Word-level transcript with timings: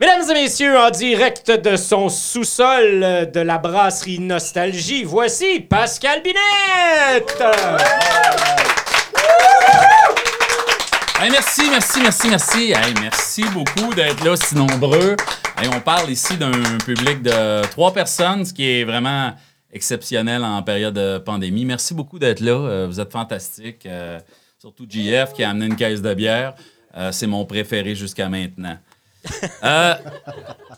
Mesdames 0.00 0.30
et 0.30 0.32
messieurs, 0.32 0.78
en 0.78 0.90
direct 0.90 1.50
de 1.50 1.76
son 1.76 2.08
sous-sol 2.08 3.30
de 3.32 3.40
la 3.40 3.58
brasserie 3.58 4.18
Nostalgie, 4.18 5.04
voici 5.04 5.60
Pascal 5.60 6.22
Binette! 6.22 7.42
Merci, 11.20 11.68
merci, 11.70 12.00
merci, 12.00 12.28
merci. 12.30 12.72
Merci 13.02 13.44
beaucoup 13.52 13.92
d'être 13.92 14.24
là 14.24 14.36
si 14.36 14.54
nombreux. 14.54 15.16
On 15.70 15.80
parle 15.80 16.10
ici 16.10 16.38
d'un 16.38 16.78
public 16.84 17.20
de 17.20 17.62
trois 17.68 17.92
personnes, 17.92 18.46
ce 18.46 18.54
qui 18.54 18.66
est 18.66 18.84
vraiment 18.84 19.34
exceptionnel 19.70 20.42
en 20.44 20.62
période 20.62 20.94
de 20.94 21.18
pandémie. 21.18 21.66
Merci 21.66 21.92
beaucoup 21.92 22.18
d'être 22.18 22.40
là. 22.40 22.52
Euh, 22.52 22.86
vous 22.86 23.00
êtes 23.00 23.12
fantastiques. 23.12 23.84
Euh, 23.84 24.18
surtout 24.58 24.86
JF 24.88 25.34
qui 25.34 25.44
a 25.44 25.50
amené 25.50 25.66
une 25.66 25.76
caisse 25.76 26.00
de 26.00 26.14
bière. 26.14 26.54
Euh, 26.96 27.12
c'est 27.12 27.26
mon 27.26 27.44
préféré 27.44 27.94
jusqu'à 27.94 28.28
maintenant. 28.28 28.78
Euh, 29.62 29.94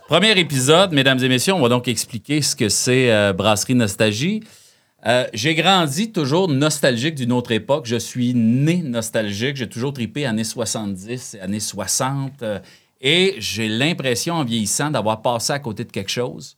premier 0.09 0.39
épisode, 0.39 0.93
mesdames 0.93 1.23
et 1.23 1.29
messieurs, 1.29 1.55
on 1.55 1.61
va 1.61 1.69
donc 1.69 1.87
expliquer 1.87 2.43
ce 2.43 2.57
que 2.57 2.69
c'est 2.69 3.13
euh, 3.13 3.33
Brasserie 3.33 3.75
Nostalgie. 3.77 4.43
Euh, 5.05 5.27
j'ai 5.35 5.55
grandi 5.55 6.13
toujours 6.13 6.49
nostalgique 6.49 7.17
d'une 7.17 7.33
autre 7.33 7.53
époque. 7.53 7.87
Je 7.87 7.97
suis 7.97 8.35
né 8.35 8.83
nostalgique. 8.83 9.57
J'ai 9.57 9.69
toujours 9.69 9.93
tripé 9.93 10.27
années 10.27 10.45
70, 10.45 11.39
années 11.41 11.61
60. 11.61 12.43
euh, 12.43 12.59
et 13.01 13.35
j'ai 13.39 13.69
l'impression, 13.69 14.35
en 14.35 14.45
vieillissant, 14.45 14.91
d'avoir 14.91 15.23
passé 15.23 15.53
à 15.53 15.59
côté 15.59 15.85
de 15.85 15.91
quelque 15.91 16.11
chose. 16.11 16.57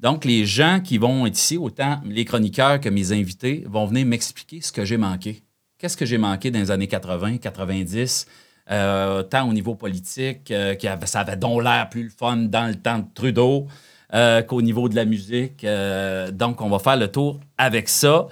Donc, 0.00 0.24
les 0.24 0.46
gens 0.46 0.80
qui 0.82 0.96
vont 0.96 1.26
être 1.26 1.36
ici, 1.36 1.58
autant 1.58 2.00
les 2.06 2.24
chroniqueurs 2.24 2.80
que 2.80 2.88
mes 2.88 3.12
invités, 3.12 3.64
vont 3.68 3.84
venir 3.84 4.06
m'expliquer 4.06 4.62
ce 4.62 4.72
que 4.72 4.86
j'ai 4.86 4.96
manqué. 4.96 5.42
Qu'est-ce 5.78 5.96
que 5.96 6.06
j'ai 6.06 6.16
manqué 6.16 6.50
dans 6.50 6.60
les 6.60 6.70
années 6.70 6.88
80, 6.88 7.36
90, 7.36 8.26
euh, 8.70 9.22
tant 9.22 9.48
au 9.48 9.52
niveau 9.52 9.74
politique, 9.74 10.50
euh, 10.50 10.74
avait- 10.84 11.06
ça 11.06 11.20
avait 11.20 11.36
donc 11.36 11.62
l'air 11.62 11.88
plus 11.90 12.04
le 12.04 12.10
fun 12.10 12.36
dans 12.36 12.66
le 12.68 12.74
temps 12.76 12.98
de 12.98 13.06
Trudeau 13.14 13.66
euh, 14.14 14.42
qu'au 14.42 14.62
niveau 14.62 14.88
de 14.88 14.94
la 14.96 15.04
musique. 15.04 15.64
Euh, 15.64 16.30
donc, 16.30 16.60
on 16.60 16.68
va 16.68 16.78
faire 16.78 16.96
le 16.96 17.08
tour 17.08 17.40
avec 17.58 17.88
ça. 17.88 18.26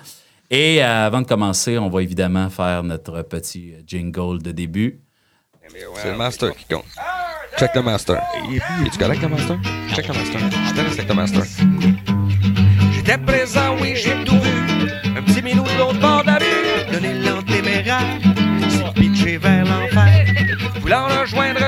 Et 0.51 0.83
euh, 0.83 1.07
avant 1.07 1.21
de 1.23 1.27
commencer, 1.27 1.79
on 1.79 1.89
va 1.89 2.03
évidemment 2.03 2.51
faire 2.51 2.83
notre 2.83 3.23
petit 3.23 3.75
jingle 3.87 4.43
de 4.43 4.53
début. 4.53 5.01
C'est 5.97 6.11
le 6.11 6.17
master 6.17 6.55
qui 6.57 6.65
compte. 6.65 6.85
Check 7.57 7.75
le 7.77 7.83
master. 7.83 8.21
Es-tu 8.85 8.99
correct, 8.99 9.23
le 9.23 9.29
master? 9.29 9.59
Check 9.95 10.09
le 10.09 10.15
master. 10.15 10.41
Je 10.69 10.75
te 10.75 10.81
avec 10.81 11.09
le 11.09 11.15
master. 11.15 11.43
J'étais 12.93 13.19
présent, 13.19 13.77
oui, 13.81 13.93
j'ai 13.95 14.25
tout 14.25 14.40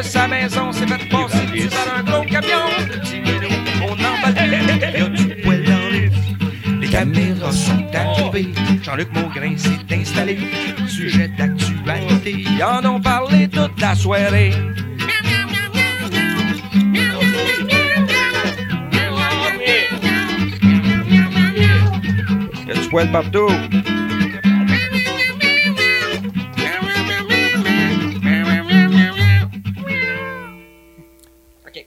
sa 0.03 0.29
maison, 0.29 0.73
s'est 0.73 0.87
fait 0.87 1.09
passer 1.09 1.47
dessus 1.53 1.69
par 1.69 1.99
un 1.99 2.03
gros 2.03 2.25
camion. 2.25 2.67
Le 2.79 2.99
petit 2.99 3.21
minou, 3.21 3.49
on 3.83 3.97
y 3.97 4.05
a 5.01 5.09
du 5.09 5.43
poil 5.43 5.63
dans 5.65 5.89
les. 5.93 6.11
Les 6.81 6.89
caméras 6.89 7.53
sont 7.53 7.87
arrivées, 7.95 8.53
Jean-Luc 8.83 9.09
Maugrain 9.15 9.57
s'est 9.57 9.95
installé. 9.95 10.39
Sujet 10.89 11.29
d'actualité, 11.29 12.45
ils 12.47 12.63
en 12.63 12.85
ont 12.85 13.01
parlé 13.01 13.49
toute 13.49 13.81
la 13.81 13.95
soirée. 13.95 14.53
Y 22.67 22.71
a 22.71 22.75
du 22.75 22.89
poil 22.89 23.11
partout. 23.11 23.49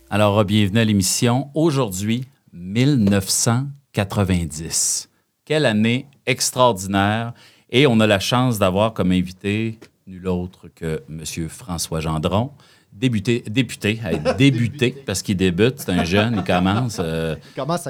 Alors, 0.09 0.43
bienvenue 0.45 0.79
à 0.79 0.85
l'émission. 0.85 1.49
Aujourd'hui, 1.53 2.23
1990. 2.53 5.09
Quelle 5.45 5.65
année 5.65 6.07
extraordinaire. 6.25 7.33
Et 7.69 7.85
on 7.87 7.99
a 7.99 8.07
la 8.07 8.19
chance 8.19 8.57
d'avoir 8.59 8.93
comme 8.93 9.11
invité 9.11 9.77
nul 10.07 10.27
autre 10.27 10.67
que 10.73 11.01
M. 11.09 11.23
François 11.49 11.99
Gendron, 11.99 12.51
débuté, 12.93 13.43
député, 13.47 13.99
débuté, 14.37 14.91
parce 15.05 15.21
qu'il 15.23 15.35
débute, 15.37 15.79
c'est 15.79 15.91
un 15.91 16.03
jeune, 16.03 16.35
il 16.37 16.43
commence. 16.43 16.97
euh, 16.99 17.35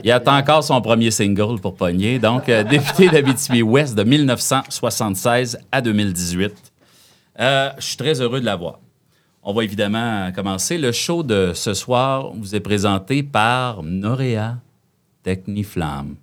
il 0.04 0.12
attend 0.12 0.38
encore 0.38 0.64
son 0.64 0.80
premier 0.82 1.12
single 1.12 1.60
pour 1.60 1.76
pogner. 1.76 2.20
Donc, 2.20 2.48
euh, 2.48 2.64
député 2.64 3.10
d'Abitibi-Ouest 3.10 3.96
de 3.96 4.04
1976 4.04 5.58
à 5.72 5.82
2018. 5.82 6.54
Euh, 7.42 7.70
je 7.78 7.84
suis 7.84 7.98
très 7.98 8.22
heureux 8.22 8.40
de 8.40 8.46
l'avoir. 8.46 8.80
On 9.48 9.54
va 9.54 9.64
évidemment 9.64 10.32
commencer. 10.32 10.80
Le 10.80 10.92
show 10.92 11.22
de 11.22 11.52
ce 11.54 11.76
soir 11.76 12.34
vous 12.34 12.56
est 12.56 12.60
présenté 12.60 13.22
par 13.22 13.84
Norea 13.84 14.58
Techniflamme. 15.22 16.16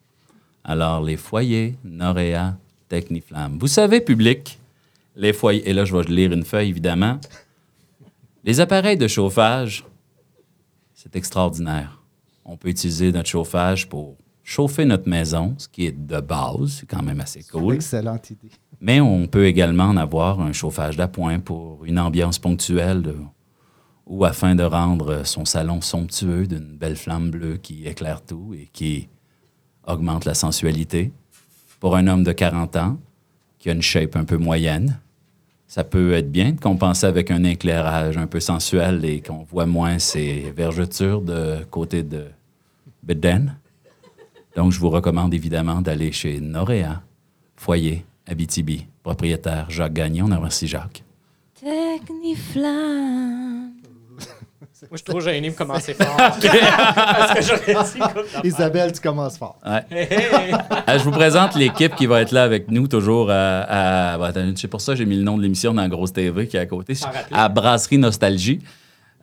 Alors, 0.65 1.00
les 1.05 1.16
foyers, 1.16 1.77
Norea 1.84 2.56
Techniflamme. 2.88 3.59
Vous 3.60 3.69
savez, 3.69 4.00
public, 4.00 4.59
les 5.15 5.33
foyers, 5.33 5.69
et 5.71 5.72
là, 5.72 5.84
je 5.84 5.97
vais 5.97 6.03
lire 6.12 6.33
une 6.33 6.43
feuille, 6.43 6.71
évidemment. 6.71 7.21
Les 8.43 8.59
appareils 8.59 8.97
de 8.97 9.06
chauffage, 9.06 9.84
c'est 10.93 11.15
extraordinaire. 11.15 12.03
On 12.44 12.56
peut 12.56 12.71
utiliser 12.71 13.12
notre 13.12 13.28
chauffage 13.28 13.89
pour 13.89 14.16
chauffer 14.43 14.84
notre 14.84 15.09
maison, 15.09 15.54
ce 15.59 15.69
qui 15.69 15.87
est 15.87 15.93
de 15.93 16.21
base, 16.21 16.78
c'est 16.81 16.87
quand 16.87 17.04
même 17.04 17.21
assez 17.21 17.44
cool. 17.44 17.77
Excellente 17.77 18.31
idée. 18.31 18.50
Mais 18.82 19.00
on 19.00 19.28
peut 19.28 19.47
également 19.47 19.84
en 19.84 19.97
avoir 19.97 20.41
un 20.41 20.53
chauffage 20.53 20.97
d'appoint 20.97 21.38
pour 21.38 21.84
une 21.84 22.00
ambiance 22.00 22.41
ponctuelle 22.41 23.15
ou 24.06 24.25
afin 24.25 24.56
de 24.56 24.65
rendre 24.65 25.25
son 25.25 25.44
salon 25.44 25.81
somptueux 25.81 26.48
d'une 26.48 26.76
belle 26.76 26.97
flamme 26.97 27.31
bleue 27.31 27.59
qui 27.59 27.87
éclaire 27.87 28.22
tout 28.22 28.54
et 28.54 28.69
qui 28.72 29.09
augmente 29.87 30.25
la 30.25 30.34
sensualité. 30.34 31.12
Pour 31.78 31.94
un 31.94 32.09
homme 32.09 32.25
de 32.25 32.32
40 32.32 32.75
ans 32.75 32.98
qui 33.60 33.71
a 33.71 33.72
une 33.72 33.82
shape 33.82 34.16
un 34.16 34.25
peu 34.25 34.37
moyenne, 34.37 34.98
ça 35.69 35.84
peut 35.84 36.12
être 36.15 36.32
bien 36.32 36.50
de 36.50 36.60
compenser 36.60 37.06
avec 37.06 37.31
un 37.31 37.44
éclairage 37.44 38.19
un 38.19 38.26
peu 38.26 38.41
sensuel 38.41 39.04
et 39.04 39.21
qu'on 39.21 39.44
voit 39.44 39.66
moins 39.66 40.00
ses 40.00 40.53
vergetures 40.56 41.22
de 41.22 41.62
côté 41.71 42.03
de 42.03 42.25
Beden. 43.04 43.54
Donc, 44.56 44.72
je 44.72 44.81
vous 44.81 44.91
recommande 44.91 45.32
évidemment 45.32 45.81
d'aller 45.81 46.10
chez 46.10 46.41
Norea, 46.41 47.00
foyer, 47.54 48.04
Abitibi, 48.28 48.87
propriétaire 49.03 49.66
Jacques 49.69 49.94
Gagnon. 49.94 50.27
On 50.31 50.37
remercie 50.37 50.69
Jacques. 50.69 51.03
Techniflamme. 51.60 53.72
Moi, 54.91 54.93
je 54.93 54.97
suis 54.97 55.05
trop 55.05 55.21
gêné 55.21 55.49
pour 55.50 55.59
commencer 55.66 55.94
fort. 56.00 56.16
Parce 56.16 56.38
que 56.41 56.49
j'aurais 57.43 57.84
dit 57.84 57.99
comme 58.00 58.22
d'affaires. 58.25 58.44
Isabelle, 58.44 58.93
tu 58.93 59.00
commences 59.00 59.38
fort. 59.38 59.56
Ouais. 59.65 59.84
Euh, 59.93 60.99
je 60.99 61.05
vous 61.05 61.12
présente 61.12 61.55
l'équipe 61.55 61.94
qui 61.94 62.06
va 62.06 62.21
être 62.21 62.33
là 62.33 62.43
avec 62.43 62.69
nous, 62.71 62.88
toujours 62.88 63.31
à. 63.31 63.60
à- 64.15 64.25
attends, 64.27 64.53
c'est 64.56 64.66
pour 64.69 64.81
ça 64.81 64.93
que 64.93 64.99
j'ai 64.99 65.06
mis 65.06 65.16
le 65.16 65.22
nom 65.22 65.37
de 65.39 65.43
l'émission 65.43 65.72
dans 65.72 65.89
grosse 65.89 66.12
TV 66.12 66.49
qui 66.49 66.56
est 66.56 66.60
à 66.60 66.66
côté, 66.66 66.94
à 67.31 67.49
Brasserie 67.49 67.99
Nostalgie. 67.99 68.59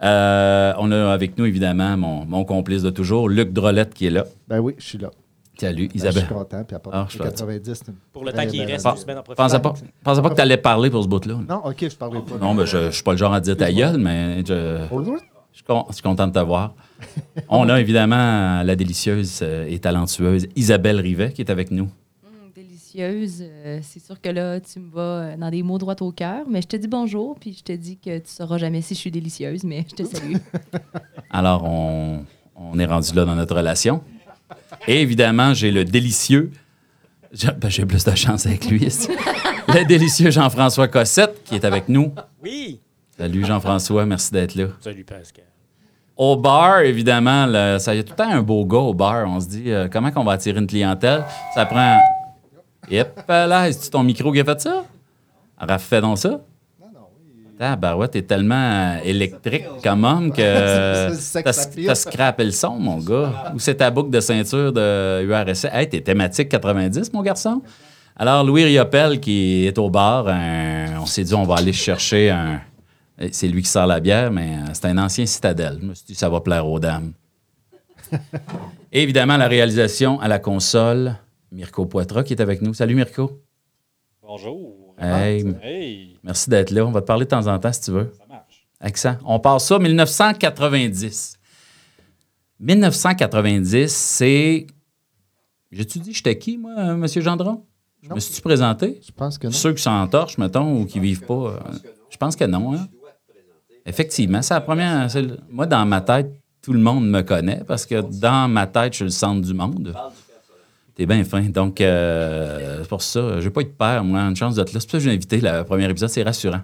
Euh, 0.01 0.73
on 0.77 0.91
a 0.93 1.11
avec 1.11 1.37
nous, 1.37 1.45
évidemment, 1.45 1.97
mon, 1.97 2.25
mon 2.25 2.45
complice 2.45 2.81
de 2.81 2.89
toujours, 2.89 3.27
Luc 3.27 3.51
Drolette, 3.51 3.93
qui 3.93 4.07
est 4.07 4.11
là. 4.11 4.23
Ben 4.47 4.59
oui, 4.59 4.75
je 4.77 4.85
suis 4.85 4.97
là. 4.97 5.09
Salut, 5.59 5.87
Ben, 5.87 5.89
je 5.93 5.97
Isabelle. 5.97 6.25
suis 6.25 6.33
content. 6.33 6.63
Puis 6.63 6.75
à 6.75 6.79
part 6.79 6.93
Ah, 6.95 7.05
je 7.07 7.11
suis 7.11 7.19
90, 7.19 7.73
c'est 7.73 7.87
une 7.89 7.95
Pour 8.13 8.23
le 8.25 8.31
temps 8.33 8.45
qu'il 8.45 8.61
reste, 8.63 8.85
en 8.85 8.95
Je 8.95 9.33
pensais 9.33 9.59
pas, 9.59 9.73
je 9.75 9.81
pensais 10.03 10.21
pas 10.21 10.29
que 10.29 10.35
tu 10.35 10.41
allais 10.41 10.57
parler 10.57 10.89
pour 10.89 11.03
ce 11.03 11.07
bout-là. 11.07 11.35
Non, 11.47 11.61
ok, 11.65 11.77
je 11.89 11.95
parlais 11.95 12.21
pas. 12.21 12.37
Non, 12.37 12.53
mais 12.53 12.65
je, 12.65 12.85
je 12.85 12.89
suis 12.91 13.03
pas 13.03 13.11
le 13.11 13.17
genre 13.17 13.33
à 13.33 13.39
dire 13.41 13.57
ta 13.57 13.71
gueule, 13.71 13.97
mais 13.97 14.39
je, 14.45 14.85
je 14.89 15.17
suis 15.57 15.63
con- 15.63 15.85
je 15.89 15.93
suis 15.95 16.03
content 16.03 16.27
de 16.27 16.31
te 16.33 16.39
voir. 16.39 16.73
On 17.49 17.67
a 17.69 17.79
évidemment 17.79 18.61
la 18.63 18.75
délicieuse 18.75 19.39
euh, 19.41 19.65
et 19.69 19.79
talentueuse 19.79 20.47
Isabelle 20.55 20.99
Rivet 20.99 21.31
qui 21.33 21.41
est 21.41 21.49
avec 21.51 21.71
nous. 21.71 21.89
Hum, 22.25 22.51
délicieuse. 22.55 23.41
Euh, 23.43 23.79
c'est 23.81 24.01
sûr 24.03 24.19
que 24.21 24.29
là, 24.29 24.59
tu 24.59 24.79
me 24.79 24.89
vas 24.91 25.01
euh, 25.01 25.37
dans 25.37 25.49
des 25.49 25.63
mots 25.63 25.77
droits 25.77 25.95
au 26.01 26.11
cœur, 26.11 26.45
mais 26.49 26.61
je 26.61 26.67
te 26.67 26.75
dis 26.77 26.87
bonjour, 26.87 27.37
puis 27.39 27.53
je 27.53 27.63
te 27.63 27.71
dis 27.73 27.97
que 27.97 28.17
tu 28.19 28.29
sauras 28.29 28.57
jamais 28.57 28.81
si 28.81 28.95
je 28.95 28.99
suis 28.99 29.11
délicieuse, 29.11 29.63
mais 29.63 29.85
je 29.89 29.95
te 29.95 30.03
salue. 30.03 30.35
Alors, 31.29 31.63
on, 31.65 32.25
on 32.55 32.77
est 32.79 32.85
rendu 32.85 33.13
là 33.13 33.25
dans 33.25 33.35
notre 33.35 33.55
relation. 33.55 34.01
Et 34.89 35.01
évidemment, 35.03 35.53
j'ai 35.53 35.69
le 35.69 35.85
délicieux. 35.85 36.51
J'ai 37.31 37.51
ben, 37.51 37.69
j'ai 37.69 37.85
plus 37.85 38.03
de 38.03 38.15
chance 38.15 38.47
avec 38.47 38.65
lui. 38.65 38.79
le 39.67 39.85
délicieux 39.85 40.31
Jean-François 40.31 40.87
Cossette 40.87 41.43
qui 41.43 41.53
est 41.53 41.63
avec 41.63 41.87
nous. 41.89 42.11
Oui. 42.43 42.79
Salut 43.15 43.45
Jean-François, 43.45 44.07
merci 44.07 44.31
d'être 44.31 44.55
là. 44.55 44.65
Salut, 44.79 45.03
Pascal. 45.03 45.43
Au 46.17 46.35
bar, 46.37 46.79
évidemment, 46.79 47.45
le- 47.45 47.77
ça 47.77 47.93
y 47.93 47.99
a 47.99 48.03
tout 48.03 48.13
le 48.13 48.15
temps 48.15 48.31
un 48.31 48.41
beau 48.41 48.65
gars 48.65 48.79
au 48.79 48.95
bar. 48.95 49.27
On 49.29 49.39
se 49.39 49.47
dit, 49.47 49.69
euh, 49.71 49.87
comment 49.91 50.09
qu'on 50.09 50.23
va 50.23 50.31
attirer 50.31 50.57
une 50.59 50.65
clientèle? 50.65 51.23
Ça 51.53 51.67
prend. 51.67 51.99
Yep, 52.89 53.25
là, 53.27 53.69
est-ce 53.69 53.91
ton 53.91 54.01
micro 54.01 54.31
qui 54.31 54.39
a 54.39 54.43
fait 54.43 54.59
ça? 54.59 54.85
Alors, 55.59 55.79
fais 55.79 56.01
donc 56.01 56.17
ça. 56.17 56.41
Ah, 57.61 57.75
Barouette, 57.75 58.11
t'es 58.11 58.21
tellement 58.21 58.55
euh, 58.55 58.99
électrique 59.03 59.65
comme 59.83 60.05
homme 60.05 60.31
que 60.31 61.11
t'as 61.85 61.95
scrappé 61.95 62.45
le 62.45 62.51
son, 62.51 62.79
mon 62.79 62.97
gars. 62.99 63.51
Ou 63.53 63.59
c'est 63.59 63.75
ta 63.75 63.91
boucle 63.91 64.09
de 64.11 64.19
ceinture 64.21 64.71
de 64.71 65.23
URSS. 65.25 65.65
Hey, 65.73 65.89
t'es 65.89 65.99
thématique 65.99 66.47
90, 66.49 67.11
mon 67.11 67.21
garçon. 67.21 67.61
Alors, 68.15 68.43
Louis 68.45 68.63
Riopel 68.63 69.19
qui 69.19 69.65
est 69.67 69.77
au 69.77 69.89
bar, 69.89 70.27
un- 70.29 70.99
on 71.01 71.05
s'est 71.05 71.23
dit, 71.25 71.33
on 71.33 71.43
va 71.43 71.55
aller 71.55 71.73
chercher 71.73 72.29
un, 72.29 72.61
Euh, 73.21 73.27
C'est 73.33 73.49
lui 73.49 73.61
qui 73.61 73.67
sort 73.69 73.85
la 73.87 73.99
bière, 73.99 74.31
mais 74.31 74.51
euh, 74.55 74.71
c'est 74.71 74.85
un 74.85 74.97
ancien 74.97 75.25
citadelle. 75.25 75.77
Je 75.81 75.85
me 75.87 75.93
suis 75.93 76.05
dit, 76.05 76.15
ça 76.15 76.29
va 76.29 76.39
plaire 76.39 76.65
aux 76.65 76.79
dames. 76.79 77.11
Évidemment, 78.93 79.35
la 79.35 79.49
réalisation 79.49 80.21
à 80.21 80.29
la 80.29 80.39
console, 80.39 81.15
Mirko 81.51 81.85
Poitras 81.85 82.23
qui 82.23 82.31
est 82.33 82.41
avec 82.41 82.61
nous. 82.61 82.73
Salut 82.73 82.95
Mirko. 82.95 83.41
Bonjour. 84.21 84.78
Hey, 84.99 85.45
Hey, 85.61 86.19
merci 86.23 86.49
d'être 86.49 86.71
là. 86.71 86.85
On 86.85 86.91
va 86.91 87.01
te 87.01 87.05
parler 87.07 87.25
de 87.25 87.29
temps 87.29 87.47
en 87.47 87.57
temps 87.59 87.71
si 87.73 87.81
tu 87.81 87.91
veux. 87.91 88.11
ça 88.17 88.23
marche. 88.27 88.67
Accent. 88.81 89.17
On 89.25 89.39
part 89.39 89.59
ça 89.61 89.79
1990. 89.79 91.37
1990, 92.59 93.87
c'est. 93.87 94.67
J'ai-tu 95.71 95.99
dit 95.99 96.13
j'étais 96.13 96.37
qui, 96.37 96.57
moi, 96.57 96.73
euh, 96.77 96.95
Monsieur 96.95 97.21
Gendron? 97.21 97.63
Je 98.01 98.09
Non. 98.09 98.15
me 98.15 98.19
suis 98.19 98.41
présenté? 98.41 98.99
Je 99.05 99.11
pense 99.11 99.37
que 99.37 99.47
non. 99.47 99.53
Ceux 99.53 99.73
qui 99.73 99.81
s'entorchent, 99.83 100.37
mettons, 100.37 100.81
ou 100.81 100.85
qui 100.85 100.99
vivent 100.99 101.25
pas. 101.25 101.33
euh, 101.33 101.59
je 102.09 102.17
pense 102.17 102.35
que 102.35 102.45
non. 102.45 102.73
Hein? 102.75 102.87
Effectivement, 103.85 104.41
c'est 104.41 104.53
la 104.53 104.61
première. 104.61 105.07
le- 105.15 105.37
moi, 105.49 105.65
dans 105.65 105.85
ma 105.85 106.01
tête, 106.01 106.31
tout 106.61 106.73
le 106.73 106.79
monde 106.79 107.07
me 107.09 107.21
connaît 107.21 107.63
parce 107.67 107.85
que 107.85 108.01
dans 108.19 108.49
ma 108.49 108.67
tête, 108.67 108.93
je 108.93 108.97
suis 108.97 109.03
le 109.05 109.09
centre 109.11 109.41
du 109.45 109.53
monde. 109.53 109.95
T'es 110.99 111.05
bien 111.05 111.23
fin. 111.23 111.39
Donc, 111.43 111.79
euh, 111.79 112.79
c'est 112.81 112.89
pour 112.89 113.01
ça, 113.01 113.39
j'ai 113.39 113.49
pas 113.49 113.61
eu 113.61 113.63
de 113.63 113.69
père, 113.69 114.03
moi, 114.03 114.19
une 114.19 114.35
chance 114.35 114.55
d'être 114.55 114.73
là. 114.73 114.81
C'est 114.81 114.85
pour 114.85 114.91
ça 114.91 114.97
que 114.97 115.03
j'ai 115.05 115.11
invité 115.11 115.39
le 115.39 115.63
premier 115.63 115.89
épisode, 115.89 116.09
c'est 116.09 116.23
rassurant. 116.23 116.59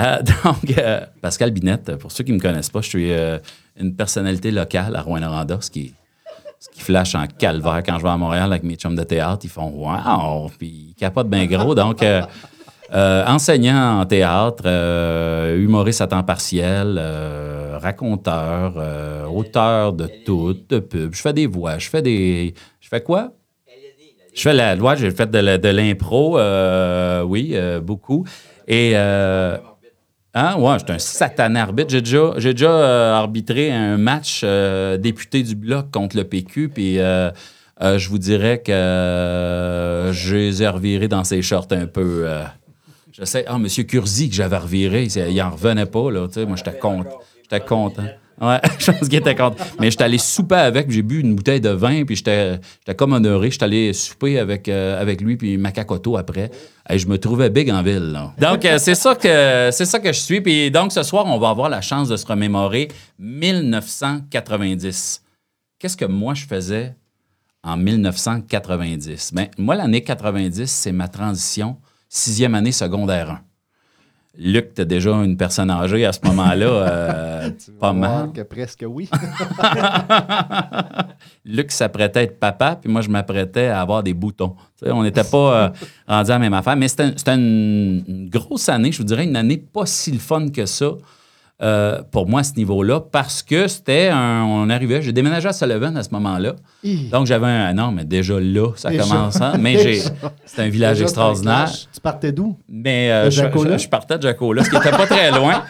Euh, 0.00 0.20
donc, 0.44 0.76
euh, 0.76 1.06
Pascal 1.22 1.52
Binette, 1.52 1.94
pour 1.94 2.10
ceux 2.10 2.24
qui 2.24 2.32
ne 2.32 2.38
me 2.38 2.42
connaissent 2.42 2.70
pas, 2.70 2.80
je 2.80 2.88
suis 2.88 3.12
euh, 3.12 3.38
une 3.78 3.94
personnalité 3.94 4.50
locale 4.50 4.96
à 4.96 5.02
Rouen-Noranda, 5.02 5.58
ce 5.60 5.70
qui, 5.70 5.94
ce 6.58 6.70
qui 6.70 6.80
flash 6.80 7.14
en 7.14 7.28
calvaire 7.28 7.84
quand 7.86 7.98
je 7.98 8.02
vais 8.02 8.08
à 8.08 8.16
Montréal 8.16 8.52
avec 8.52 8.64
mes 8.64 8.74
chums 8.74 8.96
de 8.96 9.04
théâtre. 9.04 9.42
Ils 9.44 9.48
font 9.48 9.70
Wow! 9.70 10.50
Puis 10.58 10.88
ils 10.88 10.94
capotent 10.96 11.30
bien 11.30 11.46
gros. 11.46 11.76
Donc, 11.76 12.04
euh, 12.94 13.24
enseignant 13.26 14.00
en 14.00 14.06
théâtre, 14.06 14.62
euh, 14.66 15.58
humoriste 15.58 16.00
à 16.00 16.06
temps 16.06 16.22
partiel, 16.22 16.96
euh, 16.98 17.78
raconteur, 17.80 18.74
auteur 19.32 19.92
de 19.92 20.08
tout, 20.24 20.56
de 20.68 20.78
pub. 20.78 21.14
Je 21.14 21.20
fais 21.20 21.32
des 21.32 21.46
voix, 21.46 21.78
je 21.78 21.88
fais 21.88 22.02
des. 22.02 22.54
Je 22.80 22.88
fais 22.88 23.00
quoi? 23.00 23.32
Je 24.34 24.42
fais 24.42 24.52
la 24.52 24.76
loi, 24.76 24.94
j'ai 24.96 25.10
fait 25.10 25.30
de, 25.30 25.68
l'impro, 25.68 26.38
oui, 27.26 27.56
beaucoup. 27.82 28.24
Et. 28.68 28.94
Hein? 28.96 30.56
Ouais, 30.58 30.78
j'étais 30.78 30.92
un 30.92 30.98
satané 30.98 31.58
arbitre. 31.58 31.90
J'ai 31.90 32.02
déjà, 32.02 32.32
j'ai 32.36 32.52
déjà 32.52 33.16
arbitré 33.16 33.72
un 33.72 33.96
match 33.96 34.44
député 34.98 35.42
du 35.42 35.56
Bloc 35.56 35.90
contre 35.90 36.16
le 36.16 36.24
PQ, 36.24 36.68
puis 36.68 36.96
je 36.96 38.08
vous 38.08 38.18
dirais 38.18 38.58
que 38.58 38.72
euh, 38.72 40.12
je 40.12 40.36
les 40.36 40.62
ai 40.62 40.68
revirés 40.68 41.08
dans 41.08 41.24
ses 41.24 41.42
shorts 41.42 41.68
un 41.70 41.86
peu. 41.86 42.28
Je 43.18 43.24
sais, 43.24 43.44
ah, 43.46 43.56
M. 43.56 43.66
Curzi, 43.66 44.28
que 44.28 44.34
j'avais 44.34 44.58
reviré, 44.58 45.04
il 45.04 45.42
en 45.42 45.50
revenait 45.50 45.86
pas, 45.86 46.10
là. 46.10 46.26
tu 46.28 46.34
sais, 46.34 46.44
moi, 46.44 46.56
j'étais 46.56 46.78
content. 46.78 47.18
J'étais 47.42 47.64
content. 47.64 48.04
Ouais, 48.38 48.60
je 48.78 48.90
pense 48.90 49.08
qu'il 49.08 49.18
était 49.18 49.34
content. 49.34 49.64
Mais 49.80 49.90
j'étais 49.90 50.04
allé 50.04 50.18
souper 50.18 50.56
avec, 50.56 50.90
j'ai 50.90 51.00
bu 51.00 51.20
une 51.20 51.34
bouteille 51.34 51.62
de 51.62 51.70
vin, 51.70 52.04
puis 52.04 52.16
j'étais 52.16 52.60
comme 52.94 53.14
honoré. 53.14 53.50
J'étais 53.50 53.64
allé 53.64 53.94
souper 53.94 54.38
avec, 54.38 54.68
euh, 54.68 55.00
avec 55.00 55.22
lui, 55.22 55.38
puis 55.38 55.56
Macacoto 55.56 56.18
après. 56.18 56.50
Et 56.90 56.98
je 56.98 57.08
me 57.08 57.16
trouvais 57.18 57.48
big 57.48 57.70
en 57.70 57.82
ville. 57.82 58.12
là. 58.12 58.34
Donc, 58.38 58.66
euh, 58.66 58.76
c'est 58.78 58.94
ça, 58.94 59.14
que, 59.14 59.70
c'est 59.72 59.86
ça 59.86 59.98
que 59.98 60.12
je 60.12 60.20
suis. 60.20 60.42
Puis 60.42 60.70
donc, 60.70 60.92
ce 60.92 61.02
soir, 61.02 61.24
on 61.26 61.38
va 61.38 61.48
avoir 61.48 61.70
la 61.70 61.80
chance 61.80 62.08
de 62.08 62.16
se 62.16 62.26
remémorer 62.26 62.88
1990. 63.18 65.22
Qu'est-ce 65.78 65.96
que 65.96 66.04
moi, 66.04 66.34
je 66.34 66.44
faisais 66.44 66.94
en 67.62 67.78
1990? 67.78 69.32
Bien, 69.32 69.48
moi, 69.56 69.74
l'année 69.74 70.02
90, 70.02 70.70
c'est 70.70 70.92
ma 70.92 71.08
transition, 71.08 71.78
sixième 72.08 72.54
année 72.54 72.72
secondaire 72.72 73.30
1. 73.30 73.40
Luc, 74.38 74.74
t'es 74.74 74.84
déjà 74.84 75.12
une 75.12 75.36
personne 75.36 75.70
âgée 75.70 76.04
à 76.04 76.12
ce 76.12 76.20
moment-là, 76.24 76.66
euh, 76.66 77.50
pas 77.80 77.94
mal. 77.94 78.32
Que 78.32 78.42
presque 78.42 78.84
oui. 78.86 79.08
Luc 81.46 81.72
s'apprêtait 81.72 82.18
à 82.18 82.22
être 82.24 82.38
papa, 82.38 82.76
puis 82.76 82.92
moi, 82.92 83.00
je 83.00 83.08
m'apprêtais 83.08 83.68
à 83.68 83.80
avoir 83.80 84.02
des 84.02 84.12
boutons. 84.12 84.54
Tu 84.78 84.90
on 84.90 85.02
n'était 85.02 85.24
pas 85.24 85.64
euh, 85.64 85.68
rendus 86.06 86.30
à 86.30 86.34
la 86.34 86.38
même 86.38 86.54
affaire, 86.54 86.76
mais 86.76 86.88
c'était 86.88 87.12
c'était 87.16 87.34
une, 87.34 88.04
une 88.06 88.28
grosse 88.28 88.68
année, 88.68 88.92
je 88.92 88.98
vous 88.98 89.04
dirais, 89.04 89.24
une 89.24 89.36
année 89.36 89.56
pas 89.56 89.86
si 89.86 90.12
le 90.12 90.18
fun 90.18 90.50
que 90.50 90.66
ça. 90.66 90.90
Euh, 91.62 92.02
pour 92.10 92.28
moi, 92.28 92.40
à 92.40 92.44
ce 92.44 92.52
niveau-là, 92.56 93.00
parce 93.00 93.42
que 93.42 93.66
c'était 93.66 94.08
un. 94.12 94.44
On 94.44 94.68
arrivait, 94.68 95.00
j'ai 95.00 95.12
déménagé 95.12 95.48
à 95.48 95.52
Sullivan 95.54 95.96
à 95.96 96.02
ce 96.02 96.10
moment-là. 96.10 96.54
Hi. 96.84 97.08
Donc, 97.08 97.26
j'avais 97.26 97.46
un. 97.46 97.72
Non, 97.72 97.92
mais 97.92 98.04
déjà 98.04 98.38
là, 98.38 98.72
ça 98.76 98.90
Déjà. 98.90 99.02
commence. 99.04 99.40
hein, 99.40 99.54
mais 99.58 99.78
j'ai. 99.78 100.02
C'est 100.44 100.62
un 100.62 100.68
village 100.68 100.96
Déjà, 100.96 101.04
extraordinaire. 101.04 101.70
Tu 101.94 102.00
partais 102.00 102.32
d'où? 102.32 102.56
Mais 102.68 103.10
euh, 103.10 103.24
De 103.26 103.30
je, 103.30 103.36
Jacola? 103.42 103.76
je- 103.78 103.84
je 103.84 103.88
partais 103.88 104.18
de 104.18 104.22
Jacola, 104.22 104.64
ce 104.64 104.70
qui 104.70 104.76
n'était 104.76 104.90
pas 104.90 105.06
très 105.06 105.30
loin. 105.30 105.64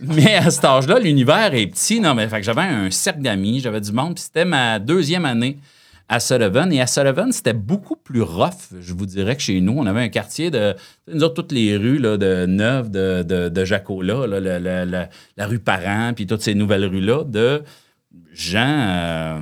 Mais 0.00 0.34
à 0.34 0.50
cet 0.50 0.64
âge-là, 0.64 0.98
l'univers 0.98 1.54
est 1.54 1.66
petit. 1.68 2.00
Non, 2.00 2.14
mais 2.14 2.26
fait 2.26 2.38
que 2.40 2.44
j'avais 2.44 2.62
un 2.62 2.90
cercle 2.90 3.20
d'amis, 3.22 3.60
j'avais 3.60 3.80
du 3.80 3.92
monde. 3.92 4.14
Puis 4.14 4.24
c'était 4.24 4.44
ma 4.44 4.80
deuxième 4.80 5.24
année 5.24 5.58
à 6.14 6.20
Sullivan. 6.20 6.70
Et 6.72 6.80
à 6.80 6.86
Sullivan, 6.86 7.32
c'était 7.32 7.52
beaucoup 7.54 7.96
plus 7.96 8.22
rough, 8.22 8.68
je 8.80 8.92
vous 8.94 9.06
dirais, 9.06 9.34
que 9.36 9.42
chez 9.42 9.60
nous. 9.60 9.74
On 9.78 9.86
avait 9.86 10.02
un 10.02 10.08
quartier 10.08 10.50
de. 10.50 10.74
Nous 11.12 11.22
autres, 11.24 11.34
toutes 11.34 11.52
les 11.52 11.76
rues 11.76 11.98
là, 11.98 12.16
de 12.16 12.46
Neuve, 12.46 12.90
de, 12.90 13.22
de, 13.22 13.48
de 13.48 13.64
Jacola, 13.64 14.26
là, 14.26 14.38
le- 14.40 14.58
le- 14.58 15.06
la 15.36 15.46
rue 15.46 15.58
Parent, 15.58 16.12
puis 16.14 16.26
toutes 16.26 16.42
ces 16.42 16.54
nouvelles 16.54 16.84
rues-là, 16.86 17.24
de 17.24 17.62
gens. 18.34 18.58
euh, 18.66 19.38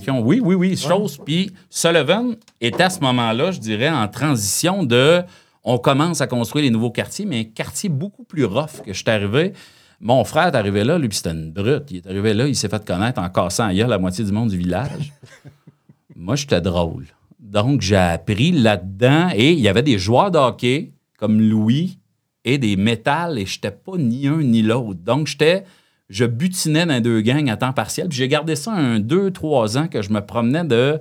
qui 0.00 0.10
ont- 0.10 0.20
oui, 0.22 0.40
oui, 0.42 0.54
oui, 0.56 0.76
chose. 0.76 1.18
Puis 1.24 1.52
Sullivan 1.70 2.34
était 2.60 2.82
à 2.82 2.90
ce 2.90 2.98
moment-là, 3.00 3.52
je 3.52 3.60
dirais, 3.60 3.88
en 3.90 4.08
transition 4.08 4.82
de. 4.84 5.22
On 5.68 5.78
commence 5.78 6.20
à 6.20 6.26
construire 6.26 6.64
les 6.64 6.70
nouveaux 6.70 6.90
quartiers, 6.90 7.26
mais 7.26 7.40
un 7.40 7.44
quartier 7.44 7.88
beaucoup 7.88 8.24
plus 8.24 8.44
rough 8.44 8.82
que 8.84 8.92
je 8.92 8.98
suis 8.98 9.10
arrivé. 9.10 9.52
Mon 10.00 10.24
frère 10.24 10.48
est 10.48 10.56
arrivé 10.56 10.84
là, 10.84 10.98
lui, 10.98 11.08
puis 11.08 11.16
c'était 11.16 11.30
une 11.30 11.52
brute. 11.52 11.90
Il 11.90 11.98
est 11.98 12.06
arrivé 12.06 12.34
là, 12.34 12.46
il 12.46 12.54
s'est 12.54 12.68
fait 12.68 12.84
connaître 12.84 13.20
en 13.20 13.28
cassant 13.30 13.66
ailleurs 13.66 13.88
la 13.88 13.98
moitié 13.98 14.24
du 14.24 14.32
monde 14.32 14.50
du 14.50 14.58
village. 14.58 15.12
Moi, 16.16 16.36
j'étais 16.36 16.60
drôle. 16.60 17.06
Donc, 17.38 17.80
j'ai 17.80 17.96
appris 17.96 18.52
là-dedans. 18.52 19.30
Et 19.34 19.52
il 19.52 19.60
y 19.60 19.68
avait 19.68 19.82
des 19.82 19.98
joueurs 19.98 20.30
de 20.30 20.38
hockey 20.38 20.92
comme 21.18 21.40
Louis 21.40 21.98
et 22.44 22.58
des 22.58 22.76
métals, 22.76 23.38
et 23.38 23.46
j'étais 23.46 23.70
pas 23.70 23.96
ni 23.96 24.28
un 24.28 24.38
ni 24.42 24.62
l'autre. 24.62 25.00
Donc, 25.02 25.26
j'étais. 25.26 25.64
Je 26.08 26.24
butinais 26.24 26.86
dans 26.86 27.02
deux 27.02 27.20
gangs 27.20 27.50
à 27.50 27.56
temps 27.56 27.72
partiel. 27.72 28.08
Puis 28.08 28.18
j'ai 28.18 28.28
gardé 28.28 28.54
ça 28.54 28.72
un 28.72 29.00
deux, 29.00 29.32
trois 29.32 29.76
ans 29.76 29.88
que 29.88 30.02
je 30.02 30.10
me 30.10 30.20
promenais 30.20 30.64
de. 30.64 31.00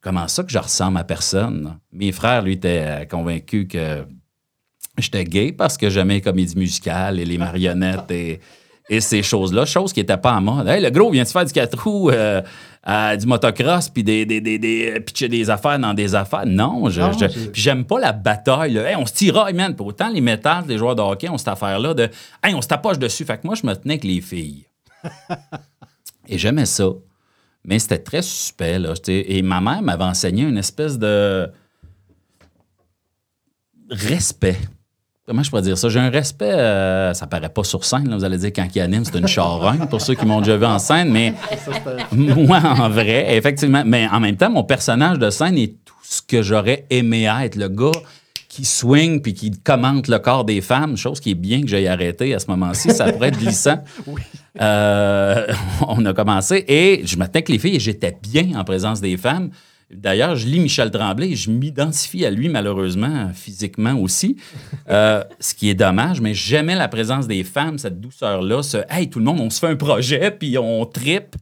Comment 0.00 0.28
ça 0.28 0.42
que 0.42 0.50
je 0.50 0.58
ressemble 0.58 0.96
à 0.96 1.04
personne? 1.04 1.78
Mes 1.92 2.10
frères, 2.10 2.42
lui, 2.42 2.54
étaient 2.54 3.06
convaincus 3.10 3.68
que 3.68 4.04
j'étais 4.98 5.24
gay 5.24 5.52
parce 5.52 5.76
que 5.76 5.88
j'aimais 5.90 6.14
les 6.14 6.20
comédies 6.20 6.56
musicales 6.56 7.18
et 7.18 7.24
les 7.24 7.38
marionnettes 7.38 8.10
et, 8.10 8.40
et 8.90 9.00
ces 9.00 9.22
choses-là, 9.22 9.64
choses 9.64 9.92
qui 9.92 10.00
n'étaient 10.00 10.16
pas 10.18 10.34
en 10.34 10.40
mode. 10.42 10.68
Hey, 10.68 10.82
le 10.82 10.90
gros, 10.90 11.10
viens-tu 11.10 11.32
faire 11.32 11.44
du 11.44 11.52
4 11.52 11.78
roues, 11.82 12.10
euh, 12.10 12.42
euh, 12.88 13.16
du 13.16 13.26
motocross, 13.26 13.88
puis 13.88 14.02
des, 14.04 14.26
des, 14.26 14.40
des, 14.40 14.58
des- 14.58 15.00
pitcher 15.00 15.28
des 15.28 15.48
affaires 15.48 15.78
dans 15.78 15.94
des 15.94 16.14
affaires? 16.14 16.44
Non, 16.46 16.90
je, 16.90 17.00
Non, 17.00 17.12
je- 17.12 17.18
j'ai- 17.28 17.48
puis 17.50 17.62
j'aime 17.62 17.84
pas 17.84 18.00
la 18.00 18.12
bataille. 18.12 18.72
là. 18.74 18.90
Hey, 18.90 18.96
on 18.96 19.06
se 19.06 19.12
tiraille, 19.14 19.54
man. 19.54 19.74
Puis 19.74 19.84
autant 19.86 20.08
les 20.10 20.20
métals, 20.20 20.64
les 20.68 20.76
joueurs 20.78 20.96
de 20.96 21.00
hockey 21.02 21.28
ont 21.28 21.38
cette 21.38 21.48
affaire-là 21.48 21.94
de 21.94 22.08
Hey, 22.42 22.54
on 22.54 22.60
se 22.60 22.68
tapoche 22.68 22.98
dessus. 22.98 23.24
Fait 23.24 23.38
que 23.38 23.46
moi, 23.46 23.54
je 23.54 23.66
me 23.66 23.74
tenais 23.74 23.94
avec 23.94 24.04
les 24.04 24.20
filles. 24.20 24.66
et 26.28 26.36
j'aimais 26.38 26.66
ça. 26.66 26.88
Mais 27.64 27.78
c'était 27.78 27.98
très 27.98 28.22
suspect, 28.22 28.78
là. 28.80 28.92
Et 29.06 29.40
ma 29.42 29.60
mère 29.60 29.80
m'avait 29.80 30.02
enseigné 30.04 30.42
une 30.42 30.58
espèce 30.58 30.98
de 30.98 31.48
respect. 33.90 34.58
Comment 35.24 35.44
je 35.44 35.50
pourrais 35.50 35.62
dire 35.62 35.78
ça? 35.78 35.88
J'ai 35.88 36.00
un 36.00 36.10
respect, 36.10 36.50
euh, 36.50 37.14
ça 37.14 37.28
paraît 37.28 37.48
pas 37.48 37.62
sur 37.62 37.84
scène, 37.84 38.08
là, 38.08 38.16
vous 38.16 38.24
allez 38.24 38.38
dire 38.38 38.50
quand 38.54 38.66
il 38.74 38.80
anime, 38.80 39.04
c'est 39.04 39.16
une 39.16 39.28
charogne 39.28 39.86
pour 39.88 40.00
ceux 40.00 40.14
qui 40.14 40.26
m'ont 40.26 40.40
déjà 40.40 40.56
vu 40.56 40.64
en 40.64 40.80
scène, 40.80 41.12
mais 41.12 41.32
moi, 42.12 42.60
en 42.60 42.88
vrai, 42.88 43.36
effectivement. 43.36 43.84
Mais 43.86 44.08
en 44.08 44.18
même 44.18 44.36
temps, 44.36 44.50
mon 44.50 44.64
personnage 44.64 45.20
de 45.20 45.30
scène 45.30 45.56
est 45.58 45.76
tout 45.84 45.94
ce 46.02 46.22
que 46.22 46.42
j'aurais 46.42 46.86
aimé 46.90 47.30
être. 47.40 47.54
Le 47.54 47.68
gars 47.68 47.92
qui 48.48 48.64
swing 48.64 49.22
puis 49.22 49.32
qui 49.32 49.50
commente 49.50 50.08
le 50.08 50.18
corps 50.18 50.44
des 50.44 50.60
femmes, 50.60 50.96
chose 50.96 51.20
qui 51.20 51.30
est 51.30 51.34
bien 51.34 51.62
que 51.62 51.68
j'aille 51.68 51.88
arrêter 51.88 52.34
à 52.34 52.38
ce 52.38 52.48
moment-ci. 52.48 52.90
Ça 52.90 53.10
pourrait 53.10 53.28
être 53.28 53.38
glissant. 53.38 53.82
Euh, 54.60 55.46
on 55.88 56.04
a 56.04 56.12
commencé 56.12 56.62
et 56.68 57.00
je 57.06 57.16
me 57.16 57.24
tenais 57.24 57.36
avec 57.36 57.48
les 57.48 57.58
filles 57.58 57.76
et 57.76 57.80
j'étais 57.80 58.14
bien 58.22 58.50
en 58.54 58.64
présence 58.64 59.00
des 59.00 59.16
femmes. 59.16 59.48
D'ailleurs, 59.92 60.36
je 60.36 60.46
lis 60.46 60.58
Michel 60.60 60.90
Tremblay 60.90 61.30
et 61.32 61.36
je 61.36 61.50
m'identifie 61.50 62.24
à 62.24 62.30
lui, 62.30 62.48
malheureusement, 62.48 63.30
physiquement 63.34 63.94
aussi. 63.94 64.36
Euh, 64.88 65.22
ce 65.40 65.54
qui 65.54 65.68
est 65.68 65.74
dommage, 65.74 66.20
mais 66.20 66.32
j'aimais 66.34 66.74
la 66.76 66.88
présence 66.88 67.26
des 67.26 67.44
femmes, 67.44 67.78
cette 67.78 68.00
douceur-là, 68.00 68.62
ce 68.62 68.78
Hey, 68.88 69.10
tout 69.10 69.18
le 69.18 69.24
monde, 69.26 69.40
on 69.40 69.50
se 69.50 69.58
fait 69.60 69.68
un 69.68 69.76
projet, 69.76 70.30
puis 70.30 70.56
on 70.56 70.86
tripe. 70.86 71.36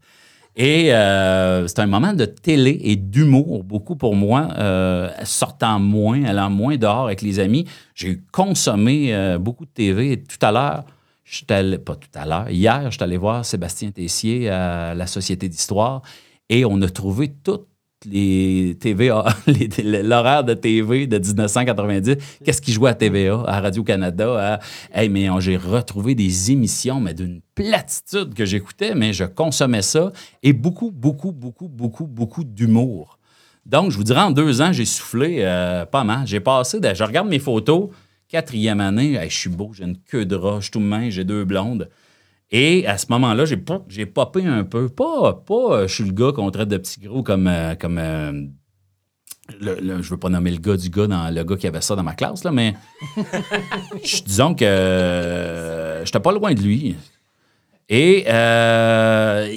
Et 0.57 0.93
euh, 0.93 1.69
c'est 1.69 1.79
un 1.79 1.87
moment 1.87 2.13
de 2.13 2.25
télé 2.25 2.77
et 2.83 2.97
d'humour, 2.97 3.63
beaucoup 3.63 3.95
pour 3.95 4.17
moi, 4.17 4.49
euh, 4.59 5.09
sortant 5.23 5.79
moins, 5.79 6.25
allant 6.25 6.51
moins 6.51 6.77
dehors 6.77 7.05
avec 7.07 7.23
les 7.23 7.39
amis. 7.39 7.67
J'ai 7.95 8.21
consommé 8.33 9.37
beaucoup 9.41 9.65
de 9.65 9.71
TV 9.71 10.13
et 10.13 10.23
tout 10.23 10.45
à 10.45 10.51
l'heure, 10.51 10.85
j'étais 11.25 11.55
allé- 11.55 11.79
pas 11.79 11.95
tout 11.95 12.09
à 12.15 12.27
l'heure, 12.27 12.51
hier, 12.51 12.91
j'étais 12.91 13.05
allé 13.05 13.17
voir 13.17 13.45
Sébastien 13.45 13.93
Tessier 13.93 14.51
à 14.51 14.93
la 14.95 15.07
Société 15.07 15.49
d'Histoire 15.49 16.03
et 16.49 16.65
on 16.65 16.83
a 16.83 16.89
trouvé 16.89 17.29
tout 17.29 17.61
les 18.07 18.77
l'horaire 20.03 20.45
de 20.45 20.55
TV 20.55 21.07
de 21.07 21.19
1990. 21.19 22.17
Qu'est-ce 22.45 22.63
qui 22.63 22.73
jouait 22.73 22.91
à 22.91 22.95
TVA, 22.95 23.43
à 23.47 23.61
Radio-Canada? 23.61 24.59
Hey, 24.93 25.09
mais 25.09 25.29
on- 25.29 25.41
j'ai 25.41 25.57
retrouvé 25.57 26.15
des 26.15 26.51
émissions, 26.51 27.01
mais 27.01 27.13
d'une 27.15 27.41
platitude 27.55 28.33
que 28.35 28.45
j'écoutais, 28.45 28.95
mais 28.95 29.13
je 29.13 29.25
consommais 29.25 29.83
ça. 29.83 30.13
Et 30.43 30.53
beaucoup, 30.53 30.91
beaucoup, 30.91 31.33
beaucoup, 31.33 31.69
beaucoup, 31.69 32.07
beaucoup 32.07 32.45
d'humour. 32.45 33.19
Donc, 33.67 33.91
je 33.91 33.97
vous 33.97 34.05
dirais, 34.05 34.23
en 34.23 34.31
deux 34.31 34.63
ans, 34.63 34.73
j'ai 34.73 34.87
soufflé 34.87 35.39
euh, 35.41 35.85
pas 35.85 36.03
mal. 36.05 36.27
J'ai 36.27 36.41
passé, 36.41 36.81
de- 36.81 36.95
je 36.95 37.05
regarde 37.05 37.29
mes 37.29 37.39
photos, 37.39 37.91
quatrième 38.29 38.81
année, 38.81 39.19
je 39.29 39.37
suis 39.37 39.51
beau, 39.51 39.73
j'ai 39.75 39.85
une 39.85 39.99
queue 39.99 40.25
de 40.25 40.37
suis 40.37 40.71
tout 40.71 40.81
mince, 40.81 41.13
j'ai 41.13 41.25
deux 41.25 41.45
blondes. 41.45 41.89
Et 42.53 42.87
à 42.87 42.99
ce 42.99 43.07
moment-là, 43.11 43.45
j'ai 43.45 43.63
j'ai 43.89 44.07
popé 44.07 44.45
un 44.45 44.65
peu. 44.65 44.89
Pas, 44.89 45.35
pas 45.47 45.55
euh, 45.73 45.89
je 45.89 45.95
suis 45.95 46.05
le 46.05 46.13
gars 46.13 46.33
qu'on 46.33 46.51
traite 46.51 46.69
de 46.69 46.77
petit 46.79 47.01
gros 47.01 47.23
comme. 47.23 47.47
euh, 47.47 47.75
comme 47.77 47.99
euh, 47.99 48.33
le- 49.61 49.79
le- 49.81 50.03
je 50.03 50.11
veux 50.11 50.17
pas 50.17 50.29
nommer 50.29 50.51
le 50.53 50.59
gars 50.59 50.77
du 50.77 50.91
gars, 50.91 51.07
dans, 51.09 51.33
le 51.35 51.43
gars 51.45 51.57
qui 51.57 51.67
avait 51.67 51.81
ça 51.81 51.97
dans 51.97 52.03
ma 52.05 52.15
classe, 52.15 52.45
là, 52.45 52.53
mais 52.53 52.75
je- 54.05 54.23
disons 54.23 54.55
que 54.55 54.65
euh, 54.65 56.05
j'étais 56.05 56.21
pas 56.21 56.33
loin 56.33 56.53
de 56.55 56.61
lui. 56.61 56.95
Et 57.89 58.25
euh, 58.29 59.53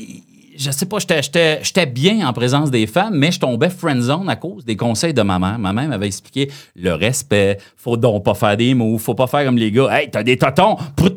je 0.57 0.71
sais 0.71 0.85
pas, 0.87 0.97
j'étais- 0.99 1.85
bien 1.85 2.27
en 2.27 2.33
présence 2.33 2.71
des 2.71 2.87
femmes, 2.87 3.15
mais 3.17 3.31
je 3.31 3.39
tombais 3.39 3.69
friendzone 3.69 4.27
à 4.29 4.35
cause 4.35 4.65
des 4.65 4.75
conseils 4.75 5.13
de 5.13 5.21
ma 5.21 5.37
mère. 5.37 5.59
Ma 5.59 5.73
mère 5.73 5.87
m'avait 5.89 6.07
expliqué 6.07 6.49
le 6.75 6.93
respect, 6.93 7.59
faut 7.77 7.97
donc 7.97 8.23
pas 8.23 8.33
faire 8.33 8.57
des 8.57 8.73
mots, 8.73 8.97
faut 8.97 9.13
pas 9.15 9.27
faire 9.27 9.45
comme 9.45 9.57
les 9.57 9.71
gars. 9.71 9.89
Hey, 9.91 10.09
t'as 10.09 10.23
des 10.23 10.37
totons, 10.37 10.75
prout. 10.95 11.12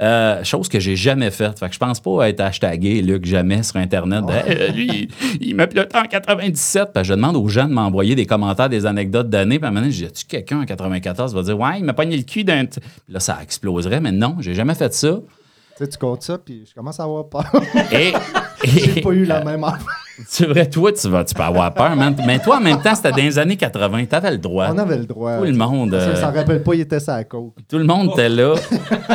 Euh, 0.00 0.42
chose 0.44 0.68
que 0.68 0.80
j'ai 0.80 0.96
jamais 0.96 1.30
faite. 1.30 1.58
Fait 1.58 1.68
que 1.68 1.74
je 1.74 1.78
pense 1.78 2.00
pas 2.00 2.28
être 2.28 2.40
hashtagué, 2.40 3.02
Luc, 3.02 3.26
jamais 3.26 3.62
sur 3.62 3.76
Internet. 3.76 4.24
Hey, 4.30 4.56
euh, 4.58 4.68
lui, 4.68 5.08
il 5.40 5.54
m'a 5.54 5.66
piloté 5.66 5.98
en 5.98 6.04
97. 6.04 6.90
Puis 6.94 7.04
je 7.04 7.12
demande 7.12 7.36
aux 7.36 7.48
gens 7.48 7.66
de 7.66 7.72
m'envoyer 7.72 8.14
des 8.14 8.24
commentaires, 8.24 8.70
des 8.70 8.86
anecdotes 8.86 9.28
d'années. 9.28 9.58
Puis 9.58 9.66
à 9.66 9.68
un 9.68 9.70
moment 9.72 9.82
donné, 9.82 9.92
je 9.92 10.06
dis, 10.06 10.24
quelqu'un 10.24 10.60
en 10.60 10.64
94 10.64 11.32
qui 11.32 11.36
va 11.36 11.42
dire, 11.42 11.58
ouais, 11.58 11.78
il 11.78 11.84
m'a 11.84 11.92
pogné 11.92 12.16
le 12.16 12.22
cul 12.22 12.44
d'un. 12.44 12.64
là, 13.08 13.20
ça 13.20 13.38
exploserait. 13.42 14.00
Mais 14.00 14.12
non, 14.12 14.36
j'ai 14.40 14.54
jamais 14.54 14.74
fait 14.74 14.92
ça. 14.94 15.20
Tu 15.76 15.84
sais, 15.84 15.88
tu 15.88 15.98
comptes 15.98 16.22
ça, 16.22 16.38
puis 16.38 16.64
je 16.68 16.74
commence 16.74 16.98
à 16.98 17.04
avoir 17.04 17.28
peur. 17.28 17.50
Et. 17.92 18.12
J'ai 18.64 19.00
pas 19.00 19.10
eu 19.10 19.24
la 19.24 19.42
même 19.44 19.64
enfance. 19.64 19.84
C'est 20.26 20.46
vrai, 20.46 20.68
toi, 20.68 20.92
tu, 20.92 21.08
vas, 21.08 21.24
tu 21.24 21.34
peux 21.34 21.42
avoir 21.42 21.72
peur, 21.72 21.96
man. 21.96 22.14
Mais 22.26 22.38
toi, 22.38 22.58
en 22.58 22.60
même 22.60 22.80
temps, 22.82 22.94
c'était 22.94 23.10
dans 23.10 23.16
les 23.16 23.38
années 23.38 23.56
80. 23.56 24.04
T'avais 24.06 24.32
le 24.32 24.38
droit. 24.38 24.68
On 24.70 24.78
avait 24.78 24.98
le 24.98 25.06
droit. 25.06 25.38
Tout 25.38 25.44
le 25.44 25.52
monde. 25.52 25.92
Ça, 25.92 25.96
euh, 25.96 26.14
ça 26.16 26.30
rappelle 26.30 26.62
pas, 26.62 26.74
il 26.74 26.80
était 26.80 27.00
sa 27.00 27.22
côte. 27.24 27.54
tout 27.68 27.78
le 27.78 27.84
monde 27.84 28.10
était 28.12 28.28
là. 28.28 28.54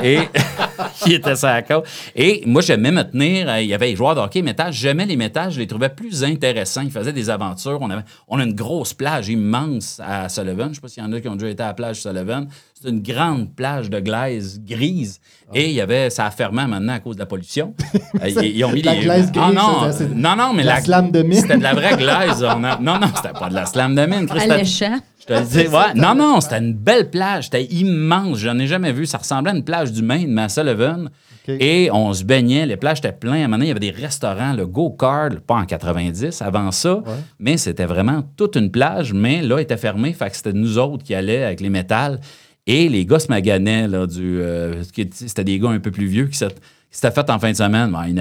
et 0.03 0.19
il 1.05 1.13
était 1.13 1.35
sur 1.35 1.47
la 1.47 1.61
côte. 1.61 1.85
Et 2.15 2.43
moi, 2.45 2.61
j'aimais 2.61 2.91
me 2.91 3.03
tenir. 3.03 3.49
euh, 3.49 3.61
Il 3.61 3.67
y 3.67 3.73
avait 3.73 3.87
les 3.87 3.95
joueurs 3.95 4.15
de 4.15 4.19
hockey 4.21 4.41
métal. 4.41 4.71
J'aimais 4.73 5.05
les 5.05 5.15
métals. 5.17 5.51
Je 5.51 5.59
les 5.59 5.67
trouvais 5.67 5.89
plus 5.89 6.23
intéressants. 6.23 6.81
Ils 6.81 6.91
faisaient 6.91 7.13
des 7.13 7.29
aventures. 7.29 7.77
On, 7.81 7.89
avait, 7.89 8.03
on 8.27 8.39
a 8.39 8.43
une 8.43 8.53
grosse 8.55 8.93
plage 8.93 9.29
immense 9.29 10.01
à 10.03 10.29
Sullivan. 10.29 10.65
Je 10.65 10.69
ne 10.69 10.73
sais 10.75 10.81
pas 10.81 10.87
s'il 10.87 11.03
y 11.03 11.05
en 11.05 11.11
a 11.13 11.19
qui 11.21 11.27
ont 11.27 11.35
déjà 11.35 11.49
été 11.49 11.63
à 11.63 11.67
la 11.67 11.73
plage 11.73 12.01
Sullivan. 12.01 12.47
C'est 12.81 12.89
une 12.89 13.01
grande 13.01 13.55
plage 13.55 13.89
de 13.89 13.99
glaise 13.99 14.61
grise. 14.63 15.19
Et 15.53 15.65
il 15.69 15.73
y 15.75 15.81
avait, 15.81 16.09
ça 16.09 16.25
a 16.25 16.31
fermé 16.31 16.65
maintenant 16.67 16.93
à 16.93 16.99
cause 16.99 17.15
de 17.15 17.21
la 17.21 17.25
pollution. 17.25 17.73
Euh, 18.21 18.29
ils, 18.29 18.57
ils 18.57 18.63
ont 18.63 18.71
mis 18.71 18.81
La 18.81 18.93
les- 18.93 19.01
glaise 19.01 19.29
Ah 19.35 19.39
grise, 19.41 19.55
non, 19.55 19.91
ça, 19.91 20.03
non, 20.13 20.35
non, 20.37 20.53
mais 20.53 20.63
la 20.63 20.79
slam 20.79 21.11
de 21.11 21.21
mine. 21.21 21.41
C'était 21.41 21.57
de 21.57 21.63
la 21.63 21.73
vraie 21.73 21.97
glaise. 21.97 22.41
On 22.43 22.63
a- 22.63 22.77
non, 22.79 22.97
non, 22.97 23.07
c'était 23.13 23.37
pas 23.37 23.49
de 23.49 23.53
la 23.55 23.65
slam 23.65 23.93
de 23.93 24.05
mine. 24.05 24.25
C'était- 24.39 24.51
Alléchant. 24.53 24.99
Je 25.27 25.33
te 25.33 25.39
le 25.39 25.45
dis, 25.45 25.67
ouais. 25.75 25.93
Non, 25.95 26.15
non, 26.15 26.39
c'était 26.41 26.59
une 26.59 26.73
belle 26.73 27.09
plage. 27.09 27.45
C'était 27.45 27.65
immense. 27.65 28.39
Je 28.39 28.47
n'en 28.47 28.59
ai 28.59 28.67
jamais 28.67 28.91
vu. 28.91 29.05
Ça 29.05 29.17
ressemblait 29.17 29.51
à 29.51 29.55
une 29.55 29.63
plage 29.63 29.91
du 29.91 30.01
Maine, 30.01 30.31
mais 30.31 30.43
à 30.43 30.49
Sullivan. 30.49 31.09
Et 31.47 31.89
on 31.91 32.11
se 32.13 32.23
baignait. 32.23 32.65
Les 32.65 32.77
plages 32.77 32.99
étaient 32.99 33.11
pleines. 33.11 33.33
À 33.33 33.37
un 33.37 33.41
moment 33.43 33.57
donné, 33.57 33.65
il 33.65 33.67
y 33.69 33.71
avait 33.71 33.79
des 33.79 33.91
restaurants, 33.91 34.53
le 34.53 34.65
Go-Kart, 34.65 35.39
pas 35.39 35.55
en 35.55 35.65
90, 35.65 36.41
avant 36.41 36.71
ça. 36.71 37.03
Mais 37.39 37.57
c'était 37.57 37.85
vraiment 37.85 38.23
toute 38.35 38.55
une 38.55 38.71
plage. 38.71 39.13
Mais 39.13 39.41
là, 39.41 39.57
elle 39.57 39.63
était 39.63 39.77
fermée. 39.77 40.13
Fait 40.13 40.29
que 40.29 40.35
c'était 40.35 40.53
nous 40.53 40.77
autres 40.77 41.03
qui 41.03 41.13
allaient 41.13 41.43
avec 41.43 41.61
les 41.61 41.69
métals. 41.69 42.19
Et 42.67 42.89
les 42.89 43.05
gars 43.05 43.19
se 43.19 43.27
maganaient. 43.27 43.87
Là, 43.87 44.07
du, 44.07 44.39
euh, 44.41 44.81
c'était 45.11 45.43
des 45.43 45.59
gars 45.59 45.69
un 45.69 45.79
peu 45.79 45.91
plus 45.91 46.07
vieux 46.07 46.25
qui 46.27 46.37
s'étaient 46.37 47.11
fait 47.11 47.29
en 47.29 47.39
fin 47.39 47.51
de 47.51 47.57
semaine. 47.57 47.91
Ben, 47.91 48.05
une 48.05 48.19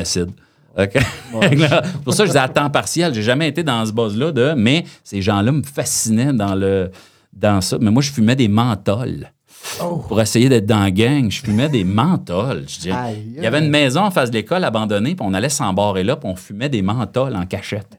acide. 0.77 1.03
OK? 1.35 1.59
Là, 1.59 1.83
pour 2.05 2.15
ça, 2.15 2.25
je 2.25 2.31
disais 2.31 2.39
à 2.39 2.49
temps 2.49 2.71
partiel. 2.71 3.15
J'ai 3.15 3.23
jamais 3.23 3.49
été 3.49 3.63
dans 3.63 3.85
ce 3.85 3.93
buzz-là 3.93 4.33
de. 4.33 4.55
Mais 4.57 4.85
ces 5.03 5.23
gens-là 5.23 5.53
me 5.53 5.63
fascinaient 5.63 6.33
dans 6.33 6.55
le 6.55 6.91
dans 7.33 7.61
ça. 7.61 7.79
Mais 7.81 7.91
moi, 7.91 8.03
je 8.03 8.13
fumais 8.13 8.37
des 8.37 8.49
menthols. 8.49 9.31
Pour 9.79 10.21
essayer 10.21 10.49
d'être 10.49 10.67
dans 10.67 10.81
la 10.81 10.91
gang, 10.91 11.31
je 11.31 11.43
fumais 11.43 11.71
des 11.71 11.85
menthols. 11.85 12.65
Je 12.69 12.91
il 12.91 13.43
y 13.43 13.47
avait 13.47 13.61
une 13.61 13.71
maison 13.71 14.03
en 14.03 14.11
face 14.11 14.31
de 14.31 14.37
l'école 14.37 14.63
abandonnée, 14.63 15.15
puis 15.15 15.27
on 15.27 15.33
allait 15.33 15.49
s'embarrer 15.49 16.05
là, 16.05 16.17
puis 16.17 16.29
on 16.29 16.37
fumait 16.37 16.69
des 16.69 16.83
menthols 16.83 17.35
en 17.35 17.47
cachette. 17.47 17.99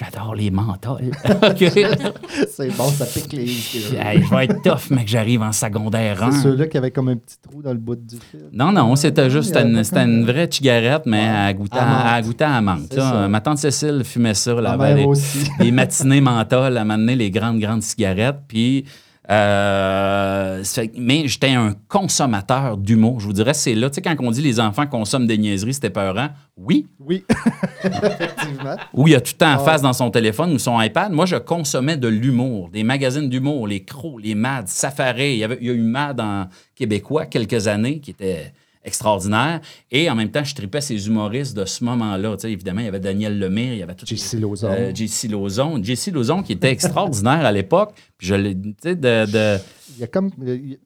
J'adore 0.00 0.34
les 0.34 0.50
menthols. 0.50 1.10
C'est 2.48 2.74
bon, 2.74 2.88
ça 2.88 3.04
pique 3.04 3.32
les 3.34 3.46
je 3.46 4.34
vais 4.34 4.44
être 4.46 4.62
tough, 4.62 4.90
mec, 4.90 5.06
j'arrive 5.06 5.42
en 5.42 5.52
secondaire 5.52 6.22
1. 6.22 6.32
C'est 6.32 6.42
ceux-là 6.42 6.66
qui 6.68 6.78
avaient 6.78 6.90
comme 6.90 7.08
un 7.08 7.16
petit 7.16 7.36
trou 7.42 7.60
dans 7.60 7.72
le 7.72 7.78
bout 7.78 7.96
du 7.96 8.16
fil. 8.16 8.40
Non, 8.52 8.72
non, 8.72 8.96
c'était 8.96 9.28
juste 9.28 9.54
y 9.54 9.58
avait 9.58 9.68
une, 9.68 9.76
une 10.10 10.24
vraie 10.24 10.48
cigarette, 10.50 11.02
mais 11.04 11.28
à 11.28 11.52
goûter 11.52 11.76
À 11.78 12.14
à, 12.14 12.60
menthe. 12.62 12.96
Ma 13.28 13.40
tante 13.40 13.58
Cécile 13.58 14.02
fumait 14.04 14.34
ça. 14.34 14.54
Là, 14.54 14.94
les- 14.94 15.04
aussi. 15.04 15.46
les 15.58 15.70
matinées 15.70 16.22
menthol, 16.22 16.78
à 16.78 16.84
m'amener 16.84 17.16
les 17.16 17.30
grandes, 17.30 17.58
grandes 17.58 17.82
cigarettes. 17.82 18.40
Puis, 18.48 18.84
euh, 19.30 20.62
mais 20.96 21.28
j'étais 21.28 21.50
un 21.50 21.74
consommateur 21.88 22.76
d'humour. 22.76 23.20
Je 23.20 23.26
vous 23.26 23.32
dirais, 23.32 23.54
c'est 23.54 23.74
là. 23.74 23.88
Tu 23.90 23.94
sais, 23.96 24.02
quand 24.02 24.16
on 24.20 24.30
dit 24.30 24.42
les 24.42 24.58
enfants 24.60 24.86
consomment 24.86 25.26
des 25.26 25.38
niaiseries, 25.38 25.74
c'était 25.74 25.90
peurant. 25.90 26.28
Oui. 26.56 26.86
Oui, 26.98 27.24
effectivement. 27.84 28.76
Ou 28.92 29.08
il 29.08 29.12
y 29.12 29.14
a 29.14 29.20
tout 29.20 29.32
le 29.34 29.38
temps 29.38 29.52
en 29.52 29.58
Ah. 29.60 29.64
face 29.64 29.82
dans 29.82 29.92
son 29.92 30.10
téléphone 30.10 30.52
ou 30.52 30.58
son 30.58 30.80
iPad. 30.80 31.12
Moi, 31.12 31.26
je 31.26 31.36
consommais 31.36 31.96
de 31.96 32.08
l'humour, 32.08 32.70
des 32.70 32.82
magazines 32.82 33.28
d'humour, 33.28 33.66
les 33.66 33.84
Crocs, 33.84 34.20
les 34.22 34.34
Mads, 34.34 34.66
Safari. 34.66 35.32
Il 35.34 35.38
y, 35.38 35.44
avait, 35.44 35.58
il 35.60 35.66
y 35.66 35.70
a 35.70 35.74
eu 35.74 35.80
Mad 35.82 36.20
en 36.20 36.46
québécois 36.74 37.26
quelques 37.26 37.68
années 37.68 38.00
qui 38.00 38.10
était 38.10 38.52
extraordinaire. 38.84 39.60
Et 39.90 40.10
en 40.10 40.14
même 40.14 40.30
temps, 40.30 40.44
je 40.44 40.54
tripais 40.54 40.80
ces 40.80 41.06
humoristes 41.06 41.56
de 41.56 41.64
ce 41.64 41.84
moment-là. 41.84 42.34
Tu 42.36 42.42
sais, 42.42 42.52
évidemment, 42.52 42.80
il 42.80 42.86
y 42.86 42.88
avait 42.88 43.00
Daniel 43.00 43.38
Lemire, 43.38 43.72
il 43.74 43.78
y 43.78 43.82
avait 43.82 43.94
tout 43.94 44.06
JC 44.06 44.38
Lauzon. 44.40 44.68
euh, 44.70 44.92
JC 44.94 45.28
Lauzon. 45.30 45.82
JC 45.82 46.10
Lauzon 46.12 46.42
qui 46.42 46.52
était 46.52 46.70
extraordinaire 46.70 47.44
à 47.44 47.52
l'époque. 47.52 47.92
Puis 48.18 48.26
je 48.28 48.34
l'ai, 48.34 48.54
tu 48.54 48.74
sais, 48.82 48.94
de- 48.96 49.30
de, 49.30 49.58
Il 49.96 50.00
y 50.00 50.04
a 50.04 50.06
comme, 50.06 50.30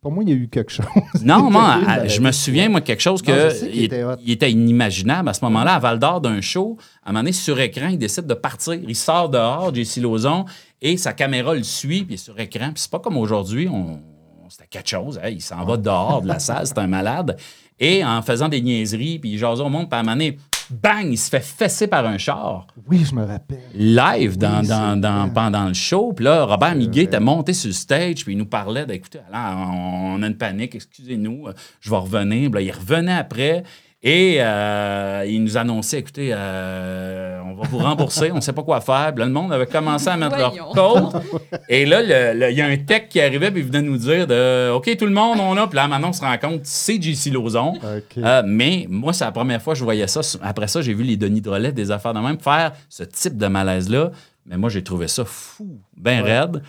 pour 0.00 0.12
moi, 0.12 0.24
il 0.24 0.30
y 0.30 0.32
a 0.32 0.36
eu 0.36 0.48
quelque 0.48 0.72
chose. 0.72 0.86
non, 1.22 1.50
moi, 1.50 1.78
à- 1.86 2.06
je 2.06 2.20
me 2.20 2.32
souviens, 2.32 2.68
moi, 2.68 2.80
quelque 2.80 3.00
chose 3.02 3.22
Non, 3.26 3.32
que 3.34 3.66
il, 3.72 3.84
était 3.84 4.02
il 4.24 4.30
était 4.32 4.50
inimaginable 4.50 5.28
à 5.28 5.34
ce 5.34 5.44
moment-là, 5.44 5.74
à 5.74 5.78
Val 5.78 5.98
d'Or, 5.98 6.20
d'un 6.20 6.40
show. 6.40 6.76
À 7.04 7.10
un 7.10 7.12
moment 7.12 7.20
donné, 7.22 7.32
sur 7.32 7.58
écran, 7.60 7.88
il 7.88 7.98
décide 7.98 8.26
de 8.26 8.34
partir. 8.34 8.74
Il 8.74 8.96
sort 8.96 9.28
dehors, 9.28 9.72
JC 9.74 9.98
Lauzon, 10.00 10.44
et 10.82 10.96
sa 10.96 11.12
caméra 11.12 11.54
le 11.54 11.62
suit, 11.62 12.02
puis 12.04 12.18
sur 12.18 12.38
écran. 12.40 12.66
Puis 12.72 12.82
c'est 12.82 12.90
pas 12.90 12.98
comme 12.98 13.16
aujourd'hui, 13.16 13.68
on, 13.68 14.00
c'était 14.48 14.66
quelque 14.68 14.88
chose. 14.90 15.18
hein, 15.22 15.28
il 15.30 15.40
s'en 15.40 15.64
va 15.64 15.76
dehors 15.76 16.22
de 16.22 16.28
la 16.28 16.38
salle, 16.38 16.66
c'est 16.66 16.78
un 16.78 16.86
malade. 16.86 17.36
Et 17.80 18.04
en 18.04 18.22
faisant 18.22 18.48
des 18.48 18.60
niaiseries, 18.60 19.18
puis 19.18 19.30
il 19.32 19.38
jase 19.38 19.60
au 19.60 19.68
monde, 19.68 19.88
puis 19.88 19.96
à 19.96 20.00
un 20.00 20.02
moment 20.04 20.12
donné, 20.16 20.38
bang, 20.70 21.06
il 21.10 21.18
se 21.18 21.28
fait 21.28 21.40
fesser 21.44 21.86
par 21.88 22.06
un 22.06 22.16
char 22.18 22.66
Oui, 22.88 23.04
je 23.04 23.14
me 23.14 23.24
rappelle. 23.24 23.58
live 23.74 24.38
dans, 24.38 24.60
Oui, 24.60 25.00
dans- 25.00 25.28
pendant 25.34 25.66
le 25.66 25.74
show. 25.74 26.12
Puis 26.14 26.24
là, 26.24 26.44
Robert 26.44 26.74
Miguet 26.76 27.02
était 27.04 27.20
monté 27.20 27.52
sur 27.52 27.68
le 27.68 27.74
stage, 27.74 28.24
puis 28.24 28.34
il 28.34 28.38
nous 28.38 28.46
parlait 28.46 28.86
d'écoutez, 28.86 29.18
là, 29.30 29.56
on 29.58 30.22
a 30.22 30.26
une 30.26 30.36
panique, 30.36 30.74
excusez-nous, 30.76 31.48
euh, 31.48 31.52
je 31.80 31.90
vais 31.90 31.96
revenir. 31.96 32.50
Puis 32.50 32.64
là, 32.64 32.72
il 32.72 32.72
revenait 32.72 33.12
après. 33.12 33.64
Et 34.06 34.36
euh, 34.38 35.24
il 35.26 35.42
nous 35.42 35.56
annonçait, 35.56 36.00
écoutez, 36.00 36.28
euh, 36.30 37.40
on 37.42 37.54
va 37.54 37.66
vous 37.66 37.78
rembourser, 37.78 38.30
on 38.32 38.36
ne 38.36 38.40
sait 38.42 38.52
pas 38.52 38.62
quoi 38.62 38.82
faire. 38.82 39.14
Puis 39.14 39.20
là, 39.20 39.24
le 39.24 39.32
monde 39.32 39.50
avait 39.50 39.64
commencé 39.64 40.08
à 40.08 40.16
mettre 40.18 40.36
leur 40.36 40.54
code. 40.74 41.22
Et 41.70 41.86
là, 41.86 42.02
il 42.50 42.54
y 42.54 42.60
a 42.60 42.66
un 42.66 42.76
tech 42.76 43.08
qui 43.08 43.18
arrivait, 43.18 43.50
puis 43.50 43.62
il 43.62 43.66
venait 43.66 43.80
nous 43.80 43.96
dire 43.96 44.26
de 44.26 44.70
OK, 44.72 44.94
tout 44.98 45.06
le 45.06 45.12
monde, 45.12 45.38
on 45.40 45.56
a. 45.56 45.66
Puis 45.66 45.76
là, 45.76 45.88
maintenant, 45.88 46.10
on 46.10 46.12
se 46.12 46.20
rend 46.20 46.36
compte, 46.36 46.60
c'est 46.64 47.00
JC 47.00 47.32
Lauzon. 47.32 47.76
OK. 47.76 48.18
Euh, 48.18 48.42
mais 48.44 48.86
moi, 48.90 49.14
c'est 49.14 49.24
la 49.24 49.32
première 49.32 49.62
fois 49.62 49.72
que 49.72 49.78
je 49.78 49.84
voyais 49.84 50.06
ça. 50.06 50.20
Après 50.42 50.68
ça, 50.68 50.82
j'ai 50.82 50.92
vu 50.92 51.02
les 51.02 51.16
Denis 51.16 51.40
Drolet, 51.40 51.72
des 51.72 51.90
affaires 51.90 52.12
de 52.12 52.20
même, 52.20 52.38
faire 52.38 52.72
ce 52.90 53.04
type 53.04 53.38
de 53.38 53.46
malaise-là. 53.46 54.10
Mais 54.44 54.58
moi, 54.58 54.68
j'ai 54.68 54.84
trouvé 54.84 55.08
ça 55.08 55.24
fou, 55.24 55.80
bien 55.96 56.22
raide. 56.22 56.60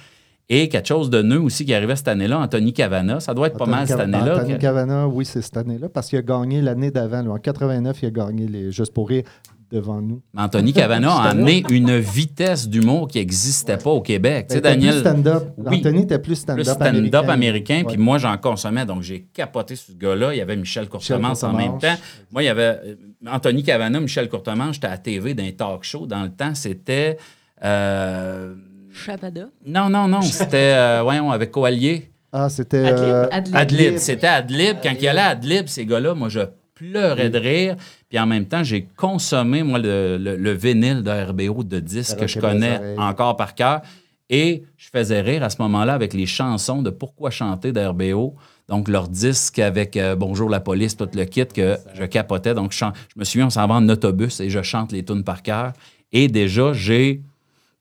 Et 0.48 0.70
quelque 0.70 0.88
chose 0.88 1.10
de 1.10 1.22
neuf 1.24 1.42
aussi 1.42 1.66
qui 1.66 1.74
arrivait 1.74 1.96
cette 1.96 2.08
année-là, 2.08 2.40
Anthony 2.40 2.72
Cavana. 2.72 3.20
Ça 3.20 3.34
doit 3.34 3.48
être 3.48 3.58
pas 3.58 3.66
mal 3.66 3.88
cette 3.88 4.00
année-là. 4.00 4.36
Anthony 4.38 4.54
que- 4.54 4.62
Cavana, 4.62 5.08
oui, 5.08 5.26
c'est 5.26 5.42
cette 5.42 5.58
année-là, 5.58 5.90
parce 5.90 6.08
qu'il 6.10 6.20
a 6.20 6.22
gagné 6.22 6.62
l'année 6.62 6.92
d'avant. 6.92 7.26
En 7.28 7.38
89, 7.40 7.98
il 8.04 8.06
a 8.06 8.12
gagné 8.12 8.48
les 8.48 8.72
Juste 8.72 8.94
pour 8.94 9.10
rire 9.10 9.24
devant 9.72 10.00
nous. 10.00 10.22
Anthony 10.38 10.72
Cavana 10.74 11.12
a 11.16 11.30
amené 11.30 11.64
une 11.72 11.98
vitesse 11.98 12.70
d'humour 12.70 13.08
qui 13.08 13.18
n'existait 13.18 13.78
pas 13.78 13.90
au 13.90 14.02
Québec. 14.02 14.46
Tu 14.48 14.56
sais, 14.56 14.62
Ben, 14.62 14.76
Daniel. 14.80 15.00
stand-up. 15.00 15.44
Oui. 15.58 15.78
Anthony 15.80 16.04
était 16.04 16.20
plus 16.20 16.36
stand-up 16.36 16.64
plus 16.64 16.72
stand-up 16.72 17.28
américain, 17.30 17.82
puis 17.88 17.98
moi 17.98 18.20
j'en 18.20 18.38
consommais, 18.38 18.86
donc 18.86 19.02
j'ai 19.02 19.24
capoté 19.34 19.76
sur 19.76 19.94
ce 19.94 19.98
gars-là. 19.98 20.36
Il 20.36 20.38
y 20.38 20.42
avait 20.42 20.56
Michel 20.56 20.88
Courtemanche 20.88 21.44
en 21.44 21.54
même 21.54 21.80
temps. 21.80 21.96
Moi, 22.32 22.44
il 22.44 22.46
y 22.46 22.50
avait 22.50 22.80
euh, 22.86 22.96
Anthony 23.28 23.64
Cavana, 23.64 24.00
Michel 24.00 24.30
Courtemanche, 24.30 24.76
j'étais 24.76 24.88
à 24.88 24.92
la 24.92 24.98
TV 25.00 25.34
d'un 25.34 25.50
talk 25.52 25.84
show. 25.84 26.06
Dans 26.06 26.22
le 26.22 26.30
temps, 26.30 26.54
c'était. 26.54 27.18
euh, 27.64 28.54
Chapada. 28.96 29.48
non, 29.66 29.90
non, 29.90 30.08
non, 30.08 30.22
c'était, 30.22 30.74
euh, 30.76 31.02
voyons, 31.04 31.32
avec 31.32 31.52
Coallier. 31.52 32.10
Ah, 32.32 32.50
c'était... 32.50 32.78
euh, 32.78 33.28
Adlib. 33.32 33.56
Adlib. 33.56 33.98
C'était 33.98 34.28
Adlib. 34.28 34.78
Quand 34.84 34.92
il 34.92 35.02
y 35.04 35.08
allait 35.08 35.22
à 35.22 35.28
Adlib, 35.30 35.68
ces 35.68 35.86
gars-là, 35.86 36.14
moi, 36.14 36.30
je 36.30 36.42
pleurais 36.74 37.30
de 37.30 37.38
rire. 37.38 37.76
Puis 38.10 38.20
en 38.20 38.26
même 38.26 38.46
temps, 38.46 38.64
j'ai 38.64 38.88
consommé, 38.98 39.64
moi, 39.64 39.80
le, 39.80 40.18
le- 40.18 40.36
le 40.36 40.52
vinyle 40.52 41.02
de 41.04 41.12
RBO 41.12 41.64
de 41.64 41.80
disques 41.80 42.18
que 42.18 42.28
je 42.28 42.40
connais 42.52 42.78
encore 42.98 43.38
par 43.38 43.56
cœur. 43.56 43.82
Et 44.30 44.64
je 44.76 44.90
faisais 44.92 45.22
rire 45.22 45.44
à 45.44 45.50
ce 45.50 45.62
moment-là 45.62 45.94
avec 45.94 46.14
les 46.14 46.26
chansons 46.26 46.82
de 46.82 46.90
Pourquoi 46.90 47.30
chanter 47.30 47.72
d'RBO. 47.72 48.36
Donc, 48.68 48.88
leur 48.90 49.08
disque 49.08 49.60
avec 49.60 49.96
euh, 49.96 50.16
Bonjour 50.16 50.50
la 50.50 50.60
police, 50.60 50.98
tout 50.98 51.08
le 51.14 51.24
kit 51.26 51.46
que 51.46 51.78
je 51.94 52.04
capotais. 52.06 52.54
Donc, 52.56 52.72
je, 52.72 52.78
chan- 52.80 52.94
je 53.14 53.20
me 53.20 53.24
souviens, 53.24 53.46
on 53.48 53.52
s'en 53.52 53.68
va 53.68 53.76
en 53.76 53.88
autobus 53.88 54.40
et 54.40 54.50
je 54.50 54.62
chante 54.64 54.92
les 54.92 55.06
tunes 55.06 55.24
par 55.24 55.44
cœur. 55.44 55.74
Et 56.12 56.28
déjà, 56.28 56.74
j'ai. 56.74 57.22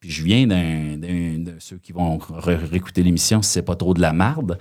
Je 0.06 0.22
viens 0.22 0.46
d'un, 0.46 0.96
de 0.98 1.54
ceux 1.58 1.78
qui 1.78 1.92
vont 1.92 2.18
réécouter 2.18 3.02
l'émission 3.02 3.42
si 3.42 3.50
c'est 3.50 3.62
pas 3.62 3.76
trop 3.76 3.94
de 3.94 4.00
la 4.00 4.12
marde. 4.12 4.58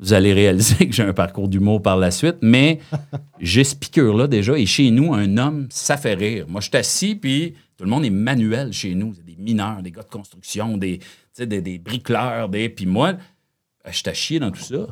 Vous 0.00 0.12
allez 0.12 0.32
réaliser 0.32 0.86
que 0.88 0.94
j'ai 0.94 1.02
un 1.02 1.12
parcours 1.12 1.48
d'humour 1.48 1.82
par 1.82 1.96
la 1.96 2.10
suite, 2.10 2.36
mais 2.42 2.78
j'ai 3.40 3.64
ce 3.64 3.74
piqûre-là 3.74 4.26
déjà. 4.26 4.56
Et 4.56 4.66
chez 4.66 4.90
nous, 4.90 5.12
un 5.14 5.36
homme, 5.36 5.66
ça 5.70 5.96
fait 5.96 6.14
rire. 6.14 6.46
Moi, 6.48 6.60
je 6.60 6.68
suis 6.68 6.76
assis, 6.76 7.14
puis 7.16 7.54
tout 7.76 7.84
le 7.84 7.90
monde 7.90 8.04
est 8.04 8.10
manuel 8.10 8.72
chez 8.72 8.94
nous. 8.94 9.14
Des 9.24 9.36
mineurs, 9.36 9.82
des 9.82 9.90
gars 9.90 10.02
de 10.02 10.08
construction, 10.08 10.76
des, 10.76 11.00
des, 11.38 11.60
des 11.60 11.78
bricoleurs, 11.78 12.48
des. 12.48 12.68
Puis 12.68 12.86
moi, 12.86 13.14
je 13.86 13.92
suis 13.92 14.14
chier 14.14 14.38
dans 14.38 14.50
tout 14.50 14.60
ça. 14.60 14.86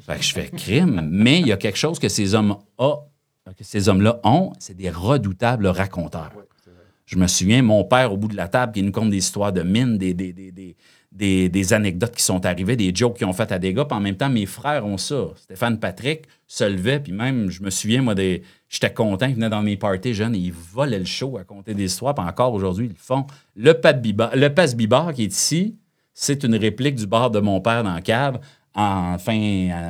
Fait 0.00 0.16
que 0.16 0.22
je 0.22 0.32
fais 0.32 0.48
crime. 0.48 1.08
Mais 1.10 1.40
il 1.40 1.46
y 1.46 1.52
a 1.52 1.56
quelque 1.56 1.78
chose 1.78 1.98
que 1.98 2.08
ces 2.08 2.34
hommes-là 2.34 4.20
ont, 4.24 4.52
c'est 4.58 4.76
des 4.76 4.90
redoutables 4.90 5.66
raconteurs. 5.66 6.32
Je 7.10 7.16
me 7.16 7.26
souviens, 7.26 7.60
mon 7.60 7.82
père, 7.82 8.12
au 8.12 8.16
bout 8.16 8.28
de 8.28 8.36
la 8.36 8.46
table, 8.46 8.72
qui 8.72 8.84
nous 8.84 8.92
conte 8.92 9.10
des 9.10 9.16
histoires 9.16 9.52
de 9.52 9.62
mines, 9.62 9.98
des, 9.98 10.14
des, 10.14 10.32
des, 10.32 11.48
des, 11.48 11.72
anecdotes 11.72 12.14
qui 12.14 12.22
sont 12.22 12.46
arrivées, 12.46 12.76
des 12.76 12.94
jokes 12.94 13.18
qu'ils 13.18 13.26
ont 13.26 13.32
fait 13.32 13.50
à 13.50 13.58
des 13.58 13.74
gars. 13.74 13.84
Puis 13.84 13.96
en 13.96 14.00
même 14.00 14.16
temps, 14.16 14.30
mes 14.30 14.46
frères 14.46 14.86
ont 14.86 14.96
ça. 14.96 15.24
Stéphane 15.34 15.80
Patrick 15.80 16.26
se 16.46 16.62
levait, 16.62 17.00
puis 17.00 17.10
même, 17.10 17.50
je 17.50 17.64
me 17.64 17.70
souviens, 17.70 18.00
moi, 18.00 18.14
j'étais 18.14 18.94
content, 18.94 19.26
ils 19.26 19.34
venaient 19.34 19.50
dans 19.50 19.60
mes 19.60 19.76
parties 19.76 20.14
jeunes 20.14 20.36
et 20.36 20.38
ils 20.38 20.52
volaient 20.52 21.00
le 21.00 21.04
show 21.04 21.36
à 21.36 21.42
compter 21.42 21.74
des 21.74 21.86
histoires. 21.86 22.14
Puis 22.14 22.24
encore 22.24 22.54
aujourd'hui, 22.54 22.86
ils 22.86 22.92
le 22.92 22.94
font. 22.96 23.26
Le, 23.56 23.72
le 23.72 24.48
Passe 24.48 24.76
Bibar 24.76 25.12
qui 25.12 25.24
est 25.24 25.34
ici, 25.34 25.76
c'est 26.14 26.44
une 26.44 26.54
réplique 26.54 26.94
du 26.94 27.08
bar 27.08 27.32
de 27.32 27.40
mon 27.40 27.60
père 27.60 27.82
dans 27.82 27.94
la 27.94 28.02
cave 28.02 28.38
en 28.72 29.18
fin 29.18 29.32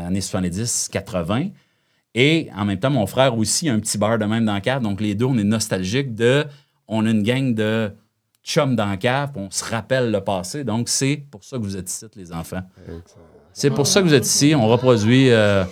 années 0.07 0.21
70-80. 0.21 1.51
Et 2.15 2.49
en 2.57 2.65
même 2.65 2.79
temps, 2.79 2.91
mon 2.91 3.07
frère 3.07 3.37
aussi 3.37 3.69
a 3.69 3.75
un 3.75 3.79
petit 3.79 3.99
bar 3.99 4.19
de 4.19 4.25
même 4.25 4.47
dans 4.47 4.59
cave. 4.63 4.83
Donc, 4.83 5.03
les 5.03 5.15
deux, 5.15 5.27
on 5.27 5.37
est 5.37 5.45
nostalgiques 5.45 6.15
de. 6.15 6.47
On 6.93 7.07
a 7.07 7.11
une 7.11 7.23
gang 7.23 7.55
de 7.55 7.93
chums 8.45 8.75
dans 8.75 8.87
la 8.87 8.97
cave, 8.97 9.31
on 9.37 9.49
se 9.51 9.65
rappelle 9.65 10.11
le 10.11 10.21
passé. 10.21 10.65
Donc, 10.65 10.89
c'est 10.89 11.23
pour 11.31 11.45
ça 11.45 11.57
que 11.57 11.63
vous 11.63 11.77
êtes 11.77 11.89
ici, 11.89 12.05
les 12.17 12.33
enfants. 12.33 12.63
C'est 13.53 13.71
pour 13.71 13.87
ça 13.87 14.01
que 14.01 14.07
vous 14.07 14.15
êtes 14.15 14.27
ici. 14.27 14.55
On 14.57 14.67
reproduit. 14.67 15.31
euh, 15.31 15.65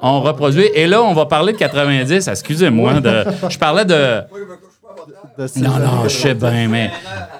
on 0.00 0.20
reproduit. 0.20 0.66
Et 0.74 0.86
là, 0.86 1.02
on 1.02 1.14
va 1.14 1.24
parler 1.26 1.52
de 1.54 1.58
90. 1.58 2.28
Excusez-moi. 2.28 3.00
de- 3.00 3.24
Je 3.48 3.58
parlais 3.58 3.84
de. 3.86 4.20
Non, 5.56 5.78
non, 5.78 6.02
je 6.04 6.08
sais 6.08 6.34
bien, 6.34 6.68
mais 6.68 6.90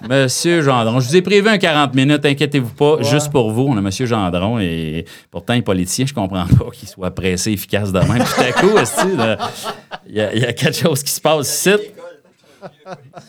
Monsieur 0.09 0.63
Gendron, 0.63 1.01
je 1.01 1.09
vous 1.09 1.17
ai 1.17 1.23
prévu 1.23 1.49
un 1.49 1.59
40 1.59 1.95
minutes, 1.95 2.25
inquiétez-vous 2.27 2.75
pas, 2.75 3.03
juste 3.03 3.31
pour 3.31 3.51
vous. 3.53 3.67
On 3.69 3.77
a 3.77 3.81
Monsieur 3.81 4.07
Gendron 4.07 4.59
et 4.59 5.05
pourtant, 5.31 5.53
il 5.55 5.59
est 5.59 5.63
politicien, 5.63 6.05
je 6.07 6.13
comprends 6.15 6.47
pas 6.47 6.71
qu'il 6.73 6.89
soit 6.89 7.11
pressé, 7.13 7.53
efficace 7.53 7.93
de 7.93 8.01
même. 8.01 8.25
Tout 8.25 8.41
à 8.41 8.53
coup, 8.53 8.71
y, 10.09 10.21
il 10.35 10.39
y 10.41 10.45
a 10.45 10.53
quelque 10.53 10.77
chose 10.77 11.03
qui 11.03 11.13
se 11.13 11.21
passe 11.21 11.49
ici. 11.49 11.71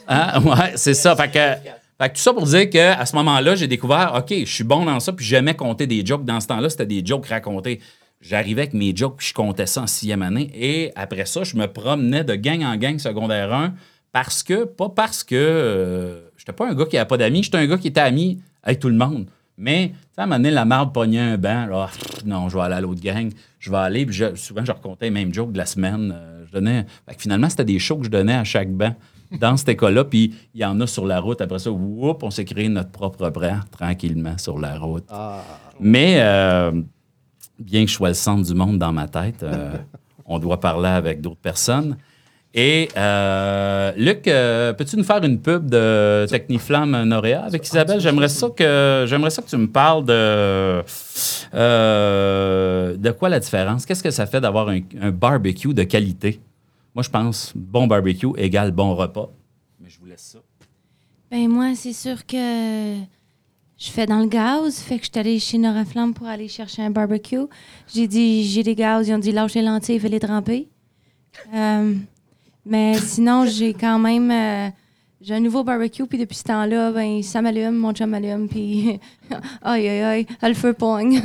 Hein? 0.08 0.42
Ouais, 0.44 0.74
c'est 0.76 0.94
ça. 0.94 1.16
Fait 1.16 1.32
que, 1.32 2.08
tout 2.10 2.22
ça 2.22 2.34
pour 2.34 2.44
dire 2.44 2.70
qu'à 2.70 3.06
ce 3.06 3.16
moment-là, 3.16 3.56
j'ai 3.56 3.68
découvert, 3.68 4.14
OK, 4.18 4.34
je 4.38 4.52
suis 4.52 4.64
bon 4.64 4.86
dans 4.86 5.00
ça, 5.00 5.14
puis 5.14 5.26
j'aimais 5.26 5.56
compter 5.56 5.88
des 5.88 6.06
jokes. 6.06 6.26
Dans 6.26 6.40
ce 6.40 6.48
temps-là, 6.48 6.70
c'était 6.70 6.86
des 6.86 7.06
jokes 7.06 7.28
racontés. 7.28 7.80
J'arrivais 8.22 8.64
avec 8.64 8.74
mes 8.74 8.96
jokes, 8.96 9.18
puis 9.18 9.28
je 9.28 9.34
comptais 9.34 9.66
ça 9.66 9.82
en 9.82 9.88
sixième 9.88 10.22
année. 10.22 10.50
Et 10.54 10.92
après 10.96 11.26
ça, 11.26 11.44
je 11.44 11.56
me 11.56 11.68
promenais 11.68 12.24
de 12.24 12.36
gang 12.36 12.64
en 12.64 12.76
gang 12.76 12.98
secondaire 12.98 13.54
1 13.54 13.74
parce 14.12 14.44
que, 14.44 14.64
pas 14.64 14.90
parce 14.90 15.24
que 15.24 15.36
euh, 15.36 16.22
j'étais 16.38 16.54
pas 16.54 16.70
un 16.70 16.74
gars 16.74 16.86
qui 16.86 16.96
n'avait 16.96 17.08
pas 17.08 17.18
d'amis, 17.18 17.44
j'étais 17.44 17.58
un 17.58 17.68
gars 17.68 17.78
qui 17.78 17.90
était 17.90 18.02
ami 18.02 18.40
avec 18.64 18.80
tout 18.80 18.90
le 18.90 18.96
monde. 18.96 19.28
Mais, 19.58 19.94
un 20.18 20.26
moment 20.26 20.38
donné, 20.38 20.52
la 20.52 20.66
marde 20.66 20.94
pognait 20.94 21.20
un 21.20 21.38
banc. 21.38 21.68
Pff, 21.68 22.26
non, 22.26 22.50
je 22.50 22.58
vais 22.58 22.64
aller 22.64 22.76
à 22.76 22.82
l'autre 22.82 23.02
gang. 23.02 23.32
Je 23.60 23.72
vais 23.72 23.78
aller. 23.78 24.06
Puis 24.06 24.22
souvent, 24.36 24.66
je 24.66 24.72
racontais 24.72 25.06
les 25.06 25.12
mêmes 25.12 25.34
jokes 25.34 25.52
de 25.52 25.58
la 25.58 25.66
semaine. 25.66 26.14
Euh, 26.16 26.46
je 26.48 26.52
donnais. 26.52 26.86
Finalement, 27.18 27.50
c'était 27.50 27.66
des 27.66 27.80
shows 27.80 27.98
que 27.98 28.06
je 28.06 28.10
donnais 28.10 28.34
à 28.36 28.44
chaque 28.44 28.72
banc 28.72 28.96
dans 29.40 29.58
cette 29.58 29.70
école-là. 29.70 30.06
Puis 30.06 30.34
il 30.54 30.62
y 30.62 30.66
en 30.66 30.80
a 30.82 30.88
sur 30.88 31.06
la 31.06 31.20
route. 31.20 31.42
Après 31.42 31.60
ça, 31.60 31.72
whoop, 31.72 32.24
on 32.24 32.32
s'est 32.32 32.46
créé 32.46 32.70
notre 32.70 32.92
propre 32.92 33.30
brand 33.30 33.60
tranquillement 33.72 34.38
sur 34.38 34.60
la 34.60 34.78
route. 34.78 35.06
Mais, 35.80 36.16
euh, 36.20 36.72
bien 37.60 37.84
que 37.84 37.90
je 37.90 37.96
sois 37.96 38.10
le 38.10 38.16
centre 38.16 38.46
du 38.46 38.54
monde 38.54 38.78
dans 38.78 38.92
ma 38.92 39.08
tête, 39.08 39.44
euh, 39.44 39.78
on 40.26 40.40
doit 40.40 40.60
parler 40.60 40.90
avec 40.90 41.22
d'autres 41.22 41.42
personnes. 41.42 41.98
Et 42.58 42.88
euh, 42.96 43.92
Luc, 43.98 44.24
peux-tu 44.24 44.96
nous 44.96 45.04
faire 45.04 45.22
une 45.22 45.42
pub 45.42 45.70
de 45.70 46.26
Techniflamme 46.30 47.04
Noréa 47.04 47.44
avec 47.44 47.68
Isabelle? 47.68 48.00
J'aimerais 48.00 48.30
ça 48.30 48.48
que 48.56 49.04
j'aimerais 49.08 49.30
ça 49.30 49.42
que 49.42 49.50
tu 49.50 49.58
me 49.58 49.68
parles 49.68 50.06
de 50.06 50.82
de 52.98 53.12
quoi 53.12 53.28
la 53.28 53.42
différence? 53.42 53.86
Qu'est-ce 53.86 54.04
que 54.04 54.10
ça 54.12 54.26
fait 54.26 54.40
d'avoir 54.40 54.70
un, 54.70 54.80
un 55.02 55.12
barbecue 55.12 55.74
de 55.74 55.84
qualité? 55.84 56.40
Moi, 56.96 57.04
je 57.04 57.10
pense 57.10 57.52
bon 57.56 57.88
barbecue 57.88 58.28
égale 58.38 58.72
bon 58.72 58.96
repas. 58.96 59.30
Mais 59.80 59.90
je 59.90 60.00
vous 60.00 60.06
laisse 60.06 60.22
ça. 60.22 60.40
Ben 61.30 61.50
moi, 61.50 61.76
c'est 61.76 61.94
sûr 61.94 62.26
que 62.26 62.96
je 63.78 63.90
fais 63.90 64.06
dans 64.06 64.20
le 64.20 64.28
gaz. 64.28 64.80
Fait 64.80 64.98
que 64.98 65.06
je 65.06 65.12
suis 65.12 65.20
allée 65.20 65.40
chez 65.40 65.58
Nora 65.58 65.84
Flamme 65.84 66.14
pour 66.14 66.28
aller 66.28 66.48
chercher 66.48 66.84
un 66.84 66.92
barbecue. 66.92 67.48
J'ai 67.94 68.08
dit, 68.08 68.46
j'ai 68.46 68.64
des 68.64 68.76
gaz. 68.76 69.08
Ils 69.08 69.14
ont 69.14 69.20
dit, 69.20 69.34
lâche 69.34 69.56
les 69.56 69.62
lentilles, 69.62 70.00
fais 70.00 70.08
les 70.08 70.20
tremper. 70.20 70.70
Euh, 71.54 71.94
mais 72.66 72.98
sinon, 72.98 73.46
j'ai 73.46 73.74
quand 73.74 74.00
même... 74.00 74.32
euh, 74.32 74.70
j'ai 75.26 75.34
un 75.34 75.40
nouveau 75.40 75.64
barbecue, 75.64 76.06
puis 76.06 76.20
depuis 76.20 76.36
ce 76.36 76.44
temps-là, 76.44 76.92
ben, 76.92 77.24
ça 77.24 77.42
m'allume, 77.42 77.76
mon 77.76 77.94
chum 77.94 78.12
m'allume, 78.12 78.48
puis 78.48 79.00
aïe, 79.64 79.88
aïe, 79.88 80.04
aïe, 80.04 80.28
le 80.44 80.54
feu 80.54 80.74
pogne. 80.74 81.20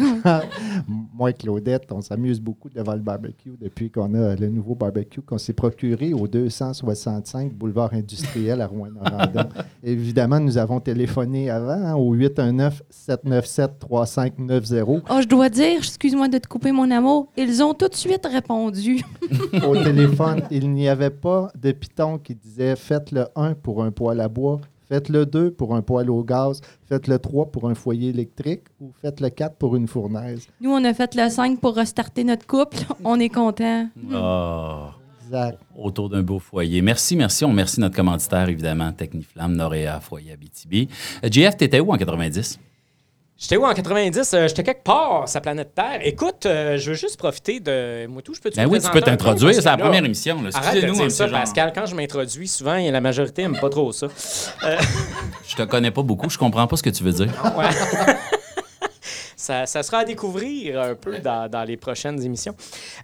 Moi 1.14 1.28
et 1.28 1.34
Claudette, 1.34 1.92
on 1.92 2.00
s'amuse 2.00 2.40
beaucoup 2.40 2.70
devant 2.70 2.94
le 2.94 3.00
barbecue 3.00 3.52
depuis 3.60 3.90
qu'on 3.90 4.14
a 4.14 4.36
le 4.36 4.48
nouveau 4.48 4.74
barbecue 4.74 5.20
qu'on 5.20 5.36
s'est 5.36 5.52
procuré 5.52 6.14
au 6.14 6.26
265 6.26 7.52
boulevard 7.52 7.92
industriel 7.92 8.62
à 8.62 8.66
Rouen-Norandon. 8.66 9.50
Évidemment, 9.84 10.40
nous 10.40 10.56
avons 10.56 10.80
téléphoné 10.80 11.50
avant 11.50 11.72
hein, 11.72 11.94
au 11.94 12.16
819-797-3590. 12.16 15.02
oh, 15.10 15.18
je 15.20 15.28
dois 15.28 15.50
dire, 15.50 15.76
excuse-moi 15.76 16.28
de 16.28 16.38
te 16.38 16.48
couper, 16.48 16.72
mon 16.72 16.90
amour, 16.90 17.28
ils 17.36 17.62
ont 17.62 17.74
tout 17.74 17.88
de 17.88 17.94
suite 17.94 18.24
répondu. 18.24 19.04
Au 19.66 19.76
téléphone, 19.76 20.40
il 20.50 20.70
n'y 20.70 20.88
avait 20.88 21.10
pas 21.10 21.52
de 21.60 21.72
piton 21.72 22.16
qui 22.16 22.34
disait 22.34 22.76
faites 22.76 23.12
le 23.12 23.26
1 23.36 23.52
pour 23.54 23.84
un 23.84 23.89
poêle 23.90 24.20
à 24.20 24.28
bois, 24.28 24.60
faites 24.88 25.08
le 25.08 25.24
2 25.26 25.52
pour 25.52 25.74
un 25.74 25.82
poêle 25.82 26.10
au 26.10 26.22
gaz, 26.22 26.60
faites 26.88 27.06
le 27.06 27.18
3 27.18 27.46
pour 27.46 27.68
un 27.68 27.74
foyer 27.74 28.10
électrique 28.10 28.64
ou 28.80 28.92
faites 29.00 29.20
le 29.20 29.30
4 29.30 29.56
pour 29.56 29.76
une 29.76 29.86
fournaise. 29.86 30.46
Nous, 30.60 30.70
on 30.70 30.84
a 30.84 30.92
fait 30.94 31.14
le 31.14 31.28
5 31.28 31.60
pour 31.60 31.76
restarter 31.76 32.24
notre 32.24 32.46
couple. 32.46 32.78
On 33.04 33.18
est 33.20 33.28
content. 33.28 33.88
Ah. 34.12 34.94
Exact. 35.22 35.60
autour 35.76 36.08
d'un 36.08 36.22
beau 36.22 36.40
foyer. 36.40 36.82
Merci, 36.82 37.14
merci. 37.14 37.44
On 37.44 37.50
remercie 37.50 37.78
notre 37.78 37.94
commanditaire, 37.94 38.48
évidemment, 38.48 38.90
Techniflamme, 38.90 39.54
Noréa, 39.54 40.00
Foyer 40.00 40.32
Abitibi. 40.32 40.88
Euh, 41.24 41.28
JF, 41.30 41.56
t'étais 41.56 41.78
où 41.78 41.92
en 41.92 41.96
90? 41.96 42.58
J'étais 43.40 43.56
où 43.56 43.64
en 43.64 43.72
90? 43.72 44.34
Euh, 44.34 44.48
J'étais 44.48 44.62
quelque 44.62 44.84
part, 44.84 45.26
sa 45.26 45.40
planète 45.40 45.74
Terre. 45.74 46.00
Écoute, 46.02 46.44
euh, 46.44 46.76
je 46.76 46.90
veux 46.90 46.96
juste 46.96 47.16
profiter 47.16 47.58
de. 47.58 48.06
Moi, 48.06 48.20
tout, 48.20 48.34
je 48.34 48.40
peux 48.40 48.50
te 48.50 48.56
Ben 48.56 48.66
oui, 48.66 48.78
tu 48.80 48.90
peux 48.90 49.00
t'introduire. 49.00 49.54
C'est 49.54 49.62
la 49.64 49.78
première 49.78 50.04
émission. 50.04 50.38
Arrête 50.52 50.94
ça, 50.94 51.02
M. 51.04 51.10
Jean. 51.10 51.30
Pascal. 51.30 51.72
Quand 51.74 51.86
je 51.86 51.94
m'introduis, 51.94 52.46
souvent, 52.46 52.76
la 52.76 53.00
majorité 53.00 53.42
n'aime 53.42 53.58
pas 53.58 53.70
trop 53.70 53.92
ça. 53.92 54.08
Je 55.48 55.56
te 55.56 55.62
connais 55.62 55.90
pas 55.90 56.02
beaucoup. 56.02 56.28
Je 56.28 56.36
comprends 56.36 56.66
pas 56.66 56.76
ce 56.76 56.82
que 56.82 56.90
tu 56.90 57.02
veux 57.02 57.12
dire. 57.12 57.32
Ouais. 57.56 57.70
ça, 59.36 59.64
ça 59.64 59.82
sera 59.82 59.98
à 60.00 60.04
découvrir 60.04 60.78
un 60.78 60.94
peu 60.94 61.18
dans, 61.20 61.48
dans 61.50 61.64
les 61.64 61.78
prochaines 61.78 62.22
émissions. 62.22 62.54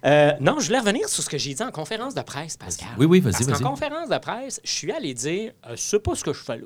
Euh, 0.05 0.33
non, 0.39 0.59
je 0.59 0.67
voulais 0.67 0.79
revenir 0.79 1.09
sur 1.09 1.23
ce 1.23 1.29
que 1.29 1.39
j'ai 1.39 1.55
dit 1.55 1.63
en 1.63 1.71
conférence 1.71 2.13
de 2.13 2.21
presse, 2.21 2.57
Pascal. 2.57 2.89
Oui, 2.99 3.07
oui, 3.07 3.19
vas-y, 3.21 3.43
vas-y. 3.43 3.59
qu'en 3.63 3.71
conférence 3.71 4.09
de 4.09 4.17
presse, 4.19 4.61
je 4.63 4.71
suis 4.71 4.91
allé 4.91 5.15
dire 5.15 5.53
euh, 5.67 5.73
c'est 5.75 5.99
pas 5.99 6.13
ce 6.13 6.23
que 6.23 6.33
je 6.33 6.43
fais 6.43 6.57
là. 6.57 6.65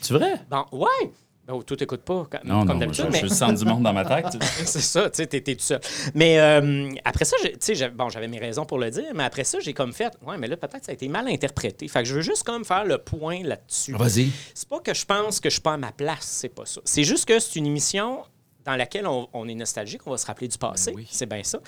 C'est 0.00 0.14
vrai? 0.14 0.34
Bon, 0.50 0.64
ouais. 0.72 1.12
Ben, 1.48 1.62
tout 1.62 1.76
t'écoutes 1.76 2.02
pas, 2.02 2.26
comme, 2.30 2.40
Non, 2.44 2.66
comme 2.66 2.68
non, 2.68 2.74
je, 2.74 2.78
d'habitude. 2.80 3.04
je 3.06 3.10
mais- 3.10 3.16
suis 3.18 3.28
le 3.28 3.34
centre 3.34 3.58
du 3.58 3.64
monde 3.64 3.82
dans 3.82 3.94
ma 3.94 4.04
tête. 4.04 4.26
c'est 4.42 4.82
ça, 4.82 5.08
tu 5.08 5.16
sais, 5.16 5.26
t'es 5.26 5.40
tout 5.40 5.54
seul. 5.60 5.80
Mais 6.14 6.38
euh, 6.38 6.90
après 7.06 7.24
ça, 7.24 7.36
tu 7.42 7.74
sais, 7.74 7.88
bon, 7.88 8.10
j'avais 8.10 8.28
mes 8.28 8.38
raisons 8.38 8.66
pour 8.66 8.78
le 8.78 8.90
dire, 8.90 9.10
mais 9.14 9.24
après 9.24 9.44
ça, 9.44 9.58
j'ai 9.58 9.72
comme 9.72 9.94
fait, 9.94 10.12
ouais, 10.26 10.36
mais 10.36 10.46
là, 10.46 10.58
peut-être 10.58 10.84
ça 10.84 10.90
a 10.90 10.94
été 10.94 11.08
mal 11.08 11.26
interprété. 11.26 11.88
Fait 11.88 12.02
que 12.02 12.08
je 12.08 12.14
veux 12.14 12.20
juste 12.20 12.42
comme 12.44 12.66
faire 12.66 12.84
le 12.84 12.98
point 12.98 13.42
là-dessus. 13.42 13.94
Vas-y. 13.94 14.30
C'est 14.52 14.68
pas 14.68 14.80
que 14.80 14.92
je 14.92 15.06
pense 15.06 15.40
que 15.40 15.48
je 15.48 15.54
suis 15.54 15.62
pas 15.62 15.72
à 15.72 15.76
ma 15.78 15.90
place, 15.92 16.18
c'est 16.20 16.50
pas 16.50 16.66
ça. 16.66 16.82
C'est 16.84 17.04
juste 17.04 17.24
que 17.26 17.38
c'est 17.38 17.58
une 17.58 17.66
émission 17.66 18.22
dans 18.66 18.76
laquelle 18.76 19.06
on, 19.06 19.26
on 19.32 19.48
est 19.48 19.54
nostalgique, 19.54 20.02
on 20.06 20.10
va 20.10 20.18
se 20.18 20.26
rappeler 20.26 20.48
du 20.48 20.58
passé, 20.58 20.92
oui. 20.94 21.08
c'est 21.10 21.24
bien 21.24 21.42
ça. 21.44 21.60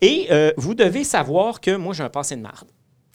Et 0.00 0.28
euh, 0.30 0.52
vous 0.56 0.74
devez 0.74 1.04
savoir 1.04 1.60
que 1.60 1.76
moi, 1.76 1.92
j'ai 1.92 2.04
un 2.04 2.08
passé 2.08 2.36
de 2.36 2.40
marde. 2.40 2.68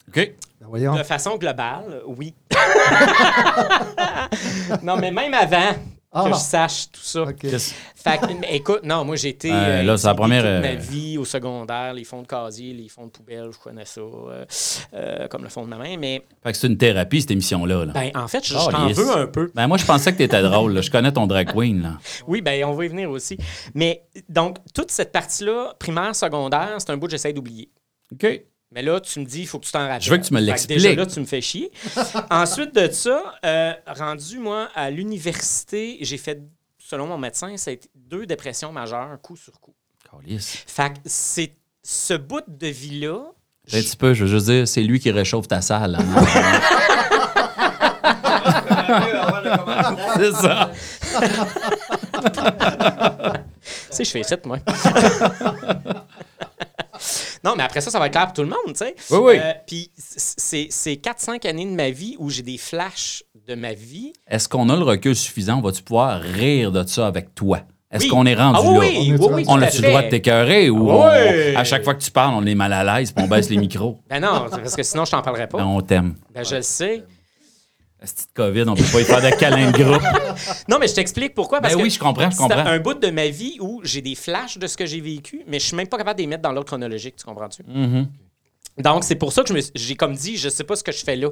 OK. 0.10 0.15
Ben 0.60 0.67
voyons. 0.67 0.95
De 0.95 1.01
façon 1.01 1.38
globale, 1.38 2.03
oui. 2.05 2.36
non, 4.84 4.97
mais 4.97 5.12
même 5.12 5.34
avant, 5.34 5.71
Ah. 6.13 6.24
que 6.26 6.30
je 6.36 6.39
sache 6.39 6.91
tout 6.91 7.00
ça. 7.02 7.21
OK. 7.24 7.38
Qu'est-ce- 7.38 7.74
Fait 7.95 8.17
que, 8.19 8.54
écoute, 8.54 8.82
non, 8.84 9.06
moi 9.06 9.15
j'ai 9.15 9.30
été. 9.30 9.50
Ouais, 9.50 9.56
euh, 9.58 9.84
là, 9.84 9.95
c'est 9.97 10.08
la 10.08 10.13
première, 10.13 10.41
toute 10.41 10.50
euh, 10.50 10.62
ma 10.62 10.76
vie 10.76 11.17
au 11.17 11.24
secondaire, 11.24 11.93
les 11.93 12.04
fonds 12.04 12.21
de 12.21 12.28
casier, 12.28 12.74
les 12.74 12.89
fonds 12.89 13.06
de 13.06 13.12
poubelle, 13.12 13.50
je 13.54 13.58
connais 13.58 13.86
ça, 13.86 14.02
euh, 14.02 14.45
euh, 14.93 15.28
comme 15.30 15.43
le 15.43 15.50
fond 15.50 15.63
de 15.63 15.69
ma 15.69 15.78
main. 15.78 15.95
Mais 15.97 16.21
Fait 16.43 16.52
que 16.52 16.58
c'est 16.58 16.67
une 16.67 16.78
thérapie, 16.78 17.21
cette 17.21 17.32
émission-là. 17.32 17.86
Là. 17.86 17.93
ben, 17.93 18.12
en 18.15 18.28
fait, 18.28 18.45
je, 18.45 18.54
je 18.54 18.58
Oh, 18.60 18.69
t'en 18.69 18.88
yes. 18.89 18.97
veux 18.97 19.10
un 19.17 19.28
peu. 19.28 19.52
Ben, 19.56 19.67
moi, 19.67 19.78
je 19.78 19.86
pensais 19.86 20.12
que 20.12 20.17
t'étais 20.17 20.41
drôle. 20.50 20.74
là. 20.74 20.82
Je 20.82 20.91
connais 20.91 21.13
ton 21.13 21.28
drag 21.28 21.50
queen. 21.54 21.82
Là. 21.82 21.97
Oui, 22.28 22.41
ben 22.41 22.63
on 22.65 22.74
va 22.74 22.84
y 22.86 22.88
venir 22.89 23.10
aussi. 23.10 23.38
Mais 23.74 24.04
donc, 24.28 24.58
toute 24.74 24.91
cette 24.91 25.13
partie-là, 25.13 25.76
primaire, 25.80 26.13
secondaire, 26.15 26.76
c'est 26.80 26.89
un 26.89 26.97
bout 26.97 27.06
que 27.06 27.12
j'essaie 27.12 27.32
d'oublier. 27.32 27.69
OK. 28.12 28.41
Mais 28.73 28.81
là, 28.81 28.99
tu 29.01 29.19
me 29.19 29.25
dis, 29.25 29.41
il 29.41 29.47
faut 29.47 29.60
que 29.60 29.65
tu 29.65 29.71
t'en 29.71 29.79
rappelles. 29.79 30.01
Je 30.01 30.10
veux 30.12 30.17
que 30.17 30.25
tu 30.25 30.34
me 30.34 30.39
l'expliques. 30.39 30.77
Déjà 30.77 30.95
là, 30.95 31.05
tu 31.05 31.19
me 31.19 31.25
fais 31.25 31.41
chier. 31.41 31.71
Ensuite 32.31 32.73
de 32.73 32.89
ça, 32.91 33.21
euh, 33.45 33.73
rendu, 33.86 34.39
moi, 34.39 34.69
à 34.75 34.89
l'université, 34.89 35.97
j'ai 36.01 36.17
fait, 36.17 36.41
selon 36.79 37.07
mon 37.07 37.17
médecin, 37.17 37.55
ça 37.57 37.71
a 37.71 37.73
été 37.73 37.89
deux 37.95 38.25
dépressions 38.25 38.71
majeures, 38.71 39.19
coup 39.21 39.36
sur 39.36 39.60
coup. 39.60 39.73
Fait 40.67 40.93
que 40.93 40.99
c'est 41.05 41.53
ce 41.84 42.13
bout 42.13 42.41
de 42.47 42.67
vie-là. 42.67 43.19
Un 43.73 43.79
petit 43.79 43.95
peu, 43.97 44.13
je 44.13 44.23
veux 44.25 44.29
juste 44.29 44.45
dire, 44.47 44.67
c'est 44.67 44.81
lui 44.84 44.99
qui 44.99 45.10
réchauffe 45.12 45.47
ta 45.47 45.62
salle. 45.62 45.95
hein. 45.95 46.01
c'est 50.17 50.31
ça. 50.31 50.71
Tu 53.63 53.97
sais, 53.97 54.03
je 54.05 54.12
fais 54.12 54.23
ça, 54.23 54.38
moi. 54.45 54.57
Non, 57.43 57.54
mais 57.58 57.63
après 57.63 57.82
ça, 57.82 57.89
ça 57.91 57.99
va 57.99 58.08
être 58.08 58.12
clair 58.13 58.25
pour 58.25 58.34
tout 58.34 58.41
le 58.43 58.47
monde, 58.49 58.58
tu 58.67 58.75
sais. 58.75 58.95
Oui, 59.12 59.19
oui. 59.21 59.34
Euh, 59.39 59.54
Puis 59.67 59.91
c'est 59.95 60.67
c'est 60.69 60.93
4-5 60.93 61.47
années 61.47 61.65
de 61.65 61.71
ma 61.75 61.89
vie 61.89 62.15
où 62.19 62.30
j'ai 62.30 62.43
des 62.43 62.58
flashs 62.58 63.23
de 63.47 63.56
ma 63.56 63.73
vie. 63.73 64.13
Est-ce 64.27 64.47
qu'on 64.47 64.69
a 64.69 64.75
le 64.75 64.84
recul 64.84 65.15
suffisant? 65.15 65.62
Vas-tu 65.62 65.82
pouvoir 65.84 66.21
rire 66.21 66.71
de 66.71 66.86
ça 66.88 67.08
avec 67.08 67.34
toi? 67.36 67.62
Est-ce 67.91 68.04
Oui. 68.06 68.10
qu'on 68.10 68.25
est 68.25 68.36
rendu 68.36 68.60
Ah 68.62 68.65
oui, 68.65 68.73
là? 68.73 68.80
oui, 68.80 69.15
oui, 69.19 69.27
oui, 69.34 69.45
On 69.49 69.62
a-tu 69.62 69.82
le 69.82 69.89
droit 69.89 70.01
de 70.04 70.10
t'écœurer 70.10 70.69
ou 70.69 70.89
Ah 70.91 70.93
on- 70.95 71.25
oui. 71.27 71.56
à 71.56 71.63
chaque 71.65 71.84
fois 71.84 71.93
que 71.93 72.01
tu 72.01 72.10
parles, 72.12 72.34
on 72.36 72.45
est 72.45 72.56
mal 72.56 72.71
à 72.71 72.84
l'aise 72.99 73.12
puis 73.12 73.25
on 73.25 73.27
baisse 73.27 73.49
les 73.49 73.58
micros? 73.58 73.99
Ben 74.10 74.21
non, 74.21 74.45
parce 74.49 74.75
que 74.75 74.84
sinon, 74.84 75.04
je 75.04 75.12
t'en 75.12 75.21
parlerai 75.21 75.47
pas. 75.47 75.58
Ben, 75.58 75.65
on 75.65 75.82
t'aime. 75.82 76.15
Ben, 76.34 76.45
je 76.45 76.56
le 76.56 76.62
sais. 76.62 77.04
La 78.01 78.07
petite 78.07 78.29
COVID, 78.33 78.63
on 78.67 78.73
peut 78.73 78.83
pas 78.91 79.01
y 79.01 79.03
faire 79.03 79.21
de 79.21 79.29
câlin 79.37 79.69
de 79.71 79.77
groupe. 79.83 80.01
Non, 80.67 80.77
mais 80.79 80.87
je 80.87 80.95
t'explique 80.95 81.35
pourquoi. 81.35 81.61
Parce 81.61 81.73
Ben 81.75 81.79
que 81.79 81.83
oui, 81.83 81.89
je 81.91 81.99
comprends, 81.99 82.29
je 82.31 82.35
c'est 82.35 82.41
comprends. 82.41 82.65
un 82.65 82.79
bout 82.79 82.95
de 82.95 83.09
ma 83.11 83.27
vie 83.27 83.57
où 83.59 83.79
j'ai 83.83 84.01
des 84.01 84.15
flashs 84.15 84.57
de 84.57 84.65
ce 84.65 84.75
que 84.75 84.85
j'ai 84.87 84.99
vécu, 85.01 85.43
mais 85.47 85.59
je 85.59 85.65
suis 85.67 85.75
même 85.77 85.87
pas 85.87 85.97
capable 85.97 86.17
de 86.17 86.23
les 86.23 86.27
mettre 86.27 86.41
dans 86.41 86.51
l'ordre 86.51 86.67
chronologique, 86.67 87.15
tu 87.15 87.25
comprends-tu? 87.25 87.61
Mhm. 87.67 88.07
Donc, 88.79 89.03
c'est 89.03 89.15
pour 89.15 89.31
ça 89.33 89.43
que 89.43 89.49
je 89.49 89.53
me 89.53 89.61
suis- 89.61 89.71
j'ai 89.75 89.95
comme 89.95 90.15
dit, 90.15 90.37
je 90.37 90.49
sais 90.49 90.63
pas 90.63 90.75
ce 90.75 90.83
que 90.83 90.91
je 90.91 91.03
fais 91.03 91.15
là. 91.15 91.29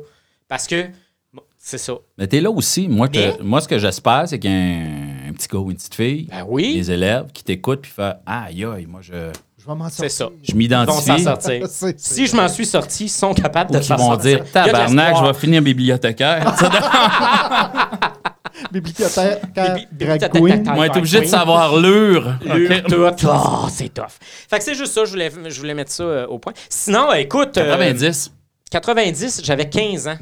Parce 0.47 0.67
que, 0.67 0.88
bon, 1.34 1.41
c'est 1.58 1.77
ça. 1.79 1.93
Mais 2.19 2.27
t'es 2.27 2.39
là 2.41 2.51
aussi. 2.51 2.88
Moi, 2.88 3.08
moi 3.41 3.62
ce 3.62 3.67
que 3.67 3.79
j'espère, 3.79 4.27
c'est 4.27 4.38
qu'il 4.38 4.51
y 4.51 4.53
a 4.53 4.58
un, 5.29 5.34
petit 5.34 5.47
gars 5.47 5.60
ou 5.60 5.71
une 5.71 5.77
petite 5.77 5.95
fille, 5.95 6.27
Ben 6.29 6.45
oui. 6.47 6.75
des 6.75 6.91
élèves 6.91 7.32
qui 7.34 7.43
t'écoutent 7.43 7.82
puis 7.82 7.91
fait 7.91 8.13
Aïe, 8.27 8.63
aïe, 8.65 8.86
moi, 8.86 8.99
je, 9.01 9.32
Je 9.62 9.65
vais 9.67 9.76
m'en 9.76 9.89
C'est 9.89 10.08
sortir. 10.10 10.12
ça. 10.12 10.30
je 10.41 10.52
Ils 10.54 10.69
vont 10.69 10.86
s'en 11.02 11.13
m'identifie. 11.13 11.24
sortir. 11.24 11.67
C'est- 11.69 12.00
c'est 12.00 12.15
Si 12.15 12.28
je 12.28 12.36
m'en 12.36 12.48
suis 12.48 12.65
sorti, 12.65 13.06
ils 13.06 13.10
sont 13.10 13.34
capables 13.34 13.72
Ou 13.76 13.80
de 13.80 13.84
s'en 13.84 13.98
vont 13.98 14.12
sortir. 14.12 14.43
dire 14.43 14.52
Tabarnak, 14.52 15.17
je 15.17 15.24
vais 15.26 15.34
finir 15.34 15.62
bibliothécaire. 15.62 16.56
Bibliothécaire, 18.72 19.38
drag 19.91 20.32
queen. 20.32 20.63
Moi, 20.74 20.88
obligé 20.98 21.22
de 21.22 21.26
savoir 21.26 21.74
tout. 23.17 23.28
Oh, 23.28 23.67
c'est 23.69 23.93
tough. 23.93 24.06
Fait 24.50 24.58
que 24.58 24.63
c'est 24.63 24.76
juste 24.76 24.93
ça, 24.93 25.06
je 25.06 25.12
voulais, 25.12 25.32
je 25.48 25.60
voulais 25.60 25.74
mettre 25.74 25.91
ça 25.91 26.04
euh, 26.04 26.28
au 26.28 26.39
point. 26.39 26.54
Sinon, 26.69 27.10
euh, 27.10 27.15
écoute. 27.15 27.58
euh, 27.58 27.65
90. 27.65 28.32
90, 28.72 29.41
j'avais 29.43 29.69
15 29.69 30.08
ans. 30.08 30.17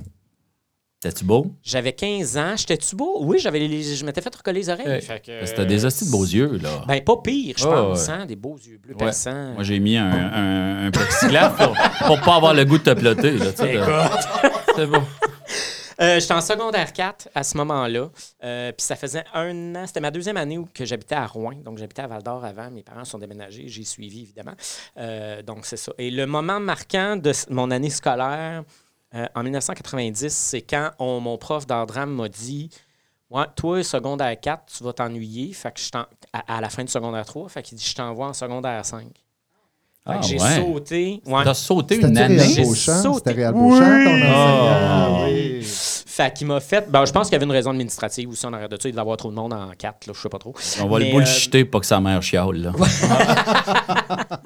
T'es-tu 1.00 1.26
beau? 1.26 1.52
J'avais 1.64 1.94
15 1.94 2.38
ans. 2.38 2.56
J'étais-tu 2.58 2.96
beau? 2.96 3.20
Oui, 3.22 3.38
j'avais 3.38 3.60
les- 3.60 3.96
je 3.96 4.04
m'étais 4.04 4.20
fait 4.20 4.36
recoller 4.36 4.62
les 4.62 4.70
oreilles. 4.70 5.00
Fait 5.02 5.20
que, 5.24 5.56
t'as 5.56 5.64
des 5.66 5.86
hosties 5.86 6.06
de 6.08 6.10
beaux 6.12 6.24
yeux, 6.26 6.58
là. 6.58 6.84
Ben, 6.88 7.04
pas 7.04 7.18
pire, 7.24 7.54
je 7.56 7.68
Oh, 7.68 7.70
pense. 7.70 8.08
ouais. 8.08 8.14
hein, 8.14 8.26
Des 8.26 8.36
beaux 8.36 8.58
yeux 8.58 8.80
bleus 8.80 8.94
Ouais. 8.96 9.06
perçants. 9.06 9.54
Moi, 9.54 9.64
j'ai 9.64 9.80
mis 9.80 9.96
un, 9.96 10.10
un, 10.12 10.88
un 10.88 10.92
plexiglas 10.92 11.50
pour, 11.52 11.76
pour 12.08 12.22
pas 12.22 12.36
avoir 12.38 12.56
le 12.56 12.66
goût 12.66 12.80
de 12.80 12.84
te 12.84 12.94
plotter. 13.00 13.38
Là, 13.38 13.46
c'est 14.76 14.88
bon. 14.88 15.04
Euh, 16.00 16.20
J'étais 16.20 16.34
en 16.34 16.42
secondaire 16.42 16.92
4 16.94 17.30
à 17.34 17.44
ce 17.44 17.58
moment-là. 17.58 18.10
Euh, 18.44 18.72
Puis 18.72 18.86
ça 18.86 18.96
faisait 18.96 19.24
un 19.36 19.76
an. 19.76 19.86
C'était 19.88 20.00
ma 20.00 20.12
deuxième 20.12 20.38
année 20.38 20.58
où 20.58 20.68
que 20.72 20.84
j'habitais 20.86 21.16
à 21.16 21.26
Rouen. 21.28 21.54
Donc, 21.64 21.78
j'habitais 21.78 22.04
à 22.04 22.08
Val 22.08 22.22
d'Or 22.24 22.44
avant. 22.46 22.70
Mes 22.72 22.84
parents 22.84 23.06
sont 23.06 23.18
déménagés. 23.20 23.66
J'ai 23.68 23.84
suivi, 23.84 24.22
évidemment. 24.22 24.54
Euh, 24.98 25.42
donc, 25.44 25.66
c'est 25.66 25.78
ça. 25.78 25.92
Et 25.98 26.10
le 26.12 26.26
moment 26.28 26.60
marquant 26.60 27.16
de 27.18 27.32
mon 27.50 27.70
année 27.72 27.90
scolaire, 27.90 28.64
euh, 29.16 29.26
en 29.36 29.44
1990, 29.44 30.30
c'est 30.34 30.62
quand 30.62 30.92
on- 31.00 31.20
mon 31.20 31.38
prof 31.38 31.66
d'art 31.66 31.86
drame 31.88 32.12
m'a 32.14 32.28
dit 32.30 32.70
Ouais, 33.30 33.44
toi, 33.58 33.84
secondaire 33.84 34.40
4, 34.40 34.64
tu 34.78 34.84
vas 34.86 34.94
t'ennuyer. 34.94 35.52
Fait 35.54 35.72
que 35.74 35.82
je 35.82 35.90
t'en- 35.90 36.06
à, 36.32 36.58
à 36.58 36.62
la 36.62 36.70
fin 36.70 36.84
de 36.86 36.90
secondaire 36.90 37.26
3, 37.26 37.50
fait 37.50 37.62
qu'il 37.62 37.78
dit 37.78 37.86
Je 37.86 37.94
t'envoie 37.96 38.28
en 38.28 38.34
secondaire 38.34 38.86
5. 38.86 39.02
Fait 39.04 39.12
Ah, 40.06 40.18
que 40.20 40.26
j'ai 40.26 40.40
ouais. 40.40 40.56
sauté. 40.62 41.22
Ouais. 41.26 41.44
T'as 41.44 41.54
sauté 41.54 41.98
une 41.98 42.18
année? 42.18 42.40
J'ai 42.40 42.64
sauté. 42.64 43.32
Réal 43.34 43.54
Beauchamp, 43.54 43.80
ton 43.80 44.12
enseignant? 44.12 44.34
Ah. 44.34 45.18
Oui. 45.26 45.62
Fait 45.64 46.34
qu'il 46.34 46.48
m'a 46.48 46.60
fait. 46.62 46.90
Ben, 46.90 47.04
je 47.06 47.12
pense 47.12 47.28
qu'il 47.28 47.34
y 47.34 47.36
avait 47.36 47.46
une 47.46 47.52
raison 47.52 47.72
administrative 47.72 48.30
aussi 48.30 48.46
en 48.46 48.54
arrière 48.54 48.70
de 48.70 48.78
ça. 48.82 48.88
Il 48.88 48.92
devait 48.94 49.00
y 49.00 49.02
avoir 49.02 49.18
trop 49.18 49.30
de 49.30 49.36
monde 49.36 49.52
en 49.54 49.70
4, 49.78 50.08
là, 50.08 50.14
je 50.16 50.22
sais 50.22 50.30
pas 50.30 50.40
trop. 50.40 50.56
On 50.82 50.88
va 50.88 51.00
Mais, 51.00 51.06
le 51.12 51.12
bullshiter 51.18 51.66
pour 51.66 51.82
que 51.82 51.86
sa 51.88 52.00
mère 52.00 52.24
chiale. 52.24 52.56
Là. 52.56 52.72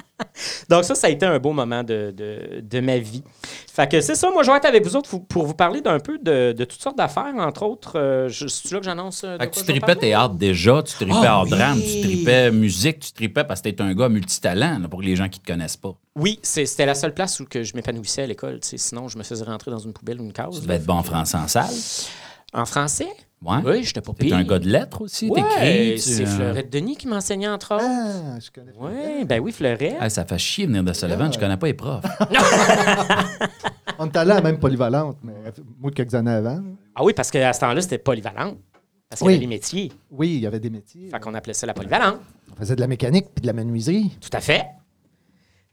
Donc, 0.70 0.84
ça, 0.84 0.96
ça 0.96 1.08
a 1.08 1.10
été 1.10 1.26
un 1.26 1.40
beau 1.40 1.52
moment 1.54 1.84
de, 1.84 2.14
de, 2.16 2.62
de 2.62 2.80
ma 2.80 2.98
vie. 2.98 3.24
Fait 3.74 3.90
que 3.90 4.02
c'est 4.02 4.16
ça, 4.16 4.30
moi, 4.32 4.44
je 4.44 4.52
vais 4.52 4.58
être 4.58 4.66
avec 4.66 4.84
vous 4.86 4.96
autres 4.96 5.18
pour, 5.18 5.46
vous 5.46 5.54
parler 5.54 5.82
d'un 5.82 6.00
peu 6.00 6.18
de, 6.18 6.52
de 6.52 6.64
toutes 6.66 6.82
sortes 6.82 6.98
d'affaires, 6.98 7.34
entre 7.38 7.64
autres. 7.64 7.94
euh, 7.98 8.30
C'est 8.30 8.72
là 8.72 8.80
que 8.80 8.86
j'annonce. 8.86 9.24
euh, 9.24 9.38
tu 9.52 9.64
tripais 9.64 9.96
théâtre 9.96 10.36
déjà, 10.36 10.84
tu 10.84 10.94
tripais 10.94 11.12
oui. 11.14 11.50
drame, 11.50 11.80
tu 11.82 12.02
tripais 12.02 12.52
musique, 12.52 13.00
tu 13.00 13.12
tripais 13.14 13.44
parce 13.44 13.62
que 13.62 13.70
t'es 13.70 13.82
un 13.82 13.94
gars 13.94 14.10
multitalent 14.10 14.80
là, 14.82 14.88
pour 14.90 15.02
les 15.02 15.16
gens 15.16 15.30
qui 15.30 15.40
te 15.40 15.48
connaissent 15.48 15.78
pas. 15.78 15.94
Oui, 16.16 16.40
c'était 16.44 16.86
la 16.86 16.96
seule 16.96 17.14
place 17.14 17.40
où 17.40 17.46
que 17.46 17.64
je 17.64 17.74
m'épanouissais 17.76 18.24
à 18.24 18.28
l'école. 18.28 18.60
Sinon, 18.62 19.08
je 19.08 19.18
me 19.18 19.24
faisais 19.24 19.46
rentrer 19.46 19.72
dans 19.72 19.80
une 19.80 19.94
poubelle 19.94 20.20
ou 20.20 20.26
une 20.26 20.34
case. 20.34 20.56
Tu 20.56 20.62
devais 20.62 20.76
être 20.76 20.86
bon 20.86 20.96
en 20.96 21.04
français 21.04 21.38
en 21.38 21.48
salle? 21.48 21.74
En 22.54 22.66
français? 22.66 23.08
Ouais. 23.44 23.58
Oui, 23.66 23.84
j'étais 23.84 24.02
pas 24.02 24.14
T'es 24.14 24.26
pire. 24.26 24.36
un 24.38 24.44
gars 24.44 24.60
de 24.60 24.68
lettres 24.70 25.02
aussi, 25.02 25.28
Ouais, 25.30 25.42
t'écris. 25.42 25.94
tu- 25.96 26.02
c'est 26.02 26.26
Fleurette 26.28 26.72
Denis 26.72 26.96
qui 26.96 27.08
m'enseignait, 27.08 27.48
entre 27.48 27.74
autres. 27.74 27.84
Ah, 27.88 28.38
je 28.40 28.52
connais. 28.52 28.72
Oui, 28.80 29.26
ben 29.26 29.40
oui, 29.42 29.52
Fleurette. 29.52 29.96
Ah, 30.00 30.10
ça 30.10 30.26
fait 30.26 30.38
chier 30.38 30.68
venir 30.68 30.84
de 30.84 30.94
Sullivan, 30.94 31.34
je 31.34 31.40
connais 31.40 31.58
pas 31.58 31.66
les 31.68 31.74
profs. 31.74 32.04
On 34.00 34.06
est 34.08 34.16
allé 34.18 34.32
à 34.32 34.36
la 34.36 34.42
même 34.42 34.60
polyvalente, 34.60 35.18
mais 35.24 35.34
moi, 35.80 35.92
quelques 35.92 36.14
années 36.16 36.32
avant. 36.32 36.60
Ah 36.96 37.04
oui, 37.04 37.14
parce 37.14 37.30
qu'à 37.32 37.52
ce 37.54 37.60
temps-là, 37.60 37.82
c'était 37.82 37.98
polyvalent. 37.98 38.56
Parce 39.10 39.20
qu'il 39.20 39.28
Oui. 39.28 39.34
y 39.34 39.36
avait 39.38 39.42
les 39.46 39.48
métiers. 39.56 39.92
Oui, 40.10 40.36
il 40.36 40.40
y 40.42 40.48
avait 40.48 40.60
des 40.60 40.70
métiers. 40.70 41.10
Fait 41.10 41.20
qu'on 41.20 41.34
appelait 41.34 41.54
ça 41.54 41.68
la 41.68 41.74
polyvalente. 41.74 42.20
On 42.52 42.56
faisait 42.56 42.76
de 42.76 42.82
la 42.82 42.88
mécanique 42.88 43.26
puis 43.36 43.42
de 43.42 43.48
la 43.48 43.54
menuiserie. 43.54 44.12
Tout 44.22 44.30
à 44.34 44.40
fait. 44.40 44.66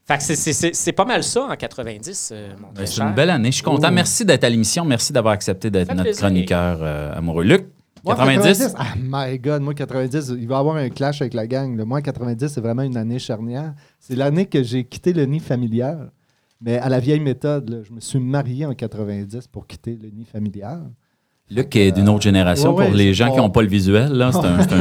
Fait 0.09 0.17
que 0.17 0.23
c'est- 0.23 0.35
c'est- 0.35 0.53
c'est 0.53 0.73
c'est 0.73 0.91
pas 0.91 1.05
mal 1.05 1.23
ça 1.23 1.43
en 1.43 1.55
90, 1.55 2.31
euh, 2.33 2.49
mon 2.59 2.69
Ben, 2.73 2.85
c'est 2.87 2.99
une 3.01 3.13
belle 3.13 3.29
année. 3.29 3.49
Je 3.51 3.55
suis 3.57 3.63
content. 3.63 3.89
Oh. 3.91 3.93
Merci 3.93 4.25
d'être 4.25 4.43
à 4.43 4.49
l'émission. 4.49 4.83
Merci 4.83 5.13
d'avoir 5.13 5.33
accepté 5.35 5.69
d'être 5.69 5.89
notre 5.89 6.01
plaisir. 6.01 6.21
chroniqueur 6.21 6.79
euh, 6.81 7.13
amoureux. 7.15 7.43
Luc, 7.43 7.67
Moi, 8.03 8.15
90? 8.15 8.73
Ah, 8.77 8.85
my 8.99 9.37
God, 9.37 9.61
moi, 9.61 9.73
90, 9.75 10.29
il 10.39 10.47
va 10.47 10.55
y 10.55 10.59
avoir 10.59 10.77
un 10.77 10.89
clash 10.89 11.21
avec 11.21 11.35
la 11.35 11.45
gang. 11.45 11.77
là. 11.77 11.85
Moi, 11.85 12.01
90, 12.01 12.47
c'est 12.47 12.59
vraiment 12.61 12.81
une 12.81 12.97
année 12.97 13.19
charnière. 13.19 13.73
C'est 13.99 14.15
l'année 14.15 14.47
que 14.47 14.63
j'ai 14.63 14.83
quitté 14.85 15.13
le 15.13 15.25
nid 15.25 15.39
familial. 15.41 16.11
Mais 16.61 16.77
à 16.79 16.89
la 16.89 16.99
vieille 16.99 17.19
méthode, 17.19 17.69
là, 17.69 17.77
je 17.83 17.93
me 17.93 17.99
suis 17.99 18.19
marié 18.19 18.65
en 18.65 18.73
90 18.73 19.47
pour 19.47 19.67
quitter 19.67 19.95
le 20.01 20.09
nid 20.09 20.25
familial. 20.25 20.89
Luc 21.51 21.75
est 21.75 21.91
d'une 21.91 22.07
autre 22.09 22.21
génération. 22.21 22.75
ouais, 22.75 22.85
pour 22.87 22.95
les 22.95 23.13
gens 23.13 23.31
qui 23.31 23.37
n'ont 23.37 23.49
pas 23.49 23.61
le 23.63 23.67
visuel, 23.67 24.11
là, 24.11 24.31
c'est 24.31 24.39
un, 24.39 24.61
c'est 24.61 24.73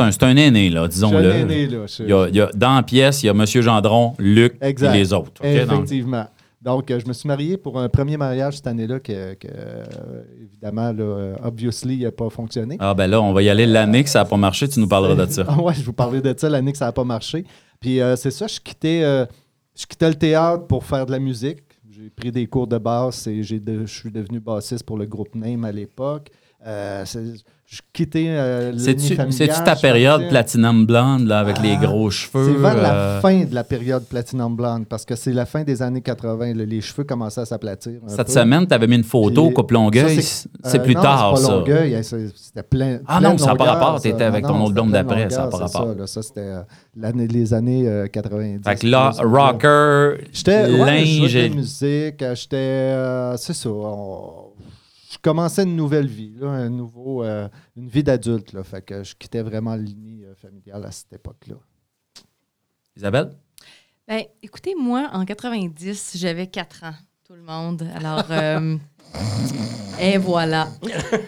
un- 0.00 0.10
c'est 0.10 0.22
un- 0.24 0.36
aîné, 0.36 0.68
là, 0.70 0.80
suis 0.80 0.84
un 0.86 0.88
disons-le. 0.88 1.30
aîné, 1.32 1.66
là. 1.68 1.78
Il 2.00 2.08
y 2.08 2.12
a, 2.12 2.28
il 2.28 2.34
y 2.36 2.40
a- 2.40 2.50
dans 2.54 2.74
la 2.74 2.82
pièce, 2.82 3.22
il 3.22 3.26
y 3.26 3.28
a 3.28 3.32
M. 3.32 3.46
Gendron, 3.46 4.14
Luc 4.18 4.56
Exact. 4.60 4.94
et 4.94 4.98
les 4.98 5.12
autres. 5.12 5.44
Effectivement. 5.44 6.26
Donc, 6.60 6.90
euh, 6.90 6.98
je 6.98 7.06
me 7.06 7.12
suis 7.12 7.28
marié 7.28 7.56
pour 7.56 7.78
un 7.78 7.88
premier 7.88 8.16
mariage 8.16 8.56
cette 8.56 8.66
année-là 8.66 8.98
que, 8.98 9.34
que, 9.34 9.46
euh, 9.46 9.84
évidemment, 10.42 10.90
là, 10.92 11.02
euh, 11.04 11.34
obviously, 11.44 11.94
il 11.98 12.02
n'a 12.02 12.10
pas 12.10 12.28
fonctionné. 12.30 12.76
ah 12.80 12.92
ben 12.92 13.06
là, 13.06 13.20
on 13.22 13.32
va 13.32 13.42
y 13.42 13.48
aller 13.48 13.66
l'année 13.66 14.02
que 14.02 14.10
ça 14.10 14.20
n'a 14.20 14.24
pas 14.24 14.36
marché. 14.36 14.68
Tu 14.68 14.80
nous 14.80 14.88
parleras 14.88 15.14
de 15.26 15.30
ça. 15.30 15.44
Ouais, 15.62 15.74
je 15.74 15.84
vous 15.84 15.92
parlais 15.92 16.20
de 16.20 16.34
ça 16.36 16.48
l'année 16.48 16.72
que 16.72 16.78
ça 16.78 16.86
n'a 16.86 16.92
pas 16.92 17.04
marché. 17.04 17.44
Puis 17.78 18.00
euh, 18.00 18.16
c'est 18.16 18.32
ça, 18.32 18.48
je 18.48 18.58
quittais, 18.58 19.02
euh, 19.04 19.26
je 19.78 19.86
quittais 19.86 20.08
le 20.08 20.16
théâtre 20.16 20.66
pour 20.66 20.84
faire 20.84 21.06
de 21.06 21.12
la 21.12 21.20
musique. 21.20 21.58
J'ai 22.06 22.10
pris 22.10 22.30
des 22.30 22.46
cours 22.46 22.68
de 22.68 22.78
basse 22.78 23.26
et 23.26 23.42
j'ai 23.42 23.58
de- 23.58 23.84
je 23.84 23.92
suis 23.92 24.12
devenu 24.12 24.38
bassiste 24.38 24.84
pour 24.84 24.96
le 24.96 25.06
groupe 25.06 25.34
Name 25.34 25.64
à 25.64 25.72
l'époque. 25.72 26.30
Euh, 26.64 27.04
quittais 27.92 28.26
euh, 28.28 28.78
C'est-tu 28.78 29.64
ta 29.64 29.74
période 29.74 30.28
Platinum 30.28 30.86
Blonde, 30.86 31.26
là, 31.26 31.40
avec 31.40 31.60
les 31.60 31.72
Ah, 31.72 31.84
gros 31.84 32.10
cheveux? 32.10 32.52
C'est 32.54 32.60
vers 32.60 32.76
euh, 32.76 33.14
la 33.14 33.20
fin 33.20 33.44
de 33.44 33.54
la 33.54 33.64
période 33.64 34.04
Platinum 34.04 34.54
Blonde, 34.54 34.86
parce 34.86 35.04
que 35.04 35.16
c'est 35.16 35.32
la 35.32 35.46
fin 35.46 35.64
des 35.64 35.82
années 35.82 36.00
80. 36.00 36.54
là, 36.54 36.64
les 36.64 36.80
cheveux 36.80 37.02
commençaient 37.02 37.40
à 37.40 37.46
s'aplatir. 37.46 37.94
Cette 38.06 38.26
peu. 38.28 38.32
semaine, 38.32 38.66
tu 38.68 38.74
avais 38.74 38.86
mis 38.86 38.96
une 38.96 39.04
photo 39.04 39.46
Puis, 39.46 39.54
coupe 39.54 39.72
Longueuil. 39.72 40.22
C'est 40.22 40.48
euh, 40.78 40.82
plus 40.82 40.94
non, 40.94 41.02
tard, 41.02 41.34
pas 41.34 41.40
ça. 41.40 41.52
Longueuil, 41.52 41.94
hein, 41.96 42.02
c'était 42.02 42.62
plein. 42.62 43.00
Ah 43.06 43.18
plein 43.18 43.30
non, 43.30 43.38
ça 43.38 43.46
n'a 43.46 43.56
pas 43.56 43.64
rapport, 43.64 44.00
t'étais 44.00 44.18
ça. 44.18 44.26
avec 44.28 44.44
Non, 44.44 44.50
ton 44.50 44.64
autre 44.64 44.74
blonde 44.74 44.92
d'après, 44.92 45.28
ça 45.30 45.42
n'a 45.42 45.48
pas 45.48 45.56
rapport. 45.58 45.88
Ça, 45.88 45.94
là, 45.98 46.06
ça, 46.06 46.22
c'était 46.22 46.40
euh, 46.40 46.62
les 46.96 47.54
années 47.54 47.88
euh, 47.88 48.06
90. 48.06 48.62
Fait 48.64 48.76
que 48.76 48.86
là, 48.86 49.10
rocker, 49.18 50.24
J'étais 50.32 50.68
linge 50.68 51.36
et... 51.36 51.50
musique, 51.50 52.22
euh, 52.22 52.34
j'étais 52.34 52.56
euh, 52.56 53.36
c'est 53.36 53.54
ça. 53.54 53.70
Commençais 55.26 55.64
une 55.64 55.74
nouvelle 55.74 56.06
vie, 56.06 56.36
là, 56.38 56.50
un 56.50 56.68
nouveau, 56.68 57.24
euh, 57.24 57.48
une 57.76 57.88
vie 57.88 58.04
d'adulte. 58.04 58.52
Là, 58.52 58.62
fait 58.62 58.80
que 58.80 59.02
je 59.02 59.16
quittais 59.16 59.42
vraiment 59.42 59.74
lignée 59.74 60.24
euh, 60.24 60.36
familiale 60.36 60.84
à 60.84 60.92
cette 60.92 61.12
époque-là. 61.14 61.56
Isabelle? 62.96 63.32
Ben, 64.06 64.22
écoutez, 64.40 64.76
moi, 64.76 65.10
en 65.12 65.24
90, 65.24 66.12
j'avais 66.16 66.46
4 66.46 66.84
ans, 66.84 66.94
tout 67.24 67.32
le 67.32 67.42
monde. 67.42 67.82
Alors, 67.96 68.30
euh, 68.30 68.76
et 69.98 70.18
voilà. 70.18 70.68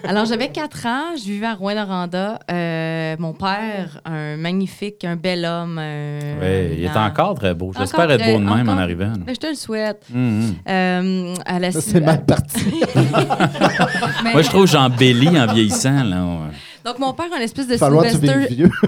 Alors, 0.03 0.25
j'avais 0.25 0.49
4 0.49 0.85
ans, 0.85 1.15
je 1.17 1.23
vivais 1.23 1.47
à 1.47 1.55
Rouen-Noranda. 1.55 2.39
Euh, 2.51 3.15
mon 3.17 3.33
père, 3.33 3.99
un 4.05 4.37
magnifique, 4.37 5.03
un 5.05 5.15
bel 5.15 5.43
homme. 5.43 5.79
Oui, 5.79 6.75
il 6.77 6.83
est 6.85 6.95
encore 6.95 7.33
très 7.35 7.53
beau. 7.53 7.71
J'espère 7.77 8.11
être 8.11 8.25
beau 8.25 8.39
de 8.39 8.43
même 8.55 8.69
en 8.69 8.77
arrivant. 8.77 9.13
Ben, 9.25 9.33
je 9.33 9.39
te 9.39 9.47
le 9.47 9.55
souhaite. 9.55 10.05
Hum, 10.13 10.49
hum. 10.49 10.55
Euh, 10.67 11.33
à 11.45 11.59
la 11.59 11.71
Ça, 11.71 11.81
c'est 11.81 11.99
mal 11.99 12.23
parti. 12.25 12.65
Mais- 14.23 14.33
Moi, 14.33 14.41
je 14.43 14.49
trouve 14.49 14.65
que 14.65 14.71
j'embellis 14.71 15.39
en 15.39 15.51
vieillissant. 15.51 16.03
Là. 16.03 16.23
ouais. 16.25 16.51
Donc, 16.85 16.99
mon 16.99 17.13
père, 17.13 17.25
un 17.35 17.41
espèce 17.41 17.67
de 17.67 17.75
falloir 17.77 18.05
que 18.05 18.11
tu 18.11 18.17
Sylvester. 18.19 18.53
vieux. 18.55 18.71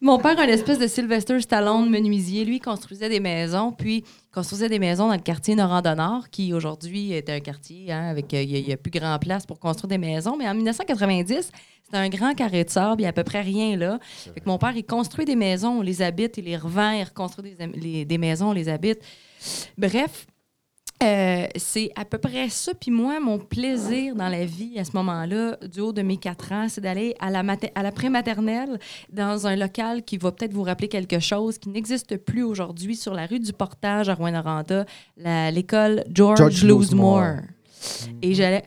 Mon 0.00 0.18
père, 0.18 0.38
un 0.38 0.48
espèce 0.48 0.78
de 0.78 0.86
Sylvester 0.86 1.40
Stallone 1.40 1.88
menuisier, 1.88 2.44
lui, 2.44 2.60
construisait 2.60 3.08
des 3.08 3.20
maisons, 3.20 3.72
puis 3.72 4.04
construisait 4.34 4.68
des 4.68 4.78
maisons 4.78 5.06
dans 5.08 5.14
le 5.14 5.20
quartier 5.20 5.54
Noranda-Nord, 5.54 6.28
qui 6.30 6.52
aujourd'hui 6.52 7.12
est 7.12 7.30
un 7.30 7.40
quartier 7.40 7.92
hein, 7.92 8.08
avec. 8.08 8.34
euh, 8.34 8.42
Il 8.42 8.64
n'y 8.64 8.72
a, 8.72 8.76
plus 8.76 8.90
grand 8.90 9.18
place 9.18 9.46
pour 9.46 9.58
construire 9.58 9.88
des 9.88 9.98
maisons. 9.98 10.36
Mais 10.36 10.48
en 10.48 10.54
1990, 10.54 11.50
c'était 11.84 11.96
un 11.96 12.08
grand 12.08 12.34
carré 12.34 12.64
de 12.64 12.70
sable, 12.70 13.00
il 13.00 13.04
n'y 13.04 13.06
a 13.06 13.10
à 13.10 13.12
peu 13.12 13.24
près 13.24 13.40
rien 13.42 13.76
là. 13.76 13.98
Fait 14.02 14.40
que 14.40 14.48
mon 14.48 14.58
père, 14.58 14.76
il 14.76 14.84
construit 14.84 15.24
des 15.24 15.36
maisons, 15.36 15.78
on 15.78 15.82
les 15.82 16.02
habite, 16.02 16.36
il 16.38 16.44
les 16.46 16.56
revend, 16.56 16.90
il 16.92 17.04
reconstruit 17.04 17.54
des, 17.54 17.66
les- 17.78 18.04
des 18.04 18.18
maisons, 18.18 18.48
on 18.50 18.52
les 18.52 18.68
habite. 18.68 18.98
Bref. 19.78 20.26
Euh, 21.02 21.46
c'est 21.56 21.90
à 21.96 22.04
peu 22.04 22.18
près 22.18 22.48
ça. 22.48 22.72
Puis 22.74 22.90
moi, 22.90 23.20
mon 23.20 23.38
plaisir 23.38 24.14
dans 24.14 24.28
la 24.28 24.44
vie 24.44 24.78
à 24.78 24.84
ce 24.84 24.92
moment-là, 24.94 25.56
du 25.70 25.80
haut 25.80 25.92
de 25.92 26.02
mes 26.02 26.16
quatre 26.16 26.52
ans, 26.52 26.66
c'est 26.68 26.80
d'aller 26.80 27.14
à 27.20 27.30
la, 27.30 27.42
à 27.74 27.82
la 27.82 27.92
prématernelle 27.92 28.78
dans 29.12 29.46
un 29.46 29.56
local 29.56 30.02
qui 30.04 30.16
va 30.16 30.32
peut-être 30.32 30.52
vous 30.52 30.62
rappeler 30.62 30.88
quelque 30.88 31.18
chose 31.18 31.58
qui 31.58 31.68
n'existe 31.68 32.16
plus 32.16 32.42
aujourd'hui 32.42 32.96
sur 32.96 33.12
la 33.12 33.26
rue 33.26 33.40
du 33.40 33.52
Portage 33.52 34.08
à 34.08 34.14
Rouen-Noranda, 34.14 34.86
l'école 35.50 36.04
George, 36.12 36.38
George 36.38 36.64
Loosemore. 36.64 37.20
Loosemore. 37.20 37.42
Et 38.22 38.34
j'allais 38.34 38.64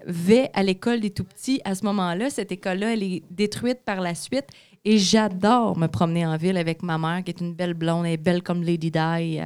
à 0.53 0.63
l'école 0.63 0.99
des 0.99 1.09
tout-petits 1.09 1.61
à 1.65 1.73
ce 1.73 1.83
moment-là. 1.85 2.29
Cette 2.29 2.51
école-là, 2.51 2.93
elle 2.93 3.03
est 3.03 3.23
détruite 3.31 3.79
par 3.83 4.01
la 4.01 4.13
suite. 4.13 4.47
Et 4.85 4.99
j'adore 4.99 5.77
me 5.77 5.87
promener 5.87 6.25
en 6.25 6.37
ville 6.37 6.55
avec 6.55 6.81
ma 6.81 6.97
mère, 6.97 7.21
qui 7.21 7.31
est 7.31 7.41
une 7.41 7.53
belle 7.53 7.73
blonde, 7.73 8.05
elle 8.05 8.13
est 8.13 8.17
belle 8.17 8.41
comme 8.41 8.63
Lady 8.63 8.89
Di, 8.89 9.41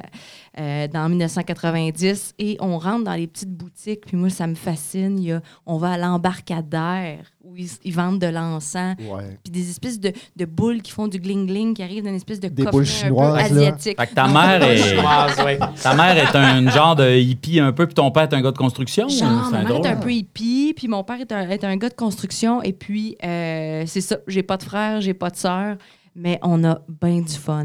euh, 0.58 0.86
dans 0.88 1.08
1990. 1.08 2.34
Et 2.38 2.56
on 2.60 2.78
rentre 2.78 3.04
dans 3.04 3.14
les 3.14 3.26
petites 3.26 3.50
boutiques, 3.52 4.06
puis 4.06 4.16
moi, 4.16 4.28
ça 4.30 4.46
me 4.46 4.54
fascine. 4.54 5.18
Il 5.18 5.24
y 5.24 5.32
a- 5.32 5.40
on 5.66 5.78
va 5.78 5.92
à 5.92 5.98
l'embarcadère, 5.98 7.18
où 7.44 7.56
ils, 7.56 7.68
ils 7.84 7.94
vendent 7.94 8.18
de 8.20 8.26
l'encens, 8.26 8.96
Ouais. 9.00 9.38
puis 9.42 9.50
des 9.52 9.70
espèces 9.70 9.98
de, 9.98 10.12
de 10.36 10.44
boules 10.44 10.82
qui 10.82 10.92
font 10.92 11.08
du 11.08 11.18
gling-gling, 11.18 11.74
qui 11.74 11.82
arrivent 11.82 12.04
d'une 12.04 12.14
espèce 12.14 12.40
de 12.40 12.48
Des 12.48 12.64
coffret 12.64 12.70
boules 12.72 12.82
un 12.82 12.84
peu 12.84 13.38
chinoises, 13.38 13.52
asiatique. 13.52 13.98
Fait 14.00 14.06
que 14.06 14.14
ta 14.14 14.28
mère 14.28 14.62
est- 14.62 14.76
chinoise. 14.76 15.34
Chinoise, 15.34 15.44
ouais. 15.46 15.58
Ta 15.82 15.94
mère 15.94 16.16
est 16.18 16.36
un 16.36 16.68
genre 16.70 16.96
de 16.96 17.16
hippie 17.18 17.60
un 17.60 17.72
peu, 17.72 17.86
puis 17.86 17.94
ton 17.94 18.10
père 18.10 18.24
est 18.24 18.34
un 18.34 18.42
gars 18.42 18.52
de 18.52 18.58
construction. 18.58 19.08
Genre, 19.08 19.18
C'est 19.46 19.52
ma 19.52 19.58
mère 19.62 19.68
drôle. 19.68 19.86
est 19.86 19.88
un 19.90 19.96
peu 19.96 20.12
hippie, 20.12 20.72
puis 20.76 20.88
mon 20.88 21.02
père 21.04 21.20
est 21.20 21.32
un, 21.32 21.48
est 21.48 21.64
un 21.64 21.76
gars 21.76 21.88
de 21.88 21.94
construction. 21.94 22.62
Et 22.62 22.72
puis, 22.72 23.16
euh, 23.24 23.84
c'est 23.86 24.00
ça, 24.00 24.16
j'ai 24.26 24.42
pas 24.42 24.56
de 24.56 24.62
frère, 24.64 25.00
j'ai 25.00 25.14
pas 25.14 25.30
de 25.30 25.36
sœur, 25.36 25.76
mais 26.14 26.38
on 26.42 26.62
a 26.64 26.80
bien 27.00 27.20
du 27.20 27.32
fun. 27.32 27.64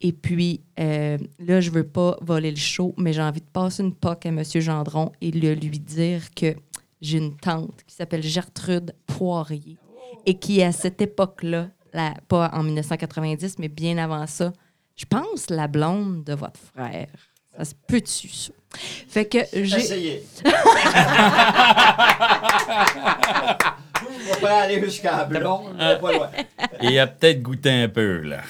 Et 0.00 0.12
puis, 0.12 0.60
euh, 0.78 1.18
là, 1.38 1.60
je 1.60 1.70
veux 1.70 1.86
pas 1.86 2.16
voler 2.20 2.50
le 2.50 2.56
show, 2.56 2.94
mais 2.98 3.12
j'ai 3.12 3.22
envie 3.22 3.40
de 3.40 3.46
passer 3.46 3.82
une 3.82 3.94
poque 3.94 4.26
à 4.26 4.28
M. 4.28 4.42
Gendron 4.44 5.12
et 5.20 5.30
le 5.30 5.54
lui 5.54 5.78
dire 5.78 6.22
que 6.34 6.54
j'ai 7.00 7.18
une 7.18 7.36
tante 7.36 7.82
qui 7.86 7.94
s'appelle 7.94 8.22
Gertrude 8.22 8.94
Poirier 9.06 9.76
et 10.26 10.38
qui, 10.38 10.62
à 10.62 10.72
cette 10.72 11.00
époque-là, 11.00 11.68
la- 11.92 12.14
pas 12.28 12.50
en 12.52 12.62
1990, 12.62 13.58
mais 13.58 13.68
bien 13.68 13.98
avant 13.98 14.26
ça, 14.26 14.52
je 14.96 15.04
pense 15.04 15.48
la 15.50 15.68
blonde 15.68 16.24
de 16.24 16.34
votre 16.34 16.58
frère. 16.74 17.08
Ça 17.56 17.64
se 17.64 17.74
peut-tu, 17.86 18.28
ça? 18.28 18.52
Fait 19.08 19.26
que 19.26 19.38
j'ai. 19.52 19.76
Essayez. 19.78 20.22
On 20.44 20.50
va 24.30 24.36
pas 24.40 24.60
aller 24.62 24.80
jusqu'à 24.82 25.24
Blond, 25.24 25.72
mais 25.74 25.98
pas 25.98 26.12
loin. 26.12 26.30
Et 26.82 26.88
il 26.88 26.98
a 26.98 27.06
peut-être 27.06 27.42
goûté 27.42 27.70
un 27.70 27.88
peu, 27.88 28.20
là. 28.20 28.42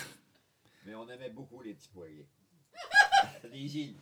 Mais 0.87 0.95
on 0.95 1.09
aimait 1.09 1.31
beaucoup 1.31 1.63
les 1.63 1.75
petits 1.75 1.89
poiriers. 1.89 2.27
Les 3.61 3.77
îles. 3.77 3.95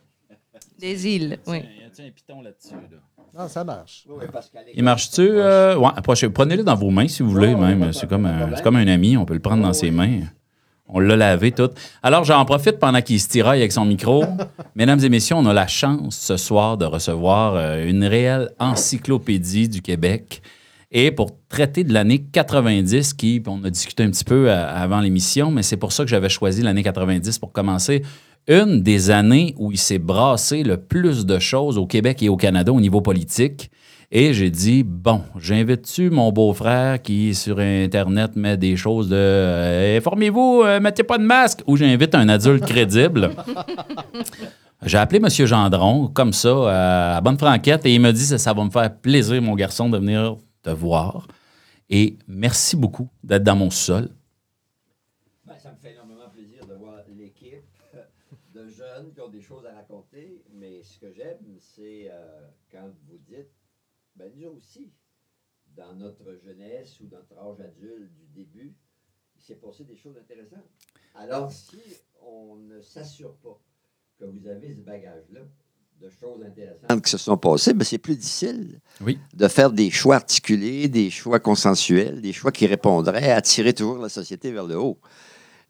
Des 0.79 1.07
îles, 1.09 1.39
oui. 1.47 1.59
Y 1.59 2.03
a 2.03 2.07
un 2.07 2.11
piton 2.11 2.43
là-dessus, 2.43 2.75
là? 2.75 2.99
Non, 3.39 3.49
ça 3.49 3.65
marche. 3.65 4.05
Oui, 4.09 4.17
oui, 4.21 4.27
parce 4.33 4.49
qu'à 4.51 4.61
l'école- 4.61 4.75
Il 4.77 4.83
marche-tu? 4.85 5.21
euh, 5.23 5.77
ouais, 5.77 5.89
approchez- 5.97 6.29
Prenez-le 6.31 6.63
dans 6.63 6.75
vos 6.75 6.91
mains 6.91 7.09
si 7.09 7.23
vous 7.23 7.31
voulez, 7.31 7.55
même. 7.55 7.93
C'est 7.93 8.09
comme, 8.09 8.29
comme 8.63 8.77
un 8.77 8.87
ami, 8.87 9.17
on 9.17 9.25
peut 9.25 9.35
le 9.35 9.41
prendre 9.41 9.63
dans 9.63 9.73
ses 9.73 9.91
mains. 9.91 10.21
On 10.89 11.01
l'a 11.01 11.17
lavé 11.17 11.51
tout. 11.53 11.71
Alors, 12.03 12.25
j'en 12.25 12.45
profite 12.45 12.79
pendant 12.79 13.03
qu'il 13.03 13.21
se 13.21 13.29
tiraille 13.29 13.61
avec 13.61 13.73
son 13.73 13.85
micro. 13.85 14.25
Mesdames 14.77 15.01
et 15.03 15.09
messieurs, 15.09 15.37
on 15.37 15.47
a 15.47 15.53
la 15.53 15.67
chance 15.67 16.17
ce 16.17 16.37
soir 16.37 16.77
de 16.79 16.85
recevoir 16.85 17.55
euh, 17.57 17.87
une 17.89 18.05
réelle 18.05 18.51
encyclopédie 18.61 19.69
du 19.69 19.83
Québec. 19.83 20.43
Et 20.93 21.11
pour 21.11 21.33
traiter 21.49 21.83
de 21.83 21.93
l'année 21.93 22.23
90, 22.23 23.15
qui, 23.15 23.43
on 23.49 23.65
a 23.65 23.71
discuté 23.71 24.05
un 24.05 24.11
petit 24.11 24.23
peu 24.25 24.49
euh, 24.49 24.67
avant 24.69 25.01
l'émission, 25.01 25.51
mais 25.51 25.63
c'est 25.65 25.77
pour 25.77 25.91
ça 25.93 26.05
que 26.05 26.09
j'avais 26.11 26.29
choisi 26.29 26.63
l'année 26.63 26.85
90 26.85 27.39
pour 27.41 27.53
commencer. 27.53 28.03
Une 28.49 28.83
des 28.83 29.11
années 29.11 29.55
où 29.59 29.73
il 29.73 29.79
s'est 29.79 29.99
brassé 29.99 30.63
le 30.63 30.77
plus 30.77 31.27
de 31.27 31.39
choses 31.39 31.79
au 31.79 31.87
Québec 31.87 32.23
et 32.23 32.29
au 32.29 32.37
Canada 32.37 32.73
au 32.73 32.81
niveau 32.81 33.01
politique. 33.01 33.71
Et 34.13 34.33
j'ai 34.35 34.51
dit, 34.51 34.85
bon, 34.85 35.23
j'invite-tu 35.37 36.11
mon 36.11 36.31
beau-frère 36.31 37.03
qui, 37.03 37.35
sur 37.35 37.59
Internet, 37.59 38.37
met 38.37 38.57
des 38.57 38.77
choses 38.77 39.09
de 39.09 39.17
euh, 39.17 39.97
Informez-vous, 39.99 40.63
euh, 40.65 40.79
mettez 40.79 41.03
pas 41.03 41.19
de 41.19 41.25
masque, 41.25 41.65
ou 41.67 41.77
j'invite 41.77 42.15
un 42.15 42.29
adulte 42.29 42.65
crédible. 42.67 43.31
J'ai 44.85 44.99
appelé 44.99 45.19
M. 45.19 45.29
Gendron, 45.29 46.07
comme 46.07 46.33
ça, 46.33 46.49
euh, 46.49 47.17
à 47.17 47.21
Bonne 47.21 47.37
Franquette, 47.37 47.85
et 47.85 47.95
il 47.95 48.01
m'a 48.01 48.13
dit, 48.13 48.25
ça, 48.25 48.39
ça 48.39 48.53
va 48.53 48.63
me 48.63 48.71
faire 48.71 48.97
plaisir, 48.97 49.43
mon 49.43 49.57
garçon, 49.57 49.89
de 49.89 49.99
venir 49.99 50.37
te 50.63 50.71
voir. 50.71 51.27
Et 51.91 52.17
merci 52.29 52.77
beaucoup 52.77 53.09
d'être 53.25 53.43
dans 53.43 53.57
mon 53.57 53.71
sol. 53.71 54.11
Ben, 55.45 55.55
ça 55.59 55.73
me 55.73 55.77
fait 55.77 55.95
énormément 55.95 56.29
plaisir 56.33 56.65
de 56.67 56.75
voir 56.75 56.99
l'équipe 57.17 57.65
de 58.55 58.69
jeunes 58.69 59.13
qui 59.13 59.21
ont 59.21 59.29
des 59.29 59.43
choses 59.43 59.65
à 59.67 59.75
raconter. 59.75 60.43
Mais 60.53 60.83
ce 60.83 60.99
que 60.99 61.13
j'aime, 61.13 61.59
c'est 61.59 62.09
euh, 62.11 62.47
quand 62.71 62.89
vous 63.09 63.19
dites, 63.19 63.53
ben 64.17 64.33
nous 64.37 64.49
aussi, 64.49 64.91
dans 65.87 65.95
notre 65.95 66.39
jeunesse 66.45 66.99
ou 67.01 67.05
notre 67.11 67.33
âge 67.39 67.61
adulte 67.61 68.11
du 68.15 68.27
début, 68.35 68.75
il 69.37 69.43
s'est 69.43 69.55
passé 69.57 69.85
des 69.85 69.97
choses 69.97 70.17
intéressantes. 70.19 70.67
Alors, 71.15 71.51
si 71.51 71.79
on 72.23 72.57
ne 72.57 72.81
s'assure 72.81 73.35
pas 73.37 73.59
que 74.19 74.25
vous 74.25 74.47
avez 74.47 74.75
ce 74.75 74.81
bagage-là 74.81 75.41
de 76.01 76.11
choses 76.11 76.43
intéressantes 76.45 77.03
qui 77.03 77.11
se 77.11 77.19
sont 77.19 77.37
passées, 77.39 77.73
ben 77.73 77.85
c'est 77.85 77.99
plus 77.99 78.17
difficile 78.17 78.81
Oui. 79.01 79.19
de 79.35 79.49
faire 79.49 79.71
des 79.73 79.91
choix 79.91 80.17
articulés, 80.17 80.89
des 80.89 81.11
choix 81.11 81.41
consensuels, 81.41 82.21
des 82.21 82.33
choix 82.33 82.53
qui 82.53 82.67
répondraient 82.67 83.33
à 83.33 83.41
tirer 83.41 83.73
toujours 83.73 83.99
la 83.99 84.09
société 84.11 84.53
vers 84.53 84.67
le 84.67 84.79
haut. 84.79 84.99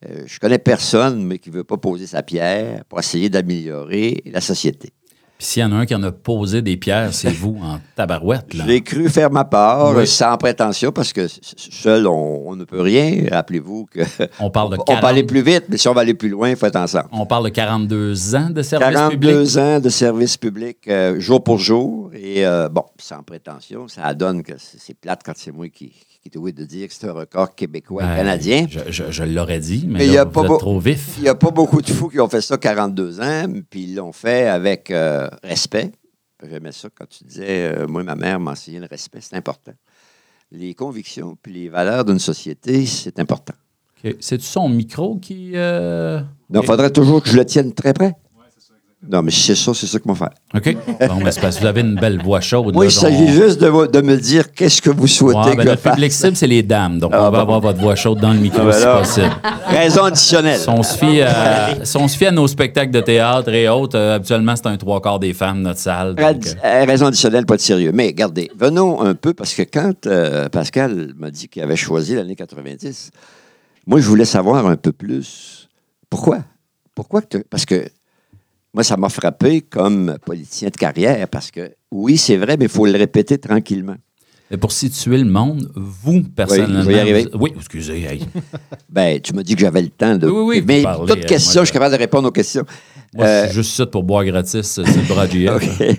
Euh, 0.04 0.24
je 0.26 0.38
connais 0.40 0.58
personne, 0.58 1.24
mais 1.24 1.38
qui 1.38 1.50
ne 1.50 1.54
veut 1.56 1.64
pas 1.64 1.76
poser 1.78 2.06
sa 2.06 2.22
pierre 2.22 2.84
pour 2.86 2.98
essayer 2.98 3.30
d'améliorer 3.30 4.22
la 4.26 4.40
société. 4.40 4.92
Puis 5.38 5.46
s'il 5.48 5.62
y 5.62 5.64
en 5.64 5.72
a 5.72 5.76
un 5.76 5.86
qui 5.86 5.94
en 5.94 6.02
a 6.02 6.12
posé 6.12 6.62
des 6.62 6.76
pierres, 6.76 7.12
c'est 7.12 7.30
vous, 7.32 7.58
en 7.62 7.78
tabarouette. 7.94 8.46
J'ai 8.66 8.80
cru 8.82 9.08
faire 9.10 9.30
ma 9.30 9.44
part 9.44 9.94
Oui. 9.94 10.06
sans 10.06 10.36
prétention 10.38 10.92
parce 10.92 11.12
que 11.12 11.26
seul, 11.56 12.06
on, 12.06 12.48
on 12.48 12.56
ne 12.56 12.64
peut 12.64 12.80
rien. 12.80 13.26
Rappelez-vous 13.30 13.86
qu'on 13.92 14.26
On 14.46 14.50
parle 14.50 14.70
de 14.72 14.76
peut 14.76 14.82
40 14.86 15.04
aller 15.04 15.24
plus 15.24 15.42
vite, 15.42 15.64
mais 15.68 15.76
si 15.76 15.88
on 15.88 15.92
va 15.94 16.00
aller 16.02 16.14
plus 16.14 16.30
loin, 16.30 16.48
il 16.50 16.56
faut 16.56 16.66
être 16.66 16.76
ensemble. 16.76 17.08
On 17.12 17.26
parle 17.26 17.44
de 17.44 17.50
42 17.50 18.34
ans 18.34 18.50
de 18.50 18.62
service 18.62 18.88
42 18.94 19.10
public? 19.42 19.56
ans 19.58 19.80
de 19.80 19.88
service 19.88 20.36
public 20.38 20.78
euh, 20.88 21.20
jour 21.20 21.42
pour 21.44 21.58
jour. 21.58 22.10
Et 22.14 22.46
euh, 22.46 22.68
bon, 22.68 22.84
sans 22.98 23.22
prétention, 23.22 23.88
ça 23.88 24.14
donne 24.14 24.42
que 24.42 24.52
c'est 24.56 24.94
plate 24.94 25.20
quand 25.24 25.34
c'est 25.36 25.52
moi 25.52 25.68
qui, 25.68 25.92
qui 26.30 26.38
est 26.48 26.52
de 26.52 26.64
dire 26.64 26.88
que 26.88 26.94
c'est 26.94 27.06
un 27.08 27.12
record 27.12 27.54
québécois 27.54 28.02
et 28.02 28.06
Ben, 28.06 28.16
canadien. 28.16 28.66
Je, 28.68 28.80
je- 28.90 29.10
je 29.10 29.22
l'aurais 29.24 29.60
dit, 29.60 29.84
mais, 29.86 29.98
Mais 30.00 30.06
il 30.06 30.12
y 30.12 30.18
a 30.18 30.24
vous 30.24 30.30
pas 30.30 30.42
êtes 30.44 30.58
trop 30.58 30.78
vif. 30.78 31.14
Il 31.18 31.22
n'y 31.24 31.28
a 31.28 31.34
pas 31.34 31.50
beaucoup 31.50 31.80
de 31.82 31.90
fous 31.90 32.08
qui 32.08 32.20
ont 32.20 32.28
fait 32.28 32.40
ça 32.40 32.56
42 32.58 33.20
ans, 33.20 33.46
puis 33.70 33.84
ils 33.84 33.94
l'ont 33.94 34.12
fait 34.12 34.46
avec 34.48 34.90
euh, 34.90 35.28
respect. 35.42 35.92
J'aimais 36.48 36.72
ça 36.72 36.88
quand 36.94 37.06
tu 37.08 37.24
disais, 37.24 37.72
euh, 37.76 37.86
moi, 37.86 38.02
ma 38.04 38.14
mère 38.14 38.38
m'a 38.40 38.52
enseigné 38.52 38.78
le 38.80 38.86
respect, 38.86 39.18
c'est 39.22 39.36
important. 39.36 39.72
Les 40.52 40.74
convictions 40.74 41.36
puis 41.42 41.52
les 41.52 41.68
valeurs 41.68 42.04
d'une 42.04 42.18
société, 42.18 42.86
c'est 42.86 43.18
important. 43.18 43.54
C'est-tu 44.20 44.44
son 44.44 44.68
micro 44.68 45.16
qui... 45.16 45.52
euh, 45.54 46.20
Donc, 46.20 46.28
il 46.50 46.58
OK. 46.58 46.66
faudrait 46.66 46.90
toujours 46.90 47.22
que 47.22 47.28
je 47.28 47.36
le 47.36 47.44
tienne 47.44 47.72
très 47.72 47.92
près. 47.92 48.12
Non, 49.08 49.22
mais 49.22 49.30
c'est 49.30 49.54
ça, 49.54 49.72
c'est 49.74 49.86
ça 49.86 49.98
qu'on 49.98 50.14
va 50.14 50.28
faire. 50.28 50.30
OK? 50.54 50.76
Bon, 51.08 51.16
mais 51.22 51.30
c'est 51.30 51.40
parce 51.40 51.56
que 51.56 51.60
vous 51.60 51.66
avez 51.66 51.82
une 51.82 51.94
belle 51.96 52.20
voix 52.22 52.40
chaude. 52.40 52.74
Moi, 52.74 52.86
il 52.86 52.90
s'agit 52.90 53.28
juste 53.28 53.60
de, 53.60 54.00
me 54.00 54.16
dire 54.16 54.52
qu'est-ce 54.52 54.80
que 54.82 54.90
vous 54.90 55.06
souhaitez 55.06 55.38
Ouais, 55.38 55.50
que 55.52 55.56
ben, 55.58 55.62
je 55.64 55.68
notre 55.68 55.82
public 55.82 56.10
fasse. 56.12 56.20
cible, 56.22 56.36
c'est 56.36 56.46
les 56.46 56.62
dames. 56.62 56.98
Donc, 56.98 57.10
Ah, 57.14 57.20
on 57.20 57.24
va 57.24 57.30
bon. 57.30 57.38
avoir 57.38 57.60
votre 57.60 57.78
voix 57.78 57.94
chaude 57.94 58.18
dans 58.20 58.32
le 58.32 58.38
micro 58.40 58.62
Ah, 58.62 58.64
ben 58.64 59.04
si 59.04 59.20
possible. 59.20 59.36
Raison 59.66 60.04
additionnelle. 60.04 60.58
Si 60.58 60.68
on, 60.68 60.82
se 60.82 60.96
fie 60.96 61.20
à, 61.20 61.84
si 61.84 61.96
on 61.98 62.08
se 62.08 62.16
fie 62.16 62.26
à 62.26 62.30
nos 62.32 62.48
spectacles 62.48 62.90
de 62.90 63.00
théâtre 63.00 63.50
et 63.50 63.68
autres, 63.68 63.96
euh, 63.98 64.16
habituellement, 64.16 64.56
c'est 64.56 64.66
un 64.66 64.76
trois 64.76 65.00
quarts 65.00 65.20
des 65.20 65.34
femmes, 65.34 65.60
notre 65.60 65.78
salle. 65.78 66.14
donc, 66.14 66.46
euh, 66.46 66.50
euh, 66.64 66.84
raison 66.84 67.06
additionnelle, 67.06 67.46
pas 67.46 67.56
de 67.56 67.60
sérieux. 67.62 67.92
Mais 67.94 68.06
regardez, 68.06 68.50
venons 68.58 69.02
un 69.02 69.14
peu, 69.14 69.34
parce 69.34 69.54
que 69.54 69.62
quand 69.62 70.08
Pascal 70.50 71.12
m'a 71.16 71.30
dit 71.30 71.48
qu'il 71.48 71.62
avait 71.62 71.76
choisi 71.76 72.14
l'année 72.16 72.34
90, 72.34 73.10
moi, 73.86 74.00
je 74.00 74.08
voulais 74.08 74.24
savoir 74.24 74.66
un 74.66 74.76
peu 74.76 74.90
plus. 74.92 75.68
Pourquoi? 76.10 76.38
Pourquoi 76.94 77.20
que 77.22 77.38
Parce 77.38 77.66
que 77.66 77.84
moi, 78.76 78.84
ça 78.84 78.98
m'a 78.98 79.08
frappé 79.08 79.62
comme 79.62 80.18
politicien 80.26 80.68
de 80.68 80.76
carrière, 80.76 81.26
parce 81.28 81.50
que 81.50 81.72
oui, 81.90 82.18
c'est 82.18 82.36
vrai, 82.36 82.58
mais 82.58 82.66
il 82.66 82.70
faut 82.70 82.84
le 82.84 82.92
répéter 82.92 83.38
tranquillement. 83.38 83.96
mais 84.50 84.58
pour 84.58 84.70
situer 84.70 85.16
le 85.16 85.24
monde, 85.24 85.72
vous, 85.74 86.22
personnellement. 86.24 86.90
y 86.90 86.98
arriver. 86.98 87.26
vous- 87.32 87.38
oui, 87.40 87.52
excusez. 87.56 88.02
hey. 88.04 88.20
Ben, 88.90 89.18
tu 89.18 89.32
m'as 89.32 89.42
dit 89.42 89.54
que 89.54 89.62
j'avais 89.62 89.80
le 89.80 89.88
temps 89.88 90.16
de. 90.18 90.26
Oui, 90.28 90.32
oui, 90.40 90.56
oui, 90.58 90.64
mais 90.66 90.82
toute 91.06 91.10
euh, 91.24 91.26
question, 91.26 91.60
moi, 91.60 91.64
je 91.64 91.70
suis 91.70 91.72
capable 91.72 91.94
de 91.94 91.98
répondre 92.00 92.28
aux 92.28 92.32
questions. 92.32 92.64
Moi, 93.14 93.24
Euh, 93.26 93.42
je 93.44 93.52
suis 93.52 93.62
juste 93.62 93.76
ça 93.76 93.86
pour 93.86 94.02
boire 94.02 94.26
gratis, 94.26 94.78
euh, 94.78 94.84
c'est 94.84 94.94
le 94.96 95.08
bras 95.08 95.26
GF. 95.26 95.50
OK. 95.56 95.98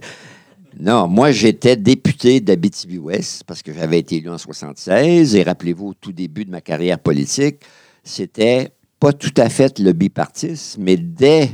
Non, 0.79 1.07
moi, 1.07 1.31
j'étais 1.31 1.75
député 1.77 2.39
d'Abitibi-Ouest 2.41 3.43
parce 3.47 3.63
que 3.63 3.73
j'avais 3.73 3.97
été 3.97 4.17
élu 4.17 4.29
en 4.29 4.37
76. 4.37 5.35
Et 5.35 5.41
rappelez-vous, 5.41 5.87
au 5.87 5.93
tout 5.95 6.11
début 6.11 6.45
de 6.45 6.51
ma 6.51 6.61
carrière 6.61 6.99
politique, 6.99 7.55
c'était 8.03 8.69
pas 8.99 9.13
tout 9.13 9.33
à 9.37 9.49
fait 9.49 9.79
le 9.79 9.93
bipartisme, 9.93 10.83
mais 10.83 10.95
dès 10.95 11.49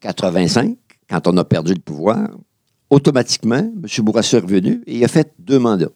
85, 0.00 0.76
quand 1.08 1.26
on 1.26 1.36
a 1.36 1.44
perdu 1.44 1.74
le 1.74 1.80
pouvoir, 1.80 2.28
automatiquement, 2.90 3.58
M. 3.58 4.04
Bourassa 4.04 4.38
est 4.38 4.40
revenu 4.40 4.82
et 4.86 4.96
il 4.96 5.04
a 5.04 5.08
fait 5.08 5.32
deux 5.38 5.58
mandats. 5.58 5.92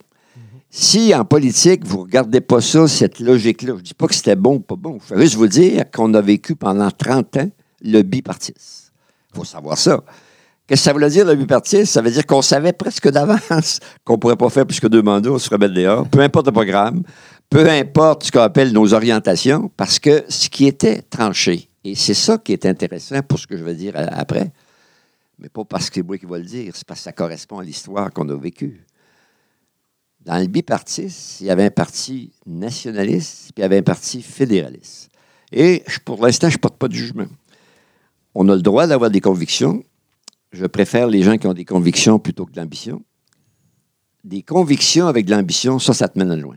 Si 0.73 1.13
en 1.15 1.25
politique, 1.25 1.85
vous 1.85 1.99
ne 1.99 2.03
regardez 2.03 2.41
pas 2.41 2.61
ça, 2.61 2.87
cette 2.87 3.19
logique-là, 3.19 3.73
je 3.75 3.79
ne 3.79 3.81
dis 3.81 3.95
pas 3.95 4.07
que 4.07 4.15
c'était 4.15 4.37
bon 4.37 4.57
ou 4.57 4.61
pas 4.61 4.77
bon, 4.77 4.99
je 5.09 5.15
veux 5.15 5.23
juste 5.23 5.35
vous 5.35 5.49
dire 5.49 5.85
qu'on 5.91 6.15
a 6.15 6.21
vécu 6.21 6.55
pendant 6.55 6.91
30 6.91 7.37
ans 7.39 7.51
le 7.83 8.03
bipartisme. 8.03 8.93
Il 9.33 9.39
faut 9.39 9.45
savoir 9.45 9.77
ça. 9.77 10.01
Qu'est-ce 10.67 10.83
que 10.83 10.85
ça 10.85 10.93
veut 10.93 11.11
dire, 11.11 11.25
le 11.25 11.35
bipartisme? 11.35 11.87
Ça 11.87 12.01
veut 12.01 12.13
dire 12.13 12.25
qu'on 12.25 12.43
savait 12.43 12.73
presque 12.73 13.11
d'avance 13.11 13.81
qu'on 14.05 14.13
ne 14.13 14.19
pourrait 14.19 14.37
pas 14.37 14.49
faire 14.49 14.65
plus 14.65 14.79
que 14.79 14.87
deux 14.87 15.03
mandats, 15.03 15.33
on 15.33 15.39
se 15.39 15.51
remet 15.51 15.69
dehors, 15.69 16.07
peu 16.07 16.21
importe 16.21 16.47
le 16.47 16.53
programme, 16.53 17.03
peu 17.49 17.69
importe 17.69 18.23
ce 18.23 18.31
qu'on 18.31 18.41
appelle 18.41 18.73
nos 18.73 18.95
orientations, 18.95 19.73
parce 19.77 19.99
que 19.99 20.23
ce 20.29 20.49
qui 20.49 20.67
était 20.67 21.03
tranché, 21.03 21.70
et 21.85 21.95
c'est 21.95 22.15
ça 22.15 22.39
qui 22.39 22.53
est 22.53 22.67
intéressant 22.67 23.23
pour 23.23 23.39
ce 23.39 23.47
que 23.47 23.57
je 23.57 23.65
vais 23.65 23.75
dire 23.75 23.97
a- 23.97 24.01
après, 24.19 24.53
mais 25.39 25.49
pas 25.49 25.65
parce 25.65 25.89
que 25.89 25.97
c'est 25.97 26.03
moi 26.03 26.19
qui 26.19 26.27
vais 26.27 26.39
le 26.39 26.45
dire, 26.45 26.73
c'est 26.77 26.87
parce 26.87 27.01
que 27.01 27.05
ça 27.05 27.13
correspond 27.13 27.59
à 27.59 27.65
l'histoire 27.65 28.13
qu'on 28.13 28.29
a 28.29 28.37
vécue. 28.37 28.85
Dans 30.21 30.39
le 30.39 30.47
bipartisme, 30.47 31.43
il 31.43 31.47
y 31.47 31.51
avait 31.51 31.65
un 31.65 31.71
parti 31.71 32.31
nationaliste, 32.47 33.53
puis 33.55 33.55
il 33.57 33.61
y 33.63 33.65
avait 33.65 33.79
un 33.79 33.83
parti 33.83 34.21
fédéraliste. 34.21 35.09
Et 35.51 35.83
pour 36.05 36.25
l'instant, 36.25 36.51
je 36.51 36.57
ne 36.57 36.61
porte 36.61 36.77
pas 36.77 36.89
de 36.89 36.93
jugement. 36.95 37.27
On 38.35 38.49
a 38.51 38.55
le 38.55 38.61
droit 38.63 38.87
d'avoir 38.87 39.11
des 39.11 39.21
convictions. 39.23 39.83
Je 40.53 40.67
préfère 40.67 41.09
les 41.09 41.23
gens 41.23 41.39
qui 41.39 41.47
ont 41.47 41.55
des 41.55 41.65
convictions 41.65 42.19
plutôt 42.19 42.45
que 42.45 42.53
de 42.53 42.61
l'ambition. 42.61 43.03
Des 44.23 44.43
convictions 44.43 45.07
avec 45.07 45.25
de 45.25 45.31
l'ambition, 45.31 45.79
ça, 45.79 45.95
ça 45.95 46.07
te 46.07 46.19
mène 46.19 46.39
loin. 46.39 46.57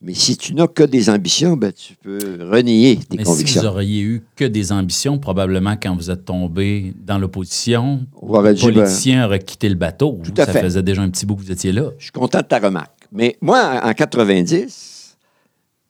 Mais 0.00 0.14
si 0.14 0.36
tu 0.36 0.54
n'as 0.54 0.68
que 0.68 0.84
des 0.84 1.10
ambitions, 1.10 1.56
ben, 1.56 1.72
tu 1.72 1.94
peux 1.96 2.18
renier 2.48 2.96
tes 2.96 3.16
Mais 3.16 3.24
si 3.24 3.30
convictions. 3.30 3.62
vous 3.62 3.66
auriez 3.66 4.00
eu 4.00 4.22
que 4.36 4.44
des 4.44 4.70
ambitions, 4.70 5.18
probablement 5.18 5.76
quand 5.76 5.96
vous 5.96 6.10
êtes 6.10 6.24
tombé 6.24 6.94
dans 7.04 7.18
l'opposition, 7.18 8.06
le 8.22 8.42
ben, 8.42 8.56
politicien 8.56 9.26
aurait 9.26 9.40
quitté 9.40 9.68
le 9.68 9.74
bateau. 9.74 10.20
Tout 10.22 10.32
à 10.36 10.46
ça 10.46 10.52
fait. 10.52 10.62
faisait 10.62 10.82
déjà 10.82 11.02
un 11.02 11.10
petit 11.10 11.26
bout 11.26 11.34
que 11.34 11.40
vous 11.40 11.50
étiez 11.50 11.72
là. 11.72 11.90
Je 11.98 12.04
suis 12.04 12.12
content 12.12 12.38
de 12.38 12.44
ta 12.44 12.60
remarque. 12.60 12.92
Mais 13.10 13.36
moi, 13.40 13.80
en 13.82 13.88
en 13.88 13.92
90, 13.92 15.16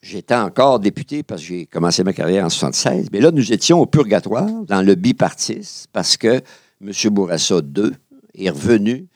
j'étais 0.00 0.34
encore 0.34 0.80
député 0.80 1.22
parce 1.22 1.42
que 1.42 1.48
j'ai 1.48 1.66
commencé 1.66 2.02
ma 2.02 2.14
carrière 2.14 2.46
en 2.46 2.50
76. 2.50 3.08
Mais 3.12 3.20
là, 3.20 3.30
nous 3.30 3.52
étions 3.52 3.80
au 3.80 3.86
purgatoire, 3.86 4.48
dans 4.66 4.80
le 4.80 4.94
bipartisme, 4.94 5.86
parce 5.92 6.16
que 6.16 6.40
M. 6.80 6.92
Bourassa 7.10 7.56
II 7.56 7.90
est 8.34 8.50
revenu 8.50 9.06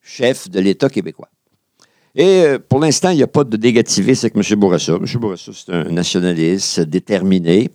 chef 0.00 0.48
de 0.48 0.60
l'État 0.60 0.88
québécois. 0.88 1.28
Et 2.14 2.42
euh, 2.42 2.58
pour 2.58 2.80
l'instant, 2.80 3.10
il 3.10 3.16
n'y 3.16 3.22
a 3.22 3.28
pas 3.28 3.44
de 3.44 3.56
négativisme 3.56 4.26
avec 4.26 4.36
M. 4.36 4.58
Bourassa. 4.58 4.94
M. 4.94 5.04
Bourassa, 5.20 5.52
c'est 5.54 5.72
un 5.72 5.84
nationaliste 5.84 6.80
déterminé, 6.80 7.70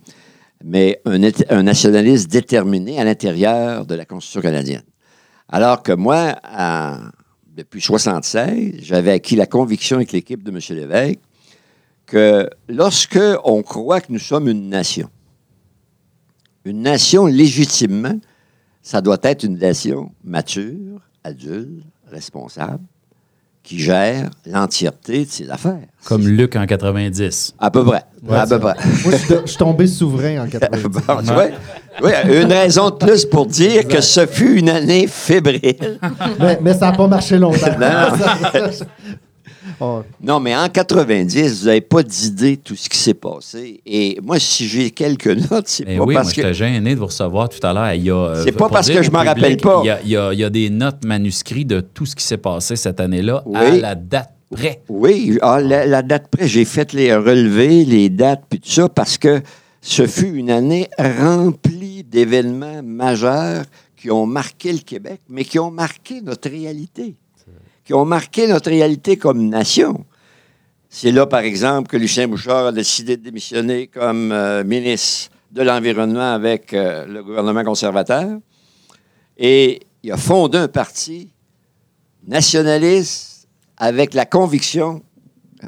mais 0.63 1.02
un, 1.06 1.63
nationaliste 1.63 2.32
déterminé 2.32 3.00
à 3.00 3.04
l'intérieur 3.04 3.86
de 3.86 3.96
la 3.96 4.06
Constitution 4.06 4.41
canadienne. 4.41 4.84
Alors 5.50 5.84
que 5.84 5.91
moi, 5.91 6.36
depuis 7.56 7.82
76, 7.82 8.80
j'avais 8.82 9.12
acquis 9.12 9.36
la 9.36 9.46
conviction 9.46 9.98
avec 9.98 10.12
l'équipe 10.12 10.43
de 10.43 10.52
M. 10.52 10.60
Lévesque 10.69 11.19
que 12.06 12.50
lorsque 12.67 13.19
on 13.43 13.62
croit 13.63 14.02
que 14.02 14.12
nous 14.12 14.19
sommes 14.19 14.48
une 14.48 14.69
nation, 14.69 15.10
une 16.65 16.82
nation 16.82 17.26
légitimement, 17.26 18.19
ça 18.82 19.02
doit 19.02 19.19
être 19.24 19.43
une 19.43 19.58
nation 19.58 20.12
mature, 20.24 21.00
adulte, 21.24 21.84
responsable, 22.08 22.84
qui 23.63 23.80
gère 23.80 24.30
l'entièreté 24.45 25.23
de 25.26 25.30
ses 25.30 25.49
affaires. 25.49 25.78
Comme 26.04 26.28
Luc 26.28 26.56
en 26.58 26.65
90. 26.65 27.54
À 27.60 27.71
peu 27.71 27.86
près. 27.86 28.04
Ouais, 28.28 28.38
à 28.38 28.45
peu 28.45 28.60
près. 28.60 28.73
Moi, 29.06 29.13
je 29.13 29.15
suis 29.17 29.30
de- 29.30 29.41
je 29.45 29.49
suis 29.49 29.58
tombé 29.58 29.88
souverain 29.88 30.43
en 30.43 30.47
90. 30.47 30.84
Bon, 31.08 31.17
tu 31.19 31.34
vois? 31.34 31.45
Oui, 32.02 32.12
une 32.26 32.52
raison 32.52 32.89
de 32.89 32.95
plus 32.95 33.23
pour 33.26 33.45
dire 33.45 33.88
que 33.88 34.02
ce 34.02 34.26
fut 34.26 34.58
une 34.60 34.69
année 34.69 35.08
fébrile. 35.08 35.99
mais, 36.39 36.60
mais 36.62 36.73
ça 36.73 36.91
n'a 36.91 36.97
pas 36.97 37.08
marché 37.08 37.38
longtemps. 37.38 37.67
Non. 37.80 38.62
Oh, 39.80 40.02
Non, 40.21 40.39
mais 40.39 40.56
en 40.56 40.67
90, 40.69 41.62
vous 41.62 41.65
n'avez 41.67 41.82
pas 41.82 42.04
d'idée 42.04 42.58
de 42.58 42.62
tout 42.62 42.76
ce 42.76 42.89
qui 42.89 42.97
s'est 42.97 43.13
passé. 43.13 43.82
Et 43.86 44.19
moi, 44.21 44.39
si 44.39 44.67
j'ai 44.67 44.91
quelques 44.91 45.28
notes, 45.52 45.67
c'est 45.67 45.86
Mais 45.86 45.97
pas 45.97 46.04
oui, 46.04 46.13
moi, 46.13 46.21
parce 46.21 46.34
que. 46.34 46.41
j'étais 46.41 46.54
gêné 46.54 46.95
de 46.95 46.99
vous 46.99 47.06
recevoir 47.08 47.49
tout 47.49 47.65
à 47.65 47.73
l'heure. 47.73 47.93
Il 47.93 48.04
y 48.04 48.10
a, 48.12 48.15
euh, 48.15 48.43
C'est 48.43 48.52
pas 48.52 48.69
parce 48.69 48.89
que 48.89 49.02
je 49.02 49.12
m'en 49.12 49.23
rappelle 49.23 49.58
pas. 49.58 49.82
Il 49.84 49.88
y, 49.88 49.89
a, 49.89 49.99
il 50.04 50.10
y 50.10 50.17
a- 50.17 50.34
il 50.34 50.39
y 50.39 50.43
a 50.43 50.49
des 50.49 50.69
notes 50.69 51.06
manuscrites 51.06 51.67
de 51.67 51.80
tout 51.82 52.06
ce 52.06 52.15
qui 52.15 52.23
s'est 52.23 52.38
passé 52.38 52.76
cette 52.76 52.99
année-là 52.99 53.43
à 53.54 53.69
la 53.71 53.95
date 53.95 54.32
près. 54.52 54.82
Oui, 54.89 55.38
ah, 55.41 55.60
la, 55.62 55.86
la 55.86 56.02
date 56.02 56.28
près, 56.30 56.47
j'ai 56.47 56.65
fait 56.65 56.93
les 56.93 57.15
relevés, 57.15 57.86
les 57.86 58.10
dates, 58.10 58.43
puis 58.49 58.60
tout 58.60 58.69
ça, 58.69 58.89
parce 58.89 59.17
que 59.17 59.41
ce 59.82 60.06
fut 60.08 60.34
une 60.34 60.49
année 60.52 60.89
remplie 60.97 62.04
d'événements 62.04 62.82
majeurs 62.84 63.63
qui 63.97 64.12
ont 64.12 64.26
marqué 64.26 64.71
le 64.73 64.80
Québec, 64.80 65.21
mais 65.30 65.43
qui 65.45 65.60
ont 65.60 65.71
marqué 65.71 66.21
notre 66.21 66.49
réalité, 66.49 67.15
qui 67.86 67.93
ont 67.93 68.06
marqué 68.06 68.48
notre 68.48 68.69
réalité 68.69 69.17
comme 69.17 69.50
nation. 69.50 70.06
C'est 70.89 71.12
là, 71.12 71.26
par 71.26 71.41
exemple, 71.41 71.89
que 71.89 71.98
Lucien 71.98 72.28
Bouchard 72.28 72.67
a 72.67 72.72
décidé 72.72 73.17
de 73.17 73.24
démissionner 73.24 73.88
comme 73.88 74.32
euh, 74.32 74.63
ministre 74.63 75.32
de 75.52 75.62
l'Environnement 75.63 76.34
avec 76.34 76.74
euh, 76.74 77.06
le 77.08 77.24
gouvernement 77.24 77.63
conservateur. 77.63 78.30
Et 79.38 79.82
il 80.04 80.12
a 80.12 80.17
fondé 80.17 80.58
un 80.60 80.67
parti 80.67 81.30
nationaliste 82.28 83.48
avec 83.78 84.13
la 84.13 84.26
conviction 84.26 85.02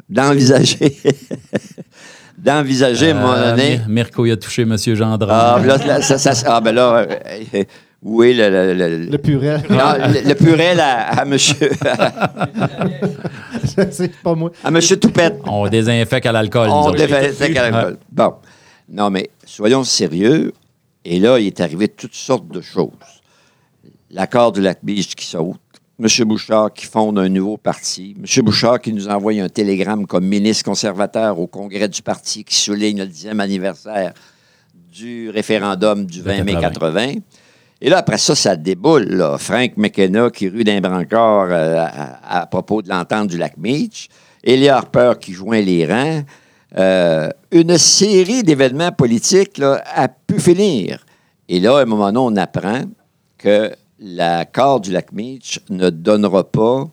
d'envisager 0.08 0.96
d'envisager, 2.38 3.12
Euh. 3.12 3.56
Mir- 3.56 3.88
Mirko, 3.88 4.26
il 4.26 4.32
a 4.32 4.36
touché 4.36 4.62
M. 4.62 4.76
Gendron. 4.78 5.26
Ah, 5.30 5.60
là, 5.64 5.76
là, 5.78 6.02
ça, 6.02 6.18
ça- 6.18 6.34
ah, 6.46 6.60
ben 6.60 6.74
là, 6.74 7.06
euh, 7.54 7.64
où 8.02 8.22
est 8.22 8.34
le, 8.34 8.50
le- 8.50 8.74
le- 8.74 8.98
le 9.06 9.18
purel. 9.18 9.62
non, 9.70 9.94
le- 10.12 10.28
le 10.28 10.34
purel 10.34 10.78
à, 10.80 11.20
à 11.20 11.24
monsieur, 11.24 11.70
c'est 13.90 14.14
pas 14.22 14.34
moi. 14.34 14.50
à 14.62 14.70
monsieur 14.70 14.96
Toupette? 14.98 15.38
On 15.44 15.68
désinfecte 15.68 16.26
à 16.26 16.32
l'alcool. 16.32 16.68
On 16.70 16.90
défait 16.92 17.56
à 17.58 17.70
l'alcool. 17.70 17.98
Bon. 18.10 18.34
Non, 18.88 19.10
mais 19.10 19.30
soyons 19.44 19.84
sérieux. 19.84 20.52
Et 21.04 21.18
là, 21.18 21.38
il 21.38 21.46
est 21.46 21.60
arrivé 21.60 21.88
toutes 21.88 22.14
sortes 22.14 22.48
de 22.48 22.60
choses. 22.60 22.90
L'accord 24.10 24.52
du 24.52 24.60
lac 24.60 24.78
Beach 24.82 25.14
qui 25.14 25.26
saute. 25.26 25.56
M. 25.98 26.06
Bouchard 26.26 26.72
qui 26.74 26.84
fonde 26.84 27.18
un 27.18 27.28
nouveau 27.28 27.56
parti. 27.56 28.14
M. 28.18 28.44
Bouchard 28.44 28.80
qui 28.80 28.92
nous 28.92 29.08
envoie 29.08 29.32
un 29.32 29.48
télégramme 29.48 30.06
comme 30.06 30.26
ministre 30.26 30.64
conservateur 30.64 31.38
au 31.38 31.46
congrès 31.46 31.88
du 31.88 32.02
parti 32.02 32.44
qui 32.44 32.54
souligne 32.56 32.98
le 32.98 33.06
10e 33.06 33.38
anniversaire 33.40 34.12
du 34.92 35.30
référendum 35.30 36.04
du 36.04 36.20
20 36.22 36.44
mai 36.44 36.56
80. 36.60 37.12
Et 37.80 37.90
là, 37.90 37.98
après 37.98 38.18
ça, 38.18 38.34
ça 38.34 38.56
déboule. 38.56 39.04
Là. 39.04 39.36
Frank 39.38 39.72
McKenna 39.76 40.30
qui 40.30 40.48
rue 40.48 40.64
d'un 40.64 40.80
brancard 40.80 41.48
euh, 41.50 41.84
à, 41.86 42.40
à 42.40 42.46
propos 42.46 42.82
de 42.82 42.88
l'entente 42.88 43.28
du 43.28 43.36
lac 43.36 43.56
Meach. 43.58 44.08
Elia 44.42 44.76
Harper 44.76 45.14
qui 45.20 45.32
joint 45.32 45.60
les 45.60 45.86
rangs. 45.86 46.22
Euh, 46.78 47.28
une 47.50 47.76
série 47.78 48.42
d'événements 48.42 48.92
politiques 48.92 49.58
là, 49.58 49.82
a 49.94 50.08
pu 50.08 50.40
finir. 50.40 51.04
Et 51.48 51.60
là, 51.60 51.78
à 51.78 51.82
un 51.82 51.84
moment 51.84 52.12
donné, 52.12 52.18
on 52.18 52.36
apprend 52.36 52.82
que 53.38 53.72
l'accord 53.98 54.80
du 54.80 54.92
lac 54.92 55.12
Meach 55.12 55.60
ne 55.70 55.90
donnera 55.90 56.44
pas 56.44 56.84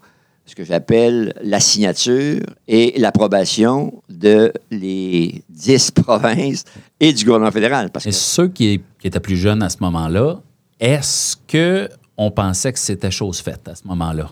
ce 0.45 0.55
que 0.55 0.63
j'appelle 0.63 1.33
la 1.41 1.59
signature 1.59 2.41
et 2.67 2.93
l'approbation 2.97 4.01
de 4.09 4.51
les 4.69 5.43
dix 5.49 5.91
provinces 5.95 6.65
et 6.99 7.13
du 7.13 7.23
gouvernement 7.23 7.51
fédéral. 7.51 7.89
Parce 7.91 8.05
que 8.05 8.09
Et 8.09 8.13
ceux 8.13 8.49
qui, 8.49 8.81
qui 8.99 9.07
étaient 9.07 9.19
plus 9.19 9.37
jeunes 9.37 9.63
à 9.63 9.69
ce 9.69 9.77
moment-là 9.81 10.41
est-ce 10.83 11.37
que 11.47 11.87
on 12.17 12.29
pensait 12.29 12.73
que 12.73 12.79
c'était 12.79 13.09
chose 13.09 13.39
faite 13.39 13.67
à 13.69 13.75
ce 13.75 13.87
moment-là? 13.87 14.29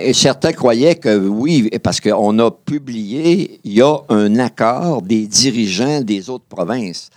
Et 0.00 0.14
certains 0.14 0.52
croyaient 0.52 0.94
que 0.94 1.18
oui, 1.18 1.68
parce 1.82 2.00
qu'on 2.00 2.38
a 2.38 2.50
publié, 2.50 3.60
il 3.62 3.74
y 3.74 3.82
a 3.82 3.98
un 4.08 4.38
accord 4.38 5.02
des 5.02 5.26
dirigeants 5.26 6.00
des 6.00 6.30
autres 6.30 6.46
provinces. 6.48 7.10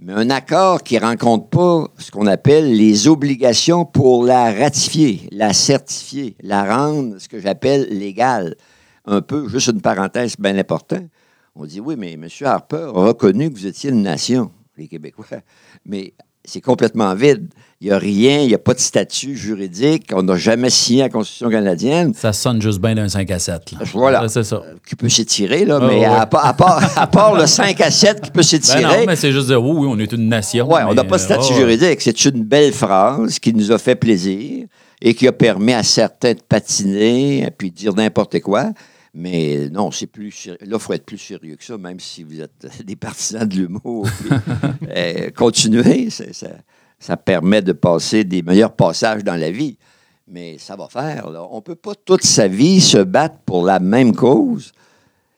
Mais 0.00 0.12
un 0.12 0.28
accord 0.28 0.82
qui 0.82 0.96
ne 0.96 1.02
rencontre 1.02 1.46
pas 1.50 1.86
ce 1.98 2.10
qu'on 2.10 2.26
appelle 2.26 2.74
les 2.74 3.06
obligations 3.06 3.84
pour 3.84 4.24
la 4.24 4.52
ratifier, 4.52 5.28
la 5.30 5.52
certifier, 5.52 6.34
la 6.42 6.64
rendre 6.64 7.18
ce 7.18 7.28
que 7.28 7.38
j'appelle 7.38 7.86
légale. 7.96 8.56
Un 9.04 9.22
peu, 9.22 9.48
juste 9.48 9.68
une 9.68 9.80
parenthèse 9.80 10.34
bien 10.36 10.58
importante. 10.58 11.04
On 11.54 11.64
dit 11.64 11.78
oui, 11.78 11.94
mais 11.96 12.14
M. 12.14 12.26
Harper 12.42 12.90
a 12.92 13.06
reconnu 13.06 13.50
que 13.50 13.54
vous 13.54 13.66
étiez 13.66 13.90
une 13.90 14.02
nation, 14.02 14.50
les 14.76 14.88
Québécois. 14.88 15.26
Mais 15.84 16.12
c'est 16.52 16.60
complètement 16.60 17.14
vide. 17.14 17.48
Il 17.82 17.86
n'y 17.88 17.92
a 17.94 17.98
rien, 17.98 18.40
il 18.40 18.48
n'y 18.48 18.54
a 18.54 18.58
pas 18.58 18.74
de 18.74 18.78
statut 18.78 19.34
juridique. 19.34 20.10
On 20.12 20.22
n'a 20.22 20.36
jamais 20.36 20.68
signé 20.68 21.00
la 21.00 21.08
Constitution 21.08 21.48
canadienne. 21.48 22.12
Ça 22.14 22.32
sonne 22.34 22.60
juste 22.60 22.78
bien 22.78 22.94
d'un 22.94 23.08
5 23.08 23.30
à 23.30 23.38
7. 23.38 23.72
Là. 23.72 23.78
Voilà. 23.94 24.28
C'est 24.28 24.42
ça. 24.44 24.60
Qui 24.86 24.96
peut 24.96 25.08
s'étirer, 25.08 25.64
là, 25.64 25.78
Ah, 25.80 25.86
mais 25.88 26.00
ouais. 26.00 26.04
à, 26.04 26.26
part- 26.26 26.44
à 26.44 26.52
part, 26.52 26.98
à 26.98 27.06
part 27.06 27.34
le 27.34 27.46
5 27.46 27.80
à 27.80 27.90
7 27.90 28.20
qui 28.20 28.30
peut 28.30 28.40
Ben 28.40 28.42
s'étirer. 28.42 28.82
non, 28.82 29.04
mais 29.06 29.16
c'est 29.16 29.32
juste 29.32 29.46
dire, 29.46 29.64
oui, 29.64 29.74
oui, 29.78 29.88
on 29.90 29.98
est 29.98 30.12
une 30.12 30.28
nation. 30.28 30.70
Ouais, 30.70 30.82
on 30.86 30.92
n'a 30.92 31.04
pas 31.04 31.16
de 31.16 31.22
statut 31.22 31.54
euh, 31.54 31.56
juridique. 31.56 32.02
C'est 32.02 32.24
une 32.26 32.44
belle 32.44 32.72
phrase 32.74 33.38
qui 33.38 33.54
nous 33.54 33.72
a 33.72 33.78
fait 33.78 33.94
plaisir 33.94 34.66
et 35.00 35.14
qui 35.14 35.26
a 35.26 35.32
permis 35.32 35.72
à 35.72 35.82
certains 35.82 36.32
de 36.34 36.40
patiner 36.46 37.44
et 37.46 37.50
puis 37.50 37.70
de 37.70 37.76
dire 37.76 37.94
n'importe 37.94 38.40
quoi. 38.40 38.72
Mais 39.12 39.68
non, 39.70 39.90
c'est 39.90 40.06
plus 40.06 40.46
là, 40.46 40.56
il 40.60 40.78
faut 40.78 40.92
être 40.92 41.04
plus 41.04 41.18
sérieux 41.18 41.56
que 41.56 41.64
ça, 41.64 41.76
même 41.76 41.98
si 41.98 42.22
vous 42.22 42.40
êtes 42.40 42.66
des 42.84 42.96
partisans 42.96 43.46
de 43.46 43.56
l'humour. 43.56 44.06
euh, 44.88 45.30
continuez, 45.36 46.10
ça, 46.10 46.24
ça 46.98 47.16
permet 47.16 47.62
de 47.62 47.72
passer 47.72 48.24
des 48.24 48.42
meilleurs 48.42 48.74
passages 48.74 49.24
dans 49.24 49.36
la 49.36 49.50
vie. 49.50 49.78
Mais 50.28 50.58
ça 50.58 50.76
va 50.76 50.86
faire. 50.88 51.28
là. 51.30 51.44
On 51.50 51.56
ne 51.56 51.60
peut 51.60 51.74
pas 51.74 51.94
toute 51.96 52.22
sa 52.22 52.46
vie 52.46 52.80
se 52.80 52.98
battre 52.98 53.38
pour 53.44 53.64
la 53.64 53.80
même 53.80 54.14
cause 54.14 54.70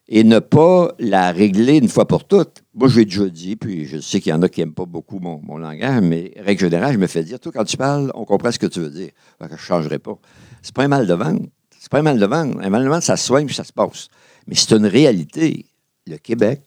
et 0.07 0.25
ne 0.25 0.39
pas 0.39 0.93
la 0.99 1.33
régler 1.33 1.79
une 1.79 1.89
fois 1.89 2.07
pour 2.07 2.25
toutes. 2.25 2.63
Moi, 2.75 2.89
j'ai 2.89 3.07
déjà 3.07 3.27
dit, 3.27 3.57
puis 3.57 3.87
je 3.87 3.99
sais 3.99 4.21
qu'il 4.21 4.31
y 4.31 4.35
en 4.35 4.43
a 4.43 4.49
qui 4.51 4.61
n'aiment 4.61 4.75
pas 4.75 4.85
beaucoup 4.85 5.19
mon, 5.19 5.41
mon 5.43 5.57
langage, 5.57 6.03
mais 6.03 6.35
règle 6.37 6.61
générale, 6.61 6.93
je 6.93 6.99
me 6.99 7.07
fais 7.07 7.25
dire, 7.25 7.41
toi, 7.41 7.53
quand 7.55 7.65
tu 7.65 7.79
parles, 7.79 8.11
on 8.15 8.27
comprend 8.27 8.53
ce 8.53 8.59
que 8.59 8.67
tu 8.67 8.81
veux 8.81 8.91
dire. 8.91 9.13
Que 9.41 9.47
je 9.49 9.53
ne 9.53 9.57
changerai 9.57 9.99
pas. 9.99 10.19
C'est 10.61 10.75
pas 10.75 10.83
un 10.83 10.89
mal 10.89 11.07
de 11.07 11.15
vente. 11.15 11.49
C'est 11.83 11.91
pas 11.91 11.99
un 11.99 12.03
mal 12.03 12.21
de 12.21 12.27
vente. 12.27 12.55
Un 12.63 12.71
mal 12.71 12.85
de 12.85 12.89
vente, 12.89 13.03
ça 13.03 13.17
se 13.17 13.27
soigne 13.27 13.45
puis 13.45 13.57
ça 13.57 13.65
se 13.65 13.73
passe. 13.73 14.07
Mais 14.47 14.55
c'est 14.55 14.71
une 14.71 14.87
réalité. 14.87 15.67
Le 16.07 16.17
Québec 16.17 16.63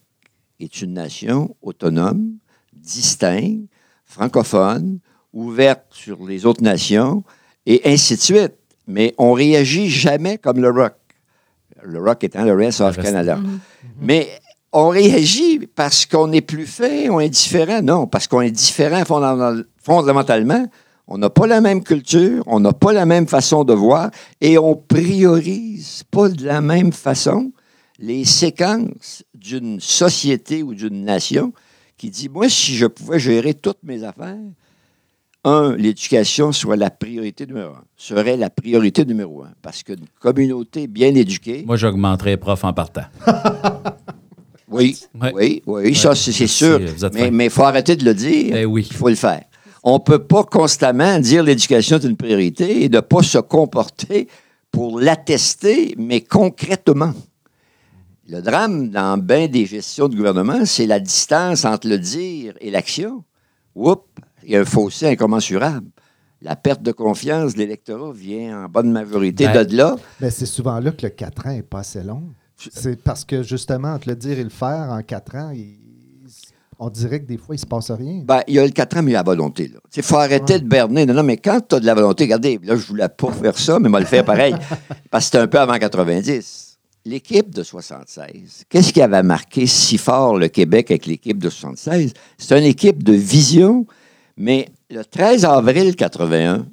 est 0.60 0.82
une 0.82 0.92
nation 0.92 1.56
autonome, 1.62 2.34
distincte, 2.74 3.70
francophone, 4.04 4.98
ouverte 5.32 5.86
sur 5.88 6.22
les 6.26 6.44
autres 6.44 6.62
nations, 6.62 7.24
et 7.64 7.80
ainsi 7.86 8.16
de 8.16 8.20
suite. 8.20 8.52
Mais 8.86 9.14
on 9.16 9.32
réagit 9.32 9.88
jamais 9.88 10.36
comme 10.36 10.60
le 10.60 10.68
rock. 10.68 10.92
Le 11.82 11.98
rock 11.98 12.22
étant 12.22 12.44
le 12.44 12.52
rest 12.54 12.82
of 12.82 12.94
reste. 12.96 13.08
Canada. 13.08 13.38
Mais 13.98 14.28
on 14.70 14.90
réagit 14.90 15.66
parce 15.74 16.04
qu'on 16.04 16.30
est 16.32 16.42
plus 16.42 16.66
fait, 16.66 17.08
on 17.08 17.20
est 17.20 17.30
différent. 17.30 17.80
Non, 17.80 18.06
parce 18.06 18.26
qu'on 18.26 18.42
est 18.42 18.50
différent 18.50 19.02
fondamental- 19.06 19.64
fondamentalement. 19.82 20.66
On 21.08 21.18
n'a 21.18 21.30
pas 21.30 21.46
la 21.46 21.60
même 21.60 21.84
culture, 21.84 22.42
on 22.46 22.58
n'a 22.58 22.72
pas 22.72 22.92
la 22.92 23.06
même 23.06 23.28
façon 23.28 23.62
de 23.64 23.72
voir 23.72 24.10
et 24.40 24.58
on 24.58 24.74
priorise 24.74 26.02
pas 26.10 26.28
de 26.28 26.44
la 26.44 26.60
même 26.60 26.92
façon 26.92 27.52
les 27.98 28.24
séquences 28.24 29.22
d'une 29.34 29.80
société 29.80 30.62
ou 30.62 30.74
d'une 30.74 31.04
nation 31.04 31.52
qui 31.96 32.10
dit, 32.10 32.28
moi, 32.28 32.48
si 32.48 32.74
je 32.76 32.86
pouvais 32.86 33.18
gérer 33.18 33.54
toutes 33.54 33.82
mes 33.84 34.02
affaires, 34.04 34.36
un, 35.44 35.76
l'éducation 35.76 36.50
soit 36.50 36.76
la 36.76 36.90
priorité 36.90 37.46
numéro 37.46 37.70
un, 37.70 37.84
serait 37.96 38.36
la 38.36 38.50
priorité 38.50 39.04
numéro 39.04 39.44
un. 39.44 39.52
Parce 39.62 39.84
qu'une 39.84 40.04
communauté 40.20 40.88
bien 40.88 41.14
éduquée, 41.14 41.62
Moi, 41.66 41.76
j'augmenterais 41.76 42.36
prof 42.36 42.64
en 42.64 42.72
partant. 42.72 43.04
oui, 44.68 44.98
Ouais. 45.20 45.32
oui, 45.34 45.62
oui, 45.66 45.94
ça, 45.94 46.14
c'est 46.16 46.46
sûr. 46.48 46.80
Mais 47.32 47.44
il 47.46 47.50
faut 47.50 47.62
arrêter 47.62 47.94
de 47.96 48.04
le 48.04 48.12
dire. 48.14 48.56
Eh 48.56 48.64
oui. 48.64 48.86
Il 48.90 48.96
faut 48.96 49.08
le 49.08 49.14
faire. 49.14 49.44
On 49.88 49.94
ne 49.94 49.98
peut 49.98 50.24
pas 50.24 50.42
constamment 50.42 51.20
dire 51.20 51.44
l'éducation 51.44 51.96
est 51.96 52.04
une 52.04 52.16
priorité 52.16 52.82
et 52.84 52.88
ne 52.88 52.98
pas 52.98 53.22
se 53.22 53.38
comporter 53.38 54.26
pour 54.72 54.98
l'attester, 54.98 55.94
mais 55.96 56.22
concrètement. 56.22 57.14
Le 58.28 58.42
drame 58.42 58.88
dans 58.90 59.16
bien 59.16 59.46
des 59.46 59.64
gestions 59.64 60.08
de 60.08 60.16
gouvernement, 60.16 60.64
c'est 60.64 60.86
la 60.86 60.98
distance 60.98 61.64
entre 61.64 61.86
le 61.86 62.00
dire 62.00 62.54
et 62.60 62.72
l'action. 62.72 63.22
Oups, 63.76 64.02
il 64.42 64.50
y 64.50 64.56
a 64.56 64.60
un 64.60 64.64
fossé 64.64 65.06
incommensurable. 65.06 65.86
La 66.42 66.56
perte 66.56 66.82
de 66.82 66.90
confiance 66.90 67.54
de 67.54 67.58
l'électorat 67.60 68.10
vient 68.12 68.64
en 68.64 68.68
bonne 68.68 68.90
majorité 68.90 69.46
Ben, 69.46 69.64
de 69.64 69.76
là. 69.76 69.94
Mais 70.20 70.30
c'est 70.30 70.46
souvent 70.46 70.80
là 70.80 70.90
que 70.90 71.06
le 71.06 71.10
4 71.10 71.46
ans 71.46 71.52
n'est 71.52 71.62
pas 71.62 71.78
assez 71.78 72.02
long. 72.02 72.24
C'est 72.72 73.00
parce 73.00 73.24
que 73.24 73.44
justement, 73.44 73.94
entre 73.94 74.08
le 74.08 74.16
dire 74.16 74.36
et 74.40 74.44
le 74.44 74.50
faire 74.50 74.88
en 74.90 75.00
4 75.04 75.36
ans, 75.36 75.50
il- 75.54 75.78
on 76.78 76.90
dirait 76.90 77.20
que 77.20 77.26
des 77.26 77.38
fois, 77.38 77.54
il 77.54 77.58
ne 77.58 77.60
se 77.60 77.66
passe 77.66 77.90
rien. 77.90 78.20
Ben, 78.24 78.42
il 78.46 78.54
y 78.54 78.58
a 78.58 78.64
le 78.64 78.70
4 78.70 78.98
ans, 78.98 79.02
mais 79.02 79.12
il 79.12 79.14
y 79.14 79.16
a 79.16 79.20
la 79.20 79.24
volonté. 79.24 79.72
Il 79.96 80.02
faut 80.02 80.16
arrêter 80.16 80.58
de 80.58 80.66
berner. 80.66 81.06
Non, 81.06 81.14
non, 81.14 81.22
mais 81.22 81.38
quand 81.38 81.60
tu 81.66 81.76
as 81.76 81.80
de 81.80 81.86
la 81.86 81.94
volonté, 81.94 82.24
regardez, 82.24 82.60
là, 82.62 82.76
je 82.76 82.86
voulais 82.86 83.08
pas 83.08 83.32
faire 83.32 83.58
ça, 83.58 83.78
mais 83.78 83.88
moi 83.88 84.00
le 84.00 84.06
faire 84.06 84.24
pareil. 84.24 84.54
parce 85.10 85.24
que 85.24 85.26
c'était 85.26 85.38
un 85.38 85.46
peu 85.46 85.58
avant 85.58 85.78
90. 85.78 86.78
L'équipe 87.06 87.54
de 87.54 87.62
76, 87.62 88.64
qu'est-ce 88.68 88.92
qui 88.92 89.00
avait 89.00 89.22
marqué 89.22 89.66
si 89.68 89.96
fort 89.96 90.36
le 90.38 90.48
Québec 90.48 90.90
avec 90.90 91.06
l'équipe 91.06 91.38
de 91.38 91.48
76? 91.48 92.12
C'est 92.36 92.58
une 92.58 92.64
équipe 92.64 93.04
de 93.04 93.12
vision, 93.12 93.86
mais 94.36 94.68
le 94.90 95.04
13 95.04 95.44
avril 95.44 95.94
81, 95.94 96.66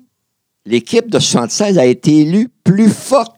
l'équipe 0.65 1.09
de 1.09 1.19
76 1.19 1.77
a 1.77 1.85
été 1.85 2.21
élue 2.21 2.49
plus 2.63 2.89
forte 2.89 3.35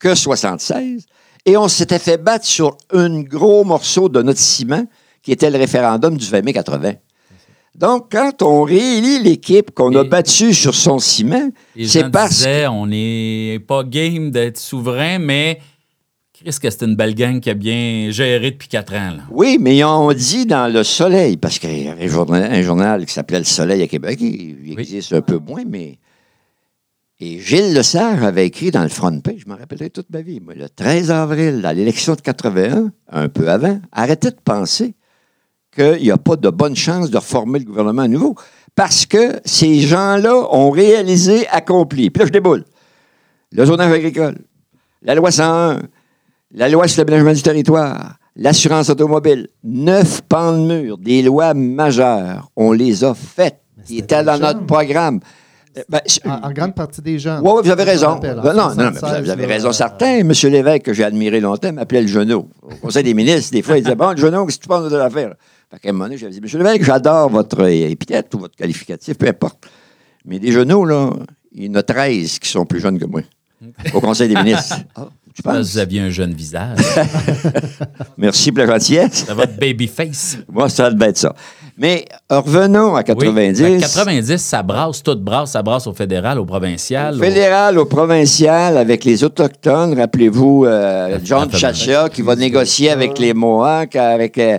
que 0.00 0.16
76. 0.16 1.06
Et 1.46 1.56
on 1.56 1.68
s'était 1.68 2.00
fait 2.00 2.18
battre 2.18 2.44
sur 2.44 2.76
un 2.92 3.20
gros 3.22 3.62
morceau 3.62 4.08
de 4.08 4.20
notre 4.20 4.40
ciment 4.40 4.84
qui 5.22 5.32
était 5.32 5.50
le 5.50 5.58
référendum 5.58 6.16
du 6.16 6.26
20 6.26 6.42
mai 6.44 6.52
80. 6.52 6.92
Donc, 7.74 8.10
quand 8.10 8.42
on 8.42 8.62
réélit 8.62 9.20
l'équipe 9.22 9.70
qu'on 9.70 9.94
a 9.94 10.02
battue 10.02 10.52
sur 10.52 10.74
son 10.74 10.98
ciment, 10.98 11.50
c'est 11.86 12.10
parce 12.10 12.38
disaient, 12.38 12.66
on 12.66 12.86
n'est 12.86 13.60
pas 13.66 13.84
game 13.84 14.32
d'être 14.32 14.58
souverain, 14.58 15.20
mais 15.20 15.60
Chris, 16.32 16.56
que 16.60 16.70
c'est 16.70 16.82
une 16.84 16.96
belle 16.96 17.14
gang 17.14 17.40
qui 17.40 17.50
a 17.50 17.54
bien 17.54 18.08
géré 18.10 18.52
depuis 18.52 18.68
quatre 18.68 18.94
ans. 18.94 19.10
Là. 19.16 19.22
Oui, 19.30 19.58
mais 19.60 19.82
ont 19.84 20.12
dit 20.12 20.46
dans 20.46 20.72
Le 20.72 20.82
Soleil, 20.82 21.36
parce 21.36 21.58
qu'il 21.58 21.84
y 21.84 21.88
avait 21.88 22.04
un 22.04 22.08
journal, 22.08 22.52
un 22.52 22.62
journal 22.62 23.06
qui 23.06 23.12
s'appelait 23.12 23.38
Le 23.38 23.44
Soleil 23.44 23.82
à 23.82 23.86
Québec, 23.86 24.18
il, 24.20 24.56
Oui. 24.64 24.76
existe 24.78 25.12
un 25.12 25.20
peu 25.20 25.38
moins, 25.38 25.62
mais. 25.66 25.98
Et 27.20 27.40
Gilles 27.40 27.74
Lessard 27.74 28.22
avait 28.22 28.46
écrit 28.46 28.70
dans 28.70 28.84
le 28.84 28.88
front 28.88 29.18
page, 29.20 29.40
je 29.44 29.48
m'en 29.48 29.56
rappellerai 29.56 29.90
toute 29.90 30.10
ma 30.10 30.20
vie, 30.20 30.40
le 30.54 30.68
13 30.68 31.10
avril, 31.10 31.60
dans 31.60 31.76
l'élection 31.76 32.14
de 32.14 32.20
81, 32.20 32.92
un 33.10 33.28
peu 33.28 33.48
avant, 33.50 33.80
arrêtez 33.90 34.30
de 34.30 34.36
penser 34.44 34.94
qu'il 35.74 36.02
n'y 36.02 36.10
a 36.10 36.16
pas 36.16 36.36
de 36.36 36.50
bonne 36.50 36.76
chance 36.76 37.10
de 37.10 37.16
reformer 37.16 37.58
le 37.60 37.64
gouvernement 37.64 38.02
à 38.02 38.08
nouveau, 38.08 38.34
parce 38.74 39.06
que 39.06 39.40
ces 39.44 39.80
gens-là 39.80 40.34
ont 40.52 40.70
réalisé, 40.70 41.46
accompli. 41.48 42.10
Puis 42.10 42.20
là, 42.20 42.26
je 42.26 42.32
déboule. 42.32 42.64
Le 43.52 43.64
zonage 43.64 43.92
agricole, 43.92 44.38
la 45.02 45.14
loi 45.14 45.30
101, 45.30 45.80
la 46.54 46.68
loi 46.68 46.86
sur 46.88 47.02
l'aménagement 47.04 47.32
du 47.32 47.42
territoire, 47.42 48.16
l'assurance 48.36 48.88
automobile, 48.90 49.48
neuf 49.64 50.20
pans 50.28 50.52
de 50.52 50.66
mur, 50.66 50.98
des 50.98 51.22
lois 51.22 51.54
majeures, 51.54 52.50
on 52.56 52.72
les 52.72 53.04
a 53.04 53.14
faites. 53.14 53.60
Ils 53.88 53.98
étaient 54.00 54.22
dans 54.22 54.38
notre 54.38 54.66
programme. 54.66 55.20
Euh, 55.78 55.82
ben, 55.88 56.00
En, 56.26 56.48
en 56.48 56.52
grande 56.52 56.74
partie 56.74 57.00
des 57.02 57.18
gens. 57.18 57.40
oui, 57.42 57.62
vous 57.64 57.70
avez 57.70 57.84
raison. 57.84 58.08
rappelle, 58.08 58.40
Ben 58.42 58.52
non, 58.54 58.68
non, 58.70 58.74
mais 58.76 58.84
vous 58.90 58.98
76, 58.98 59.04
avez- 59.14 59.22
vous 59.24 59.30
avez 59.30 59.46
là, 59.46 59.48
raison 59.54 59.68
euh, 59.68 59.72
certain. 59.72 60.18
M. 60.18 60.32
Lévesque, 60.44 60.82
que 60.82 60.92
j'ai 60.92 61.04
admiré 61.04 61.40
longtemps, 61.40 61.72
m'appelait 61.72 62.02
le 62.02 62.08
genou. 62.08 62.48
Au 62.62 62.74
Conseil 62.82 63.04
des 63.04 63.14
ministres, 63.14 63.52
des 63.52 63.62
fois, 63.62 63.78
il 63.78 63.82
disait 63.82 63.94
Bon, 63.96 64.10
le 64.10 64.16
genou, 64.16 64.44
qu'est-ce 64.46 64.58
que 64.58 64.62
tu 64.62 64.68
penses 64.68 64.90
de 64.90 64.96
l'affaire 64.96 65.34
Fait 65.70 65.78
qu'à 65.80 65.88
un 65.90 65.92
moment 65.92 66.04
donné, 66.04 66.16
j'avais 66.16 66.32
dit 66.32 66.40
M. 66.42 66.62
Lévesque, 66.62 66.82
j'adore 66.84 67.28
votre 67.30 67.60
euh, 67.62 67.68
épithète 67.90 68.34
ou 68.34 68.38
votre 68.38 68.56
qualificatif, 68.56 69.18
peu 69.18 69.28
importe. 69.28 69.66
Mais 70.24 70.38
des 70.38 70.50
genoux, 70.52 70.84
là, 70.84 71.10
il 71.52 71.64
y 71.66 71.68
en 71.70 71.74
a 71.74 71.82
13 71.82 72.38
qui 72.38 72.48
sont 72.48 72.64
plus 72.64 72.80
jeunes 72.80 72.98
que 72.98 73.04
moi. 73.04 73.20
Au 73.94 74.00
Conseil 74.00 74.28
des 74.28 74.36
ministres. 74.36 74.76
Ah, 74.96 75.08
tu 75.34 75.42
Parce 75.42 75.56
que 75.56 75.60
penses? 75.62 75.72
vous 75.72 75.78
aviez 75.78 76.00
un 76.00 76.10
jeune 76.10 76.32
visage. 76.32 76.78
Merci 78.16 78.50
pour 78.52 78.64
la 78.64 78.72
gentillesse. 78.78 79.24
C'est 79.26 79.34
votre 79.34 79.56
baby 79.56 79.86
face. 79.86 80.38
Moi, 80.50 80.68
ça 80.68 80.90
devait 80.90 81.10
être 81.10 81.18
ça. 81.18 81.34
Mais 81.76 82.04
euh, 82.32 82.40
revenons 82.40 82.94
à 82.96 83.02
90. 83.04 83.62
Oui, 83.62 83.70
ben, 83.72 83.80
90, 83.80 84.36
ça 84.38 84.62
brasse, 84.62 85.02
tout 85.02 85.16
brasse, 85.16 85.52
ça 85.52 85.62
brasse 85.62 85.86
au 85.86 85.92
fédéral, 85.92 86.38
au 86.38 86.44
provincial. 86.44 87.14
au- 87.14 87.18
Fédéral 87.22 87.78
au 87.78 87.84
provincial 87.84 88.76
avec 88.78 89.04
les 89.04 89.22
Autochtones. 89.22 89.96
Rappelez-vous 89.98 90.64
euh, 90.66 91.18
John 91.22 91.50
Chacha 91.52 92.08
qui 92.08 92.22
va 92.22 92.34
négocier 92.34 92.90
avec 92.90 93.18
les 93.18 93.32
Mohawks, 93.34 93.94
avec 93.96 94.38
euh, 94.38 94.58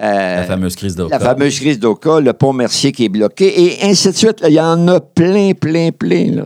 euh, 0.00 0.36
La 0.36 0.44
fameuse 0.44 0.76
crise 0.76 0.94
d'Oka. 0.96 1.18
la 1.18 1.24
fameuse 1.24 1.58
crise 1.60 1.78
d'Oka, 1.78 2.20
le 2.20 2.32
pont 2.32 2.52
Mercier 2.52 2.92
qui 2.92 3.04
est 3.06 3.08
bloqué, 3.08 3.62
et 3.64 3.84
ainsi 3.84 4.08
de 4.10 4.14
suite. 4.16 4.40
là. 4.40 4.48
Il 4.48 4.54
y 4.54 4.60
en 4.60 4.86
a 4.88 5.00
plein, 5.00 5.52
plein, 5.52 5.90
plein. 5.90 6.30
Là. 6.32 6.44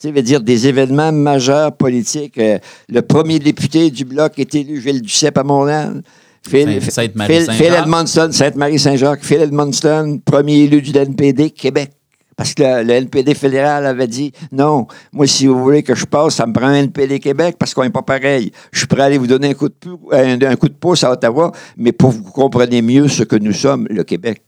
Tu 0.00 0.08
sais, 0.08 0.12
veut 0.12 0.22
dire 0.22 0.40
des 0.40 0.66
événements 0.68 1.10
majeurs 1.12 1.72
politiques. 1.76 2.38
Euh, 2.38 2.58
le 2.88 3.02
premier 3.02 3.38
député 3.38 3.90
du 3.90 4.04
Bloc 4.04 4.38
est 4.38 4.54
élu, 4.54 4.80
Gilles 4.80 5.02
Duceppe 5.02 5.38
à 5.38 5.42
Montréal. 5.42 6.02
Phil, 6.48 6.80
Sainte- 6.88 7.12
Phil-. 7.26 7.50
Phil 7.50 7.72
Edmondson, 7.82 8.28
Sainte-Marie-Saint-Jacques, 8.30 9.24
Phil 9.24 9.42
Edmondson, 9.42 10.20
premier 10.24 10.58
élu 10.60 10.80
du 10.80 10.96
NPD, 10.96 11.50
Québec. 11.50 11.90
Parce 12.38 12.54
que 12.54 12.62
le, 12.62 12.84
le 12.84 12.90
NPD 12.94 13.34
fédéral 13.34 13.84
avait 13.84 14.06
dit 14.06 14.32
non, 14.52 14.86
moi, 15.12 15.26
si 15.26 15.46
vous 15.48 15.58
voulez 15.60 15.82
que 15.82 15.94
je 15.94 16.06
passe, 16.06 16.36
ça 16.36 16.46
me 16.46 16.52
prend 16.54 16.68
un 16.68 16.74
NPD 16.84 17.18
Québec 17.18 17.56
parce 17.58 17.74
qu'on 17.74 17.82
n'est 17.82 17.90
pas 17.90 18.02
pareil. 18.02 18.52
Je 18.72 18.78
suis 18.78 18.86
prêt 18.86 19.02
à 19.02 19.04
aller 19.06 19.18
vous 19.18 19.26
donner 19.26 19.48
un 19.50 19.54
coup, 19.54 19.68
de, 19.68 19.74
pou- 19.74 20.08
un, 20.12 20.40
un 20.40 20.54
coup 20.56 20.68
de 20.68 20.74
pouce 20.74 21.02
à 21.04 21.10
Ottawa, 21.10 21.50
mais 21.76 21.90
pour 21.92 22.10
que 22.12 22.14
vous 22.22 22.30
compreniez 22.30 22.80
mieux 22.80 23.08
ce 23.08 23.24
que 23.24 23.34
nous 23.36 23.52
sommes, 23.52 23.86
le 23.90 24.04
Québec. 24.04 24.40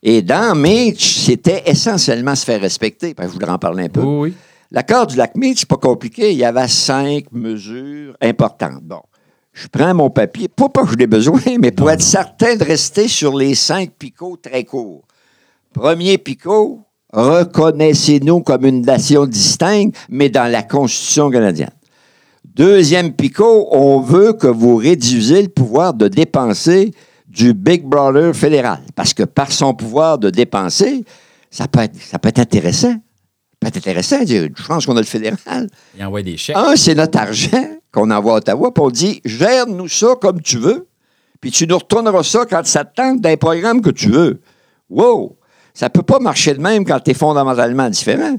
Et 0.00 0.22
dans 0.22 0.54
Mitch, 0.54 1.16
c'était 1.26 1.64
essentiellement 1.66 2.36
se 2.36 2.44
faire 2.44 2.60
respecter. 2.60 3.14
Je 3.20 3.26
voudrais 3.26 3.50
en 3.50 3.58
parler 3.58 3.84
un 3.84 3.88
peu. 3.88 4.00
Oui, 4.00 4.28
oui. 4.30 4.34
L'accord 4.70 5.08
du 5.08 5.16
lac 5.16 5.34
Mead, 5.34 5.58
c'est 5.58 5.66
pas 5.68 5.76
compliqué. 5.76 6.30
Il 6.30 6.38
y 6.38 6.44
avait 6.44 6.68
cinq 6.68 7.24
mesures 7.32 8.14
importantes. 8.22 8.82
Bon, 8.82 9.00
je 9.52 9.66
prends 9.66 9.92
mon 9.94 10.08
papier, 10.10 10.46
pas 10.46 10.68
parce 10.68 10.86
que 10.88 10.92
je 10.92 10.98
l'ai 10.98 11.06
besoin, 11.08 11.40
mais 11.58 11.72
pour 11.72 11.90
être 11.90 12.02
certain 12.02 12.54
de 12.54 12.62
rester 12.62 13.08
sur 13.08 13.36
les 13.36 13.56
cinq 13.56 13.90
picots 13.98 14.36
très 14.40 14.62
courts. 14.62 15.02
Premier 15.72 16.16
picot, 16.18 16.82
reconnaissez-nous 17.12 18.40
comme 18.40 18.64
une 18.64 18.82
nation 18.82 19.26
distincte, 19.26 19.96
mais 20.08 20.28
dans 20.28 20.50
la 20.50 20.62
Constitution 20.62 21.30
canadienne. 21.30 21.70
Deuxième 22.44 23.12
picot, 23.12 23.68
on 23.70 24.00
veut 24.00 24.32
que 24.32 24.48
vous 24.48 24.76
réduisez 24.76 25.42
le 25.42 25.48
pouvoir 25.48 25.94
de 25.94 26.08
dépenser 26.08 26.92
du 27.28 27.54
Big 27.54 27.84
Brother 27.84 28.34
fédéral. 28.34 28.80
Parce 28.96 29.14
que 29.14 29.22
par 29.22 29.52
son 29.52 29.74
pouvoir 29.74 30.18
de 30.18 30.30
dépenser, 30.30 31.04
ça 31.50 31.68
peut 31.68 31.80
être, 31.80 31.96
ça 32.00 32.18
peut 32.18 32.28
être 32.28 32.40
intéressant. 32.40 32.90
Ça 32.90 33.58
peut 33.60 33.68
être 33.68 33.76
intéressant 33.76 34.26
je 34.26 34.66
pense 34.66 34.86
qu'on 34.86 34.96
a 34.96 35.00
le 35.00 35.06
fédéral. 35.06 35.68
Il 35.96 36.04
envoie 36.04 36.22
des 36.22 36.36
chèques. 36.36 36.56
Un, 36.56 36.74
c'est 36.76 36.94
notre 36.94 37.18
argent 37.18 37.64
qu'on 37.92 38.10
envoie 38.10 38.34
à 38.34 38.36
Ottawa, 38.38 38.72
puis 38.74 38.84
on 38.84 38.90
dit, 38.90 39.20
gère-nous 39.24 39.88
ça 39.88 40.14
comme 40.20 40.40
tu 40.40 40.58
veux, 40.58 40.88
puis 41.40 41.50
tu 41.50 41.66
nous 41.66 41.78
retourneras 41.78 42.22
ça 42.22 42.44
quand 42.44 42.64
ça 42.66 42.84
te 42.84 42.94
tente 42.94 43.20
d'un 43.20 43.36
programme 43.36 43.80
que 43.80 43.90
tu 43.90 44.10
veux. 44.10 44.40
Wow! 44.90 45.37
Ça 45.78 45.88
peut 45.88 46.02
pas 46.02 46.18
marcher 46.18 46.54
de 46.54 46.60
même 46.60 46.84
quand 46.84 46.98
tu 46.98 47.12
es 47.12 47.14
fondamentalement 47.14 47.88
différent. 47.88 48.34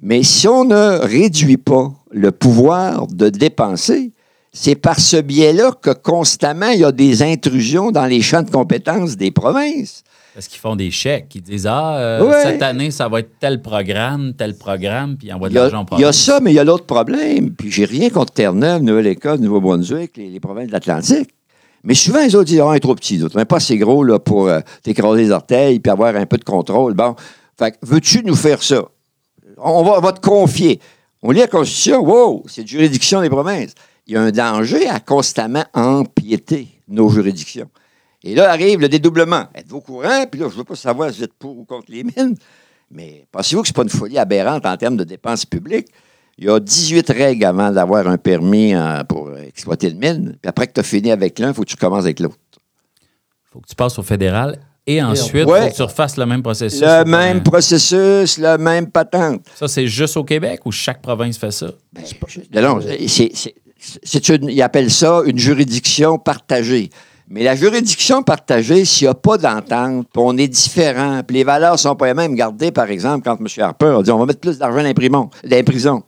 Mais 0.00 0.22
si 0.22 0.46
on 0.46 0.62
ne 0.62 1.00
réduit 1.04 1.56
pas 1.56 1.90
le 2.12 2.30
pouvoir 2.30 3.08
de 3.08 3.30
dépenser, 3.30 4.12
c'est 4.52 4.76
par 4.76 5.00
ce 5.00 5.16
biais-là 5.16 5.72
que 5.82 5.90
constamment 5.90 6.68
il 6.68 6.78
y 6.78 6.84
a 6.84 6.92
des 6.92 7.24
intrusions 7.24 7.90
dans 7.90 8.06
les 8.06 8.22
champs 8.22 8.42
de 8.42 8.50
compétences 8.50 9.16
des 9.16 9.32
provinces. 9.32 10.04
Parce 10.34 10.46
qu'ils 10.46 10.60
font 10.60 10.76
des 10.76 10.92
chèques. 10.92 11.34
Ils 11.34 11.42
disent 11.42 11.66
Ah, 11.66 11.96
euh, 11.98 12.24
Ouais. 12.28 12.42
cette 12.44 12.62
année, 12.62 12.92
ça 12.92 13.08
va 13.08 13.18
être 13.18 13.32
tel 13.40 13.60
programme, 13.60 14.34
tel 14.34 14.56
programme, 14.56 15.16
puis 15.16 15.26
ils 15.26 15.32
envoient 15.32 15.48
de 15.48 15.54
l'argent 15.56 15.84
au 15.84 15.96
il 15.96 16.02
y 16.02 16.04
a 16.04 16.12
ça, 16.12 16.38
mais 16.38 16.52
il 16.52 16.54
y 16.54 16.60
a 16.60 16.64
l'autre 16.64 16.86
problème. 16.86 17.50
Puis 17.56 17.72
j'ai 17.72 17.86
rien 17.86 18.08
contre 18.08 18.32
Terre-Neuve, 18.34 18.82
Nouvelle-Écosse, 18.82 19.40
Nouveau-Brunswick, 19.40 20.16
les, 20.16 20.30
les 20.30 20.38
provinces 20.38 20.68
de 20.68 20.72
l'Atlantique. 20.72 21.30
Mais 21.84 21.94
souvent, 21.94 22.24
les 22.24 22.34
autres 22.34 22.44
disent, 22.44 22.62
il 22.64 22.76
est 22.76 22.80
trop 22.80 22.94
petit, 22.94 23.18
d'autres. 23.18 23.36
Mais 23.36 23.44
pas 23.44 23.56
assez 23.56 23.78
gros 23.78 24.04
là, 24.04 24.18
pour 24.18 24.48
euh, 24.48 24.60
t'écraser 24.82 25.22
les 25.22 25.30
orteils 25.30 25.80
puis 25.80 25.90
avoir 25.90 26.14
un 26.16 26.26
peu 26.26 26.36
de 26.36 26.44
contrôle. 26.44 26.94
Bon. 26.94 27.14
Fait 27.58 27.76
veux-tu 27.82 28.22
nous 28.24 28.36
faire 28.36 28.62
ça? 28.62 28.84
On 29.56 29.82
va, 29.82 29.98
on 29.98 30.00
va 30.00 30.12
te 30.12 30.20
confier. 30.20 30.80
On 31.22 31.32
lit 31.32 31.40
la 31.40 31.48
Constitution, 31.48 32.00
wow, 32.00 32.44
c'est 32.46 32.62
une 32.62 32.68
juridiction 32.68 33.20
des 33.20 33.30
provinces. 33.30 33.74
Il 34.06 34.14
y 34.14 34.16
a 34.16 34.22
un 34.22 34.30
danger 34.30 34.88
à 34.88 35.00
constamment 35.00 35.64
empiéter 35.74 36.68
nos 36.86 37.08
juridictions. 37.08 37.68
Et 38.22 38.34
là 38.34 38.50
arrive 38.50 38.80
le 38.80 38.88
dédoublement. 38.88 39.44
Êtes-vous 39.54 39.78
au 39.78 39.80
courant? 39.80 40.26
Puis 40.30 40.40
là, 40.40 40.46
je 40.48 40.54
ne 40.54 40.58
veux 40.58 40.64
pas 40.64 40.76
savoir 40.76 41.10
si 41.10 41.18
vous 41.18 41.24
êtes 41.24 41.34
pour 41.34 41.58
ou 41.58 41.64
contre 41.64 41.86
les 41.88 42.04
mines, 42.04 42.36
mais 42.90 43.26
pensez-vous 43.32 43.62
que 43.62 43.68
ce 43.68 43.72
n'est 43.72 43.76
pas 43.76 43.82
une 43.82 43.88
folie 43.88 44.18
aberrante 44.18 44.64
en 44.64 44.76
termes 44.76 44.96
de 44.96 45.04
dépenses 45.04 45.44
publiques? 45.44 45.88
Il 46.38 46.44
y 46.46 46.50
a 46.50 46.60
18 46.60 47.10
règles 47.10 47.44
avant 47.44 47.70
d'avoir 47.72 48.06
un 48.06 48.16
permis 48.16 48.72
euh, 48.74 49.02
pour 49.04 49.30
exploiter 49.36 49.90
une 49.90 49.98
mine. 49.98 50.36
Puis 50.40 50.48
après 50.48 50.68
que 50.68 50.72
tu 50.74 50.80
as 50.80 50.84
fini 50.84 51.10
avec 51.10 51.38
l'un, 51.40 51.48
il 51.48 51.54
faut 51.54 51.62
que 51.62 51.68
tu 51.68 51.76
commences 51.76 52.04
avec 52.04 52.20
l'autre. 52.20 52.36
faut 53.52 53.60
que 53.60 53.66
tu 53.66 53.74
passes 53.74 53.98
au 53.98 54.02
fédéral 54.02 54.58
et 54.86 55.02
ensuite, 55.02 55.34
il 55.34 55.50
Ouais. 55.50 55.62
faut 55.64 55.68
que 55.70 55.76
tu 55.76 55.82
refasses 55.82 56.16
le 56.16 56.26
même 56.26 56.42
processus. 56.42 56.80
Le 56.80 57.04
même 57.04 57.42
province. 57.42 57.42
processus, 57.42 58.38
la 58.38 58.56
même 58.56 58.90
patente. 58.90 59.42
Ça, 59.56 59.66
c'est 59.68 59.86
juste 59.86 60.16
au 60.16 60.24
Québec 60.24 60.60
ou 60.64 60.70
chaque 60.72 61.02
province 61.02 61.36
fait 61.36 61.50
ça? 61.50 61.70
Ben, 61.92 62.02
je- 62.06 62.60
non, 62.60 62.78
c'est- 62.80 64.28
une, 64.28 64.48
ils 64.48 64.62
appellent 64.62 64.90
ça 64.90 65.22
une 65.26 65.38
juridiction 65.38 66.18
partagée. 66.18 66.90
Mais 67.28 67.42
la 67.42 67.54
juridiction 67.54 68.22
partagée, 68.22 68.84
s'il 68.86 69.06
n'y 69.06 69.10
a 69.10 69.14
pas 69.14 69.36
d'entente, 69.36 70.06
puis 70.12 70.22
on 70.24 70.36
est 70.38 70.48
différent, 70.48 71.20
puis 71.26 71.36
les 71.36 71.44
valeurs 71.44 71.72
ne 71.72 71.78
sont 71.78 71.94
pas 71.94 72.06
les 72.06 72.14
mêmes. 72.14 72.30
Regardez, 72.32 72.70
par 72.72 72.88
exemple, 72.90 73.24
quand 73.24 73.38
M. 73.38 73.46
Harper 73.62 73.94
a 73.98 74.02
dit 74.02 74.10
on 74.10 74.18
va 74.18 74.24
mettre 74.26 74.40
plus 74.40 74.56
d'argent 74.58 74.78
dans 74.78 74.82
les 74.84 75.62
prisons, 75.62 76.02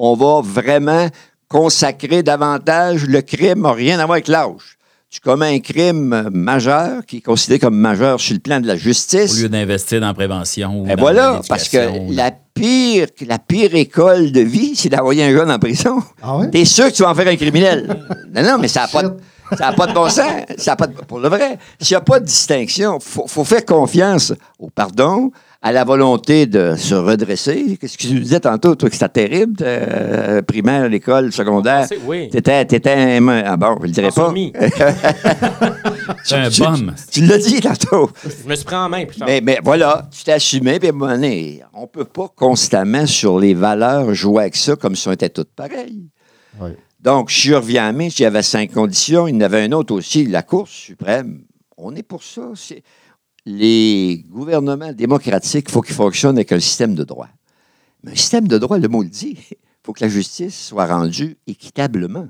on 0.00 0.14
va 0.14 0.40
vraiment 0.42 1.08
consacrer 1.48 2.22
davantage 2.22 3.04
le 3.06 3.20
crime 3.22 3.62
n'a 3.62 3.72
rien 3.72 3.98
à 3.98 4.04
voir 4.06 4.12
avec 4.16 4.28
l'âge. 4.28 4.76
Tu 5.10 5.20
commets 5.20 5.54
un 5.54 5.60
crime 5.60 6.28
majeur, 6.34 7.06
qui 7.06 7.16
est 7.16 7.20
considéré 7.22 7.58
comme 7.58 7.76
majeur 7.76 8.20
sur 8.20 8.34
le 8.34 8.40
plan 8.40 8.60
de 8.60 8.66
la 8.66 8.74
Au 8.74 8.76
justice. 8.76 9.40
lieu 9.40 9.48
d'investir 9.48 10.00
dans 10.02 10.08
la 10.08 10.14
prévention. 10.14 10.82
ou 10.82 10.84
Et 10.86 10.96
dans 10.96 11.00
voilà, 11.00 11.40
parce 11.48 11.70
que 11.70 12.12
la 12.14 12.30
pire, 12.52 13.06
la 13.26 13.38
pire 13.38 13.74
école 13.74 14.30
de 14.32 14.40
vie, 14.42 14.76
c'est 14.76 14.90
d'envoyer 14.90 15.24
un 15.24 15.30
jeune 15.30 15.50
en 15.50 15.58
prison. 15.58 16.02
Ah 16.22 16.36
ouais? 16.36 16.50
T'es 16.50 16.66
sûr 16.66 16.88
que 16.88 16.92
tu 16.92 17.02
vas 17.02 17.10
en 17.10 17.14
faire 17.14 17.28
un 17.28 17.36
criminel? 17.36 17.86
non, 18.34 18.42
non, 18.42 18.58
mais 18.60 18.68
ça 18.68 18.82
n'a 18.82 18.88
pas, 18.88 19.02
de- 19.04 19.16
ça 19.56 19.68
a 19.68 19.72
pas 19.72 19.86
de 19.86 19.94
bon 19.94 20.10
sens. 20.10 20.30
Ça 20.58 20.72
a 20.72 20.76
pas 20.76 20.86
de- 20.86 20.92
pour 20.92 21.20
le 21.20 21.30
vrai, 21.30 21.58
s'il 21.80 21.94
n'y 21.94 21.96
a 21.96 22.02
pas 22.02 22.20
de 22.20 22.26
distinction, 22.26 22.98
il 23.00 23.02
faut, 23.02 23.26
faut 23.26 23.44
faire 23.44 23.64
confiance 23.64 24.34
au 24.58 24.68
pardon, 24.68 25.30
à 25.60 25.72
la 25.72 25.82
volonté 25.82 26.46
de 26.46 26.76
se 26.76 26.94
redresser. 26.94 27.76
Qu'est-ce 27.80 27.98
que 27.98 28.02
tu 28.02 28.20
disais 28.20 28.38
tantôt, 28.40 28.76
toi, 28.76 28.88
que 28.88 28.94
c'était 28.94 29.08
terrible, 29.28 29.56
euh, 29.60 30.40
primaire, 30.42 30.88
l'école, 30.88 31.32
secondaire? 31.32 31.86
C'est- 31.88 31.98
oui. 32.06 32.28
T'étais, 32.30 32.64
t'étais 32.64 32.92
un... 33.18 33.26
Ah 33.28 33.56
bon, 33.56 33.76
je 33.80 33.86
le 33.86 33.92
dirais 33.92 34.10
pas. 34.14 34.32
C'est 36.24 36.34
un 36.36 36.50
Tu- 36.50 36.62
bum. 36.62 36.94
Tu 37.10 37.20
l'as 37.26 37.38
dit 37.38 37.60
tantôt. 37.60 38.10
Je 38.24 38.48
me 38.48 38.54
suis 38.54 38.64
pris 38.64 38.76
en 38.76 38.88
main. 38.88 39.04
Mais, 39.26 39.40
mais 39.40 39.58
voilà, 39.64 40.08
tu 40.16 40.22
t'es 40.24 40.32
assumé, 40.32 40.78
puis 40.78 40.88
à 40.88 40.92
un 40.92 40.94
moment 40.94 41.12
donné, 41.12 41.62
on 41.74 41.82
ne 41.82 41.86
peut 41.86 42.04
pas 42.04 42.28
constamment, 42.34 43.06
sur 43.06 43.38
les 43.38 43.54
valeurs, 43.54 44.14
jouer 44.14 44.42
avec 44.42 44.56
ça 44.56 44.76
comme 44.76 44.94
si 44.94 45.08
on 45.08 45.12
était 45.12 45.28
toutes 45.28 45.50
pareilles. 45.54 46.08
Oui. 46.60 46.70
Donc, 47.00 47.30
je 47.30 47.54
reviens 47.54 47.88
à 47.88 47.92
Mitch, 47.92 48.18
il 48.20 48.22
y 48.24 48.26
avait 48.26 48.42
cinq 48.42 48.72
conditions. 48.72 49.28
Il 49.28 49.34
y 49.34 49.38
en 49.38 49.40
avait 49.42 49.62
un 49.62 49.72
autre 49.72 49.94
aussi, 49.94 50.24
la 50.26 50.42
Cour 50.42 50.66
suprême. 50.68 51.42
On 51.76 51.94
est 51.94 52.02
pour 52.02 52.22
ça. 52.22 52.42
C'est- 52.54 52.82
Les 53.50 54.26
gouvernements 54.28 54.92
démocratiques, 54.92 55.68
il 55.70 55.72
faut 55.72 55.80
qu'ils 55.80 55.94
fonctionnent 55.94 56.36
avec 56.36 56.52
un 56.52 56.60
système 56.60 56.94
de 56.94 57.02
droit. 57.02 57.28
Mais 58.02 58.12
un 58.12 58.14
système 58.14 58.46
de 58.46 58.58
droit, 58.58 58.78
le 58.78 58.88
mot 58.88 59.02
le 59.02 59.08
dit, 59.08 59.38
il 59.50 59.56
faut 59.82 59.94
que 59.94 60.04
la 60.04 60.10
justice 60.10 60.66
soit 60.66 60.84
rendue 60.84 61.38
équitablement. 61.46 62.28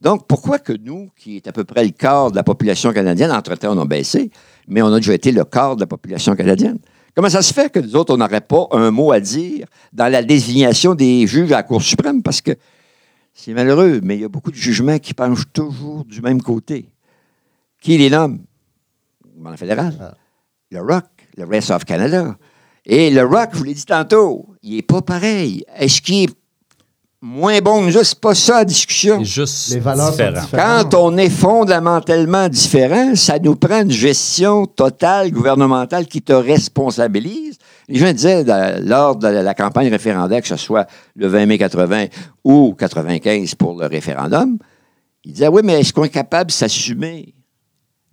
Donc, 0.00 0.26
pourquoi 0.26 0.58
que 0.58 0.72
nous, 0.72 1.10
qui 1.16 1.36
est 1.36 1.46
à 1.46 1.52
peu 1.52 1.62
près 1.62 1.84
le 1.84 1.92
quart 1.92 2.32
de 2.32 2.36
la 2.36 2.42
population 2.42 2.92
canadienne, 2.92 3.30
entre-temps, 3.30 3.78
on 3.78 3.80
a 3.80 3.84
baissé, 3.84 4.32
mais 4.66 4.82
on 4.82 4.92
a 4.92 4.96
déjà 4.96 5.14
été 5.14 5.30
le 5.30 5.44
quart 5.44 5.76
de 5.76 5.82
la 5.82 5.86
population 5.86 6.34
canadienne? 6.34 6.80
Comment 7.14 7.30
ça 7.30 7.42
se 7.42 7.54
fait 7.54 7.70
que 7.70 7.78
nous 7.78 7.94
autres, 7.94 8.12
on 8.12 8.16
n'aurait 8.16 8.40
pas 8.40 8.66
un 8.72 8.90
mot 8.90 9.12
à 9.12 9.20
dire 9.20 9.68
dans 9.92 10.10
la 10.10 10.24
désignation 10.24 10.96
des 10.96 11.24
juges 11.28 11.52
à 11.52 11.58
la 11.58 11.62
Cour 11.62 11.82
suprême? 11.82 12.20
Parce 12.20 12.40
que 12.40 12.50
c'est 13.32 13.54
malheureux, 13.54 14.00
mais 14.02 14.16
il 14.16 14.22
y 14.22 14.24
a 14.24 14.28
beaucoup 14.28 14.50
de 14.50 14.56
jugements 14.56 14.98
qui 14.98 15.14
penchent 15.14 15.52
toujours 15.52 16.04
du 16.04 16.20
même 16.20 16.42
côté. 16.42 16.88
Qui 17.80 17.96
les 17.96 18.10
nomme? 18.10 18.40
Le 19.40 19.56
fédéral. 19.56 20.16
Le 20.70 20.80
ROC, 20.80 21.04
le 21.36 21.44
Rest 21.46 21.70
of 21.70 21.84
Canada. 21.84 22.36
Et 22.84 23.10
le 23.10 23.24
ROC, 23.24 23.50
je 23.52 23.58
vous 23.58 23.64
l'ai 23.64 23.74
dit 23.74 23.84
tantôt, 23.84 24.46
il 24.62 24.76
n'est 24.76 24.82
pas 24.82 25.02
pareil. 25.02 25.64
Est-ce 25.78 26.00
qu'il 26.02 26.24
est 26.24 26.34
moins 27.20 27.58
bon 27.60 27.80
que 27.80 27.86
nous? 27.96 28.04
C'est 28.04 28.20
pas 28.20 28.34
ça 28.34 28.58
la 28.58 28.64
discussion. 28.64 29.18
C'est 29.18 29.24
juste 29.24 29.70
Les 29.72 29.80
valeurs 29.80 30.10
différent. 30.12 30.40
différentes. 30.40 30.90
Quand 30.92 30.94
on 31.02 31.16
est 31.16 31.30
fondamentalement 31.30 32.48
différent, 32.48 33.14
ça 33.16 33.38
nous 33.38 33.56
prend 33.56 33.82
une 33.82 33.90
gestion 33.90 34.66
totale 34.66 35.30
gouvernementale 35.30 36.06
qui 36.06 36.22
te 36.22 36.32
responsabilise. 36.32 37.56
Les 37.88 37.98
gens 37.98 38.12
disaient 38.12 38.44
lors 38.82 39.16
de 39.16 39.26
la, 39.28 39.42
la 39.42 39.54
campagne 39.54 39.88
référendaire, 39.88 40.42
que 40.42 40.48
ce 40.48 40.56
soit 40.56 40.86
le 41.16 41.26
20 41.28 41.46
mai 41.46 41.58
80 41.58 42.06
ou 42.44 42.74
95 42.74 43.54
pour 43.54 43.78
le 43.80 43.86
référendum, 43.86 44.58
ils 45.24 45.32
disaient 45.32 45.48
oui, 45.48 45.62
mais 45.64 45.80
est-ce 45.80 45.92
qu'on 45.92 46.04
est 46.04 46.08
capable 46.10 46.48
de 46.48 46.52
s'assumer? 46.54 47.34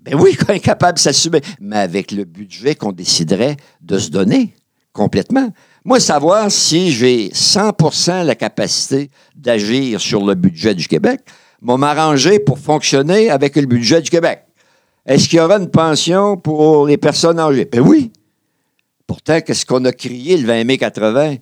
Ben 0.06 0.16
oui, 0.16 0.36
qu'on 0.38 0.54
est 0.54 0.60
capable 0.60 0.98
de 0.98 1.02
s'assumer, 1.02 1.42
mais 1.60 1.78
avec 1.78 2.12
le 2.12 2.24
budget 2.24 2.76
qu'on 2.76 2.92
déciderait 2.92 3.58
de 3.82 3.98
se 3.98 4.10
donner 4.10 4.54
complètement. 4.94 5.50
Moi, 5.84 6.00
savoir 6.00 6.50
si 6.50 6.92
j'ai 6.92 7.30
100% 7.30 8.24
la 8.24 8.36
capacité 8.36 9.10
d'agir 9.36 10.00
sur 10.00 10.26
le 10.26 10.36
budget 10.36 10.74
du 10.74 10.88
Québec, 10.88 11.22
m'a 11.62 11.78
m'arranger 11.78 12.40
pour 12.40 12.60
fonctionner 12.60 13.30
avec 13.30 13.56
le 13.56 13.66
budget 13.66 14.02
du 14.02 14.10
Québec. 14.10 14.44
Est-ce 15.06 15.28
qu'il 15.28 15.38
y 15.38 15.42
aura 15.42 15.58
une 15.58 15.70
pension 15.70 16.38
pour 16.38 16.88
les 16.88 16.98
personnes 16.98 17.40
âgées? 17.40 17.66
Ben 17.66 17.82
oui. 17.82 18.12
Pourtant, 19.06 19.42
qu'est-ce 19.42 19.66
qu'on 19.66 19.86
a 19.86 19.92
crié 19.92 20.38
le 20.38 20.48
20 20.48 20.64
mai 20.64 20.78
80? 20.78 21.36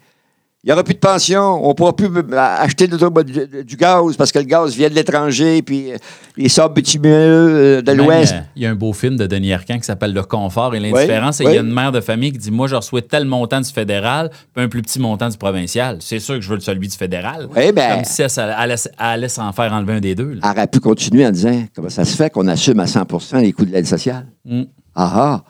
Il 0.66 0.68
n'y 0.70 0.72
aura 0.74 0.86
plus 0.86 0.94
de 0.94 1.00
pension, 1.00 1.60
on 1.62 1.70
ne 1.70 1.74
pourra 1.74 1.94
plus 1.94 2.08
acheter 2.38 2.88
du 2.88 3.76
gaz 3.76 4.16
parce 4.16 4.32
que 4.32 4.40
le 4.40 4.46
gaz 4.46 4.74
vient 4.74 4.88
de 4.90 4.94
l'étranger, 4.94 5.62
puis 5.62 5.92
euh, 5.92 5.98
les 6.38 6.48
sables 6.48 6.76
bitumineux 6.76 7.10
euh, 7.18 7.82
de 7.82 7.92
l'Ouest. 7.92 8.34
Il 8.56 8.62
y 8.64 8.66
a 8.66 8.70
un 8.70 8.76
beau 8.76 8.94
film 8.94 9.18
de 9.18 9.28
Denis 9.28 9.52
Arcand 9.52 9.78
qui 9.78 9.84
s'appelle 9.84 10.14
Le 10.14 10.24
confort 10.24 10.74
et 10.74 10.80
l'indifférence. 10.80 11.42
et 11.42 11.44
il 11.44 11.52
y 11.52 11.58
a 11.58 11.60
une 11.60 11.74
mère 11.74 11.92
de 11.92 12.00
famille 12.00 12.32
qui 12.32 12.38
dit 12.38 12.50
Moi, 12.52 12.68
je 12.68 12.76
reçois 12.76 13.02
tel 13.02 13.26
montant 13.26 13.60
du 13.60 13.70
fédéral, 13.70 14.32
puis 14.54 14.64
un 14.64 14.70
plus 14.70 14.82
petit 14.82 15.02
montant 15.02 15.28
du 15.28 15.38
provincial. 15.38 15.98
C'est 16.00 16.20
sûr 16.20 16.36
que 16.36 16.42
je 16.42 16.54
veux 16.54 16.60
celui 16.62 16.88
du 16.88 16.96
fédéral. 16.96 17.50
Oui, 17.54 17.74
ben- 17.74 17.96
Comme 17.96 18.06
si 18.06 18.22
elle, 18.22 18.56
allait, 18.98 19.28
s'en 19.28 19.52
faire 19.52 19.74
enlever 19.74 19.96
un 19.96 20.00
des 20.00 20.16
deux. 20.16 20.32
là. 20.36 20.40
Elle 20.46 20.50
aurait 20.60 20.68
pu 20.68 20.80
continuer 20.80 21.28
en 21.28 21.32
disant 21.32 21.62
comment 21.76 21.90
ça 21.90 22.06
se 22.06 22.16
fait 22.16 22.30
qu'on 22.30 22.48
assume 22.48 22.80
à 22.80 22.86
100% 22.86 23.42
les 23.42 23.52
coûts 23.52 23.66
de 23.66 23.72
l'aide 23.72 23.86
sociale? 23.86 24.28
Mm. 24.46 24.62
Ah 24.96 25.12
ah, 25.14 25.44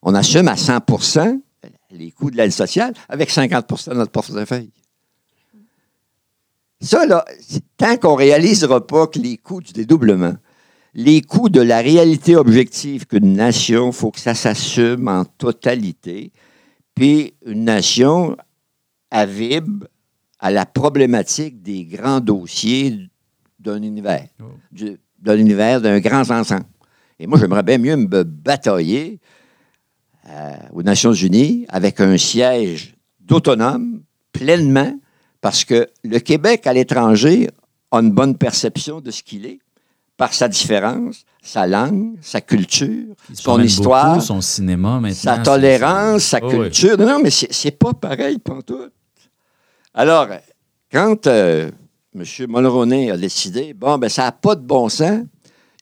on 0.00 0.14
assume 0.14 0.46
à 0.46 0.54
100 0.54 0.78
les 1.92 2.10
coûts 2.10 2.30
de 2.30 2.36
l'aide 2.36 2.52
sociale 2.52 2.94
avec 3.08 3.30
50 3.30 3.88
de 3.88 3.94
notre 3.94 4.12
portefeuille. 4.12 4.70
Ça, 6.80 7.04
là, 7.04 7.24
tant 7.76 7.96
qu'on 7.96 8.12
ne 8.12 8.16
réalisera 8.18 8.86
pas 8.86 9.06
que 9.06 9.18
les 9.18 9.36
coûts 9.36 9.60
du 9.60 9.72
dédoublement, 9.72 10.34
les 10.94 11.20
coûts 11.20 11.50
de 11.50 11.60
la 11.60 11.80
réalité 11.80 12.36
objective 12.36 13.06
qu'une 13.06 13.34
nation, 13.34 13.88
il 13.88 13.92
faut 13.92 14.10
que 14.10 14.20
ça 14.20 14.34
s'assume 14.34 15.06
en 15.08 15.24
totalité. 15.24 16.32
Puis 16.94 17.34
une 17.44 17.64
nation 17.64 18.36
avibre 19.10 19.86
à 20.38 20.50
la 20.50 20.64
problématique 20.64 21.60
des 21.62 21.84
grands 21.84 22.20
dossiers 22.20 23.10
d'un 23.58 23.82
univers, 23.82 24.26
Oh. 24.42 24.44
du- 24.72 24.98
d'un 25.18 25.36
univers, 25.36 25.82
d'un 25.82 26.00
grand 26.00 26.28
ensemble. 26.30 26.64
Et 27.18 27.26
moi, 27.26 27.38
j'aimerais 27.38 27.62
bien 27.62 27.76
mieux 27.76 27.96
me 27.96 28.22
batailler 28.24 29.20
euh, 30.30 30.52
aux 30.72 30.82
Nations 30.82 31.12
Unies 31.12 31.66
avec 31.68 32.00
un 32.00 32.16
siège 32.16 32.94
d'autonome 33.20 34.00
pleinement, 34.32 34.94
parce 35.40 35.64
que 35.64 35.88
le 36.04 36.18
Québec 36.20 36.66
à 36.66 36.72
l'étranger 36.72 37.48
a 37.90 37.98
une 37.98 38.10
bonne 38.12 38.36
perception 38.36 39.00
de 39.00 39.10
ce 39.10 39.22
qu'il 39.22 39.46
est 39.46 39.58
par 40.16 40.34
sa 40.34 40.48
différence, 40.48 41.24
sa 41.42 41.66
langue, 41.66 42.16
sa 42.20 42.40
culture, 42.42 43.14
son 43.32 43.60
histoire, 43.62 44.14
beaucoup, 44.14 44.24
son 44.26 44.40
cinéma 44.42 45.00
maintenant. 45.00 45.14
sa 45.14 45.38
tolérance, 45.38 46.24
sa 46.24 46.38
Oh, 46.42 46.46
oui. 46.50 46.56
culture. 46.58 46.98
Non, 46.98 47.06
non, 47.06 47.20
mais 47.22 47.30
c'est 47.30 47.70
pas 47.70 47.94
pareil, 47.94 48.38
pantoute. 48.38 48.92
Alors, 49.94 50.26
quand 50.92 51.26
euh, 51.26 51.70
M. 52.14 52.24
Mulroney 52.48 53.10
a 53.10 53.16
décidé, 53.16 53.72
bon, 53.72 53.96
ben 53.98 54.08
ça 54.10 54.24
n'a 54.24 54.32
pas 54.32 54.54
de 54.54 54.60
bon 54.62 54.88
sens, 54.90 55.20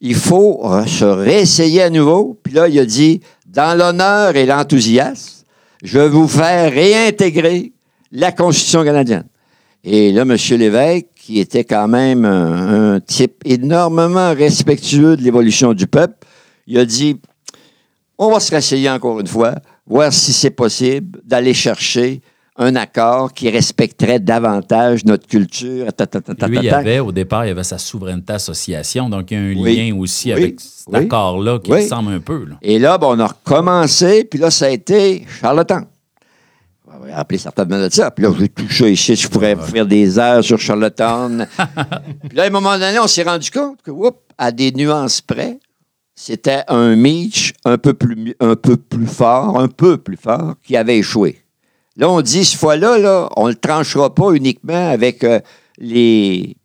il 0.00 0.14
faut 0.14 0.62
se 0.86 1.04
réessayer 1.04 1.82
à 1.82 1.90
nouveau. 1.90 2.38
Puis 2.42 2.52
là, 2.54 2.68
il 2.68 2.78
a 2.78 2.86
dit, 2.86 3.20
dans 3.58 3.76
l'honneur 3.76 4.36
et 4.36 4.46
l'enthousiasme, 4.46 5.44
je 5.82 5.98
vais 5.98 6.08
vous 6.08 6.28
faire 6.28 6.72
réintégrer 6.72 7.72
la 8.12 8.30
Constitution 8.30 8.84
canadienne. 8.84 9.26
Et 9.82 10.12
là, 10.12 10.22
M. 10.22 10.36
Lévesque, 10.50 11.06
qui 11.16 11.40
était 11.40 11.64
quand 11.64 11.88
même 11.88 12.24
un, 12.24 13.00
type 13.00 13.42
énormément 13.44 14.32
respectueux 14.32 15.16
de 15.16 15.22
l'évolution 15.22 15.74
du 15.74 15.88
peuple, 15.88 16.14
il 16.68 16.78
a 16.78 16.84
dit, 16.84 17.20
on 18.16 18.30
va 18.30 18.38
se 18.38 18.52
réessayer 18.52 18.88
encore 18.90 19.18
une 19.18 19.26
fois, 19.26 19.56
voir 19.88 20.12
si 20.12 20.32
c'est 20.32 20.50
possible 20.50 21.20
d'aller 21.24 21.52
chercher 21.52 22.20
un 22.60 22.74
accord 22.76 23.32
qui 23.32 23.48
respecterait 23.50 24.18
davantage 24.18 25.04
notre 25.04 25.26
culture. 25.26 25.92
ta, 25.92 26.06
ta, 26.06 26.46
Lui, 26.48 26.58
il 26.62 26.70
avait, 26.70 26.98
au 26.98 27.12
départ, 27.12 27.44
il 27.44 27.48
y 27.48 27.50
avait 27.52 27.62
sa 27.64 27.78
souveraineté 27.78 28.32
association, 28.32 29.08
donc 29.08 29.30
il 29.30 29.34
y 29.34 29.40
a 29.40 29.44
un 29.44 29.54
Oui. 29.62 29.76
lien 29.76 29.96
aussi 29.96 30.28
Oui. 30.28 30.32
avec 30.32 30.60
cet 30.60 30.88
Oui. 30.88 30.98
accord-là 31.00 31.60
qui 31.60 31.72
ressemble 31.72 32.12
un 32.12 32.20
peu. 32.20 32.44
là. 32.44 32.56
Et 32.60 32.78
là, 32.78 32.98
ben, 32.98 33.06
on 33.10 33.18
a 33.20 33.26
recommencé, 33.28 34.24
puis 34.24 34.38
là, 34.40 34.50
ça 34.50 34.66
a 34.66 34.70
été 34.70 35.24
charlatan. 35.40 35.82
On 36.90 37.06
va 37.06 37.18
appeler 37.18 37.38
certainement 37.38 37.78
de 37.80 37.88
ça. 37.90 38.10
Puis 38.10 38.24
là, 38.24 38.30
tout 38.54 38.68
ça 38.70 38.88
ici, 38.88 39.14
je 39.14 39.28
pourrais 39.28 39.54
faire 39.56 39.86
des 39.86 40.18
heures 40.18 40.42
sur 40.42 40.58
Charlottetown. 40.58 41.46
puis 42.28 42.36
là, 42.36 42.44
à 42.44 42.46
un 42.46 42.50
moment 42.50 42.78
donné, 42.78 42.98
on 42.98 43.06
s'est 43.06 43.22
rendu 43.22 43.50
compte 43.50 43.80
que, 43.82 43.90
à 44.36 44.50
des 44.50 44.72
nuances 44.72 45.20
près, 45.20 45.58
c'était 46.16 46.62
un 46.66 46.96
Mitch 46.96 47.52
un 47.64 47.78
peu 47.78 47.92
plus, 47.94 48.34
un 48.40 48.56
peu 48.56 48.76
plus 48.76 49.06
fort, 49.06 49.60
un 49.60 49.68
peu 49.68 49.98
plus 49.98 50.16
fort, 50.16 50.54
qui 50.64 50.76
avait 50.76 50.98
échoué. 50.98 51.40
Là, 51.98 52.08
on 52.08 52.20
dit, 52.22 52.44
cette 52.44 52.58
fois-là, 52.60 52.96
là, 52.98 53.28
on 53.36 53.46
ne 53.46 53.50
le 53.52 53.56
tranchera 53.58 54.14
pas 54.14 54.30
uniquement 54.32 54.88
avec 54.90 55.22
euh, 55.24 55.40
les, 55.78 56.56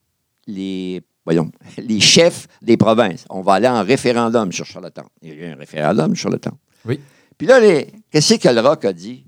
les, 0.48 1.02
voyons, 1.26 1.52
les 1.78 2.00
chefs 2.00 2.48
des 2.62 2.78
provinces. 2.78 3.26
On 3.30 3.42
va 3.42 3.54
aller 3.56 3.68
en 3.68 3.84
référendum 3.84 4.52
sur 4.52 4.66
Charlottetown. 4.66 5.08
Il 5.22 5.30
y 5.30 5.32
a 5.32 5.36
eu 5.36 5.52
un 5.52 5.56
référendum 5.56 6.16
sur 6.16 6.24
Charlottetown. 6.24 6.56
Oui. 6.86 7.00
Puis 7.38 7.48
là, 7.48 7.60
les- 7.60 7.88
qu'est-ce 8.12 8.36
que 8.36 8.48
le 8.50 8.62
Rock 8.62 8.86
a 8.86 8.94
dit? 8.94 9.26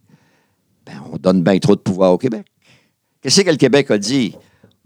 Ben, 0.86 0.93
on 1.12 1.18
donne 1.18 1.41
bien 1.41 1.58
trop 1.58 1.76
de 1.76 1.82
pouvoir 1.82 2.14
au 2.14 2.18
Québec. 2.20 2.45
Qu'est-ce 3.22 3.41
que 3.41 3.49
le 3.49 3.58
Québec 3.58 3.89
a 3.89 3.97
dit? 3.97 4.36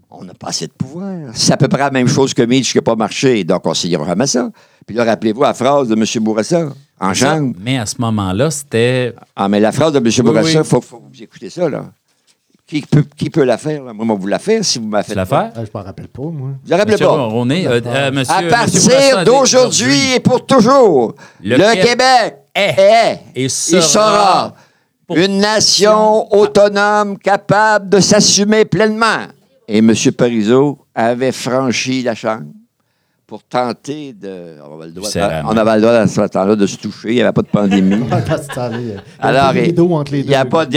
On 0.08 0.24
n'a 0.24 0.32
pas 0.34 0.48
assez 0.48 0.66
de 0.66 0.72
pouvoir. 0.72 1.12
C'est 1.34 1.52
à 1.52 1.56
peu 1.58 1.68
près 1.68 1.80
la 1.80 1.90
même 1.90 2.08
chose 2.08 2.32
que 2.32 2.42
Mitch 2.42 2.72
qui 2.72 2.78
n'a 2.78 2.82
pas 2.82 2.96
marché. 2.96 3.44
Donc, 3.44 3.66
on 3.66 3.74
s'y 3.74 3.94
remet 3.94 4.26
ça. 4.26 4.50
Puis 4.86 4.96
là, 4.96 5.04
rappelez-vous 5.04 5.42
la 5.42 5.52
phrase 5.54 5.86
de 5.88 5.94
M. 5.94 6.04
Bourassa, 6.24 6.72
en 7.00 7.14
chambre. 7.14 7.54
Mais 7.60 7.78
à 7.78 7.86
ce 7.86 7.96
moment-là, 7.98 8.50
c'était. 8.50 9.14
Ah, 9.34 9.48
mais 9.48 9.60
la 9.60 9.72
phrase 9.72 9.92
de 9.92 9.98
M. 9.98 10.24
Bourassa, 10.24 10.50
il 10.50 10.58
oui. 10.58 10.64
faut, 10.64 10.80
faut 10.80 10.98
que 10.98 11.14
vous 11.14 11.22
écoutez 11.22 11.50
ça, 11.50 11.68
là. 11.68 11.86
Qui 12.66 12.82
peut, 12.82 13.04
qui 13.16 13.30
peut 13.30 13.42
la 13.42 13.58
faire? 13.58 13.82
là? 13.82 13.92
Moi, 13.92 14.04
moi, 14.04 14.16
vous 14.16 14.28
la 14.28 14.38
faire 14.38 14.64
si 14.64 14.78
vous 14.78 14.86
m'avez 14.86 15.02
fait. 15.02 15.12
Tu 15.12 15.16
l'affaire? 15.16 15.50
Ah, 15.56 15.64
je 15.64 15.70
m'en 15.74 15.82
rappelle 15.84 16.06
pas, 16.06 16.22
moi. 16.22 16.50
Vous 16.62 16.70
la 16.70 16.76
rappelez 16.76 16.92
Monsieur 16.92 17.06
pas? 17.06 17.24
Roney, 17.24 17.66
euh, 17.66 17.80
euh, 17.84 18.12
monsieur, 18.12 18.34
À 18.34 18.42
Bourassa 18.42 18.48
partir 18.48 19.24
d'aujourd'hui 19.24 20.12
et 20.14 20.20
pour 20.20 20.46
toujours, 20.46 21.14
Le 21.42 21.56
le, 21.56 21.82
Québec 21.82 22.36
est 22.54 22.74
est 22.76 23.20
et 23.34 23.48
sera 23.80 24.54
une 25.12 25.38
nation 25.38 26.32
autonome 26.32 27.18
capable 27.18 27.88
de 27.88 27.98
s'assumer 27.98 28.64
pleinement. 28.64 29.26
Et 29.66 29.78
M. 29.78 29.92
Parizeau 30.16 30.78
avait 30.94 31.32
franchi 31.32 32.02
la 32.02 32.14
chambre 32.14 32.44
pour 33.30 33.44
tenter 33.44 34.12
de. 34.12 34.56
On 34.68 34.74
avait 34.76 34.86
le 34.88 34.92
droit, 34.92 35.08
serrament. 35.08 35.48
on 35.52 35.56
avait 35.56 35.76
le 35.76 35.82
droit 35.82 35.92
à 35.94 36.06
ce 36.08 36.20
temps-là 36.20 36.56
de 36.56 36.66
se 36.66 36.76
toucher, 36.78 37.10
il 37.10 37.14
n'y 37.14 37.22
avait 37.22 37.32
pas 37.32 37.42
de 37.42 37.46
pandémie. 37.46 38.02
Alors, 39.20 39.52
il 39.54 39.60
rideau 39.60 39.94
entre 39.94 40.10
les 40.10 40.24
n'y 40.24 40.34
a 40.34 40.42
deux. 40.42 40.50
pas 40.50 40.66
de, 40.66 40.72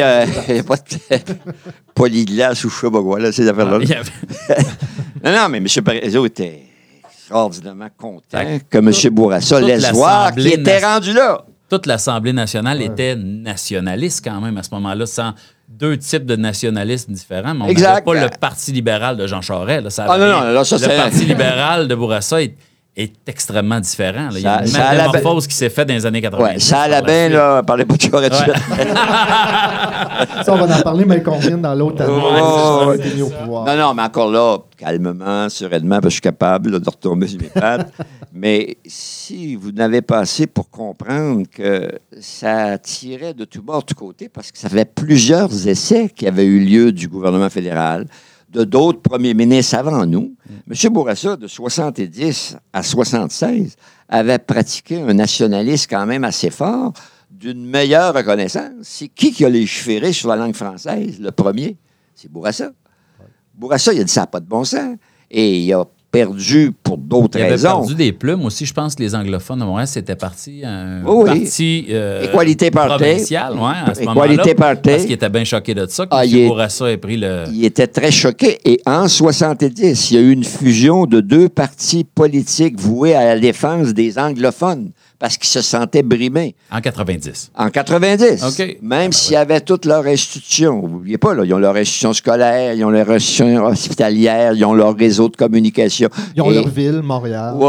il 0.49 0.56
y 0.58 0.60
a 0.60 0.64
pas 0.64 0.76
de 0.76 1.18
polyglace 1.95 2.64
ou 2.64 2.70
je 2.70 2.76
sais 2.76 2.91
pas 2.91 3.01
quoi, 3.01 3.20
là, 3.20 3.32
ces 3.32 3.47
affaires-là. 3.49 3.78
Avait- 3.78 3.88
Non, 5.24 5.32
non, 5.32 5.49
mais 5.49 5.58
M. 5.58 5.68
Parizeau 5.84 6.28
était 6.28 6.62
extraordinairement 7.04 7.89
content 7.97 8.43
que 8.70 8.78
M. 8.78 8.91
Bourassa 9.12 9.58
toute 9.60 9.68
laisse 9.68 9.91
voir 9.91 10.32
qu'il 10.34 10.43
l'Assemblée 10.43 10.62
était 10.62 10.86
rendu 10.86 11.14
là. 11.14 11.43
Toute 11.70 11.88
l'Assemblée 11.88 12.34
nationale 12.34 12.84
était 12.84 13.16
nationaliste 13.16 14.24
quand 14.24 14.39
même 14.41 14.58
à 14.60 14.64
ce 14.64 14.70
moment-là, 14.76 15.08
sans 15.08 15.34
deux 15.80 15.98
types 15.98 16.26
de 16.26 16.36
nationalisme 16.36 17.12
différents. 17.14 17.54
Mais 17.54 17.64
on 17.64 17.68
n'avait 17.74 18.02
pas 18.02 18.14
le 18.14 18.30
Parti 18.40 18.72
libéral 18.72 19.18
de 19.18 19.28
Jean 19.28 19.42
Charest. 19.42 19.84
là. 19.84 19.90
Ça 19.90 20.06
Ah, 20.08 20.18
non, 20.18 20.28
non, 20.32 20.40
rien. 20.42 20.52
là, 20.52 20.64
ça, 20.64 20.78
le 20.78 20.96
Parti 20.96 21.26
libéral 21.26 21.88
de 21.88 21.96
Bourassa 21.96 22.42
est, 22.42 22.56
est 22.96 23.14
extrêmement 23.28 23.80
différent. 23.80 24.30
là. 24.30 24.38
Il 24.38 24.41
y 24.41 24.48
a 24.48 24.66
Ça- 24.68 24.94
une 24.94 24.98
métamorphose 24.98 25.48
qui 25.48 25.56
s'est 25.56 25.70
faite 25.70 25.88
dans 25.88 25.94
les 25.96 26.06
années 26.06 26.22
90. 26.22 26.54
Ouais, 26.54 26.60
ça 26.60 26.82
allait 26.82 26.91
la 26.96 27.02
bien, 27.02 27.30
là. 27.30 27.64
Parlez 27.64 27.86
pas 27.86 27.96
de 27.96 28.00
tout 28.00 28.36
suite. 28.36 28.54
Ça, 30.44 30.54
on 30.54 30.56
va 30.66 30.78
en 30.78 30.82
parler, 30.82 31.06
mais 31.06 31.22
qu'on 31.24 31.38
vienne 31.39 31.62
dans 31.62 31.74
l'autre. 31.74 32.04
Ouais, 32.06 32.98
ça, 32.98 33.06
ça. 33.06 33.46
Non, 33.46 33.78
non, 33.78 33.94
mais 33.94 34.04
encore 34.04 34.32
là, 34.32 34.58
calmement, 34.78 35.50
sereinement, 35.50 35.96
parce 35.96 36.06
que 36.06 36.10
je 36.10 36.14
suis 36.16 36.22
capable 36.22 36.72
là, 36.72 36.80
de 36.80 36.89
retomber 36.89 37.28
sur 37.28 37.39
mes 37.41 37.48
pattes. 37.48 37.91
mais 38.34 38.78
si 38.86 39.56
vous 39.56 39.72
n'avez 39.72 40.02
pas 40.02 40.20
assez 40.20 40.48
pour 40.48 40.70
comprendre 40.70 41.44
que 41.52 41.89
ça 42.20 42.78
tirait 42.78 43.34
de 43.34 43.46
tout 43.46 43.62
bord, 43.64 43.80
de 43.82 43.86
tous 43.88 43.96
côtés, 43.96 44.30
parce 44.30 44.52
que 44.52 44.58
ça 44.58 44.70
fait 44.70 44.86
plusieurs 44.86 45.68
essais 45.68 46.10
qui 46.16 46.28
avaient 46.28 46.46
eu 46.46 46.60
lieu 46.60 46.91
du 46.91 47.08
gouvernement 47.08 47.50
fédéral, 47.50 48.06
de 48.54 48.64
d'autres 48.64 49.01
premiers 49.01 49.34
ministres 49.34 49.76
avant 49.76 50.06
nous. 50.06 50.36
M. 50.70 50.93
Bourassa, 50.93 51.36
de 51.36 51.47
70 51.47 52.58
à 52.72 52.84
76, 52.84 53.76
avait 54.08 54.39
pratiqué 54.39 55.01
un 55.01 55.14
nationalisme 55.14 55.88
quand 55.89 56.06
même 56.06 56.24
assez 56.24 56.49
fort, 56.49 56.93
d'une 57.30 57.66
meilleure 57.66 58.14
reconnaissance. 58.14 58.72
C'est 58.84 59.08
qui 59.08 59.32
qui 59.32 59.43
a 59.43 59.49
légiféré 59.49 60.14
sur 60.14 60.30
la 60.30 60.36
langue 60.36 60.56
française, 60.56 61.20
le 61.20 61.32
premier? 61.32 61.78
C'est 62.16 62.32
Bourassa. 62.32 62.72
Bourassa, 63.54 63.93
il 63.93 64.01
a 64.01 64.04
dit 64.04 64.12
ça 64.12 64.28
pas 64.28 64.39
de 64.39 64.47
bon 64.47 64.64
sens. 64.64 64.97
Et 65.30 65.60
il 65.60 65.74
a 65.74 65.84
perdu 66.14 66.72
pour 66.84 66.97
d'autres 66.99 67.39
raisons. 67.39 67.80
perdu 67.80 67.95
des 67.95 68.11
plumes 68.14 68.45
aussi. 68.45 68.66
Je 68.68 68.74
pense 68.74 68.93
que 68.93 69.01
les 69.01 69.16
anglophones 69.16 69.59
de 69.59 69.66
Montréal, 69.66 69.88
c'était 69.88 70.16
parti 70.16 70.61
un 70.64 71.01
Oui, 71.03 71.24
oui. 71.28 71.39
parti 71.41 71.86
euh, 71.89 72.24
Équalité 72.26 72.70
provincial, 72.70 73.53
ouais, 73.55 73.59
à 73.64 73.93
ce 73.95 74.01
Équalité 74.03 74.53
moment-là. 74.53 74.76
Parce 74.76 75.03
qu'il 75.03 75.11
était 75.11 75.30
bien 75.30 75.43
choqué 75.43 75.74
de 75.74 75.88
ça, 75.88 76.05
Ah, 76.11 76.24
M. 76.24 76.30
est- 76.36 76.47
Bourassa 76.47 76.91
ait 76.91 76.97
pris 76.97 77.18
le... 77.18 77.45
Il 77.51 77.66
était 77.66 77.88
très 77.88 78.11
choqué. 78.11 78.59
Et 78.64 78.80
en 78.86 79.07
70, 79.07 80.11
il 80.11 80.14
y 80.16 80.18
a 80.20 80.22
eu 80.22 80.32
une 80.32 80.43
fusion 80.43 81.05
de 81.07 81.20
deux 81.20 81.49
partis 81.49 82.03
politiques 82.03 82.80
voués 82.80 83.16
à 83.16 83.26
la 83.34 83.39
défense 83.39 83.88
des 83.95 84.20
anglophones 84.20 84.91
parce 85.24 85.38
qu'ils 85.38 85.48
se 85.48 85.62
sentaient 85.62 86.04
brimés. 86.04 86.54
En 86.70 86.82
90. 86.82 87.52
En 87.56 87.70
90. 87.70 88.44
OK. 88.44 88.78
Même 88.82 89.14
s'il 89.14 89.32
y 89.32 89.36
avait 89.38 89.62
toutes 89.62 89.86
leurs 89.86 90.06
institutions. 90.06 90.86
N'oubliez 90.86 91.18
pas, 91.18 91.34
là, 91.34 91.46
ils 91.46 91.54
ont 91.54 91.60
leur 91.60 91.78
institution 91.78 92.12
scolaire, 92.12 92.74
ils 92.74 92.84
ont 92.84 92.90
leur 92.90 93.10
institution 93.10 93.64
hospitalière, 93.64 94.52
ils 94.52 94.66
ont 94.66 94.74
leur 94.74 94.98
réseau 94.98 95.30
de 95.30 95.38
communication. 95.38 96.10
Ils 96.36 96.42
ont 96.42 96.52
Et- 96.52 96.56
leur 96.56 96.68
ville, 96.68 97.00
Montréal. 97.02 97.54
Oui, 97.56 97.66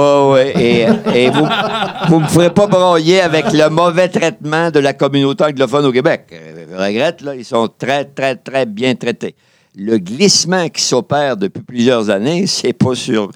oui. 0.56 0.60
Et, 0.60 0.80
et 1.26 1.30
vous 1.30 2.16
ne 2.16 2.22
me 2.24 2.26
ferez 2.26 2.52
pas 2.52 2.66
broyer 2.66 3.20
avec 3.20 3.52
le 3.52 3.68
mauvais 3.70 4.08
traitement 4.08 4.72
de 4.72 4.80
la 4.80 4.92
communauté 4.92 5.44
anglophone 5.44 5.84
au 5.86 5.92
Québec. 5.92 6.22
Je 6.32 6.76
regrette, 6.76 7.20
là, 7.20 7.36
ils 7.36 7.44
sont 7.44 7.68
très, 7.78 8.04
très, 8.04 8.34
très 8.34 8.66
bien 8.66 8.96
traités. 8.96 9.36
Le 9.76 9.98
glissement 9.98 10.68
qui 10.68 10.82
s'opère 10.82 11.36
depuis 11.36 11.62
plusieurs 11.62 12.10
années, 12.10 12.48
c'est 12.48 12.72
pas 12.72 12.96
sur 12.96 13.30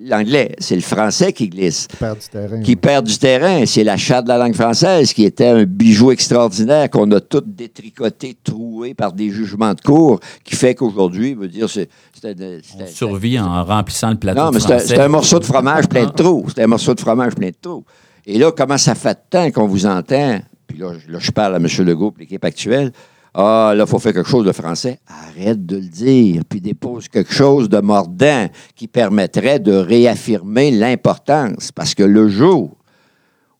l'anglais, 0.00 0.54
c'est 0.58 0.74
le 0.76 0.80
français 0.82 1.32
qui 1.32 1.48
glisse, 1.48 1.86
Qui 1.88 1.96
perd 1.96 2.18
du 2.18 2.28
terrain. 2.28 2.60
qui 2.60 2.76
perd 2.76 3.06
du 3.06 3.18
terrain. 3.18 3.66
C'est 3.66 3.84
la 3.84 3.96
charte 3.96 4.24
de 4.24 4.28
la 4.28 4.38
langue 4.38 4.54
française 4.54 5.12
qui 5.12 5.24
était 5.24 5.46
un 5.48 5.64
bijou 5.64 6.10
extraordinaire 6.12 6.88
qu'on 6.90 7.10
a 7.12 7.20
tout 7.20 7.42
détricoté, 7.44 8.36
troué 8.42 8.94
par 8.94 9.12
des 9.12 9.30
jugements 9.30 9.74
de 9.74 9.80
cour, 9.80 10.20
qui 10.44 10.54
fait 10.56 10.74
qu'aujourd'hui, 10.74 11.34
veut 11.34 11.48
dire, 11.48 11.68
c'est 11.68 11.88
On 12.24 12.86
survit 12.86 13.38
en 13.38 13.64
remplissant 13.64 14.10
le 14.10 14.16
plateau 14.16 14.40
non, 14.40 14.50
mais 14.52 14.60
c'est 14.60 14.66
un- 14.66 14.78
français. 14.78 14.94
c'est 14.96 15.00
un, 15.00 15.08
morceau 15.08 15.38
de 15.38 15.44
fromage 15.44 15.88
plein 15.88 16.06
de 16.06 16.10
trous. 16.12 16.46
C'est 16.54 16.62
un 16.62 16.66
morceau 16.66 16.94
de 16.94 17.00
fromage 17.00 17.34
plein 17.34 17.48
de 17.48 17.56
trous. 17.60 17.84
Et 18.26 18.38
là, 18.38 18.52
comment 18.52 18.78
ça 18.78 18.94
fait 18.94 19.14
de 19.14 19.20
temps 19.30 19.50
qu'on 19.50 19.66
vous 19.66 19.86
entend? 19.86 20.40
Puis 20.66 20.78
là, 20.78 20.92
je- 20.98 21.10
là, 21.12 21.18
je 21.20 21.30
parle 21.30 21.54
à 21.54 21.56
M. 21.58 21.66
Legault, 21.86 22.12
l'équipe 22.18 22.44
actuelle, 22.44 22.92
ah, 23.40 23.72
là, 23.76 23.84
il 23.86 23.88
faut 23.88 24.00
faire 24.00 24.12
quelque 24.12 24.28
chose 24.28 24.44
de 24.44 24.50
français. 24.50 24.98
Arrête 25.06 25.64
de 25.64 25.76
le 25.76 25.86
dire, 25.86 26.42
puis 26.48 26.60
dépose 26.60 27.06
quelque 27.06 27.32
chose 27.32 27.68
de 27.68 27.78
mordant 27.78 28.48
qui 28.74 28.88
permettrait 28.88 29.60
de 29.60 29.74
réaffirmer 29.74 30.72
l'importance. 30.72 31.70
Parce 31.70 31.94
que 31.94 32.02
le 32.02 32.28
jour 32.28 32.76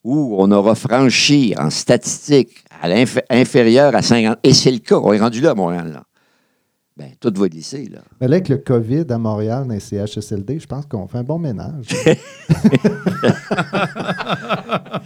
où 0.03 0.35
on 0.39 0.51
aura 0.51 0.75
franchi 0.75 1.55
en 1.57 1.71
statistique 1.71 2.65
à 2.83 2.89
l'inf- 2.89 3.21
inférieur 3.31 3.95
à 3.95 4.03
50, 4.03 4.39
et 4.43 4.53
c'est 4.53 4.73
le 4.73 4.79
cas, 4.79 4.97
on 4.97 5.13
est 5.13 5.21
rendu 5.21 5.41
là 5.41 5.51
à 5.51 5.55
Montréal, 5.55 5.93
là. 5.93 6.03
Ben, 6.97 7.11
tout 7.21 7.33
va 7.37 7.49
glisser, 7.49 7.89
là. 7.89 8.01
Mais 8.21 8.27
là, 8.27 8.35
avec 8.37 8.49
le 8.49 8.57
COVID 8.57 9.05
à 9.11 9.19
Montréal, 9.19 9.69
dans 9.69 9.75
les 9.75 9.79
CHSLD, 9.79 10.59
je 10.59 10.67
pense 10.67 10.85
qu'on 10.87 11.07
fait 11.07 11.19
un 11.19 11.23
bon 11.23 11.39
ménage. 11.39 11.87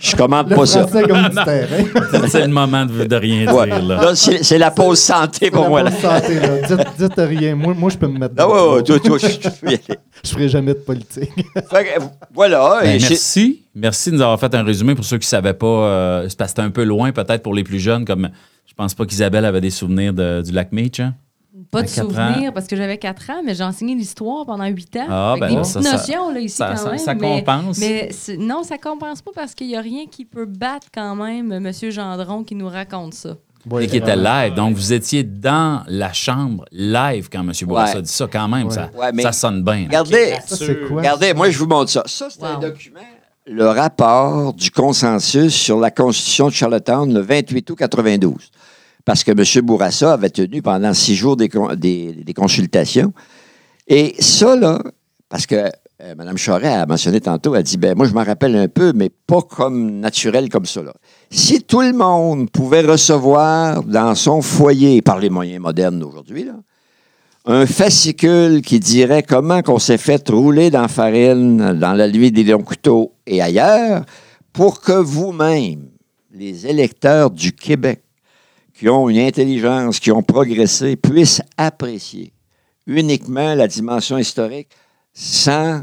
Je 0.03 0.17
commande 0.17 0.51
Le 0.51 0.57
pas 0.57 0.67
ça. 0.67 0.85
C'est 2.29 2.41
le 2.41 2.49
moment 2.49 2.85
de, 2.85 3.05
de 3.05 3.17
rien 3.17 3.53
Ouais. 3.55 3.67
dire. 3.67 3.83
Là. 3.83 4.03
Là, 4.03 4.15
c'est 4.17 4.43
c'est 4.43 4.59
la 4.59 4.73
pause 4.73 4.99
santé 4.99 5.49
pour 5.51 5.63
La 5.63 5.69
moi, 5.69 5.83
là. 5.85 5.91
bonne 5.91 6.01
santé, 6.01 6.41
là. 6.41 6.59
Dites, 6.67 6.87
dites 6.99 7.13
rien. 7.17 7.55
Moi, 7.55 7.73
moi, 7.75 7.89
je 7.89 7.97
peux 7.97 8.09
me 8.09 8.19
mettre 8.19 8.35
Ah 8.37 8.43
dans 8.43 8.75
ouais, 8.77 8.83
toi, 8.83 8.99
toi, 8.99 9.19
je, 9.19 9.27
je. 9.29 9.77
Je 10.25 10.31
ferai 10.31 10.49
jamais 10.49 10.75
de 10.75 10.79
politique. 10.79 11.31
Fait 11.71 11.99
voilà. 12.35 12.79
Ben, 12.83 12.91
et 12.97 12.99
merci. 13.01 13.63
Merci 13.75 14.11
de 14.11 14.17
nous 14.17 14.23
avoir 14.23 14.39
fait 14.39 14.55
un 14.55 14.63
résumé 14.63 14.95
pour 14.95 15.05
ceux 15.05 15.19
qui 15.19 15.27
ne 15.27 15.31
savaient 15.31 15.55
pas. 15.55 15.67
euh, 15.67 16.27
c'est 16.29 16.37
parce 16.39 16.53
que 16.53 16.57
c'était 16.59 16.67
un 16.67 16.71
peu 16.71 16.85
loin, 16.85 17.11
peut-être, 17.13 17.43
pour 17.43 17.55
les 17.55 17.65
plus 17.65 17.81
jeunes, 17.81 18.05
comme 18.05 18.29
je 18.67 18.75
pense 18.75 18.95
pas 18.95 19.05
qu'Isabelle 19.07 19.45
avait 19.45 19.61
des 19.61 19.71
souvenirs 19.71 20.13
de- 20.13 20.43
du 20.43 20.53
lac 20.53 20.71
Meech. 20.73 21.01
hein? 21.01 21.15
Pas 21.73 21.83
de 21.83 21.89
souvenirs 21.89 22.53
parce 22.53 22.67
que 22.67 22.77
j'avais 22.77 22.99
4 22.99 23.31
ans, 23.31 23.43
mais 23.45 23.55
j'ai 23.55 23.65
enseigné 23.65 23.95
l'histoire 23.95 24.45
pendant 24.47 24.67
8 24.67 24.97
ans. 24.99 25.07
Ah, 25.09 25.31
avec 25.33 25.41
ben 25.41 25.49
des 25.49 25.55
là, 25.57 25.61
petites 25.63 25.73
ça, 25.73 25.83
ça- 25.83 25.93
notions 25.97 26.31
là, 26.31 26.41
ici 26.41 26.57
ça- 26.57 26.69
quand 26.69 26.77
ça- 26.77 26.91
même. 26.91 26.99
ça 26.99 27.15
mais, 27.15 27.21
compense. 27.45 27.79
Mais 27.79 28.11
non, 28.39 28.63
ça 28.63 28.77
compense 28.79 29.23
pas 29.23 29.31
parce 29.35 29.55
qu'il 29.55 29.69
n'y 29.69 29.77
a 29.77 29.81
rien 29.81 30.05
qui 30.11 30.25
peut 30.27 30.45
battre 30.45 30.89
quand 30.95 31.17
même 31.17 31.51
M. 31.51 31.73
Gendron 31.91 32.45
qui 32.45 32.55
nous 32.55 32.69
raconte 32.69 33.15
ça. 33.15 33.37
et 33.81 33.87
qui 33.87 33.97
était 33.97 34.17
live. 34.17 34.55
Donc, 34.55 34.75
vous 34.75 34.93
étiez 34.93 35.23
dans 35.23 35.83
la 35.87 36.13
chambre 36.13 36.65
live 36.73 37.29
quand 37.33 37.41
M. 37.41 37.53
Bourassa 37.63 37.97
Ouais. 37.97 38.03
dit 38.03 38.11
ça. 38.11 38.27
Quand 38.31 38.49
même, 38.49 38.71
ça, 38.71 38.91
Ouais, 38.99 39.13
mais- 39.15 39.23
ça 39.23 39.31
sonne 39.33 39.63
bien. 39.63 39.85
Regardez, 39.87 40.35
quoi? 40.89 40.97
regardez, 40.99 41.33
moi, 41.33 41.49
je 41.49 41.59
vous 41.59 41.67
montre 41.67 41.89
ça. 41.91 42.03
Ça, 42.07 42.27
c'est 42.29 42.43
un 42.43 42.59
document. 42.59 42.99
Le 43.47 43.67
rapport 43.69 44.53
du 44.53 44.71
consensus 44.71 45.55
sur 45.55 45.79
la 45.81 45.91
Constitution 45.91 46.47
de 46.49 46.53
Charlottetown 46.53 47.13
le 47.15 47.21
28 47.21 47.71
août 47.71 47.77
92. 47.77 48.51
Parce 49.05 49.25
que 49.25 49.33
M. 49.33 49.65
Bourassa 49.67 50.13
avait 50.15 50.31
tenu 50.31 50.63
pendant 50.63 50.95
six 50.95 51.15
jours 51.17 51.37
des, 51.37 51.49
con- 51.49 51.75
des- 51.75 52.13
des 52.13 52.35
consultations. 52.35 53.13
Et 53.89 54.15
ça, 54.21 54.55
là, 54.57 54.81
parce 55.29 55.47
que 55.47 55.57
euh, 55.57 56.15
Mme 56.17 56.37
Charest 56.37 56.67
a 56.77 56.87
mentionné 56.87 57.21
tantôt, 57.21 57.55
elle 57.55 57.63
dit, 57.65 57.77
ben 57.79 57.97
moi, 57.97 58.07
je 58.07 58.13
m'en 58.15 58.25
rappelle 58.25 58.55
un 58.57 58.69
peu, 58.69 58.93
mais 58.95 59.09
pas 59.27 59.43
comme 59.43 59.99
naturel 60.01 60.49
comme 60.49 60.67
ça. 60.67 60.83
là. 60.83 60.93
Si 61.31 61.63
tout 61.63 61.81
le 61.81 61.93
monde 61.93 62.51
pouvait 62.51 62.83
recevoir 62.83 63.83
dans 63.83 64.15
son 64.15 64.41
foyer, 64.43 65.03
par 65.03 65.19
les 65.19 65.31
moyens 65.31 65.61
modernes 65.61 65.99
d'aujourd'hui, 65.99 66.49
un 67.45 67.67
fascicule 67.67 68.63
qui 68.63 68.79
dirait 68.79 69.25
comment 69.25 69.63
qu'on 69.63 69.81
s'est 69.81 69.99
fait 69.99 70.29
rouler 70.29 70.71
dans 70.71 70.83
la 70.83 70.89
farine, 70.89 71.73
dans 71.75 71.93
la 71.93 72.09
nuit 72.09 72.31
des 72.31 72.45
longs 72.45 72.63
couteaux 72.63 73.15
et 73.27 73.43
ailleurs, 73.43 74.05
pour 74.53 74.81
que 74.81 74.93
vous-même, 74.93 75.89
les 76.33 76.67
électeurs 76.69 77.31
du 77.31 77.53
Québec, 77.53 78.03
qui 78.75 78.89
ont 78.89 79.09
une 79.09 79.19
intelligence, 79.19 80.01
qui 80.01 80.11
ont 80.11 80.23
progressé, 80.23 80.97
puissent 80.97 81.43
apprécier 81.57 82.33
uniquement 82.87 83.55
la 83.55 83.69
dimension 83.69 84.19
historique 84.19 84.69
sans 85.13 85.83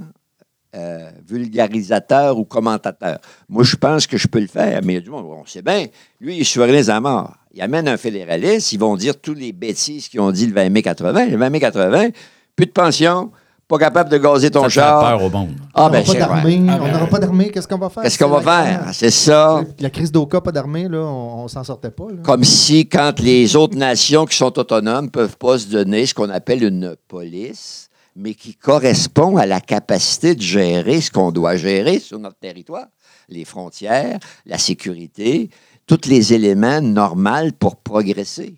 euh, 0.76 1.10
vulgarisateur 1.28 2.38
ou 2.38 2.46
commentateur. 2.46 3.20
Moi, 3.48 3.64
je 3.64 3.76
pense 3.76 4.06
que 4.06 4.18
je 4.18 4.28
peux 4.28 4.40
le 4.40 4.48
faire, 4.48 4.82
mais 4.84 5.02
du 5.02 5.10
monde, 5.10 5.26
on 5.26 5.46
sait 5.46 5.62
bien, 5.62 5.88
lui, 6.20 6.36
il 6.36 6.42
est 6.42 6.44
souverainiste 6.44 6.90
à 6.90 7.00
mort. 7.00 7.36
Il 7.52 7.62
amène 7.62 7.88
un 7.88 7.98
fédéraliste, 7.98 8.72
ils 8.74 8.80
vont 8.80 8.96
dire 8.96 9.20
tous 9.20 9.34
les 9.34 9.52
bêtises 9.52 10.08
qu'ils 10.08 10.22
ont 10.22 10.32
dit 10.32 10.46
le 10.46 10.54
20 10.54 10.70
mai 10.70 10.82
80. 10.84 11.26
Le 11.28 11.38
20 11.38 11.50
mai 11.50 11.60
80, 11.60 12.10
plus 12.56 12.68
de 12.68 12.72
pension, 12.72 13.32
pas 13.70 13.78
capable 13.78 14.10
de 14.10 14.18
gazer 14.18 14.50
ton 14.50 14.64
Ça 14.64 14.70
char. 14.70 15.00
peur 15.00 15.24
au 15.24 15.30
monde. 15.30 15.52
Ah, 15.76 15.86
on 15.86 15.90
ben, 15.92 16.00
n'aura 16.00 16.04
pas 16.06 16.12
c'est 16.12 16.18
d'armée. 16.18 16.58
vrai. 16.58 16.80
On 16.82 16.92
n'aura 16.92 17.08
pas 17.08 17.20
d'armée. 17.20 17.50
Qu'est-ce 17.52 17.68
qu'on 17.68 17.78
va 17.78 17.90
faire? 17.90 18.02
Qu'est-ce 18.04 18.18
qu'on 18.18 18.28
va 18.30 18.40
C'est 18.40 18.44
faire? 18.46 18.86
la- 18.88 18.94
C'est 18.94 19.12
ça. 19.12 19.62
La 19.80 19.90
crise 19.92 20.12
d'Oka, 20.12 20.42
pas 20.42 20.52
d'armée, 20.52 20.90
là, 20.90 20.98
on, 20.98 21.44
on 21.44 21.48
s'en 21.48 21.64
sortait 21.64 21.92
pas. 21.92 22.08
Là. 22.10 22.18
Comme 22.24 22.44
si, 22.44 22.88
quand 22.90 23.20
les 23.20 23.56
autres 23.56 23.78
nations 23.78 24.26
qui 24.26 24.36
sont 24.36 24.58
autonomes 24.58 25.06
ne 25.06 25.10
peuvent 25.10 25.38
pas 25.38 25.60
se 25.60 25.68
donner 25.68 26.06
ce 26.08 26.16
qu'on 26.16 26.30
appelle 26.32 26.64
une 26.64 26.96
police, 27.08 27.90
mais 28.16 28.34
qui 28.34 28.56
correspond 28.56 29.38
à 29.38 29.46
la 29.46 29.62
capacité 29.62 30.34
de 30.34 30.42
gérer 30.42 31.00
ce 31.00 31.12
qu'on 31.12 31.32
doit 31.32 31.56
gérer 31.56 32.00
sur 32.00 32.18
notre 32.18 32.38
territoire, 32.40 32.88
les 33.30 33.46
frontières, 33.46 34.18
la 34.48 34.58
sécurité, 34.58 35.52
tous 35.86 36.08
les 36.10 36.34
éléments 36.34 36.82
normaux 36.82 37.52
pour 37.60 37.76
progresser 37.76 38.56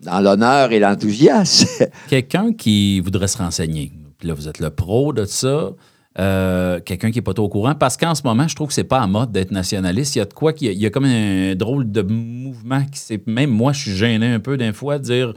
dans 0.00 0.20
l'honneur 0.20 0.70
et 0.72 0.78
l'enthousiasme. 0.78 1.86
Quelqu'un 2.10 2.52
qui 2.52 3.00
voudrait 3.00 3.28
se 3.28 3.38
renseigner, 3.38 3.90
puis 4.18 4.28
là, 4.28 4.34
vous 4.34 4.48
êtes 4.48 4.58
le 4.60 4.70
pro 4.70 5.12
de 5.12 5.24
ça, 5.24 5.70
euh, 6.18 6.80
quelqu'un 6.80 7.10
qui 7.10 7.18
n'est 7.18 7.22
pas 7.22 7.34
trop 7.34 7.44
au 7.44 7.48
courant, 7.48 7.74
parce 7.74 7.96
qu'en 7.96 8.14
ce 8.14 8.22
moment, 8.24 8.46
je 8.46 8.54
trouve 8.54 8.68
que 8.68 8.74
c'est 8.74 8.84
pas 8.84 9.00
à 9.00 9.06
mode 9.06 9.32
d'être 9.32 9.50
nationaliste. 9.50 10.14
Il 10.14 10.20
y 10.20 10.22
a 10.22 10.26
de 10.26 10.32
quoi 10.32 10.52
qu'il 10.52 10.68
y 10.68 10.70
a- 10.70 10.72
il 10.72 10.78
y, 10.80 10.86
a 10.86 10.90
comme 10.90 11.04
un 11.06 11.54
drôle 11.56 11.90
de 11.90 12.02
mouvement 12.02 12.84
qui 12.84 12.98
s'est. 12.98 13.20
Même 13.26 13.50
moi, 13.50 13.72
je 13.72 13.80
suis 13.80 13.96
gêné 13.96 14.32
un 14.32 14.40
peu 14.40 14.56
d'un 14.56 14.72
fois 14.72 14.98
de 14.98 15.04
dire. 15.04 15.34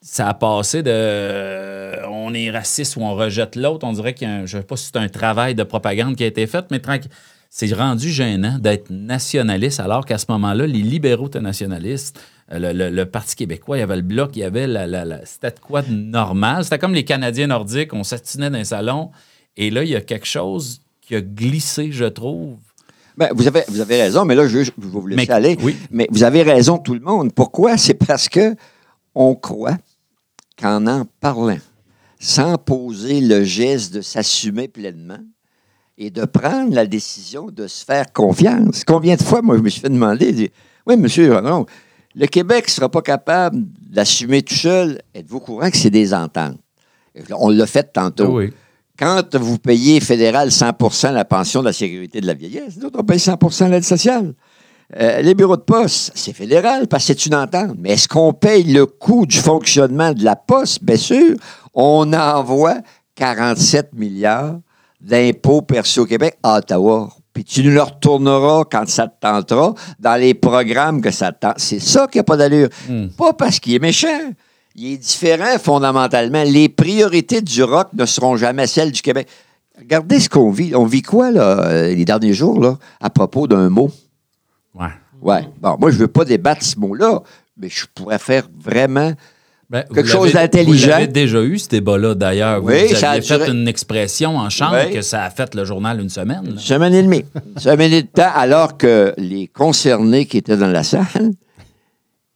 Ça 0.00 0.28
a 0.28 0.34
passé 0.34 0.82
de 0.82 2.06
on 2.10 2.34
est 2.34 2.50
raciste 2.50 2.96
ou 2.96 3.00
on 3.02 3.14
rejette 3.14 3.56
l'autre. 3.56 3.86
On 3.86 3.92
dirait 3.92 4.12
qu'il 4.14 4.28
y 4.28 4.30
a 4.30 4.34
un- 4.34 4.46
je 4.46 4.56
ne 4.56 4.62
sais 4.62 4.66
pas 4.66 4.76
si 4.76 4.86
c'est 4.86 4.98
un 4.98 5.08
travail 5.08 5.54
de 5.54 5.62
propagande 5.62 6.16
qui 6.16 6.24
a 6.24 6.26
été 6.26 6.46
fait, 6.46 6.64
mais 6.70 6.78
tranquille. 6.78 7.10
C'est 7.50 7.72
rendu 7.72 8.10
gênant 8.10 8.58
d'être 8.58 8.90
nationaliste 8.90 9.80
alors 9.80 10.04
qu'à 10.04 10.18
ce 10.18 10.26
moment-là, 10.30 10.66
les 10.66 10.82
libéraux 10.82 11.26
étaient 11.28 11.40
nationalistes. 11.40 12.20
Euh, 12.52 12.58
Le, 12.58 12.72
le- 12.72 12.90
le 12.90 13.06
Parti 13.06 13.36
québécois, 13.36 13.78
il 13.78 13.80
y 13.80 13.82
avait 13.82 13.96
le 13.96 14.02
bloc, 14.02 14.30
il 14.36 14.40
y 14.40 14.42
avait 14.44 14.66
la. 14.66 14.86
la- 14.86 15.04
la- 15.04 15.24
c'était 15.24 15.54
quoi 15.60 15.82
de 15.82 15.90
normal? 15.92 16.64
C'était 16.64 16.78
comme 16.78 16.94
les 16.94 17.04
Canadiens 17.04 17.46
nordiques, 17.46 17.92
on 17.94 18.04
s'astinait 18.04 18.50
dans 18.50 18.58
un 18.58 18.64
salon. 18.64 19.10
Et 19.56 19.70
là, 19.70 19.82
il 19.82 19.90
y 19.90 19.96
a 19.96 20.00
quelque 20.00 20.26
chose 20.26 20.80
qui 21.00 21.14
a 21.14 21.20
glissé, 21.20 21.90
je 21.92 22.04
trouve. 22.04 22.56
Ben, 23.16 23.28
vous, 23.34 23.46
avez, 23.46 23.62
vous 23.68 23.80
avez 23.80 24.02
raison, 24.02 24.24
mais 24.24 24.34
là, 24.34 24.46
je, 24.48 24.64
je 24.64 24.70
vais 24.76 24.88
vous 24.88 25.06
laisser 25.06 25.26
Mais- 25.26 25.30
aller. 25.32 25.56
oui. 25.62 25.76
Mais 25.90 26.06
vous 26.10 26.22
avez 26.24 26.42
raison, 26.42 26.78
tout 26.78 26.94
le 26.94 27.00
monde. 27.00 27.32
Pourquoi? 27.32 27.76
C'est 27.78 27.94
parce 27.94 28.28
que 28.28 28.54
on 29.14 29.34
croit 29.36 29.78
qu'en 30.60 30.86
en 30.86 31.06
parlant, 31.20 31.58
sans 32.18 32.58
poser 32.58 33.20
le 33.20 33.44
geste 33.44 33.94
de 33.94 34.00
s'assumer 34.00 34.66
pleinement 34.68 35.20
et 35.96 36.10
de 36.10 36.24
prendre 36.24 36.74
la 36.74 36.86
décision 36.86 37.46
de 37.46 37.68
se 37.68 37.84
faire 37.84 38.12
confiance. 38.12 38.82
Combien 38.84 39.14
de 39.14 39.22
fois, 39.22 39.40
moi, 39.42 39.56
je 39.56 39.62
me 39.62 39.68
suis 39.68 39.80
fait 39.80 39.88
demander, 39.88 40.50
oui, 40.86 40.96
monsieur, 40.96 41.40
non, 41.40 41.64
le 42.14 42.26
Québec 42.26 42.66
ne 42.66 42.70
sera 42.70 42.88
pas 42.88 43.02
capable 43.02 43.64
d'assumer 43.80 44.42
tout 44.42 44.54
seul. 44.54 45.00
Êtes-vous 45.14 45.40
courant 45.40 45.70
que 45.70 45.76
c'est 45.76 45.90
des 45.90 46.14
ententes? 46.14 46.58
On 47.30 47.48
l'a 47.48 47.66
fait 47.66 47.92
tantôt. 47.92 48.38
Oui. 48.38 48.52
Quand 48.98 49.34
vous 49.34 49.58
payez 49.58 50.00
fédéral 50.00 50.48
100% 50.50 51.12
la 51.12 51.24
pension 51.24 51.60
de 51.60 51.66
la 51.66 51.72
sécurité 51.72 52.20
de 52.20 52.26
la 52.26 52.34
vieillesse, 52.34 52.76
nous 52.76 52.86
autres, 52.86 52.98
on 53.00 53.04
paye 53.04 53.18
100% 53.18 53.68
l'aide 53.68 53.84
sociale. 53.84 54.34
Euh, 54.96 55.22
les 55.22 55.34
bureaux 55.34 55.56
de 55.56 55.62
poste, 55.62 56.12
c'est 56.14 56.32
fédéral 56.32 56.86
parce 56.86 57.06
que 57.06 57.14
c'est 57.14 57.26
une 57.26 57.34
entente. 57.34 57.74
Mais 57.78 57.90
est-ce 57.92 58.06
qu'on 58.06 58.32
paye 58.32 58.62
le 58.64 58.86
coût 58.86 59.26
du 59.26 59.38
fonctionnement 59.38 60.12
de 60.12 60.22
la 60.22 60.36
poste? 60.36 60.84
Bien 60.84 60.96
sûr, 60.96 61.36
on 61.72 62.12
envoie 62.12 62.76
47 63.16 63.94
milliards 63.94 64.60
d'impôts 65.00 65.62
perçus 65.62 66.00
au 66.00 66.06
Québec 66.06 66.38
à 66.42 66.58
Ottawa. 66.58 67.10
Puis 67.34 67.44
tu 67.44 67.64
nous 67.64 67.72
le 67.72 67.82
retourneras 67.82 68.64
quand 68.70 68.88
ça 68.88 69.08
te 69.08 69.20
tentera 69.20 69.74
dans 69.98 70.14
les 70.14 70.34
programmes 70.34 71.02
que 71.02 71.10
ça 71.10 71.32
te 71.32 71.40
tente. 71.40 71.58
C'est 71.58 71.80
ça 71.80 72.06
qui 72.06 72.18
n'a 72.18 72.24
pas 72.24 72.36
d'allure. 72.36 72.68
Hmm. 72.88 73.08
Pas 73.08 73.32
parce 73.32 73.58
qu'il 73.58 73.74
est 73.74 73.80
méchant. 73.80 74.32
Il 74.76 74.92
est 74.92 74.96
différent 74.96 75.58
fondamentalement. 75.58 76.44
Les 76.44 76.68
priorités 76.68 77.42
du 77.42 77.62
rock 77.64 77.88
ne 77.92 78.06
seront 78.06 78.36
jamais 78.36 78.68
celles 78.68 78.92
du 78.92 79.02
Québec. 79.02 79.28
Regardez 79.76 80.20
ce 80.20 80.28
qu'on 80.28 80.50
vit. 80.50 80.74
On 80.76 80.84
vit 80.84 81.02
quoi, 81.02 81.32
là, 81.32 81.66
euh, 81.66 81.94
les 81.94 82.04
derniers 82.04 82.32
jours, 82.32 82.60
là, 82.60 82.78
à 83.00 83.10
propos 83.10 83.48
d'un 83.48 83.68
mot? 83.68 83.90
Ouais. 84.74 84.86
Ouais. 85.20 85.48
Bon, 85.60 85.76
moi, 85.78 85.90
je 85.90 85.98
veux 85.98 86.08
pas 86.08 86.24
débattre 86.24 86.64
ce 86.64 86.78
mot-là, 86.78 87.22
mais 87.56 87.68
je 87.68 87.86
pourrais 87.92 88.18
faire 88.20 88.46
vraiment. 88.56 89.12
Ben, 89.74 89.84
Quelque 89.92 90.08
chose 90.08 90.32
d'intelligent. 90.32 90.84
Vous 90.84 90.90
l'avez 90.92 91.06
déjà 91.08 91.42
eu, 91.42 91.58
ce 91.58 91.68
débat-là, 91.68 92.14
d'ailleurs. 92.14 92.60
Vous, 92.60 92.68
Oui, 92.68 92.86
vous 92.90 92.94
ça 92.94 93.10
a 93.10 93.20
fait 93.20 93.38
duré- 93.38 93.50
une 93.50 93.66
expression 93.66 94.36
en 94.36 94.48
chambre 94.48 94.76
Oui. 94.86 94.94
que 94.94 95.02
ça 95.02 95.24
a 95.24 95.30
fait 95.30 95.52
le 95.56 95.64
journal 95.64 96.00
une 96.00 96.08
semaine. 96.10 96.42
Une 96.48 96.58
semaine 96.60 96.94
et 96.94 97.02
demie. 97.02 97.24
Une 97.56 97.60
semaine 97.60 97.80
et 97.92 98.02
demie 98.02 98.02
de 98.04 98.08
temps, 98.22 98.30
alors 98.36 98.76
que 98.76 99.12
les 99.18 99.48
concernés 99.48 100.26
qui 100.26 100.36
étaient 100.38 100.56
dans 100.56 100.68
la 100.68 100.84
salle, 100.84 101.32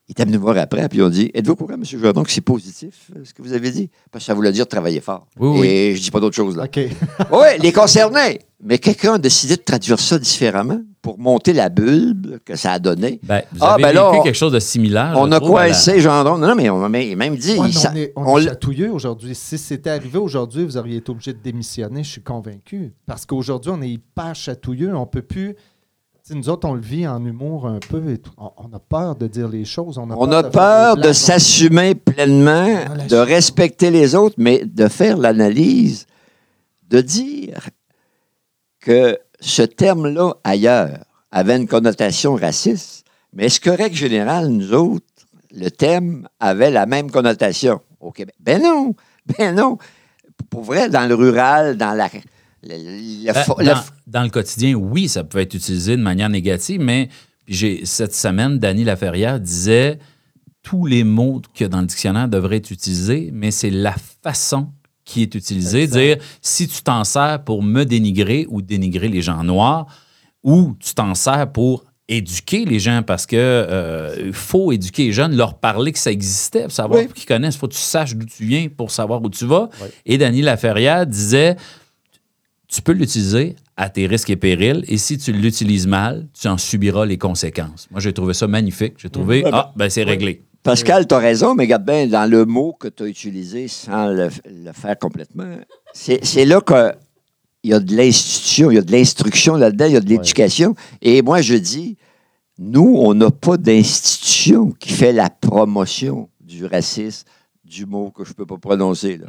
ils 0.09 0.13
étaient 0.13 0.25
venus 0.25 0.39
me 0.39 0.43
voir 0.43 0.57
après, 0.59 0.89
puis 0.89 0.99
ils 0.99 1.03
ont 1.03 1.11
dit 1.11 1.31
Êtes-vous 1.35 1.53
au 1.53 1.57
courant, 1.57 1.75
M. 1.75 1.85
Jourdon, 1.85 2.23
que 2.23 2.31
c'est 2.31 2.41
positif, 2.41 3.11
euh, 3.17 3.21
ce 3.25 3.35
que 3.35 3.43
vous 3.43 3.53
avez 3.53 3.71
dit 3.71 3.91
Parce 4.11 4.25
que 4.25 4.27
ça 4.27 4.35
voulait 4.35 4.53
dire 4.53 4.67
travailler 4.67 5.01
fort. 5.01 5.27
Oui, 5.39 5.61
oui. 5.61 5.67
Et 5.67 5.95
je 5.97 6.03
dis 6.03 6.11
pas 6.11 6.21
d'autre 6.21 6.35
chose, 6.37 6.57
là. 6.57 6.65
OK. 6.65 6.79
Oui, 7.33 7.47
les 7.63 7.73
concernés. 7.73 8.41
Mais 8.61 8.79
quelqu'un 8.79 9.15
a 9.15 9.19
décidé 9.19 9.57
de 9.57 9.63
traduire 9.63 10.01
ça 10.01 10.19
différemment 10.19 10.81
pour 11.01 11.17
monter 11.19 11.53
la 11.53 11.69
bulbe 11.69 12.39
que 12.45 12.57
ça 12.57 12.73
a 12.73 12.79
donné. 12.81 13.21
Ben, 13.23 13.43
vous 13.53 13.59
Ah, 13.61 13.75
avez 13.75 13.83
ben 13.85 13.93
là, 13.93 14.11
on- 14.13 14.23
quelque 14.23 14.35
chose 14.35 14.53
de 14.53 14.59
similaire. 14.59 15.13
On 15.17 15.27
je 15.29 15.33
a 15.33 15.39
trouve, 15.41 15.57
à 15.57 15.67
la- 15.67 15.73
coincé 15.73 16.01
Gendron. 16.01 16.39
Non, 16.39 16.49
non, 16.49 16.55
mais 16.57 16.69
on 16.71 16.79
m'a 16.79 16.89
même 16.89 17.37
dit. 17.37 17.53
Ouais, 17.57 17.67
mais 17.69 17.73
ça- 17.73 17.93
on 17.93 17.97
est, 17.97 18.13
on 18.17 18.23
on 18.25 18.39
est 18.39 18.43
l- 18.43 18.49
chatouilleux 18.49 18.91
aujourd'hui. 18.93 19.35
Si 19.37 19.59
c'était 19.59 19.91
arrivé 19.91 20.19
aujourd'hui, 20.19 20.65
vous 20.65 20.77
auriez 20.77 20.97
été 20.97 21.11
obligé 21.11 21.35
de 21.35 21.39
démissionner, 21.39 22.03
je 22.03 22.11
suis 22.11 22.23
convaincu. 22.23 22.93
Parce 23.07 23.27
qu'aujourd'hui, 23.27 23.71
on 23.73 23.81
est 23.83 23.91
hyper 23.91 24.35
chatouilleux. 24.35 24.93
On 24.97 25.07
peut 25.07 25.23
plus. 25.23 25.55
Tu 26.29 26.35
Tu 26.35 26.35
sais, 26.35 26.41
nous 26.41 26.49
autres, 26.51 26.69
on 26.69 26.75
le 26.75 26.81
vit 26.83 27.07
en 27.07 27.25
humour 27.25 27.67
un 27.67 27.79
peu. 27.79 28.11
Et 28.13 28.19
tout. 28.19 28.33
On, 28.37 28.51
on 28.59 28.77
a 28.77 28.79
peur 28.79 29.17
de 29.17 29.27
dire 29.27 29.49
les 29.49 29.65
choses. 29.65 29.97
On 29.97 30.11
a 30.11 30.15
On 30.15 30.27
peur 30.29 30.35
a 30.35 30.43
de 30.43 31.03
peur 31.03 31.15
s'assumer 31.15 31.95
pleinement, 31.95 32.69
de 33.09 33.17
respecter 33.17 33.91
les 33.91 34.15
autres, 34.15 34.35
mais 34.37 34.63
de 34.63 34.89
faire 34.89 35.17
l'analyse, 35.17 36.07
de 36.91 37.01
dire 37.01 37.71
que 38.79 39.19
ce 39.41 39.63
terme-là, 39.63 40.35
ailleurs, 40.45 40.99
avait 41.31 41.57
une 41.57 41.67
connotation 41.67 42.35
raciste. 42.35 43.07
Mais 43.33 43.47
est-ce 43.47 43.61
que, 43.61 43.71
règle 43.71 43.97
générale, 43.97 44.49
nous 44.49 44.75
autres, 44.75 45.07
le 45.51 45.71
thème 45.71 46.29
avait 46.41 46.71
la 46.71 46.85
même 46.85 47.11
connotation 47.11 47.81
au 48.01 48.13
Québec? 48.13 48.35
Ben 48.39 48.63
non! 48.63 48.95
Ben 49.39 49.55
non! 49.55 49.79
Pour 50.51 50.63
vrai, 50.63 50.91
dans 50.91 51.09
le 51.09 51.15
rural, 51.15 51.79
dans 51.79 51.95
la. 51.95 52.11
Ben, 52.67 52.81
le- 52.85 53.65
dans, 53.65 53.81
dans 54.07 54.23
le 54.23 54.31
quotidien, 54.31 54.75
oui, 54.75 55.09
ça 55.09 55.25
peut 55.25 55.39
être 55.39 55.55
utilisé 55.55 55.97
de 55.97 56.03
manière 56.03 56.29
négative, 56.29 56.81
mais 56.81 57.09
j'ai, 57.47 57.85
cette 57.85 58.15
semaine, 58.15 58.59
Dany 58.59 58.85
Laferrière 58.85 59.39
disait 59.41 59.99
tous 60.63 60.85
les 60.87 61.05
mots 61.05 61.41
a 61.61 61.69
dans 61.69 61.81
le 61.81 61.87
dictionnaire 61.87 62.29
devraient 62.29 62.57
être 62.57 62.71
utilisés, 62.71 63.31
mais 63.33 63.51
c'est 63.51 63.71
la 63.71 63.95
façon 64.23 64.69
qui 65.05 65.23
est 65.23 65.35
utilisée. 65.35 65.87
Dire 65.87 66.17
si 66.43 66.69
tu 66.69 66.83
t'en 66.83 67.05
sers 67.05 67.43
pour 67.45 67.63
me 67.63 67.85
dénigrer 67.85 68.47
ou 68.51 68.61
dénigrer 68.61 69.09
les 69.09 69.23
gens 69.23 69.43
noirs, 69.45 69.87
ou 70.43 70.75
tu 70.81 70.95
t'en 70.95 71.15
sers 71.15 71.51
pour 71.51 71.85
éduquer 72.11 72.65
les 72.65 72.79
gens 72.79 73.03
parce 73.03 73.25
que 73.27 73.37
euh, 73.37 74.33
faut 74.33 74.73
éduquer 74.73 75.05
les 75.05 75.13
jeunes, 75.13 75.37
leur 75.37 75.59
parler 75.59 75.93
que 75.93 75.99
ça 75.99 76.11
existait, 76.11 76.63
pour 76.65 76.73
savoir 76.73 77.01
Oui. 77.01 77.09
qu'ils 77.15 77.27
connaissent. 77.27 77.55
Il 77.55 77.59
faut 77.59 77.69
que 77.69 77.75
tu 77.75 77.81
saches 77.81 78.15
d'où 78.15 78.27
tu 78.27 78.45
viens 78.45 78.69
pour 78.69 78.91
savoir 78.91 79.23
où 79.23 79.29
tu 79.31 79.45
vas. 79.47 79.69
Oui. 79.83 79.89
Et 80.07 80.19
Dany 80.19 80.43
Laferrière 80.43 81.07
disait 81.07 81.57
tu 82.69 82.83
peux 82.83 82.93
l'utiliser 82.93 83.57
à 83.77 83.89
tes 83.89 84.07
risques 84.07 84.31
et 84.31 84.37
périls, 84.37 84.85
et 84.89 84.99
si 84.99 85.17
tu 85.17 85.33
l'utilises 85.33 85.87
mal, 85.87 86.29
tu 86.39 86.49
en 86.49 86.59
subiras 86.59 87.07
les 87.07 87.17
conséquences. 87.17 87.89
Moi, 87.91 88.01
j'ai 88.01 88.13
trouvé 88.13 88.35
ça 88.35 88.47
magnifique. 88.47 88.95
J'ai 88.99 89.09
trouvé, 89.09 89.43
ah, 89.51 89.73
ben 89.75 89.89
c'est 89.89 90.03
réglé. 90.03 90.43
Pascal, 90.63 91.07
tu 91.07 91.15
as 91.15 91.19
raison, 91.19 91.55
mais 91.55 91.65
regarde 91.65 91.87
bien, 91.87 92.07
dans 92.07 92.31
le 92.31 92.45
mot 92.45 92.75
que 92.79 92.89
tu 92.89 93.05
as 93.05 93.07
utilisé 93.07 93.69
sans 93.69 94.09
le, 94.09 94.29
le 94.45 94.73
faire 94.73 94.99
complètement, 94.99 95.57
c'est 95.95 96.23
c'est 96.25 96.45
là 96.45 96.61
qu'il 96.61 97.71
y 97.71 97.73
a 97.73 97.81
de 97.81 97.97
l'institution, 97.97 98.71
il 98.71 98.75
y 98.75 98.79
a 98.79 98.83
de 98.83 98.93
l'instruction 98.93 99.55
là-dedans, 99.55 99.87
il 99.87 99.93
y 99.93 99.97
a 99.97 100.01
de 100.01 100.09
l'éducation. 100.09 100.75
Et 101.01 101.23
moi, 101.23 101.41
je 101.41 101.55
dis, 101.55 101.97
nous, 102.59 102.97
on 102.99 103.15
n'a 103.15 103.31
pas 103.31 103.57
d'institution 103.57 104.73
qui 104.73 104.91
fait 104.91 105.13
la 105.13 105.31
promotion 105.31 106.29
du 106.41 106.67
racisme, 106.67 107.25
du 107.69 107.85
mot 107.87 108.11
que 108.11 108.25
je 108.25 108.31
ne 108.31 108.35
peux 108.35 108.47
pas 108.47 108.57
prononcer, 108.57 109.19
là, 109.19 109.27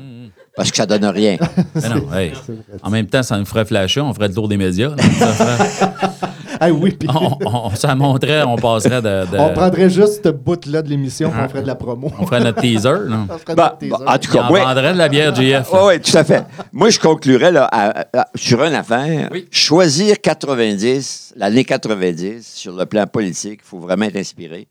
parce 0.56 0.72
que 0.72 0.78
ça 0.78 0.86
donne 0.86 1.06
rien. 1.06 1.38
Mais 1.76 1.90
non, 1.90 2.14
hey, 2.14 2.32
en 2.84 2.90
même 2.90 3.08
temps, 3.08 3.24
ça 3.24 3.38
nous 3.38 3.46
ferait 3.46 3.66
flasher, 3.66 4.02
on 4.02 4.14
ferait 4.14 4.30
le 4.30 4.34
tour 4.34 4.48
des 4.48 4.58
médias. 4.58 4.90
là. 4.96 5.04
Ferait- 5.04 5.90
Ah 6.62 6.72
oui, 6.72 6.92
puis 6.92 7.08
on, 7.10 7.38
on- 7.46 7.70
ça 7.76 7.96
montrait, 7.96 8.44
on 8.44 8.58
passerait 8.58 9.02
de. 9.02 9.32
de- 9.32 9.38
on 9.38 9.54
prendrait 9.54 9.90
juste 9.90 10.22
ce 10.26 10.30
bout-là 10.30 10.82
de 10.82 10.90
l'émission 10.90 11.30
et 11.30 11.42
on 11.46 11.48
ferait 11.48 11.62
de 11.62 11.68
la 11.68 11.76
promo. 11.76 12.12
on 12.20 12.26
ferait 12.26 12.42
notre 12.44 12.60
teaser. 12.60 12.90
là. 13.08 13.26
On 13.30 13.38
ferait 13.38 13.56
Bah, 13.56 13.78
notre 13.82 13.90
bah, 13.90 13.98
teaser. 13.98 14.10
en 14.10 14.18
tout 14.18 14.32
cas, 14.32 14.48
on 14.50 14.54
vendrait 14.54 14.92
de 14.94 14.98
la 14.98 15.08
bière 15.08 15.34
GF. 15.34 15.70
Oui, 15.72 15.80
oui, 15.86 16.02
tout 16.02 16.18
à 16.18 16.24
fait. 16.26 16.44
Moi, 16.74 16.90
je 16.90 17.00
conclurais 17.00 17.54
là, 17.54 17.64
à- 17.72 18.06
à- 18.14 18.28
sur 18.36 18.62
une 18.62 18.74
affaire. 18.74 19.30
Oui. 19.32 19.48
Choisir 19.52 20.20
90, 20.20 21.34
l'année 21.38 21.64
90, 21.64 22.46
sur 22.46 22.76
le 22.76 22.86
plan 22.86 23.08
politique, 23.08 23.62
il 23.64 23.66
faut 23.68 23.80
vraiment 23.80 24.06
être 24.06 24.18
inspiré. 24.18 24.68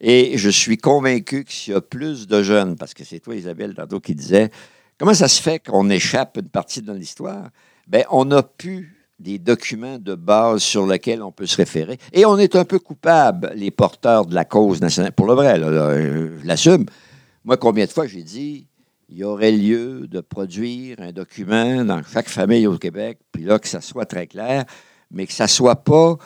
Et 0.00 0.38
je 0.38 0.48
suis 0.48 0.78
convaincu 0.78 1.44
que 1.44 1.52
s'il 1.52 1.74
y 1.74 1.76
a 1.76 1.80
plus 1.80 2.26
de 2.26 2.42
jeunes, 2.42 2.76
parce 2.76 2.94
que 2.94 3.04
c'est 3.04 3.20
toi, 3.20 3.34
Isabelle, 3.34 3.74
tantôt, 3.74 4.00
qui 4.00 4.14
disait 4.14 4.50
comment 4.98 5.14
ça 5.14 5.28
se 5.28 5.40
fait 5.42 5.58
qu'on 5.58 5.90
échappe 5.90 6.38
une 6.38 6.48
partie 6.48 6.80
de 6.80 6.86
notre 6.86 7.00
histoire? 7.00 7.50
Bien, 7.86 8.04
on 8.10 8.24
n'a 8.24 8.42
plus 8.42 8.96
des 9.18 9.38
documents 9.38 9.98
de 9.98 10.14
base 10.14 10.62
sur 10.62 10.86
lesquels 10.86 11.22
on 11.22 11.30
peut 11.30 11.46
se 11.46 11.56
référer. 11.56 11.98
Et 12.12 12.24
on 12.24 12.38
est 12.38 12.56
un 12.56 12.64
peu 12.64 12.78
coupable, 12.78 13.52
les 13.54 13.70
porteurs 13.70 14.24
de 14.24 14.34
la 14.34 14.46
cause 14.46 14.80
nationale. 14.80 15.12
Pour 15.12 15.26
le 15.26 15.34
vrai, 15.34 15.60
je 15.60 16.46
l'assume. 16.46 16.86
Moi, 17.44 17.58
combien 17.58 17.84
de 17.84 17.90
fois 17.90 18.06
j'ai 18.06 18.22
dit 18.22 18.66
il 19.10 19.18
y 19.18 19.24
aurait 19.24 19.50
lieu 19.50 20.06
de 20.06 20.20
produire 20.20 21.00
un 21.00 21.10
document 21.10 21.84
dans 21.84 22.00
chaque 22.04 22.28
famille 22.28 22.66
au 22.68 22.78
Québec, 22.78 23.18
puis 23.32 23.42
là, 23.42 23.58
que 23.58 23.66
ça 23.66 23.80
soit 23.80 24.06
très 24.06 24.28
clair, 24.28 24.64
mais 25.10 25.26
que 25.26 25.32
ça 25.32 25.48
soit 25.48 25.82
pas 25.82 26.16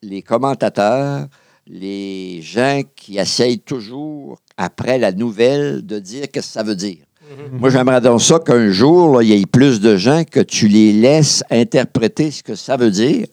les 0.00 0.22
commentateurs, 0.22 1.26
les 1.66 2.40
gens 2.42 2.82
qui 2.96 3.18
essayent 3.18 3.60
toujours, 3.60 4.38
après 4.56 4.98
la 4.98 5.12
nouvelle, 5.12 5.84
de 5.84 5.98
dire 5.98 6.26
qu'est-ce 6.32 6.48
que 6.48 6.52
ça 6.52 6.62
veut 6.62 6.76
dire. 6.76 7.04
Moi, 7.52 7.70
j'aimerais 7.70 8.00
donc 8.00 8.20
ça 8.20 8.38
qu'un 8.38 8.70
jour, 8.70 9.22
il 9.22 9.28
y 9.30 9.40
ait 9.40 9.46
plus 9.46 9.80
de 9.80 9.96
gens 9.96 10.24
que 10.24 10.40
tu 10.40 10.68
les 10.68 10.92
laisses 10.92 11.42
interpréter 11.50 12.30
ce 12.30 12.42
que 12.42 12.54
ça 12.54 12.76
veut 12.76 12.90
dire, 12.90 13.26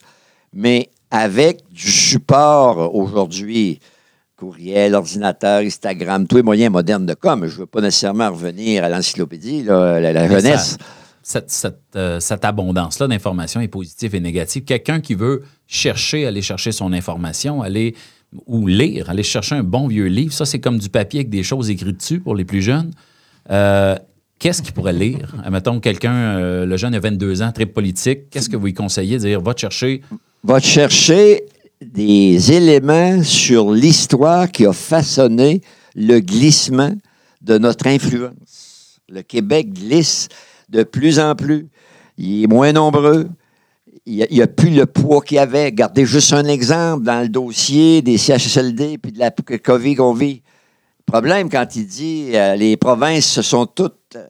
mais 0.53 0.89
avec 1.11 1.61
du 1.69 1.91
support 1.91 2.95
aujourd'hui, 2.95 3.79
courriel, 4.37 4.95
ordinateur, 4.95 5.61
Instagram, 5.61 6.25
tous 6.25 6.37
les 6.37 6.43
moyens 6.43 6.71
modernes 6.71 7.05
de 7.05 7.13
com. 7.13 7.45
Je 7.45 7.53
ne 7.53 7.59
veux 7.59 7.65
pas 7.65 7.81
nécessairement 7.81 8.31
revenir 8.31 8.83
à 8.83 8.89
l'encyclopédie, 8.89 9.63
la, 9.63 10.27
jeunesse. 10.27 10.77
Cette, 11.21 11.51
cette, 11.51 11.81
euh, 11.95 12.19
cette 12.19 12.43
abondance-là 12.43 13.07
d'informations 13.07 13.61
est 13.61 13.67
positive 13.67 14.15
et 14.15 14.19
négative. 14.19 14.63
Quelqu'un 14.63 15.01
qui 15.01 15.13
veut 15.13 15.43
chercher, 15.67 16.25
aller 16.25 16.41
chercher 16.41 16.71
son 16.71 16.93
information, 16.93 17.61
aller 17.61 17.93
ou 18.45 18.67
lire, 18.67 19.09
aller 19.09 19.23
chercher 19.23 19.55
un 19.55 19.63
bon 19.63 19.87
vieux 19.87 20.05
livre, 20.05 20.33
ça, 20.33 20.45
c'est 20.45 20.59
comme 20.59 20.79
du 20.79 20.89
papier 20.89 21.21
avec 21.21 21.29
des 21.29 21.43
choses 21.43 21.69
écrites 21.69 21.97
dessus 21.97 22.19
pour 22.19 22.35
les 22.35 22.45
plus 22.45 22.61
jeunes. 22.61 22.91
Euh, 23.49 23.95
Qu'est-ce 24.41 24.63
qu'il 24.63 24.73
pourrait 24.73 24.91
lire? 24.91 25.35
Mettons, 25.51 25.79
quelqu'un, 25.79 26.15
euh, 26.15 26.65
le 26.65 26.75
jeune 26.75 26.95
a 26.95 26.99
22 26.99 27.43
ans, 27.43 27.51
très 27.51 27.67
politique, 27.67 28.31
qu'est-ce 28.31 28.49
que 28.49 28.57
vous 28.57 28.65
lui 28.65 28.73
conseillez? 28.73 29.19
Dire, 29.19 29.39
va 29.39 29.53
te 29.53 29.59
chercher. 29.59 30.01
Va 30.43 30.59
te 30.59 30.65
chercher 30.65 31.43
des 31.79 32.51
éléments 32.51 33.21
sur 33.21 33.71
l'histoire 33.71 34.49
qui 34.49 34.65
a 34.65 34.73
façonné 34.73 35.61
le 35.93 36.21
glissement 36.21 36.91
de 37.43 37.59
notre 37.59 37.85
influence. 37.85 38.99
Le 39.09 39.21
Québec 39.21 39.73
glisse 39.73 40.27
de 40.69 40.81
plus 40.81 41.19
en 41.19 41.35
plus. 41.35 41.67
Il 42.17 42.45
est 42.45 42.47
moins 42.47 42.73
nombreux. 42.73 43.29
Il 44.05 44.27
n'y 44.31 44.41
a, 44.41 44.47
plus 44.47 44.71
le 44.71 44.87
poids 44.87 45.21
qu'il 45.21 45.37
y 45.37 45.39
avait. 45.39 45.71
Gardez 45.71 46.05
juste 46.05 46.33
un 46.33 46.45
exemple 46.45 47.03
dans 47.03 47.21
le 47.21 47.29
dossier 47.29 48.01
des 48.01 48.17
CHSLD 48.17 48.97
puis 48.97 49.11
de 49.11 49.19
la 49.19 49.29
COVID 49.31 49.95
qu'on 49.95 50.13
vit. 50.13 50.41
Problème 51.05 51.49
quand 51.49 51.75
il 51.75 51.85
dit 51.85 52.31
euh, 52.33 52.55
les 52.55 52.77
provinces 52.77 53.27
se 53.27 53.41
sont 53.41 53.65
toutes 53.65 54.15
euh, 54.15 54.25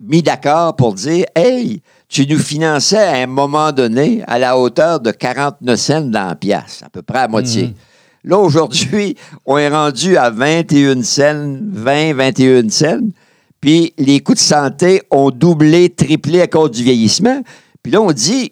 mis 0.00 0.22
d'accord 0.22 0.74
pour 0.74 0.94
dire 0.94 1.26
Hey, 1.36 1.82
tu 2.08 2.26
nous 2.26 2.38
finançais 2.38 2.96
à 2.96 3.16
un 3.16 3.26
moment 3.26 3.72
donné 3.72 4.22
à 4.26 4.38
la 4.38 4.58
hauteur 4.58 5.00
de 5.00 5.10
49 5.10 5.78
cents 5.78 6.00
dans 6.00 6.28
la 6.28 6.34
pièce, 6.34 6.82
à 6.84 6.88
peu 6.88 7.02
près 7.02 7.20
à 7.20 7.28
moitié. 7.28 7.74
Là, 8.24 8.38
aujourd'hui, 8.38 9.16
on 9.46 9.58
est 9.58 9.68
rendu 9.68 10.16
à 10.16 10.30
21 10.30 11.02
cents, 11.02 11.56
20, 11.72 12.14
21 12.14 12.68
cents. 12.68 13.00
Puis 13.60 13.92
les 13.98 14.20
coûts 14.20 14.34
de 14.34 14.38
santé 14.38 15.02
ont 15.10 15.30
doublé, 15.30 15.90
triplé 15.90 16.40
à 16.40 16.46
cause 16.46 16.70
du 16.70 16.82
vieillissement. 16.82 17.42
Puis 17.82 17.92
là, 17.92 18.00
on 18.00 18.12
dit 18.12 18.50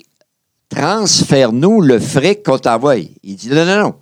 transfère-nous 0.69 1.81
le 1.81 1.99
fric 1.99 2.43
qu'on 2.43 2.59
t'envoie. 2.59 2.97
Il 2.97 3.37
dit 3.37 3.49
non, 3.51 3.65
non, 3.65 3.81
non. 3.81 3.95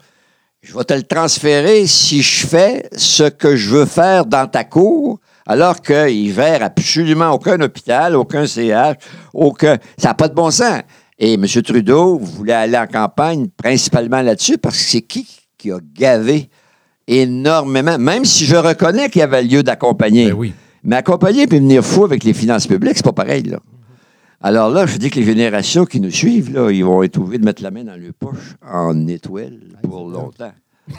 Je 0.63 0.77
vais 0.77 0.85
te 0.85 0.95
le 0.95 1.03
transférer 1.03 1.87
si 1.87 2.23
je 2.23 2.47
fais 2.47 2.89
ce 2.97 3.25
que 3.25 3.55
je 3.55 3.69
veux 3.69 3.85
faire 3.85 4.25
dans 4.25 4.47
ta 4.47 4.65
cour, 4.65 5.21
alors 5.47 5.83
qu'il 5.83 6.33
gère 6.33 6.63
absolument 6.63 7.33
aucun 7.33 7.61
hôpital, 7.61 8.17
aucun 8.17 8.47
CH, 8.47 8.97
aucun. 9.35 9.77
Ça 9.99 10.09
n'a 10.09 10.15
pas 10.15 10.29
de 10.29 10.35
bon 10.35 10.51
sens. 10.51 10.81
Et 11.19 11.35
M. 11.35 11.47
Trudeau 11.47 12.19
voulait 12.19 12.55
aller 12.55 12.79
en 12.79 12.87
campagne 12.87 13.49
principalement 13.49 14.23
là-dessus 14.23 14.57
parce 14.57 14.79
que 14.79 14.85
c'est 14.85 15.03
qui 15.03 15.27
qui 15.59 15.71
a 15.71 15.79
gavé 15.95 16.49
énormément, 17.07 17.99
même 17.99 18.25
si 18.25 18.47
je 18.47 18.57
reconnais 18.57 19.09
qu'il 19.11 19.21
y 19.21 19.23
avait 19.23 19.43
lieu 19.43 19.63
d'accompagner. 19.63 20.29
Ben 20.29 20.35
oui. 20.35 20.55
Mais 20.83 20.97
accompagner 20.97 21.47
puis 21.47 21.59
venir 21.59 21.85
fou 21.85 22.05
avec 22.05 22.25
les 22.25 22.35
finances 22.35 22.67
publiques, 22.67 22.97
c'est 22.97 23.05
pas 23.05 23.13
pareil, 23.13 23.43
là. 23.45 23.59
Alors 24.47 24.69
là, 24.69 24.85
je 24.85 24.99
dis 24.99 25.09
que 25.09 25.19
les 25.19 25.25
générations 25.25 25.87
qui 25.87 26.01
nous 26.01 26.11
suivent, 26.11 26.53
là, 26.53 26.71
ils 26.71 26.85
vont 26.85 27.03
être 27.03 27.17
obligés 27.17 27.39
de 27.39 27.47
mettre 27.47 27.63
la 27.63 27.71
main 27.71 27.83
dans 27.85 27.97
leur 27.99 28.13
poche 28.13 28.57
en 28.63 29.07
étoile 29.07 29.57
pour 29.83 30.11
longtemps. 30.11 30.53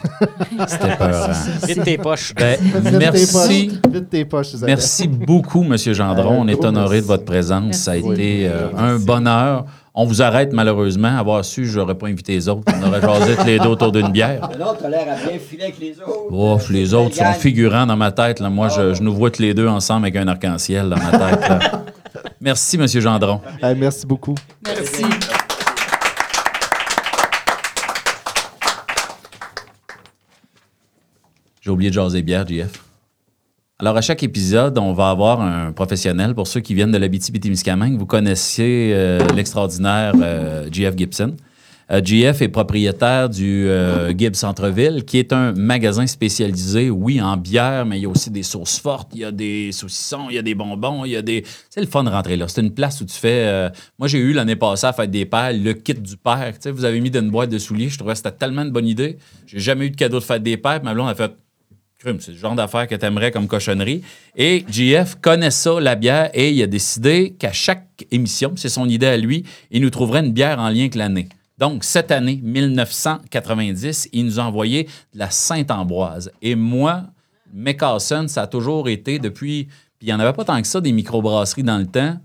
C'était 0.66 0.96
peur. 0.96 1.30
Vite 1.64 1.84
tes 1.84 1.96
poches. 1.96 2.34
Ben, 2.34 2.58
Vite 2.60 2.82
tes 2.82 2.98
merci. 2.98 3.26
poches, 3.32 3.92
vite 3.92 4.10
tes 4.10 4.24
poches. 4.24 4.54
Merci 4.66 5.06
beaucoup, 5.06 5.62
M. 5.62 5.76
Gendron. 5.76 6.40
On 6.40 6.48
est 6.48 6.64
honoré 6.64 7.00
de 7.00 7.06
votre 7.06 7.24
présence. 7.24 7.62
Merci. 7.66 7.80
Ça 7.84 7.92
a 7.92 7.98
Oui. 7.98 8.14
été 8.14 8.48
euh, 8.48 8.66
un 8.76 8.98
bonheur. 8.98 9.66
On 9.94 10.04
vous 10.06 10.22
arrête 10.22 10.52
malheureusement. 10.52 11.16
Avoir 11.16 11.44
su, 11.44 11.66
j'aurais 11.66 11.94
pas 11.94 12.08
invité 12.08 12.32
les 12.32 12.48
autres. 12.48 12.64
On 12.82 12.88
aurait 12.88 13.00
jasé 13.00 13.36
tous 13.36 13.46
les 13.46 13.60
deux 13.60 13.68
autour 13.68 13.92
d'une 13.92 14.08
bière. 14.10 14.50
Non, 14.58 14.74
t'as 14.76 14.88
l'air 14.88 15.06
à 15.08 15.24
bien 15.28 15.38
filer 15.38 15.62
avec 15.62 15.78
les 15.78 15.94
autres. 16.00 16.72
Les 16.72 16.92
autres 16.94 17.14
sont 17.14 17.32
figurants 17.34 17.86
dans 17.86 17.96
ma 17.96 18.10
tête. 18.10 18.40
Là. 18.40 18.50
Moi, 18.50 18.68
je, 18.70 18.92
je 18.94 19.02
nous 19.04 19.14
vois 19.14 19.30
tous 19.30 19.42
les 19.42 19.54
deux 19.54 19.68
ensemble 19.68 20.06
avec 20.06 20.16
un 20.16 20.26
arc-en-ciel 20.26 20.88
dans 20.90 20.96
ma 20.96 21.12
tête. 21.12 21.48
là. 21.48 21.58
Merci, 22.40 22.76
M. 22.76 22.86
Gendron. 22.86 23.40
Eh, 23.62 23.74
merci 23.74 24.06
beaucoup. 24.06 24.34
Merci. 24.64 25.04
J'ai 31.60 31.70
oublié 31.70 31.90
de 31.90 31.94
jaser 31.94 32.22
bière, 32.22 32.46
JF. 32.46 32.82
Alors, 33.78 33.96
à 33.96 34.00
chaque 34.00 34.22
épisode, 34.22 34.78
on 34.78 34.92
va 34.92 35.10
avoir 35.10 35.40
un 35.40 35.72
professionnel. 35.72 36.34
Pour 36.34 36.46
ceux 36.46 36.60
qui 36.60 36.74
viennent 36.74 36.92
de 36.92 36.96
l'Abitibi-Témiscamingue, 36.96 37.98
vous 37.98 38.06
connaissez 38.06 38.92
euh, 38.94 39.18
l'extraordinaire 39.34 40.12
euh, 40.22 40.68
JF 40.72 40.96
Gibson. 40.96 41.34
Euh, 41.90 42.00
GF 42.02 42.42
est 42.42 42.48
propriétaire 42.48 43.28
du 43.28 43.68
euh, 43.68 44.12
Gibbs 44.16 44.34
Centre-Ville, 44.34 45.04
qui 45.04 45.18
est 45.18 45.32
un 45.32 45.52
magasin 45.52 46.06
spécialisé, 46.06 46.90
oui, 46.90 47.20
en 47.20 47.36
bière, 47.36 47.86
mais 47.86 47.98
il 47.98 48.02
y 48.02 48.06
a 48.06 48.08
aussi 48.08 48.30
des 48.30 48.42
sauces 48.42 48.80
fortes, 48.80 49.10
il 49.14 49.20
y 49.20 49.24
a 49.24 49.30
des 49.30 49.70
saucissons, 49.70 50.26
il 50.28 50.34
y 50.34 50.38
a 50.38 50.42
des 50.42 50.56
bonbons, 50.56 51.04
il 51.04 51.12
y 51.12 51.16
a 51.16 51.22
des... 51.22 51.44
C'est 51.70 51.80
le 51.80 51.86
fun 51.86 52.02
de 52.02 52.10
rentrer 52.10 52.36
là. 52.36 52.48
C'est 52.48 52.60
une 52.60 52.74
place 52.74 53.00
où 53.00 53.04
tu 53.04 53.14
fais... 53.14 53.46
euh, 53.46 53.70
Moi, 54.00 54.08
j'ai 54.08 54.18
eu 54.18 54.32
l'année 54.32 54.56
passée 54.56 54.86
à 54.86 54.92
Fête 54.92 55.12
des 55.12 55.26
Pères 55.26 55.52
le 55.52 55.74
kit 55.74 55.94
du 55.94 56.16
père. 56.16 56.52
Tu 56.54 56.62
sais, 56.62 56.70
vous 56.72 56.84
avez 56.84 57.00
mis 57.00 57.10
dans 57.10 57.20
une 57.20 57.30
boîte 57.30 57.50
de 57.50 57.58
souliers. 57.58 57.88
Je 57.88 57.98
trouvais 57.98 58.14
que 58.14 58.18
c'était 58.18 58.32
tellement 58.32 58.62
une 58.62 58.72
bonne 58.72 58.88
idée. 58.88 59.18
J'ai 59.46 59.60
jamais 59.60 59.86
eu 59.86 59.90
de 59.90 59.96
cadeau 59.96 60.18
de 60.18 60.24
Fête 60.24 60.42
des 60.42 60.56
Pères. 60.56 60.82
Ma 60.82 60.92
blonde 60.92 61.08
a 61.08 61.14
fait... 61.14 61.32
C'est 62.18 62.32
le 62.32 62.36
genre 62.36 62.54
d'affaires 62.54 62.86
que 62.86 62.94
tu 62.94 63.04
aimerais 63.04 63.30
comme 63.30 63.48
cochonnerie. 63.48 64.02
Et 64.36 64.64
GF 64.70 65.16
connaît 65.20 65.50
ça, 65.50 65.80
la 65.80 65.94
bière, 65.94 66.30
et 66.34 66.50
il 66.50 66.62
a 66.62 66.66
décidé 66.66 67.34
qu'à 67.38 67.52
chaque 67.52 68.06
émission, 68.10 68.52
c'est 68.54 68.68
son 68.68 68.88
idée 68.88 69.06
à 69.06 69.16
lui, 69.16 69.44
il 69.70 69.82
nous 69.82 69.90
trouverait 69.90 70.20
une 70.20 70.32
bière 70.32 70.60
en 70.60 70.68
lien 70.68 70.80
avec 70.80 70.94
l'année. 70.94 71.28
Donc, 71.58 71.84
cette 71.84 72.10
année, 72.10 72.40
1990, 72.42 74.08
il 74.12 74.24
nous 74.26 74.40
a 74.40 74.44
envoyé 74.44 74.84
de 75.14 75.18
la 75.18 75.30
Sainte-Ambroise. 75.30 76.30
Et 76.42 76.54
moi, 76.54 77.04
Mecasson, 77.52 78.26
ça 78.28 78.42
a 78.42 78.46
toujours 78.46 78.88
été 78.88 79.18
depuis. 79.18 79.64
Puis 79.98 80.02
il 80.02 80.06
n'y 80.08 80.12
en 80.12 80.20
avait 80.20 80.34
pas 80.34 80.44
tant 80.44 80.60
que 80.60 80.66
ça, 80.68 80.80
des 80.80 80.92
microbrasseries 80.92 81.62
dans 81.62 81.78
le 81.78 81.86
temps. 81.86 82.18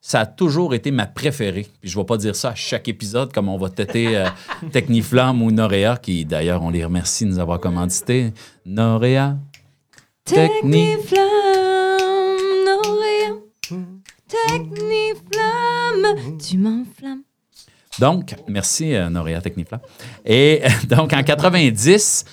Ça 0.00 0.20
a 0.20 0.26
toujours 0.26 0.72
été 0.74 0.92
ma 0.92 1.06
préférée. 1.06 1.66
Puis 1.80 1.90
je 1.90 1.96
ne 1.98 2.02
vais 2.02 2.06
pas 2.06 2.16
dire 2.16 2.36
ça 2.36 2.50
à 2.50 2.54
chaque 2.54 2.86
épisode, 2.86 3.32
comme 3.32 3.48
on 3.48 3.58
va 3.58 3.70
têter 3.70 4.16
euh, 4.16 4.28
Techniflamme 4.72 5.42
ou 5.42 5.50
Norea, 5.50 5.96
qui 5.96 6.24
d'ailleurs, 6.24 6.62
on 6.62 6.70
les 6.70 6.84
remercie 6.84 7.24
de 7.24 7.30
nous 7.30 7.38
avoir 7.40 7.58
commandité. 7.58 8.32
Norea. 8.64 9.36
Techni- 10.24 10.96
Techniflamme, 10.96 12.36
Noréa. 12.66 13.32
Techniflamme, 14.28 16.38
tu 16.38 16.58
m'enflammes. 16.58 17.22
Donc, 17.98 18.34
merci, 18.48 18.94
euh, 18.94 19.08
Norea 19.08 19.40
Techniflamme. 19.40 19.80
Et 20.24 20.62
donc, 20.88 21.12
en 21.12 21.22
90, 21.22 22.24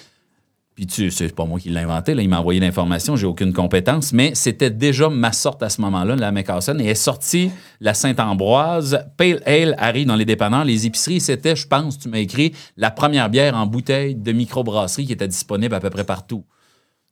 puis 0.75 0.87
tu, 0.87 1.11
c'est 1.11 1.33
pas 1.35 1.45
moi 1.45 1.59
qui 1.59 1.69
l'ai 1.69 1.79
inventé, 1.81 2.15
là, 2.15 2.21
il 2.23 2.29
m'a 2.29 2.39
envoyé 2.39 2.59
l'information, 2.59 3.15
j'ai 3.15 3.27
aucune 3.27 3.53
compétence, 3.53 4.11
mais 4.11 4.31
c'était 4.33 4.71
déjà 4.71 5.07
ma 5.07 5.31
sorte 5.31 5.61
à 5.61 5.69
ce 5.69 5.79
moment-là, 5.81 6.15
la 6.15 6.31
Mecasson, 6.31 6.77
et 6.79 6.87
est 6.87 6.95
sortie 6.95 7.51
la 7.79 7.93
Sainte-Ambroise. 7.93 9.05
Pale 9.15 9.41
Ale 9.45 9.75
arrive 9.77 10.07
dans 10.07 10.15
les 10.15 10.25
dépanneurs. 10.25 10.65
Les 10.65 10.85
épiceries, 10.87 11.21
c'était, 11.21 11.55
je 11.55 11.67
pense, 11.67 11.99
tu 11.99 12.09
m'as 12.09 12.17
écrit, 12.17 12.53
la 12.75 12.89
première 12.91 13.29
bière 13.29 13.55
en 13.55 13.67
bouteille 13.67 14.15
de 14.15 14.31
microbrasserie 14.31 15.05
qui 15.05 15.13
était 15.13 15.27
disponible 15.27 15.75
à 15.75 15.79
peu 15.79 15.91
près 15.91 16.03
partout. 16.03 16.43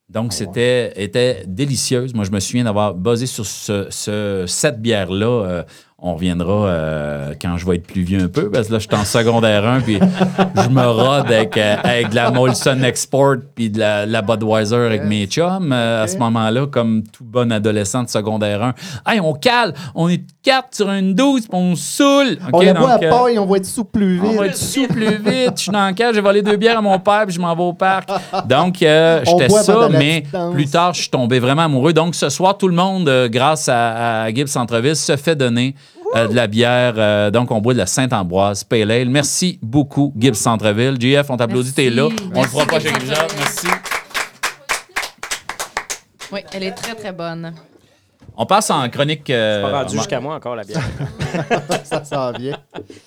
Donc, 0.10 0.34
c'était 0.34 0.92
était 1.02 1.44
délicieuse. 1.48 2.14
Moi, 2.14 2.26
je 2.26 2.32
me 2.32 2.40
souviens 2.42 2.66
d'avoir 2.66 2.94
basé 2.96 3.26
sur 3.28 3.46
ce, 3.46 3.88
ce- 3.92 4.44
cette 4.46 4.82
bière-là. 4.82 5.26
Euh, 5.46 5.64
on 6.04 6.16
reviendra 6.16 6.66
euh, 6.68 7.34
quand 7.40 7.58
je 7.58 7.66
vais 7.68 7.76
être 7.76 7.86
plus 7.86 8.02
vieux 8.02 8.24
un 8.24 8.28
peu, 8.28 8.50
parce 8.50 8.68
que 8.70 8.74
là, 8.74 8.80
je 8.80 8.88
suis 8.88 8.96
en 9.00 9.06
secondaire 9.06 9.64
1, 9.68 9.82
puis 9.82 10.00
je 10.00 10.70
me 10.70 10.84
rode 10.84 11.28
avec, 11.28 11.56
euh, 11.58 11.76
avec 11.84 12.10
de 12.10 12.16
la 12.16 12.32
Molson 12.32 12.82
Export, 12.82 13.36
puis 13.54 13.70
de 13.70 13.78
la, 13.78 14.08
la 14.08 14.24
Budweiser 14.24 14.78
avec 14.78 15.04
mes 15.04 15.28
chums. 15.28 15.72
euh, 15.72 16.04
à 16.04 16.08
ce 16.08 16.18
moment-là, 16.18 16.66
comme 16.66 17.04
tout 17.04 17.24
bon 17.24 17.52
adolescent 17.52 18.02
de 18.02 18.10
secondaire 18.10 18.64
1. 18.64 18.74
Hey, 19.06 19.20
on 19.20 19.34
cale, 19.34 19.76
on 19.94 20.10
est 20.10 20.24
quatre 20.42 20.70
sur 20.74 20.90
une 20.90 21.14
douze, 21.14 21.42
puis 21.42 21.50
on 21.54 21.76
saoule. 21.76 22.40
on 22.52 22.64
boit 22.74 22.92
à 22.94 22.98
paille, 22.98 23.38
on 23.38 23.46
va 23.46 23.58
être 23.58 23.66
sous 23.68 23.86
plus 23.86 24.16
vite. 24.16 24.32
on 24.34 24.40
va 24.40 24.48
être 24.48 24.58
sous 24.58 24.88
plus 24.88 25.18
vite. 25.18 25.52
Je 25.58 25.62
suis 25.62 25.72
dans 25.72 25.86
le 25.88 25.94
cage, 25.94 26.16
j'ai 26.16 26.22
volé 26.22 26.42
deux 26.42 26.58
bières 26.58 26.80
à 26.80 26.82
mon 26.82 26.98
père, 26.98 27.26
puis 27.28 27.36
je 27.36 27.40
m'en 27.40 27.56
vais 27.56 27.62
au 27.62 27.74
parc. 27.74 28.10
Donc, 28.48 28.78
On 28.82 29.22
j'étais 29.24 29.50
ça, 29.50 29.88
mais 29.92 30.24
plus 30.52 30.66
tard, 30.68 30.96
je 30.96 31.02
suis 31.02 31.12
tombé 31.12 31.38
vraiment 31.38 31.62
amoureux. 31.66 31.94
Donc, 31.94 32.16
ce 32.16 32.30
soir, 32.30 32.58
tout 32.58 32.68
le 32.68 32.74
monde, 32.76 33.08
grâce 33.30 33.70
à, 33.70 34.24
à 34.24 34.34
Gibbs 34.34 34.48
Centreville, 34.48 34.96
se 34.96 35.16
fait 35.16 35.36
donner 35.36 35.76
euh, 36.16 36.28
de 36.28 36.36
la 36.36 36.48
bière. 36.48 36.94
Euh, 36.98 37.32
donc, 37.32 37.52
on 37.52 37.62
boit 37.62 37.74
de 37.74 37.80
la 37.80 37.86
Sainte-Ambroise 37.86 38.64
Pale 38.64 38.92
Ale. 38.92 39.10
Merci 39.10 39.60
beaucoup, 39.62 40.14
Gibbs 40.18 40.36
Centreville. 40.36 40.98
GF, 41.00 41.30
on 41.30 41.38
t'applaudit, 41.38 41.74
t'es 41.74 41.90
là. 41.90 42.10
Merci. 42.10 42.32
On 42.34 42.42
le 42.42 42.48
fera 42.48 42.66
pas 42.66 42.80
Gibbs 42.80 42.80
chez. 42.80 42.90
Centreville. 42.90 43.38
Merci. 43.38 43.68
Oui, 46.32 46.40
elle 46.54 46.64
est 46.64 46.72
très, 46.72 46.96
très 46.96 47.12
bonne. 47.12 47.54
On 48.42 48.46
passe 48.48 48.72
en 48.72 48.90
chronique. 48.90 49.30
euh, 49.30 49.62
Pas 49.62 49.82
rendu 49.84 49.94
on 49.96 49.98
jusqu'à 50.00 50.20
moi 50.20 50.34
encore, 50.34 50.56
la 50.56 50.64
bière. 50.64 50.82
Ça 51.84 52.04
s'en 52.04 52.32
vient. 52.32 52.58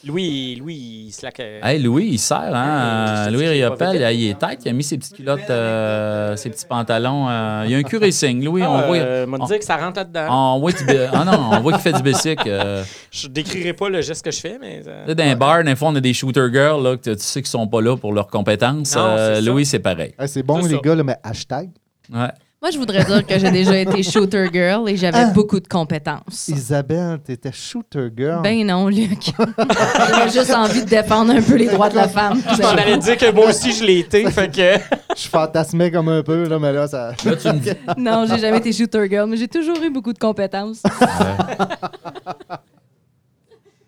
Louis, 0.06 0.54
Louis, 0.54 1.06
il 1.08 1.12
slack. 1.12 1.40
euh, 1.40 1.58
Hey, 1.60 1.82
Louis, 1.82 2.06
il 2.12 2.18
sert, 2.20 2.54
hein? 2.54 3.24
te 3.26 3.32
Louis 3.32 3.48
Riopel, 3.48 3.98
vite. 3.98 4.02
il 4.12 4.28
est 4.30 4.38
tête, 4.38 4.60
il 4.64 4.68
a 4.68 4.72
mis 4.72 4.84
ses 4.84 4.96
petites 4.96 5.16
culottes, 5.16 5.50
euh, 5.50 6.36
ses 6.36 6.50
petits 6.50 6.66
pantalons. 6.66 7.28
euh, 7.28 7.62
il 7.64 7.72
y 7.72 7.74
a 7.74 7.78
un 7.78 7.82
cul 7.82 7.98
racing, 7.98 8.44
Louis. 8.44 8.62
on 8.62 8.76
ah, 8.76 8.86
voit, 8.86 8.96
euh, 8.96 9.26
m'a 9.26 9.38
on- 9.40 9.44
dit 9.46 9.58
que 9.58 9.64
ça 9.64 9.76
rentre 9.76 9.98
là-dedans. 9.98 10.54
on 10.54 10.60
voit 10.60 10.70
qu'il- 10.70 11.08
ah 11.12 11.24
non, 11.24 11.48
on 11.50 11.60
voit 11.60 11.72
qu'il 11.72 11.82
fait 11.82 11.92
du 11.94 12.02
bicycle. 12.02 12.42
euh. 12.46 12.84
Je 13.10 13.26
décrirai 13.26 13.72
pas 13.72 13.88
le 13.88 14.02
geste 14.02 14.24
que 14.24 14.30
je 14.30 14.38
fais, 14.40 14.56
mais. 14.60 14.82
euh, 14.86 15.04
Là, 15.08 15.14
dans 15.16 15.24
les 15.24 15.34
bars, 15.34 15.64
des 15.64 15.74
fois, 15.74 15.88
on 15.88 15.96
a 15.96 16.00
des 16.00 16.14
shooter 16.14 16.46
girls 16.52 16.80
là, 16.80 16.96
que 16.96 17.10
tu 17.10 17.16
sais 17.18 17.42
qu'ils 17.42 17.50
sont 17.50 17.66
pas 17.66 17.80
là 17.80 17.96
pour 17.96 18.12
leurs 18.12 18.28
compétences. 18.28 18.94
Non, 18.94 19.02
Euh. 19.18 19.40
Louis, 19.40 19.66
c'est 19.66 19.80
pareil. 19.80 20.14
Ah, 20.16 20.28
c'est 20.28 20.44
bon, 20.44 20.58
les 20.58 20.76
ça. 20.76 20.80
gars, 20.80 20.94
là, 20.94 21.02
mais 21.02 21.16
hashtag. 21.24 21.70
Ouais. 22.12 22.28
Moi, 22.64 22.70
je 22.70 22.78
voudrais 22.78 23.04
dire 23.04 23.26
que 23.26 23.38
j'ai 23.38 23.50
déjà 23.50 23.76
été 23.76 24.02
shooter 24.02 24.48
girl 24.50 24.88
et 24.88 24.96
j'avais 24.96 25.18
Ah. 25.18 25.30
beaucoup 25.34 25.60
de 25.60 25.68
compétences. 25.68 26.48
Isabelle, 26.48 27.18
t'étais 27.22 27.52
shooter 27.52 28.08
girl. 28.16 28.40
Ben 28.42 28.66
non, 28.66 28.88
Luc. 28.88 29.32
J'avais 30.08 30.30
juste 30.30 30.50
envie 30.54 30.82
de 30.82 30.88
défendre 30.88 31.34
un 31.34 31.42
peu 31.42 31.56
les 31.56 31.66
droits 31.68 31.90
de 31.90 31.96
la 31.96 32.08
femme. 32.08 32.40
Je 32.56 32.62
m'en 32.62 32.68
allais 32.70 32.96
dire 32.96 33.18
que 33.18 33.30
moi 33.32 33.50
aussi 33.50 33.70
je 33.70 33.84
l'ai 33.84 33.98
été, 33.98 34.30
fait 34.30 34.48
que. 34.50 34.78
Je 35.14 35.28
fantasmais 35.28 35.90
comme 35.90 36.08
un 36.08 36.22
peu, 36.22 36.48
là, 36.48 36.58
mais 36.58 36.72
là, 36.72 36.88
ça. 36.88 37.10
Là, 37.22 37.36
tu 37.36 37.48
me 37.48 37.58
dis. 37.58 37.70
Non, 37.98 38.24
j'ai 38.26 38.38
jamais 38.38 38.56
été 38.56 38.72
shooter 38.72 39.10
girl, 39.10 39.28
mais 39.28 39.36
j'ai 39.36 39.46
toujours 39.46 39.76
eu 39.82 39.90
beaucoup 39.90 40.14
de 40.14 40.18
compétences. 40.18 40.82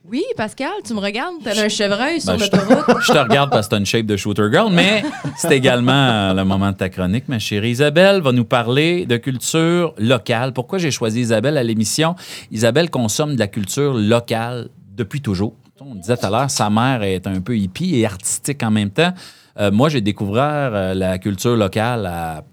Oui, 0.09 0.23
Pascal, 0.37 0.71
tu 0.85 0.95
me 0.95 1.01
regardes, 1.01 1.35
t'as 1.43 1.61
un 1.61 1.69
chevreuil 1.69 2.21
sur 2.21 2.33
Ben, 2.37 2.39
je, 2.39 2.47
te, 2.49 2.57
l'autoroute. 2.57 3.03
je 3.07 3.13
te 3.13 3.19
regarde 3.19 3.51
parce 3.51 3.67
que 3.67 3.71
tu 3.71 3.75
as 3.75 3.79
une 3.79 3.87
shape 3.87 4.07
de 4.07 4.17
shooter 4.17 4.49
girl, 4.53 4.73
mais 4.73 5.03
c'est 5.37 5.57
également 5.57 5.93
euh, 5.93 6.35
le 6.35 6.45
moment 6.45 6.71
de 6.71 6.77
ta 6.77 6.89
chronique, 6.89 7.29
ma 7.29 7.41
chérie. 7.41 7.71
Isabelle 7.71 8.21
va 8.21 8.31
nous 8.31 8.45
parler 8.45 9.05
de 9.05 9.17
culture 9.17 9.95
locale. 9.99 10.53
Pourquoi 10.53 10.79
j'ai 10.79 10.93
choisi 10.93 11.21
Isabelle 11.21 11.57
à 11.57 11.65
l'émission? 11.65 12.15
Isabelle 12.53 12.89
consomme 12.89 13.35
de 13.35 13.41
la 13.41 13.49
culture 13.49 13.95
locale 13.95 14.69
depuis 14.95 15.21
toujours. 15.21 15.55
On 15.81 15.97
disait 15.97 16.17
tout 16.17 16.27
à 16.27 16.31
l'heure, 16.31 16.51
sa 16.51 16.71
mère 16.71 17.03
est 17.03 17.27
un 17.27 17.41
peu 17.41 17.57
hippie 17.57 17.97
et 17.97 18.07
artistique 18.07 18.63
en 18.63 18.71
même 18.71 18.91
temps. 18.91 19.13
Euh, 19.59 19.71
moi, 19.71 19.89
j'ai 19.89 20.01
découvert 20.01 20.71
euh, 20.73 20.95
la 20.95 21.19
culture 21.19 21.57
locale 21.57 22.07
à 22.07 22.45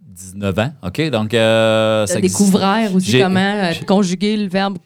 19 0.00 0.58
ans, 0.58 0.72
OK? 0.84 1.10
Donc, 1.10 1.34
euh, 1.34 2.06
T'as 2.06 2.14
ça 2.14 2.20
découvert 2.20 2.94
aussi 2.94 3.20
comment 3.20 3.70
conjuguer 3.86 4.36
le 4.36 4.48
verbe 4.48 4.78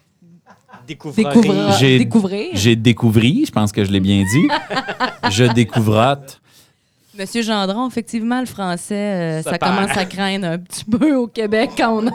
Découvrir. 0.88 1.28
découvrir. 1.28 1.72
J'ai- 1.78 1.98
découvrir. 1.98 2.46
J'ai 2.54 2.74
découvert, 2.76 3.22
je 3.46 3.50
pense 3.52 3.70
que 3.72 3.84
je 3.84 3.92
l'ai 3.92 4.00
bien 4.00 4.24
dit. 4.32 4.48
je 5.30 5.44
découvrotte. 5.44 6.40
Monsieur 7.18 7.42
Gendron, 7.42 7.88
effectivement, 7.88 8.40
le 8.40 8.46
français, 8.46 8.94
euh, 8.94 9.42
Ça 9.42 9.58
commence 9.58 9.96
à 9.96 10.04
craindre 10.04 10.46
un 10.46 10.58
petit 10.58 10.84
peu 10.90 11.14
au 11.16 11.26
Québec 11.26 11.70
quand 11.76 11.98
on 12.02 12.06
a... 12.08 12.12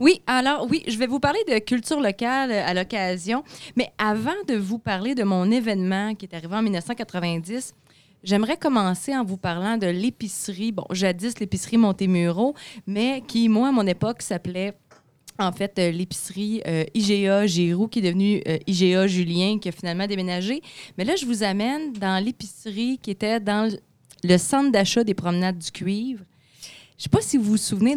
Oui, 0.00 0.20
alors 0.26 0.66
oui, 0.70 0.82
je 0.86 0.98
vais 0.98 1.06
vous 1.06 1.20
parler 1.20 1.38
de 1.48 1.58
culture 1.58 2.00
locale 2.00 2.50
euh, 2.50 2.66
à 2.66 2.74
l'occasion, 2.74 3.42
mais 3.76 3.90
avant 3.98 4.34
de 4.48 4.54
vous 4.54 4.78
parler 4.78 5.14
de 5.14 5.22
mon 5.22 5.50
événement 5.50 6.14
qui 6.14 6.26
est 6.26 6.34
arrivé 6.34 6.54
en 6.54 6.62
1990, 6.62 7.74
j'aimerais 8.22 8.56
commencer 8.56 9.16
en 9.16 9.24
vous 9.24 9.36
parlant 9.36 9.76
de 9.76 9.86
l'épicerie, 9.86 10.72
bon, 10.72 10.84
jadis 10.90 11.38
l'épicerie 11.40 11.78
Montemuro, 11.78 12.54
mais 12.86 13.22
qui, 13.26 13.48
moi, 13.48 13.68
à 13.68 13.72
mon 13.72 13.86
époque, 13.86 14.22
s'appelait 14.22 14.74
en 15.38 15.52
fait 15.52 15.78
euh, 15.78 15.90
l'épicerie 15.90 16.62
euh, 16.66 16.84
IGA 16.94 17.46
Giroux, 17.46 17.88
qui 17.88 17.98
est 17.98 18.02
devenue 18.02 18.42
IGA 18.66 19.06
Julien, 19.06 19.58
qui 19.58 19.68
a 19.68 19.72
finalement 19.72 20.06
déménagé. 20.06 20.62
Mais 20.98 21.04
là, 21.04 21.14
je 21.16 21.26
vous 21.26 21.42
amène 21.42 21.92
dans 21.92 22.22
l'épicerie 22.24 22.98
qui 23.02 23.10
était 23.10 23.40
dans 23.40 23.70
le- 24.24 24.38
centre 24.38 24.72
d'achat 24.72 25.04
des 25.04 25.14
promenades 25.14 25.58
du 25.58 25.70
cuivre. 25.70 26.24
Je 26.98 27.04
sais 27.04 27.10
pas 27.10 27.20
si 27.20 27.36
vous 27.36 27.44
vous 27.44 27.56
souvenez, 27.58 27.96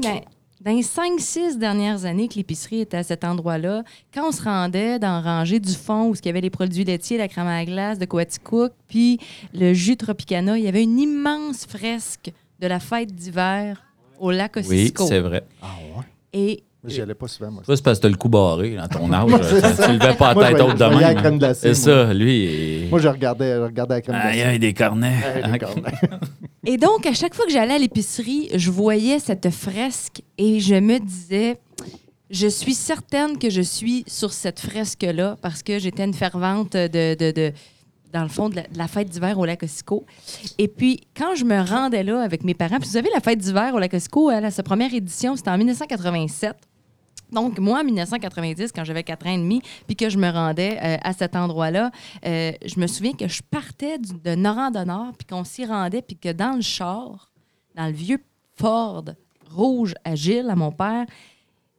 dans 0.62 0.72
les 0.72 0.82
5-6 0.84 1.58
dernières 1.58 2.06
années 2.06 2.28
que 2.28 2.36
l'épicerie 2.36 2.82
était 2.82 2.98
à 2.98 3.04
cet 3.04 3.24
endroit-là, 3.24 3.84
quand 4.14 4.28
on 4.28 4.32
se 4.32 4.42
rendait 4.44 5.00
dans 5.00 5.22
rangée 5.22 5.60
du 5.60 5.74
fond 5.74 6.10
où 6.10 6.16
il 6.16 6.26
y 6.26 6.30
avait 6.30 6.42
les 6.42 6.50
produits 6.50 6.84
laitiers, 6.84 7.18
la 7.18 7.28
crème 7.28 7.48
à 7.48 7.64
glace 7.66 7.98
de 7.98 8.06
Coaticook, 8.06 8.74
puis 8.88 9.20
le 9.54 9.74
jus 9.74 9.96
Tropicana, 9.96 10.58
il 10.58 10.66
y 10.66 10.68
avait 10.68 10.84
une 10.84 11.00
immense 11.00 11.66
fresque 11.66 12.32
de 12.60 12.68
la 12.68 12.80
fête 12.80 13.14
d'hiver 13.16 13.84
au 14.20 14.32
lac 14.32 14.54
Oui, 14.58 14.62
Ossisco. 14.64 15.08
c'est 15.08 15.20
vrai. 15.22 15.44
Ah 15.62 15.76
ouais? 15.98 16.04
Et 16.34 16.64
J'y 16.86 17.02
allais 17.02 17.14
pas 17.14 17.28
souvent, 17.28 17.52
moi. 17.52 17.64
Toi, 17.66 17.76
c'est 17.76 17.84
parce 17.84 17.98
que 18.00 18.04
t'as 18.04 18.10
le 18.10 18.16
coup 18.16 18.30
barré 18.30 18.76
dans 18.76 18.88
ton 18.88 19.12
âge. 19.14 19.30
c'est 19.44 19.62
tu 19.62 19.76
ça. 19.76 19.86
tu 19.88 19.94
levais 19.94 20.14
pas 20.16 20.34
Moi, 20.34 20.44
la 20.44 20.50
je 20.52 20.56
tête 20.56 20.64
haute 20.66 20.78
de 20.78 20.86
voyais 20.86 21.02
la 21.02 21.08
même. 21.10 21.18
crème 21.18 21.38
glacée, 21.40 21.74
C'est 21.74 21.92
moi. 21.92 22.06
ça, 22.06 22.14
lui. 22.14 22.84
il- 22.84 22.90
Moi, 22.90 23.00
je 23.00 23.08
regardais, 23.10 23.56
je 23.56 23.62
regardais 23.64 23.96
la 23.96 24.02
crème 24.02 24.16
Aïe, 24.16 24.22
glacée. 24.36 24.42
aïe, 24.50 24.60
des 24.60 24.74
cornets. 24.74 25.18
Les 25.52 25.60
cornets. 25.60 25.92
Et 26.66 26.78
donc, 26.78 27.06
à 27.06 27.14
chaque 27.14 27.34
fois 27.36 27.46
que 27.46 27.52
j'allais 27.52 27.74
à 27.74 27.78
l'épicerie, 27.80 28.50
je 28.56 28.72
voyais 28.72 29.20
cette 29.20 29.50
fresque 29.50 30.22
et 30.38 30.60
je 30.60 30.76
me 30.76 31.00
disais, 31.00 31.58
je 32.30 32.48
suis 32.48 32.74
certaine 32.74 33.38
que 33.38 33.50
je 33.50 33.62
suis 33.62 34.04
sur 34.08 34.32
cette 34.34 34.60
fresque-là 34.60 35.36
parce 35.42 35.64
que 35.64 35.80
j'étais 35.80 36.04
une 36.06 36.14
fervente 36.14 36.74
de, 36.74 37.16
de, 37.16 37.32
de, 37.32 37.52
dans 38.14 38.24
le 38.24 38.28
fond 38.30 38.50
de 38.50 38.58
la, 38.58 38.64
de 38.64 38.78
la 38.78 38.88
fête 38.88 39.10
d'hiver 39.10 39.40
au 39.40 39.46
lac 39.46 39.64
Ossico. 39.64 40.06
Et 40.58 40.68
puis, 40.68 41.00
quand 41.16 41.34
je 41.36 41.44
me 41.46 41.60
rendais 41.62 42.04
là 42.04 42.22
avec 42.22 42.44
mes 42.44 42.54
parents, 42.54 42.78
puis 42.80 42.88
vous 42.88 42.94
savez, 42.94 43.10
la 43.14 43.22
fête 43.22 43.40
d'hiver 43.40 43.74
au 43.74 43.80
lac 43.80 43.94
Ossico, 43.94 44.30
elle, 44.30 44.46
à 44.46 44.52
sa 44.52 44.62
première 44.64 44.94
édition, 44.94 45.36
c'était 45.36 45.50
en 45.52 45.58
1987. 45.58 46.54
Donc, 47.32 47.60
moi, 47.60 47.82
en 47.82 47.84
1990, 47.84 48.72
quand 48.72 48.84
j'avais 48.84 49.04
4 49.04 49.28
ans 49.28 49.32
et 49.34 49.38
demi, 49.38 49.62
puis 49.88 49.96
que 49.96 50.10
je 50.10 50.18
me 50.18 50.30
rendais 50.30 50.78
euh, 50.82 50.98
à 51.02 51.14
cet 51.14 51.36
endroit-là, 51.36 51.92
euh, 52.26 52.52
je 52.66 52.80
me 52.80 52.88
souviens 52.88 53.14
que 53.14 53.28
je 53.28 53.42
partais 53.44 53.98
du- 54.00 54.14
de 54.14 54.36
Norand-de-Nord, 54.36 55.14
puis 55.18 55.28
qu'on 55.28 55.44
s'y 55.44 55.66
rendait, 55.66 56.02
puis 56.02 56.18
que 56.18 56.32
dans 56.32 56.56
le 56.56 56.62
char, 56.62 57.32
dans 57.76 57.86
le 57.86 57.94
vieux 57.94 58.24
Ford 58.56 59.06
rouge 59.52 59.94
à 60.04 60.16
Gilles, 60.16 60.50
à 60.50 60.56
mon 60.56 60.72
père, 60.72 61.06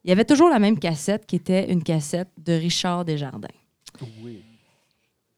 il 0.05 0.09
y 0.09 0.13
avait 0.13 0.25
toujours 0.25 0.49
la 0.49 0.59
même 0.59 0.79
cassette 0.79 1.27
qui 1.27 1.37
était 1.37 1.71
une 1.71 1.83
cassette 1.83 2.29
de 2.39 2.53
Richard 2.55 3.05
Desjardins. 3.05 3.49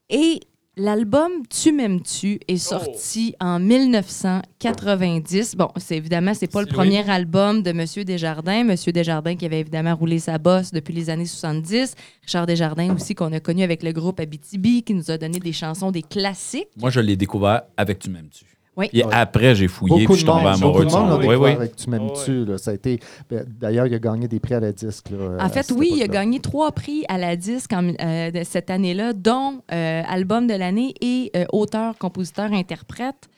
Et 0.08 0.40
l'album 0.76 1.30
Tu 1.48 1.72
m'aimes-tu 1.72 2.40
est 2.48 2.56
sorti 2.56 3.34
en 3.40 3.58
1990. 3.60 5.56
Bon, 5.56 5.68
c'est 5.76 5.96
évidemment, 5.96 6.34
c'est 6.34 6.50
pas 6.50 6.60
le 6.60 6.66
premier 6.66 7.08
album 7.08 7.62
de 7.62 7.72
Monsieur 7.72 8.04
Desjardins. 8.04 8.64
Monsieur 8.64 8.92
Desjardins 8.92 9.36
qui 9.36 9.46
avait 9.46 9.60
évidemment 9.60 9.94
roulé 9.94 10.18
sa 10.18 10.38
bosse 10.38 10.72
depuis 10.72 10.94
les 10.94 11.10
années 11.10 11.26
70. 11.26 11.94
Richard 12.22 12.46
Desjardins 12.46 12.94
aussi 12.94 13.14
qu'on 13.14 13.32
a 13.32 13.40
connu 13.40 13.62
avec 13.62 13.82
le 13.82 13.92
groupe 13.92 14.20
Abitibi 14.20 14.82
qui 14.82 14.94
nous 14.94 15.10
a 15.10 15.18
donné 15.18 15.38
des 15.38 15.52
chansons, 15.52 15.90
des 15.90 16.02
classiques. 16.02 16.68
Moi, 16.76 16.90
je 16.90 17.00
l'ai 17.00 17.16
découvert 17.16 17.62
avec 17.76 17.98
Tu 17.98 18.10
m'aimes-tu. 18.10 18.51
Oui. 18.74 18.88
Et 18.94 19.02
après, 19.10 19.54
j'ai 19.54 19.68
fouillé 19.68 20.06
puis 20.06 20.14
je 20.14 20.18
suis 20.20 20.24
tombé 20.26 20.46
amoureux 20.46 20.86
de 20.86 20.90
son. 20.90 21.18
Oui, 21.20 21.34
oui. 21.34 21.50
avec 21.50 21.76
Tu 21.76 21.90
m'aimes-tu. 21.90 22.46
Ça 22.56 22.70
a 22.70 22.74
été... 22.74 23.00
ben, 23.28 23.44
D'ailleurs, 23.60 23.86
il 23.86 23.92
a 23.94 23.98
gagné 23.98 24.28
des 24.28 24.40
prix 24.40 24.54
à 24.54 24.60
la 24.60 24.72
disque. 24.72 25.10
là, 25.10 25.44
En 25.44 25.48
fait, 25.50 25.70
oui, 25.76 25.90
il 25.94 26.02
a 26.02 26.08
gagné 26.08 26.40
trois 26.40 26.72
prix 26.72 27.04
à 27.08 27.18
la 27.18 27.36
disque 27.36 27.72
en- 27.74 27.92
euh, 28.00 28.30
de 28.30 28.42
cette 28.44 28.70
année-là, 28.70 29.12
dont 29.12 29.60
euh, 29.70 30.02
album 30.08 30.46
de 30.46 30.54
l'année 30.54 30.94
et 31.02 31.30
euh, 31.36 31.44
auteur, 31.52 31.98
compositeur, 31.98 32.50
interprète. 32.52 33.28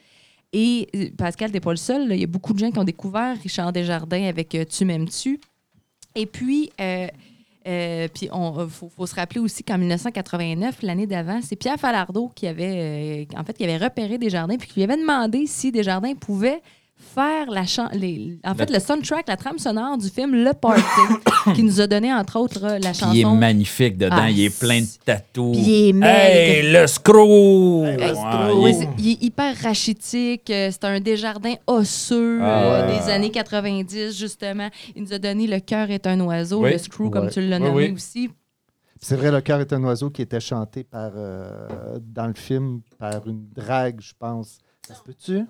Et 0.53 0.89
Pascal, 1.18 1.51
t'es 1.51 1.59
pas 1.59 1.72
le 1.72 1.76
seul. 1.78 2.07
là. 2.09 2.14
Il 2.14 2.20
y 2.20 2.24
a 2.24 2.28
beaucoup 2.28 2.53
de 2.53 2.61
gens 2.61 2.70
qui 2.70 2.78
ont 2.78 2.85
découvert 2.85 3.37
Richard 3.43 3.72
Desjardins 3.72 4.26
avec 4.28 4.55
euh, 4.55 4.64
Tu 4.64 4.85
m'aimes-tu? 4.85 5.41
Et 6.14 6.26
puis, 6.26 6.70
euh, 7.67 8.05
euh, 8.05 8.09
puis 8.12 8.29
on 8.33 8.69
faut, 8.69 8.89
faut 8.89 9.07
se 9.07 9.15
rappeler 9.15 9.41
aussi 9.41 9.62
qu'en 9.65 9.79
1989, 9.79 10.83
l'année 10.83 11.07
d'avant, 11.07 11.41
c'est 11.43 11.57
Pierre 11.57 11.79
Falardeau 11.79 12.31
qui 12.35 12.47
avait, 12.47 13.27
euh, 13.33 13.39
en 13.39 13.45
fait, 13.45 13.55
qui 13.55 13.65
avait 13.65 13.83
repéré 13.83 14.19
puis 14.19 14.69
qui 14.69 14.75
lui 14.77 14.85
avait 14.85 14.97
demandé 15.01 15.47
si 15.47 15.73
Desjardins 15.73 16.15
pouvait 16.15 16.61
faire 17.05 17.51
la 17.51 17.63
les, 17.93 18.39
en 18.45 18.55
fait, 18.55 18.71
le 18.71 18.79
soundtrack, 18.81 19.29
la 19.29 19.37
trame 19.37 19.59
sonore 19.59 19.99
du 19.99 20.09
film 20.09 20.35
Le 20.35 20.53
Party, 20.53 20.83
qui 21.55 21.63
nous 21.63 21.81
a 21.81 21.87
donné, 21.87 22.13
entre 22.13 22.39
autres, 22.39 22.65
euh, 22.65 22.79
la 22.79 22.93
chanson. 22.93 23.13
il 23.15 23.21
est 23.21 23.25
magnifique 23.37 23.97
dedans. 23.99 24.17
Ah, 24.19 24.31
il 24.31 24.41
est 24.41 24.59
plein 24.59 24.81
de 24.81 24.87
tatous. 25.05 25.57
Il 25.57 25.71
est 26.03 26.07
Hey, 26.07 26.73
le 26.73 26.87
screw! 26.87 27.85
Hey, 27.85 27.97
Ouais, 27.97 28.53
oui, 28.57 28.75
il- 28.99 29.11
est 29.13 29.23
hyper 29.23 29.57
rachitique. 29.63 30.51
euh, 30.51 30.71
C'est 30.73 30.85
un 30.85 31.01
Desjardins 31.01 31.55
osseux 31.67 32.39
Ah 32.43 32.65
euh, 32.65 32.87
ouais. 32.91 32.99
des 33.05 33.11
années 33.11 33.31
90, 33.31 34.19
justement. 34.19 34.69
Il 34.97 35.03
nous 35.03 35.13
a 35.13 35.19
donné 35.19 35.47
Le 35.47 35.61
cœur 35.61 35.91
est 35.91 36.07
un 36.07 36.19
oiseau, 36.21 36.63
Oui. 36.63 36.73
le 36.73 36.79
screw, 36.79 37.11
comme 37.11 37.29
tu 37.31 37.41
l'as 37.47 37.59
Oui, 37.59 37.63
nommé 37.65 37.87
oui. 37.89 37.93
aussi. 37.93 38.31
C'est 39.01 39.17
vrai, 39.17 39.31
Le 39.31 39.41
cœur 39.43 39.61
est 39.61 39.73
un 39.73 39.83
oiseau 39.85 40.09
qui 40.11 40.23
était 40.23 40.41
chanté 40.41 40.83
par, 40.85 41.11
euh, 41.15 41.99
dans 42.01 42.27
le 42.27 42.35
film 42.35 42.81
par 42.99 43.27
une 43.29 43.45
drague, 43.55 44.01
je 44.01 44.13
pense. 44.19 44.59
Ça 44.89 44.95
se 44.95 45.03
peut-tu? 45.03 45.45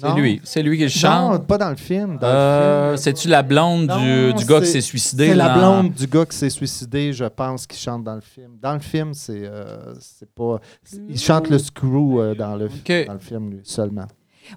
C'est 0.00 0.14
lui. 0.14 0.40
C'est 0.44 0.62
lui 0.62 0.76
qui 0.76 0.84
le 0.84 0.88
Non, 0.88 1.32
chante. 1.32 1.46
pas 1.46 1.58
dans 1.58 1.70
le 1.70 1.76
film. 1.76 2.18
Euh, 2.22 2.88
film. 2.88 2.96
C'est-tu 2.96 3.28
la 3.28 3.42
blonde 3.42 3.86
du, 3.86 4.44
gars 4.44 4.60
qui 4.60 4.66
s'est 4.66 4.80
suicidé? 4.80 5.28
C'est 5.28 5.34
la 5.34 5.56
blonde 5.56 5.92
du 5.92 6.06
gars 6.06 6.24
qui 6.24 6.36
s'est 6.36 6.50
suicidé, 6.50 7.12
je 7.12 7.24
pense, 7.24 7.66
qui 7.66 7.78
chante 7.78 8.04
dans 8.04 8.14
le 8.14 8.20
film. 8.20 8.52
Dans 8.60 8.74
le 8.74 8.80
film, 8.80 9.14
c'est 9.14 9.42
euh, 9.44 9.94
pas. 10.34 10.60
Il 11.08 11.18
chante 11.18 11.48
le 11.48 11.58
screw 11.58 12.18
euh, 12.18 12.34
dans, 12.34 12.56
le, 12.56 12.68
dans 13.06 13.12
le 13.12 13.18
film, 13.18 13.50
lui, 13.50 13.60
seulement. 13.64 14.06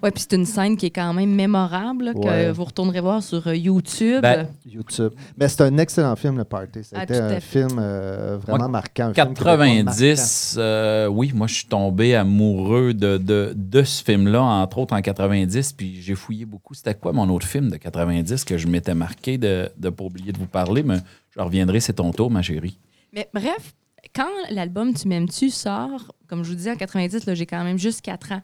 Ouais, 0.01 0.11
puis 0.11 0.21
c'est 0.27 0.35
une 0.35 0.45
scène 0.45 0.75
qui 0.77 0.87
est 0.87 0.91
quand 0.91 1.13
même 1.13 1.29
mémorable, 1.33 2.05
là, 2.05 2.13
que 2.13 2.19
Ouais. 2.19 2.51
vous 2.51 2.63
retournerez 2.63 3.01
voir 3.01 3.21
sur 3.21 3.45
euh, 3.47 3.55
YouTube. 3.55 4.21
Ben, 4.21 4.47
YouTube. 4.65 5.11
Mais 5.37 5.47
c'est 5.47 5.61
un 5.61 5.77
excellent 5.77 6.15
film, 6.15 6.37
le 6.37 6.43
Party. 6.45 6.79
Ah, 6.93 7.01
C'était 7.01 7.05
tout 7.05 7.13
à 7.13 7.25
un 7.35 7.39
film 7.39 7.77
euh, 7.79 8.37
vraiment 8.41 8.57
Moi, 8.59 8.67
marquant. 8.69 9.09
un 9.09 9.13
film 9.13 9.27
québécois 9.33 9.57
90, 9.57 10.55
euh, 10.57 11.07
oui, 11.07 11.31
moi 11.35 11.47
je 11.47 11.53
suis 11.55 11.65
tombé 11.67 12.15
amoureux 12.15 12.93
de, 12.93 13.17
de, 13.17 13.53
de 13.55 13.83
ce 13.83 14.03
film-là, 14.03 14.41
entre 14.41 14.79
autres 14.79 14.95
en 14.95 15.01
90, 15.01 15.73
puis 15.73 16.01
j'ai 16.01 16.15
fouillé 16.15 16.45
beaucoup. 16.45 16.73
C'était 16.73 16.95
quoi 16.95 17.13
mon 17.13 17.29
autre 17.29 17.45
film 17.47 17.69
de 17.69 17.77
90 17.77 18.43
que 18.45 18.57
je 18.57 18.67
m'étais 18.67 18.95
marqué 18.95 19.37
de 19.37 19.69
ne 19.81 19.89
pas 19.89 20.03
oublier 20.03 20.31
de 20.31 20.37
vous 20.37 20.47
parler, 20.47 20.83
mais 20.83 20.97
je 21.35 21.39
reviendrai, 21.41 21.79
c'est 21.79 21.93
ton 21.93 22.11
tour, 22.11 22.31
ma 22.31 22.41
chérie. 22.41 22.77
Mais 23.13 23.29
bref, 23.33 23.73
quand 24.15 24.27
l'album 24.49 24.93
Tu 24.93 25.07
m'aimes-tu 25.07 25.49
sort, 25.49 26.11
comme 26.27 26.43
je 26.43 26.49
vous 26.49 26.55
disais, 26.55 26.71
en 26.71 26.75
90, 26.75 27.25
là, 27.25 27.33
j'ai 27.35 27.45
quand 27.45 27.63
même 27.63 27.77
juste 27.77 28.01
4 28.01 28.31
ans. 28.33 28.41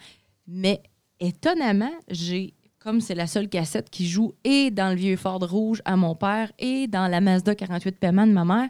Mais 0.48 0.82
étonnamment, 1.20 1.92
j'ai, 2.10 2.54
comme 2.80 3.02
c'est 3.02 3.16
la 3.16 3.28
seule 3.28 3.50
cassette 3.50 3.90
qui 3.90 4.08
joue 4.08 4.34
et 4.44 4.72
dans 4.72 4.90
le 4.90 4.96
vieux 4.96 5.18
Ford 5.18 5.40
rouge 5.42 5.82
à 5.86 5.96
mon 5.96 6.16
père 6.16 6.52
et 6.60 6.88
dans 6.88 7.08
la 7.08 7.22
Mazda 7.22 7.56
48 7.56 7.98
paiement 7.98 8.28
de 8.28 8.32
ma 8.32 8.46
mère, 8.46 8.70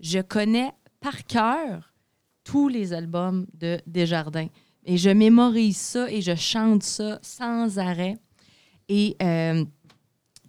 je 0.00 0.20
connais 0.20 0.72
par 1.00 1.24
cœur 1.24 1.92
tous 2.44 2.68
les 2.68 2.92
albums 2.92 3.46
de 3.54 3.80
Desjardins. 3.86 4.48
Et 4.84 4.96
je 4.96 5.10
mémorise 5.10 5.76
ça 5.76 6.10
et 6.10 6.20
je 6.20 6.34
chante 6.34 6.82
ça 6.82 7.18
sans 7.22 7.78
arrêt. 7.78 8.16
Et 8.88 9.16
euh, 9.22 9.64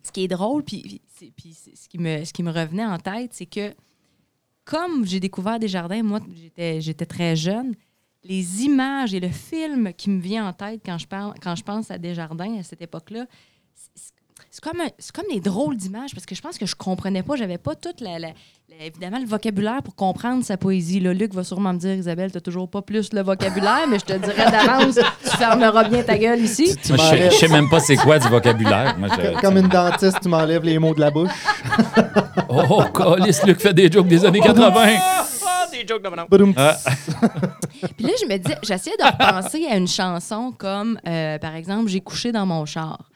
ce 0.04 0.12
qui 0.12 0.24
est 0.24 0.28
drôle, 0.28 0.64
puis, 0.64 1.02
ce, 1.16 1.88
qui 1.88 1.98
me, 2.44 2.52
revenait 2.52 2.86
en 2.86 2.98
tête, 2.98 3.34
c'est 3.34 3.46
que 3.46 3.74
comme 4.66 5.06
j'ai 5.06 5.20
découvert 5.20 5.60
Desjardins, 5.60 6.04
moi, 6.04 6.20
j'étais 6.56 7.06
très 7.06 7.36
jeune, 7.36 7.76
les 8.24 8.64
images 8.64 9.14
et 9.14 9.20
le 9.20 9.30
film 9.30 9.92
qui 9.98 10.10
me 10.10 10.22
vient 10.22 10.48
en 10.48 10.54
tête 10.54 10.82
quand 10.86 10.98
je, 10.98 11.08
parle, 11.08 11.34
quand 11.42 11.56
je 11.56 11.64
pense 11.64 11.92
à 11.92 11.98
Desjardins 11.98 12.58
à 12.60 12.64
cette 12.64 12.82
époque-là, 12.82 13.26
c'est, 13.76 14.14
c'est 14.50 14.62
comme, 14.64 14.80
un- 14.82 14.90
c'est 14.98 15.12
comme 15.14 15.26
des 15.32 15.40
drôles 15.40 15.76
d'images 15.76 16.14
parce 16.14 16.26
que 16.26 16.34
je 16.36 16.42
pense 16.42 16.58
que 16.58 16.66
je 16.66 16.76
comprenais 16.76 17.24
pas, 17.24 17.36
j'avais 17.36 17.58
pas 17.58 17.76
tout 17.76 17.90
la, 18.00 18.20
la- 18.20 18.30
la- 18.30 18.86
évidemment 18.86 19.20
le 19.20 19.26
vocabulaire 19.26 19.82
pour 19.84 19.96
comprendre 19.96 20.44
sa 20.44 20.58
poésie. 20.58 21.00
Là, 21.00 21.14
Luc 21.14 21.34
va 21.34 21.44
sûrement 21.44 21.74
me 21.74 21.80
dire, 21.80 21.94
Isabelle, 21.96 22.32
tu 22.32 22.40
toujours 22.42 22.70
pas 22.70 22.82
plus 22.82 23.12
le 23.14 23.22
vocabulaire, 23.24 23.88
mais 23.90 24.00
je 24.00 24.06
te 24.06 24.14
dirais 24.14 24.50
d'avance, 24.52 24.96
tu 25.24 25.30
fermeras 25.38 25.90
bien 25.90 26.04
ta 26.04 26.18
gueule 26.18 26.40
ici. 26.42 26.76
Tu 26.82 26.94
Moi, 26.94 27.16
je 27.16 27.26
je 27.26 27.30
sais 27.36 27.48
même 27.50 27.70
pas 27.70 27.80
c'est 27.82 27.98
quoi 27.98 28.20
du 28.20 28.28
vocabulaire. 28.30 28.96
Moi, 28.98 29.10
je- 29.10 29.42
Comme 29.42 29.58
une 29.58 29.68
dentiste, 29.68 30.20
tu 30.22 30.30
m'enlèves 30.30 30.64
les 30.64 30.80
mots 30.80 30.94
de 30.94 31.00
la 31.02 31.12
bouche. 31.12 31.30
Oh, 32.48 32.84
Colis, 32.94 33.38
Luc 33.46 33.60
fait 33.60 33.74
des 33.74 33.92
jokes 33.92 34.08
des 34.08 34.24
années 34.26 34.40
80. 34.40 34.88
Ah, 35.64 35.72
des 35.72 35.88
jokes 35.88 36.04
de 36.04 36.10
mon 36.10 36.20
oncle. 36.20 36.30
Badoum. 36.30 36.54
Ah. 36.58 36.78
Puis 37.98 38.06
là, 38.06 38.14
je 38.20 38.26
me 38.26 38.38
disais, 38.38 38.58
j'essayais 38.64 38.98
de 38.98 39.04
repenser 39.04 39.66
à 39.66 39.78
une 39.78 39.88
chanson 39.88 40.52
comme, 40.58 41.00
euh, 41.08 41.38
par 41.40 41.56
exemple, 41.56 41.90
J'ai 41.90 42.02
couché 42.02 42.32
dans 42.32 42.46
mon 42.46 42.66
char. 42.66 43.10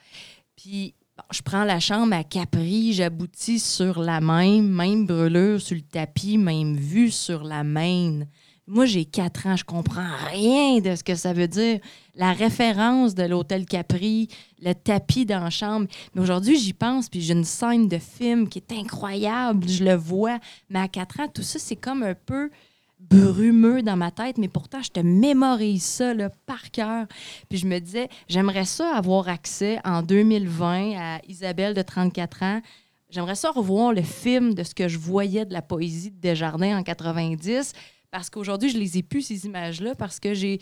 Puis 0.55 0.95
bon, 1.17 1.23
je 1.31 1.41
prends 1.41 1.63
la 1.63 1.79
chambre 1.79 2.15
à 2.15 2.23
Capri, 2.23 2.93
j'aboutis 2.93 3.59
sur 3.59 3.99
la 4.01 4.21
même, 4.21 4.67
même 4.67 5.05
brûlure 5.05 5.61
sur 5.61 5.75
le 5.75 5.81
tapis, 5.81 6.37
même 6.37 6.75
vue 6.75 7.11
sur 7.11 7.43
la 7.43 7.63
main. 7.63 8.21
Moi, 8.69 8.85
j'ai 8.85 9.05
quatre 9.05 9.47
ans, 9.47 9.55
je 9.55 9.63
comprends 9.63 10.09
rien 10.29 10.79
de 10.79 10.93
ce 10.93 11.01
que 11.01 11.15
ça 11.15 11.31
veut 11.31 11.47
dire. 11.47 11.79
La 12.15 12.33
référence 12.33 13.15
de 13.15 13.23
l'hôtel 13.23 13.65
Capri, 13.65 14.27
le 14.61 14.73
tapis 14.73 15.25
dans 15.25 15.49
chambre. 15.49 15.87
Mais 16.13 16.21
aujourd'hui, 16.21 16.59
j'y 16.59 16.73
pense, 16.73 17.07
puis 17.07 17.21
j'ai 17.21 17.33
une 17.33 17.45
scène 17.45 17.87
de 17.87 17.97
film 17.97 18.49
qui 18.49 18.59
est 18.59 18.73
incroyable, 18.73 19.69
je 19.69 19.85
le 19.85 19.95
vois. 19.95 20.39
Mais 20.69 20.79
à 20.79 20.89
quatre 20.89 21.21
ans, 21.21 21.29
tout 21.33 21.43
ça, 21.43 21.59
c'est 21.59 21.77
comme 21.77 22.03
un 22.03 22.13
peu 22.13 22.49
brumeux 22.99 23.83
dans 23.83 23.95
ma 23.95 24.11
tête, 24.11 24.37
mais 24.37 24.49
pourtant, 24.49 24.81
je 24.81 24.89
te 24.89 24.99
mémorise 24.99 25.83
ça 25.83 26.13
là, 26.13 26.29
par 26.45 26.69
cœur. 26.69 27.05
Puis 27.47 27.59
je 27.59 27.67
me 27.67 27.79
disais, 27.79 28.09
j'aimerais 28.27 28.65
ça 28.65 28.97
avoir 28.97 29.29
accès 29.29 29.79
en 29.85 30.01
2020 30.01 30.93
à 30.97 31.19
Isabelle 31.29 31.73
de 31.73 31.81
34 31.81 32.43
ans. 32.43 32.61
J'aimerais 33.09 33.35
ça 33.35 33.49
revoir 33.51 33.93
le 33.93 34.01
film 34.01 34.53
de 34.53 34.63
ce 34.63 34.75
que 34.75 34.89
je 34.89 34.97
voyais 34.97 35.45
de 35.45 35.53
la 35.53 35.61
poésie 35.61 36.11
de 36.11 36.19
Desjardins 36.19 36.77
en 36.77 36.83
90. 36.83 37.71
Parce 38.17 38.31
qu'aujourd'hui, 38.31 38.71
je 38.71 38.79
les 38.79 38.97
ai 38.97 39.03
plus, 39.03 39.21
ces 39.21 39.45
images-là, 39.45 39.93
parce 39.93 40.19
que 40.19 40.33
j'ai 40.33 40.59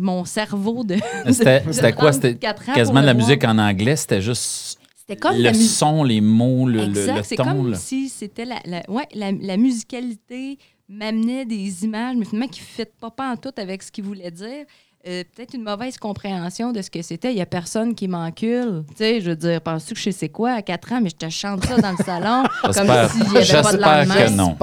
mon 0.00 0.24
cerveau 0.24 0.82
de. 0.82 0.96
C'était 1.30 1.92
quoi? 1.92 2.12
C'était 2.12 2.34
34 2.34 2.68
ans 2.68 2.72
quasiment 2.74 3.00
de 3.00 3.06
la 3.06 3.12
voir. 3.14 3.24
musique 3.28 3.44
en 3.44 3.58
anglais. 3.58 3.94
C'était 3.94 4.20
juste 4.20 4.80
C'était 4.96 5.14
comme 5.14 5.36
le 5.36 5.54
son, 5.54 6.02
les 6.02 6.20
mots, 6.20 6.66
le, 6.66 6.82
Exact, 6.82 7.16
le 7.18 7.22
c'est 7.22 7.36
comme 7.36 7.70
là. 7.70 7.76
si 7.78 8.08
c'était 8.08 8.44
la, 8.44 8.56
la, 8.64 8.82
ouais, 8.90 9.06
la, 9.14 9.30
la 9.30 9.56
musicalité 9.56 10.58
m'amenait 10.88 11.44
des 11.44 11.84
images, 11.84 12.16
mais 12.16 12.24
finalement 12.24 12.48
qui 12.48 12.60
ne 12.60 12.66
fit 12.84 12.90
pas, 13.00 13.12
pas 13.12 13.30
en 13.30 13.36
tout 13.36 13.52
avec 13.56 13.84
ce 13.84 13.92
qu'il 13.92 14.02
voulait 14.02 14.32
dire. 14.32 14.64
Euh, 15.08 15.22
Peut-être 15.36 15.54
une 15.54 15.62
mauvaise 15.62 15.98
compréhension 15.98 16.72
de 16.72 16.82
ce 16.82 16.90
que 16.90 17.00
c'était. 17.00 17.30
Il 17.30 17.36
n'y 17.36 17.42
a 17.42 17.46
personne 17.46 17.94
qui 17.94 18.08
m'encule. 18.08 18.82
Tu 18.90 18.96
sais, 18.96 19.20
je 19.20 19.30
veux 19.30 19.36
dire, 19.36 19.60
penses-tu 19.60 19.94
que 19.94 20.00
je 20.00 20.10
sais 20.10 20.28
quoi 20.28 20.52
à 20.52 20.62
4 20.62 20.92
ans, 20.94 21.00
mais 21.00 21.10
je 21.10 21.16
te 21.16 21.28
chante 21.30 21.64
ça 21.64 21.76
dans 21.76 21.92
le 21.92 22.04
salon 22.04 22.42
comme 22.62 22.84
n'y 22.84 22.90
avait 22.90 23.08
pas 23.12 23.38
de 23.38 23.44
j'espère 23.44 24.04
lendemain. 24.04 24.14
que 24.26 24.30
non. 24.32 24.56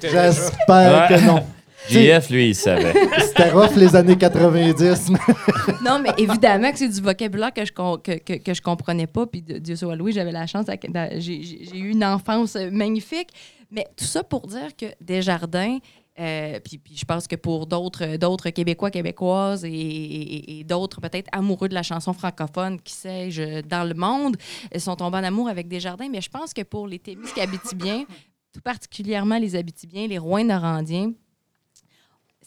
J'espère 0.00 1.08
que 1.08 1.26
non. 1.26 1.42
JF, 1.88 2.30
lui, 2.30 2.48
il 2.50 2.54
savait. 2.54 2.94
C'était 3.18 3.50
rough 3.50 3.74
les 3.76 3.94
années 3.94 4.16
90. 4.16 5.10
mais- 5.10 5.18
Non, 5.84 5.98
mais 5.98 6.10
évidemment 6.16 6.70
que 6.72 6.78
c'est 6.78 6.88
du 6.88 7.00
vocabulaire 7.02 7.52
que 7.52 7.64
je, 7.64 7.72
com- 7.72 7.98
que, 8.02 8.12
que, 8.18 8.34
que 8.42 8.54
je 8.54 8.62
comprenais 8.62 9.06
pas. 9.06 9.26
Puis 9.26 9.42
Dieu 9.42 9.76
soit 9.76 9.94
loué, 9.94 10.12
j'avais 10.12 10.32
la 10.32 10.46
chance. 10.46 10.66
J'ai 11.18 11.76
eu 11.78 11.90
une 11.90 12.04
enfance 12.04 12.56
magnifique. 12.72 13.28
Mais 13.70 13.86
tout 13.96 14.04
ça 14.04 14.22
pour 14.22 14.46
dire 14.46 14.68
que 14.78 14.86
Desjardins 15.00 15.78
Euh, 16.20 16.60
puis, 16.60 16.78
puis 16.78 16.96
je 16.96 17.04
pense 17.04 17.26
que 17.26 17.34
pour 17.34 17.66
d'autres, 17.66 18.16
d'autres 18.16 18.50
Québécois, 18.50 18.90
Québécoises 18.92 19.64
et, 19.64 19.68
et- 19.72 20.60
et 20.60 20.64
d'autres 20.64 21.00
peut-être 21.00 21.28
amoureux 21.32 21.68
de 21.68 21.74
la 21.74 21.82
chanson 21.82 22.12
francophone, 22.12 22.80
qui 22.80 22.92
sais-je, 22.92 23.62
dans 23.62 23.82
le 23.82 23.94
monde, 23.94 24.36
ils 24.72 24.80
sont 24.80 24.94
tombés 24.94 25.18
en 25.18 25.24
amour 25.24 25.48
avec 25.48 25.66
Desjardins. 25.66 26.08
Mais 26.08 26.20
je 26.20 26.30
pense 26.30 26.54
que 26.54 26.62
pour 26.62 26.86
les 26.86 27.00
Témiscabitibiens, 27.00 28.04
tout 28.52 28.60
particulièrement 28.60 29.38
les 29.38 29.56
Abitibiens, 29.56 30.06
les 30.06 30.18
Rouyn-Norandiens, 30.18 31.12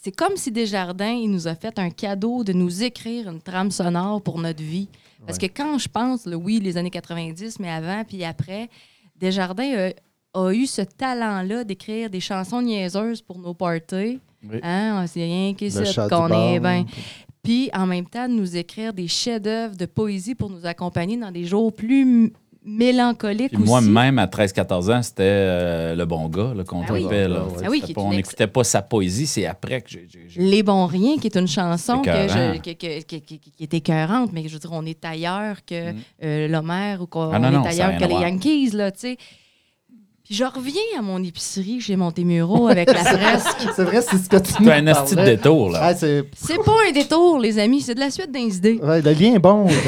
c'est 0.00 0.12
comme 0.12 0.36
si 0.36 0.50
Desjardins, 0.52 1.12
il 1.12 1.30
nous 1.30 1.48
a 1.48 1.54
fait 1.54 1.78
un 1.78 1.90
cadeau 1.90 2.44
de 2.44 2.52
nous 2.52 2.82
écrire 2.84 3.28
une 3.28 3.42
trame 3.42 3.70
sonore 3.70 4.22
pour 4.22 4.38
notre 4.38 4.62
vie. 4.62 4.88
Parce 5.26 5.36
que 5.38 5.46
quand 5.46 5.76
je 5.78 5.88
pense, 5.88 6.24
là, 6.24 6.36
oui, 6.36 6.60
les 6.60 6.76
années 6.76 6.88
90, 6.90 7.58
mais 7.58 7.68
avant 7.70 8.04
puis 8.04 8.24
après, 8.24 8.70
Desjardins 9.16 9.88
a, 9.88 9.90
a 10.34 10.52
eu 10.52 10.66
ce 10.66 10.82
talent-là 10.82 11.64
d'écrire 11.64 12.10
des 12.10 12.20
chansons 12.20 12.62
niaiseuses 12.62 13.22
pour 13.22 13.38
nos 13.38 13.54
parties. 13.54 14.20
Oui. 14.48 14.60
Hein, 14.62 15.04
c'est 15.06 15.22
rien 15.24 15.54
chat 15.58 16.04
du 16.08 16.14
qu'on 16.14 16.28
est 16.54 16.60
bien. 16.60 16.84
Puis 17.42 17.70
en 17.74 17.86
même 17.86 18.06
temps, 18.06 18.28
de 18.28 18.34
nous 18.34 18.56
écrire 18.56 18.92
des 18.92 19.08
chefs-d'œuvre 19.08 19.74
de 19.76 19.86
poésie 19.86 20.34
pour 20.34 20.50
nous 20.50 20.66
accompagner 20.66 21.16
dans 21.16 21.30
des 21.30 21.44
jours 21.44 21.72
plus 21.72 22.32
mélancoliques 22.64 23.52
Puis 23.54 23.64
moi, 23.64 23.78
aussi. 23.78 23.88
même 23.88 24.18
à 24.18 24.26
13-14 24.26 24.92
ans, 24.94 25.02
c'était 25.02 25.22
euh, 25.24 25.94
le 25.96 26.04
bon 26.04 26.28
gars 26.28 26.52
là, 26.54 26.64
qu'on 26.64 26.82
Ah 26.82 26.92
oui. 26.92 27.06
Ah 27.10 27.68
oui, 27.70 27.82
on 27.96 28.08
ex- 28.10 28.16
n'écoutait 28.16 28.46
pas 28.46 28.64
sa 28.64 28.82
poésie, 28.82 29.26
c'est 29.26 29.46
après 29.46 29.80
que 29.80 29.88
j'ai. 29.90 30.06
Les 30.36 30.62
bons 30.62 30.86
riens, 30.86 31.16
qui 31.16 31.28
est 31.28 31.36
une 31.36 31.48
chanson 31.48 32.02
que 32.02 32.10
je- 32.10 32.58
que- 32.58 32.70
que- 32.72 33.02
que- 33.02 33.16
que- 33.16 33.34
qui 33.34 33.62
est 33.62 33.72
écœurante, 33.74 34.30
mais 34.32 34.46
je 34.46 34.52
veux 34.52 34.58
dire, 34.58 34.72
on 34.72 34.84
est 34.84 35.02
ailleurs 35.04 35.64
que 35.64 35.92
Mm. 35.92 35.96
euh, 36.24 36.48
l'Homère 36.48 37.00
ou 37.02 37.06
qu'on 37.06 37.30
Ah 37.32 37.38
non, 37.38 37.64
est 37.64 37.72
ça 37.72 37.86
ailleurs 37.86 37.98
que 38.00 38.04
les. 38.06 38.14
Yankees, 38.20 38.70
là, 38.72 38.90
tu 38.90 39.00
sais. 39.00 39.16
Puis 40.28 40.36
je 40.36 40.44
reviens 40.44 40.82
à 40.98 41.00
mon 41.00 41.22
épicerie 41.24 41.80
chez 41.80 41.96
Montémuro 41.96 42.68
avec 42.68 42.92
la 42.92 43.02
fresque. 43.16 43.66
C'est 43.74 43.84
vrai, 43.84 44.02
c'est 44.02 44.18
ce 44.18 44.28
que 44.28 44.36
tu 44.36 44.70
as 44.70 44.74
un 44.74 44.86
asti 44.88 45.16
de 45.16 45.24
détour, 45.24 45.70
là. 45.70 45.78
Ah, 45.84 45.94
c'est... 45.94 46.22
C'est 46.36 46.62
pas 46.62 46.74
un 46.86 46.92
détour, 46.92 47.38
les 47.38 47.58
amis, 47.58 47.80
c'est 47.80 47.94
de 47.94 48.00
la 48.00 48.10
suite 48.10 48.30
des 48.30 48.58
idées. 48.58 48.78
Ouais, 48.82 49.00
le 49.00 49.12
lien 49.12 49.32
est 49.36 49.38
bon. 49.38 49.66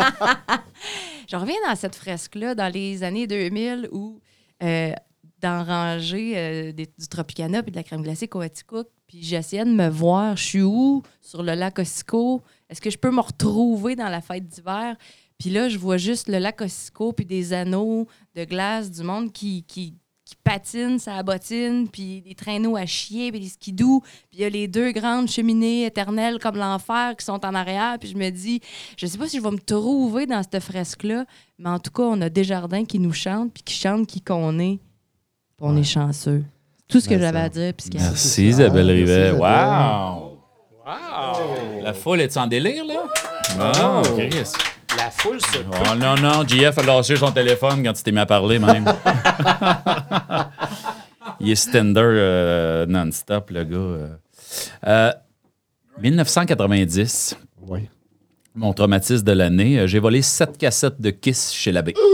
Je 1.30 1.36
reviens 1.36 1.54
dans 1.66 1.74
cette 1.76 1.94
fresque-là, 1.94 2.54
dans 2.54 2.70
les 2.70 3.02
années 3.02 3.26
2000, 3.26 3.88
où 3.90 4.20
euh, 4.62 4.92
dans 5.40 5.64
rangée 5.64 6.34
euh, 6.36 6.72
des- 6.72 6.90
du 6.98 7.08
Tropicana 7.08 7.62
puis 7.62 7.72
de 7.72 7.76
la 7.76 7.82
crème 7.82 8.02
glacée 8.02 8.28
Coaticook, 8.28 8.86
puis 9.06 9.20
j'essayais 9.22 9.64
de 9.64 9.70
me 9.70 9.88
voir, 9.88 10.36
je 10.36 10.44
suis 10.44 10.60
où? 10.62 11.02
Sur 11.22 11.42
le 11.42 11.54
lac 11.54 11.78
Ossico? 11.78 12.42
Est-ce 12.68 12.82
que 12.82 12.90
je 12.90 12.98
peux 12.98 13.10
me 13.10 13.22
retrouver 13.22 13.96
dans 13.96 14.10
la 14.10 14.20
fête 14.20 14.46
d'hiver? 14.46 14.94
Puis 15.40 15.50
là, 15.50 15.68
je 15.68 15.78
vois 15.78 15.96
juste 15.96 16.28
le 16.28 16.38
lac 16.38 16.60
Ossico 16.60 17.12
puis 17.12 17.24
des 17.26 17.52
anneaux 17.52 18.06
de 18.36 18.44
glace 18.44 18.90
du 18.90 19.02
monde 19.02 19.32
qui, 19.32 19.64
qui, 19.66 19.94
qui 20.26 20.34
patinent 20.44 20.98
sa 21.00 21.22
bottine, 21.22 21.88
puis 21.88 22.20
des 22.20 22.34
traîneaux 22.34 22.76
à 22.76 22.84
chier, 22.86 23.32
puis 23.32 23.40
des 23.40 23.48
skidoo. 23.48 24.00
Puis 24.30 24.34
il 24.34 24.40
y 24.40 24.44
a 24.44 24.50
les 24.50 24.68
deux 24.68 24.92
grandes 24.92 25.28
cheminées 25.28 25.86
éternelles 25.86 26.38
comme 26.38 26.56
l'enfer 26.56 27.14
qui 27.18 27.24
sont 27.24 27.44
en 27.44 27.54
arrière. 27.54 27.96
Puis 27.98 28.10
je 28.10 28.16
me 28.16 28.28
dis, 28.30 28.60
je 28.98 29.06
sais 29.06 29.16
pas 29.18 29.26
si 29.26 29.38
je 29.38 29.42
vais 29.42 29.50
me 29.50 29.58
trouver 29.58 30.26
dans 30.26 30.42
cette 30.42 30.62
fresque-là, 30.62 31.24
mais 31.58 31.70
en 31.70 31.78
tout 31.78 31.90
cas, 31.90 32.02
on 32.02 32.20
a 32.20 32.28
Desjardins 32.28 32.84
qui 32.84 32.98
nous 32.98 33.12
chante, 33.14 33.52
puis 33.54 33.62
qui 33.62 33.74
chante 33.74 34.06
qui 34.06 34.20
qu'on 34.20 34.58
est. 34.58 34.76
Puis 35.56 35.60
on 35.60 35.74
est 35.76 35.82
chanceux. 35.84 36.44
Tout 36.86 37.00
ce 37.00 37.08
que 37.08 37.18
j'avais 37.18 37.38
à 37.40 37.48
dire. 37.48 37.72
Puis 37.74 37.86
ce 37.86 37.90
qu'il 37.90 38.00
y 38.00 38.04
a- 38.04 38.10
Merci 38.10 38.46
Isabelle 38.48 38.90
Rivet. 38.90 39.32
merci, 39.32 39.40
Wow! 39.40 40.38
La 41.82 41.94
foule 41.94 42.20
est 42.20 42.36
en 42.36 42.46
délire, 42.46 42.84
là? 42.84 43.04
Ah, 43.58 44.02
Chris. 44.16 44.52
La 45.02 45.10
foule 45.10 45.40
se 45.40 45.58
peut. 45.58 45.64
Oh 45.70 45.94
non, 45.96 46.14
non, 46.16 46.46
JF 46.46 46.76
a 46.78 46.82
lâché 46.82 47.16
son 47.16 47.32
téléphone 47.32 47.82
quand 47.82 47.92
tu 47.94 48.02
t'es 48.02 48.12
mis 48.12 48.18
à 48.18 48.26
parler, 48.26 48.58
même. 48.58 48.84
Il 51.40 51.50
est 51.50 51.54
standard 51.54 52.04
euh, 52.06 52.86
non-stop, 52.86 53.50
le 53.50 53.64
gars. 53.64 53.76
euh. 53.76 54.08
Euh, 54.86 55.12
1990, 56.02 57.36
Oui. 57.66 57.88
mon 58.54 58.72
traumatisme 58.72 59.24
de 59.24 59.32
l'année, 59.32 59.78
euh, 59.80 59.86
j'ai 59.86 59.98
volé 60.00 60.22
sept 60.22 60.58
cassettes 60.58 61.00
de 61.00 61.10
Kiss 61.10 61.52
chez 61.52 61.72
l'abbé. 61.72 61.94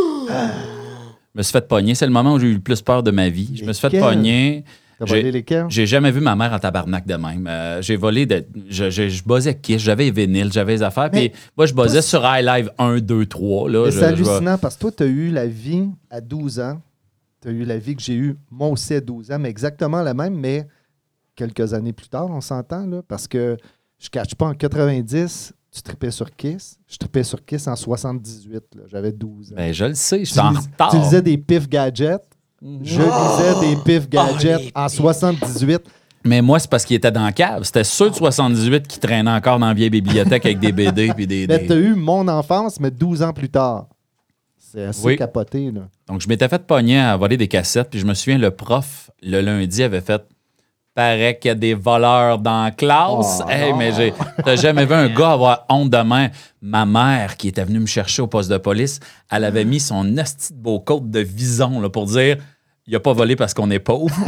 Je 1.35 1.39
me 1.39 1.43
suis 1.43 1.53
fait 1.53 1.69
pogner. 1.69 1.95
C'est 1.95 2.07
le 2.07 2.13
moment 2.13 2.33
où 2.35 2.39
j'ai 2.39 2.47
eu 2.47 2.55
le 2.55 2.61
plus 2.61 2.81
peur 2.81 3.03
de 3.03 3.11
ma 3.11 3.29
vie. 3.29 3.59
Je 3.59 3.65
me 3.67 3.73
suis 3.75 3.87
fait 3.91 3.99
pogner. 4.01 4.65
T'as 4.99 5.69
J'ai- 5.69 5.87
jamais 5.87 6.11
vu 6.11 6.21
ma 6.21 6.35
mère 6.37 6.53
en 6.53 6.59
tabarnak 6.59 7.07
de 7.07 7.15
même. 7.17 7.47
Euh, 7.47 7.83
j'ai 7.83 7.97
volé 7.97 8.25
de. 8.25 8.47
Je, 8.69 8.89
je, 8.91 9.09
je 9.09 9.23
buzzais 9.25 9.55
Kiss, 9.55 9.83
j'avais 9.83 10.05
les 10.05 10.11
vinyles, 10.11 10.51
j'avais 10.53 10.73
les 10.73 10.83
affaires. 10.83 11.11
Puis 11.11 11.33
moi, 11.57 11.67
je 11.67 11.75
toi, 11.75 12.01
sur 12.03 12.23
iLive 12.25 12.71
1, 12.79 12.99
2, 13.01 13.27
3. 13.27 13.69
Là, 13.71 13.85
Mais 13.85 13.91
Je- 13.91 13.99
c'est 13.99 14.05
hallucinant 14.05 14.57
parce 14.59 14.77
que 14.77 14.81
toi, 14.81 14.93
tu 14.93 15.03
as 15.03 15.07
eu 15.07 15.31
la 15.31 15.47
vie 15.47 15.89
à 16.11 16.21
12 16.21 16.59
ans. 16.61 16.81
Tu 17.43 17.49
as 17.49 17.51
eu 17.51 17.65
la 17.65 17.77
vie 17.79 17.95
que 17.95 18.03
j'ai 18.03 18.15
eue, 18.15 18.37
moi 18.51 18.69
aussi, 18.69 18.95
à 18.95 19.01
12 19.01 19.31
ans, 19.31 19.39
mais 19.39 19.51
exactement 19.51 20.01
la 20.03 20.15
même, 20.15 20.35
mais 20.35 20.67
quelques 21.35 21.75
années 21.75 21.93
plus 21.93 22.09
tard, 22.09 22.29
on 22.31 22.41
s'entend, 22.41 22.87
là, 22.87 23.03
parce 23.07 23.29
que 23.29 23.57
je 23.99 24.07
ne 24.07 24.11
cache 24.11 24.35
pas, 24.35 24.47
en 24.47 24.55
90, 24.55 25.53
tu 25.71 25.83
tripais 25.83 26.11
sur 26.11 26.35
Kiss. 26.35 26.79
Je 26.89 26.97
tripais 26.97 27.23
sur 27.23 27.45
Kiss 27.45 27.69
en 27.69 27.77
78. 27.77 28.63
là. 28.75 28.83
J'avais 28.87 29.13
12 29.13 29.53
ans. 29.53 29.57
Ben, 29.57 29.75
je 29.75 29.85
le 29.85 29.95
sais, 29.95 30.25
je 30.25 30.31
suis 30.31 30.41
en 30.41 30.53
retard. 30.53 30.91
tu 30.91 30.99
lisais 30.99 31.21
des 31.21 31.37
pif 31.37 31.69
gadgets. 31.69 32.23
Je 32.83 33.01
lisais 33.01 33.61
des 33.61 33.77
pif 33.83 34.09
gadgets 34.09 34.61
les 34.61 34.73
en 34.75 34.89
78. 34.89 35.81
Mais 36.25 36.43
moi, 36.43 36.59
c'est 36.59 36.69
parce 36.69 36.85
qu'il 36.85 36.97
était 36.97 37.11
dans 37.13 37.25
la 37.25 37.33
cave. 37.33 37.63
C'était 37.63 37.85
ceux 37.85 38.11
de 38.11 38.15
78 38.17 38.87
qui 38.89 38.99
traînaient 38.99 39.31
encore 39.31 39.59
dans 39.61 39.69
la 39.69 39.75
vieille 39.75 39.91
bibliothèque 39.91 40.45
avec 40.45 40.59
des 40.59 40.73
BD 40.73 41.13
puis 41.17 41.27
des. 41.27 41.47
Mais 41.47 41.59
des- 41.61 41.67
tu 41.67 41.73
as 41.73 41.77
eu 41.77 41.95
mon 41.95 42.27
enfance, 42.27 42.81
mais 42.81 42.91
12 42.91 43.23
ans 43.23 43.33
plus 43.33 43.49
tard. 43.49 43.87
C'est 44.59 44.85
assez 44.87 45.07
Oui. 45.07 45.17
capoté. 45.17 45.71
Là. 45.71 45.83
Donc, 46.09 46.21
je 46.21 46.29
m'étais 46.29 46.49
fait 46.49 46.67
pogner 46.67 46.99
à 46.99 47.17
voler 47.17 47.37
des 47.37 47.47
cassettes. 47.47 47.91
Puis 47.91 48.01
je 48.01 48.07
me 48.07 48.15
souviens, 48.15 48.39
le 48.39 48.51
prof, 48.51 49.11
le 49.23 49.41
lundi, 49.41 49.83
avait 49.83 50.01
fait 50.01 50.23
Paraît 50.95 51.39
qu'il 51.39 51.51
y 51.51 51.53
a 51.53 51.55
des 51.55 51.75
voleurs 51.75 52.39
dans 52.39 52.65
la 52.65 52.71
classe. 52.71 53.43
Oh, 53.45 53.51
hey, 53.51 53.71
non. 53.71 53.77
mais 53.77 53.93
j'ai. 53.93 54.15
T'as 54.43 54.57
jamais 54.57 54.87
vu 54.87 54.95
un 54.95 55.09
gars 55.15 55.33
avoir 55.33 55.67
honte 55.69 55.91
de 55.91 55.99
même. 55.99 56.31
Ma 56.63 56.87
mère, 56.87 57.37
qui 57.37 57.49
était 57.49 57.65
venue 57.65 57.81
me 57.81 57.87
chercher 57.87 58.23
au 58.23 58.27
poste 58.27 58.51
de 58.51 58.57
police, 58.57 58.99
elle 59.31 59.45
avait 59.45 59.67
mis 59.67 59.79
son 59.79 60.17
asti 60.17 60.55
de 60.55 60.59
beau 60.59 60.81
côte 60.81 61.11
de 61.11 61.21
vison 61.21 61.81
là, 61.81 61.91
pour 61.91 62.07
dire. 62.07 62.39
Il 62.89 62.95
a 62.95 63.01
pas 63.01 63.13
volé 63.13 63.35
parce 63.35 63.53
qu'on 63.53 63.69
est 63.73 63.81
pauvre. 63.81 64.15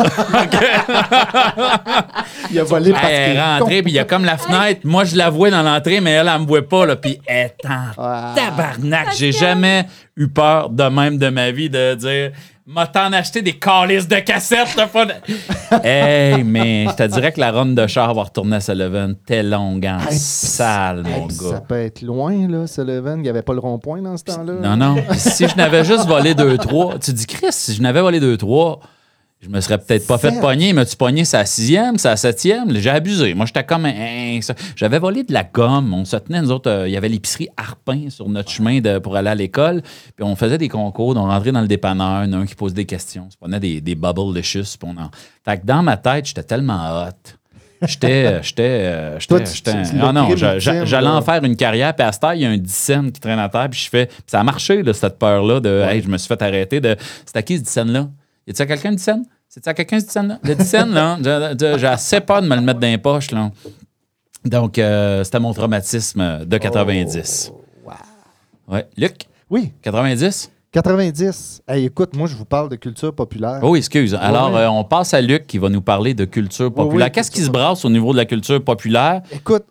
Il 2.51 2.59
a 2.59 2.64
volé 2.64 2.90
parce 2.90 3.06
qu'il 3.06 3.14
est 3.14 3.40
rentrée, 3.40 3.82
puis 3.82 3.93
il 3.93 3.94
y 3.94 4.01
a 4.01 4.05
comme 4.05 4.24
la 4.24 4.36
fenêtre. 4.36 4.80
Moi, 4.82 5.05
je 5.05 5.14
la 5.14 5.30
vois 5.30 5.51
dans 5.51 5.62
l'entrée, 5.62 6.01
mais 6.01 6.10
elle, 6.10 6.26
elle 6.26 6.40
me 6.40 6.47
voit 6.47 6.66
pas. 6.68 6.85
Là, 6.85 6.97
puis 6.97 7.20
elle 7.26 7.47
est 7.47 7.66
en 7.66 8.35
tabarnak. 8.35 9.10
J'ai 9.16 9.30
jamais 9.30 9.86
eu 10.16 10.26
peur 10.26 10.70
de 10.70 10.82
même 10.85 11.18
de 11.18 11.28
ma 11.28 11.52
vie 11.52 11.70
de 11.70 11.94
dire 11.94 12.32
m'a 12.70 12.86
t'en 12.86 13.11
acheté 13.15 13.40
des 13.40 13.55
calices 13.55 14.07
de 14.07 14.16
cassettes. 14.16 14.69
t'as 14.77 14.86
pas 14.86 15.07
de- 15.07 15.12
hey, 15.86 16.45
mais 16.45 16.86
je 16.90 16.95
te 16.97 17.03
dirais 17.05 17.32
que 17.32 17.40
la 17.40 17.51
ronde 17.51 17.74
de 17.74 17.86
char 17.86 18.12
va 18.15 18.24
retourner 18.24 18.57
à 18.57 18.61
Sullivan. 18.61 19.15
T'es 19.27 19.43
longue 19.43 19.86
en 19.86 19.99
Hey, 20.07 20.19
sale, 20.19 21.05
Hey, 21.07 21.19
mon 21.20 21.27
puis 21.28 21.36
Ça 21.36 21.51
gars. 21.53 21.61
peut 21.66 21.81
être 21.81 22.03
loin, 22.03 22.47
là, 22.47 22.66
Sullivan. 22.66 23.16
Il 23.19 23.23
n'y 23.23 23.28
avait 23.31 23.43
pas 23.43 23.55
le 23.55 23.61
rond-point 23.61 24.03
dans 24.03 24.16
ce 24.19 24.24
temps-là. 24.24 24.53
Non, 24.62 24.77
non. 24.77 24.97
Si 25.16 25.49
je 25.49 25.57
n'avais 25.57 25.82
juste 25.85 26.07
volé 26.07 26.35
deux, 26.35 26.59
trois, 26.59 26.99
tu 26.99 27.12
dis, 27.12 27.27
Chris, 27.27 27.47
si 27.53 27.74
je 27.74 27.81
n'avais 27.82 28.03
volé 28.03 28.20
deux, 28.20 28.36
trois, 28.36 28.81
je 29.40 29.48
me 29.48 29.60
serais 29.60 29.78
peut-être 29.78 30.06
pas 30.06 30.19
fait 30.19 30.40
pogner. 30.40 30.73
Mais 30.73 30.85
tu 30.85 30.97
pogné 30.97 31.24
sa 31.24 31.44
sixième, 31.44 31.97
sa 31.98 32.16
septième? 32.16 32.74
J'ai 32.77 32.90
abusé. 32.90 33.35
Moi, 33.35 33.47
j'étais 33.47 33.62
comme 33.65 33.85
un. 33.86 34.40
ça. 34.43 34.55
J'avais 34.74 34.98
volé 34.98 35.23
de 35.23 35.32
la 35.32 35.44
gomme. 35.44 35.94
On 35.94 36.05
se 36.05 36.16
tenait, 36.16 36.43
nous 36.43 36.51
autres, 36.51 36.69
euh, 36.70 36.89
il 36.89 36.93
y 36.93 36.97
avait 36.97 37.09
l'épicerie 37.09 37.48
Harpin 37.56 38.10
sur 38.10 38.28
notre 38.28 38.51
chemin 38.51 38.81
de- 38.81 38.98
pour 38.98 39.15
aller 39.16 39.31
à 39.31 39.35
l'école. 39.36 39.82
Puis 40.16 40.24
on 40.24 40.35
faisait 40.35 40.59
des 40.59 40.69
concours. 40.69 41.16
On 41.16 41.23
rentrait 41.27 41.52
dans 41.52 41.60
le 41.60 41.69
dépanneur. 41.69 42.24
Il 42.24 42.32
y 42.32 42.35
en 42.35 42.39
a 42.40 42.43
un 42.43 42.47
qui 42.47 42.55
pose 42.56 42.74
des 42.74 42.85
questions. 42.85 43.24
On 43.28 43.31
se 43.31 43.36
prenait 43.36 43.60
des, 43.60 43.81
des 43.81 43.94
bubbles 43.94 44.35
de 44.35 44.43
chus. 44.43 44.77
Puis 44.77 44.90
on 44.93 45.01
en... 45.01 45.10
Fait 45.44 45.60
que 45.60 45.65
dans 45.66 45.82
ma 45.82 45.97
tête, 45.97 46.27
j'étais 46.27 46.43
tellement 46.43 47.05
hot. 47.06 47.10
J'étais. 47.82 48.24
J'étais. 48.43 48.62
euh, 48.62 49.20
J'étais. 49.20 49.35
tu- 49.44 49.55
j'étais- 49.55 49.70
Ah 50.02 50.12
non, 50.12 50.27
ultime, 50.56 50.85
j'allais 50.85 51.06
en 51.06 51.23
faire 51.23 51.44
une 51.44 51.55
carrière. 51.55 51.94
Puis 51.94 52.05
à 52.05 52.10
cette 52.10 52.24
il 52.35 52.40
y 52.40 52.44
a 52.44 52.48
un 52.51 52.56
10 52.56 52.74
cents 52.74 53.05
qui 53.09 53.20
traîne 53.20 53.39
à 53.39 53.48
terre. 53.48 53.69
Puis 53.70 53.78
je 53.85 53.89
fais. 53.89 54.06
Puis 54.06 54.16
ça 54.27 54.40
a 54.40 54.43
marché, 54.43 54.82
là, 54.82 54.93
cette 54.93 55.16
peur-là 55.16 55.60
de. 55.60 55.82
Hey, 55.89 56.02
je 56.02 56.09
me 56.09 56.19
suis 56.19 56.27
fait 56.27 56.43
arrêter 56.43 56.81
de. 56.81 56.97
C'était 57.24 57.44
qui 57.44 57.56
ce 57.56 57.62
10 57.62 57.70
cents-là? 57.70 58.09
Y 58.48 58.62
à 58.62 58.66
quelqu'un 58.66 58.92
10 58.92 59.02
cents? 59.02 59.22
C'est-tu 59.48 59.68
à 59.68 59.74
quelqu'un 59.74 59.98
10 59.98 60.06
cents-là? 60.06 60.38
Le 60.42 60.54
10 60.54 60.64
cents, 60.64 60.86
là, 60.86 61.18
peur 62.20 62.42
de 62.42 62.46
me 62.48 62.54
le 62.54 62.60
mettre 62.62 62.80
dans 62.80 62.86
les 62.86 62.98
poches, 62.98 63.30
là. 63.30 63.50
Donc, 64.44 64.78
euh, 64.78 65.24
c'était 65.24 65.40
mon 65.40 65.52
traumatisme 65.52 66.44
de 66.44 66.58
90. 66.58 67.52
wow. 67.84 67.92
Ouais. 68.68 68.86
Luc, 68.96 69.26
Oui, 69.50 69.72
90? 69.82 70.50
90. 70.72 71.62
Hey, 71.66 71.86
écoute, 71.86 72.14
moi, 72.14 72.26
je 72.28 72.34
vous 72.36 72.44
parle 72.44 72.68
de 72.68 72.76
culture 72.76 73.14
populaire. 73.14 73.60
Oh, 73.62 73.74
excuse. 73.74 74.14
Alors, 74.14 74.52
ouais. 74.52 74.60
euh, 74.60 74.70
on 74.70 74.84
passe 74.84 75.14
à 75.14 75.20
Luc 75.20 75.46
qui 75.46 75.58
va 75.58 75.68
nous 75.70 75.80
parler 75.80 76.14
de 76.14 76.24
culture 76.26 76.72
populaire. 76.72 77.06
oui, 77.08 77.12
Qu'est-ce 77.12 77.30
qui 77.30 77.38
se 77.38 77.44
culture 77.44 77.52
brasse 77.62 77.84
au 77.84 77.90
niveau 77.90 78.12
de 78.12 78.18
la 78.18 78.26
culture 78.26 78.62
populaire? 78.62 79.22
Écoute, 79.32 79.64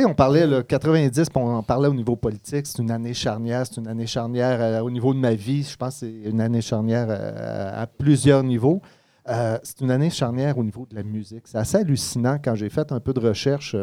sais, 0.00 0.04
on 0.04 0.14
parlait 0.14 0.46
le 0.46 0.62
90, 0.62 1.30
puis 1.30 1.42
on 1.42 1.56
en 1.56 1.62
parlait 1.62 1.88
au 1.88 1.94
niveau 1.94 2.16
politique. 2.16 2.66
C'est 2.66 2.82
une 2.82 2.90
année 2.90 3.14
charnière. 3.14 3.64
C'est 3.66 3.80
une 3.80 3.88
année 3.88 4.06
charnière 4.06 4.60
euh, 4.60 4.80
au 4.80 4.90
niveau 4.90 5.14
de 5.14 5.18
ma 5.18 5.34
vie. 5.34 5.62
Je 5.62 5.76
pense 5.76 6.00
que 6.00 6.06
c'est 6.06 6.30
une 6.30 6.40
année 6.40 6.60
charnière 6.60 7.06
euh, 7.08 7.82
à 7.82 7.86
plusieurs 7.86 8.42
niveaux. 8.42 8.82
Euh, 9.28 9.58
c'est 9.62 9.80
une 9.80 9.90
année 9.90 10.10
charnière 10.10 10.58
au 10.58 10.64
niveau 10.64 10.86
de 10.90 10.94
la 10.94 11.02
musique. 11.02 11.42
C'est 11.46 11.58
assez 11.58 11.78
hallucinant 11.78 12.38
quand 12.42 12.54
j'ai 12.54 12.68
fait 12.68 12.92
un 12.92 13.00
peu 13.00 13.12
de 13.12 13.20
recherche, 13.20 13.74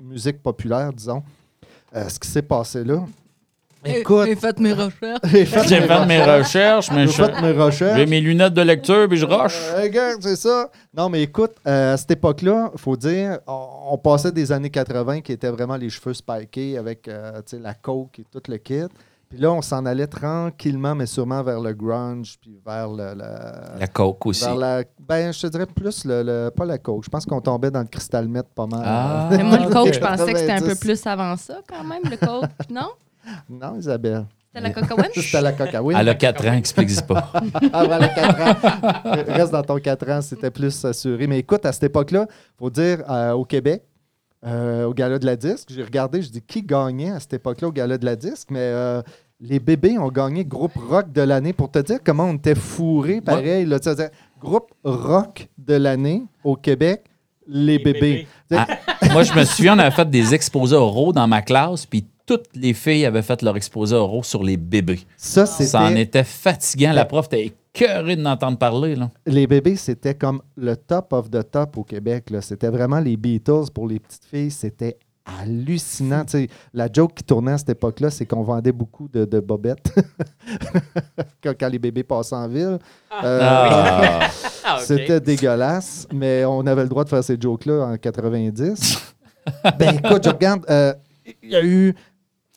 musique 0.00 0.42
populaire, 0.42 0.92
disons. 0.92 1.22
Ce 1.94 2.18
qui 2.18 2.28
s'est 2.28 2.42
passé 2.42 2.84
là, 2.84 3.04
Écoute, 3.84 4.26
J'ai 4.26 4.34
fait 4.36 4.58
mes 4.60 4.72
recherches. 4.72 5.20
j'ai 5.24 5.44
fait 5.46 6.06
mes 6.06 6.22
recherches, 6.22 6.90
mais 6.90 7.06
j'ai 7.06 7.12
fait 7.12 7.40
mes 7.40 7.52
recherches. 7.52 7.96
j'ai 7.98 8.06
mes 8.06 8.20
lunettes 8.20 8.54
de 8.54 8.62
lecture 8.62 9.06
puis 9.08 9.16
je 9.18 9.24
roche. 9.26 9.58
Euh, 9.74 9.82
regarde, 9.82 10.20
c'est 10.22 10.36
ça. 10.36 10.68
Non, 10.96 11.08
mais 11.08 11.22
écoute, 11.22 11.52
euh, 11.66 11.94
à 11.94 11.96
cette 11.96 12.10
époque-là, 12.10 12.70
il 12.74 12.80
faut 12.80 12.96
dire, 12.96 13.38
on, 13.46 13.68
on 13.92 13.98
passait 13.98 14.32
des 14.32 14.50
années 14.52 14.70
80 14.70 15.20
qui 15.20 15.32
étaient 15.32 15.50
vraiment 15.50 15.76
les 15.76 15.90
cheveux 15.90 16.12
spikés 16.14 16.76
avec 16.76 17.06
euh, 17.08 17.36
tu 17.46 17.56
sais, 17.56 17.58
la 17.62 17.74
coke 17.74 18.18
et 18.18 18.24
tout 18.30 18.42
le 18.48 18.56
kit. 18.58 18.82
Puis 19.30 19.38
là, 19.38 19.52
on 19.52 19.60
s'en 19.60 19.84
allait 19.84 20.06
tranquillement, 20.06 20.94
mais 20.94 21.04
sûrement 21.04 21.42
vers 21.42 21.60
le 21.60 21.74
grunge, 21.74 22.36
puis 22.40 22.58
vers 22.66 22.88
le. 22.88 23.12
le- 23.14 23.78
La 23.78 23.86
coke 23.86 24.24
aussi. 24.24 24.42
vers 24.42 24.56
la, 24.56 24.82
ben, 25.06 25.32
je 25.34 25.42
te 25.42 25.46
dirais 25.48 25.66
plus 25.66 26.06
le, 26.06 26.22
le- 26.22 26.50
pas 26.50 26.64
la 26.64 26.78
coke. 26.78 27.04
Je 27.04 27.10
pense 27.10 27.26
qu'on 27.26 27.40
tombait 27.42 27.70
dans 27.70 27.80
le 27.82 27.86
cristal 27.88 28.26
meth 28.26 28.48
pas 28.54 28.66
mal. 28.66 28.82
Ah. 28.84 29.28
Mais 29.30 29.42
moi, 29.44 29.58
le 29.58 29.68
coke, 29.68 29.92
je 29.92 30.00
pensais 30.00 30.32
que 30.32 30.38
c'était 30.38 30.52
un 30.52 30.60
peu 30.60 30.68
90. 30.74 30.80
plus 30.80 31.06
avant 31.06 31.36
ça, 31.36 31.60
quand 31.68 31.84
même, 31.84 32.02
le 32.10 32.16
coke. 32.16 32.48
Non? 32.70 32.88
Non, 33.48 33.76
Isabelle. 33.78 34.26
C'était 34.54 34.60
la 34.60 34.70
cocaïne? 34.70 35.10
C'était 35.14 35.40
la 35.40 35.52
cocaïne. 35.52 35.96
Elle 35.98 36.08
a 36.08 36.14
4 36.14 36.48
ans, 36.48 36.52
explique 36.54 37.06
pas. 37.06 37.32
Ah, 37.72 37.84
voilà, 37.84 38.08
4 38.08 38.40
ans. 38.40 39.34
Reste 39.34 39.52
dans 39.52 39.62
ton 39.62 39.78
4 39.78 40.10
ans, 40.10 40.22
c'était 40.22 40.50
plus 40.50 40.84
assuré. 40.84 41.26
Mais 41.26 41.38
écoute, 41.38 41.64
à 41.66 41.72
cette 41.72 41.84
époque-là, 41.84 42.26
il 42.28 42.58
faut 42.58 42.70
dire, 42.70 43.02
euh, 43.08 43.32
au 43.32 43.44
Québec, 43.44 43.82
euh, 44.46 44.84
au 44.84 44.94
Gala 44.94 45.18
de 45.18 45.26
la 45.26 45.36
Disque, 45.36 45.68
j'ai 45.74 45.82
regardé, 45.82 46.22
je 46.22 46.30
dis 46.30 46.42
qui 46.42 46.62
gagnait 46.62 47.10
à 47.10 47.20
cette 47.20 47.34
époque-là 47.34 47.68
au 47.68 47.72
Gala 47.72 47.98
de 47.98 48.04
la 48.04 48.16
Disque, 48.16 48.48
mais 48.50 48.60
euh, 48.60 49.02
les 49.40 49.58
bébés 49.58 49.98
ont 49.98 50.08
gagné 50.08 50.44
groupe 50.44 50.76
rock 50.76 51.12
de 51.12 51.22
l'année. 51.22 51.52
Pour 51.52 51.70
te 51.70 51.80
dire 51.80 51.98
comment 52.04 52.24
on 52.24 52.34
était 52.34 52.54
fourrés, 52.54 53.20
pareil. 53.20 53.66
Là, 53.66 53.80
tu 53.80 53.92
sais, 53.94 54.10
groupe 54.40 54.72
rock 54.84 55.48
de 55.58 55.74
l'année 55.74 56.24
au 56.44 56.56
Québec, 56.56 57.04
les, 57.46 57.78
bébés. 57.78 58.26
Ah, 58.54 58.66
moi, 59.12 59.22
je 59.22 59.32
me 59.32 59.44
souviens, 59.44 59.76
on 59.76 59.78
avait 59.78 59.94
fait 59.94 60.08
des 60.08 60.34
exposés 60.34 60.76
oraux 60.76 61.12
dans 61.12 61.26
ma 61.26 61.42
classe, 61.42 61.86
puis 61.86 62.06
toutes 62.28 62.54
les 62.54 62.74
filles 62.74 63.06
avaient 63.06 63.22
fait 63.22 63.40
leur 63.42 63.56
exposé 63.56 63.96
oraux 63.96 64.22
sur 64.22 64.44
les 64.44 64.56
bébés. 64.58 65.00
Ça, 65.16 65.46
Ça 65.46 65.80
en 65.80 65.88
c'était. 65.88 66.02
était 66.02 66.24
fatigant. 66.24 66.92
La 66.92 67.06
prof 67.06 67.26
était 67.32 67.46
écœurée 67.74 68.16
de 68.16 68.20
n'entendre 68.20 68.58
parler. 68.58 68.94
Là. 68.96 69.10
Les 69.26 69.46
bébés, 69.46 69.76
c'était 69.76 70.14
comme 70.14 70.42
le 70.56 70.76
top 70.76 71.12
of 71.14 71.30
the 71.30 71.50
top 71.50 71.78
au 71.78 71.84
Québec. 71.84 72.28
là. 72.30 72.42
C'était 72.42 72.68
vraiment 72.68 73.00
les 73.00 73.16
Beatles 73.16 73.70
pour 73.72 73.88
les 73.88 73.98
petites 73.98 74.26
filles. 74.26 74.50
C'était 74.50 74.98
hallucinant. 75.40 76.24
La 76.74 76.88
joke 76.92 77.14
qui 77.14 77.24
tournait 77.24 77.52
à 77.52 77.58
cette 77.58 77.70
époque-là, 77.70 78.10
c'est 78.10 78.26
qu'on 78.26 78.42
vendait 78.42 78.72
beaucoup 78.72 79.08
de, 79.08 79.24
de 79.24 79.40
bobettes 79.40 79.92
quand, 81.42 81.52
quand 81.58 81.68
les 81.68 81.78
bébés 81.78 82.02
passaient 82.04 82.34
en 82.34 82.48
ville. 82.48 82.78
Euh, 83.24 83.40
Ah. 83.42 84.20
Ah. 84.70 84.76
C'était 84.80 85.18
dégueulasse, 85.18 86.06
mais 86.12 86.44
on 86.44 86.60
avait 86.66 86.82
le 86.82 86.90
droit 86.90 87.02
de 87.02 87.08
faire 87.08 87.24
ces 87.24 87.38
jokes-là 87.40 87.86
en 87.86 87.96
90. 87.96 89.14
ben 89.78 89.94
écoute, 89.96 90.22
je 90.24 90.28
regarde, 90.28 90.62
euh, 90.68 90.92
il 91.42 91.50
y 91.50 91.56
a 91.56 91.64
eu 91.64 91.94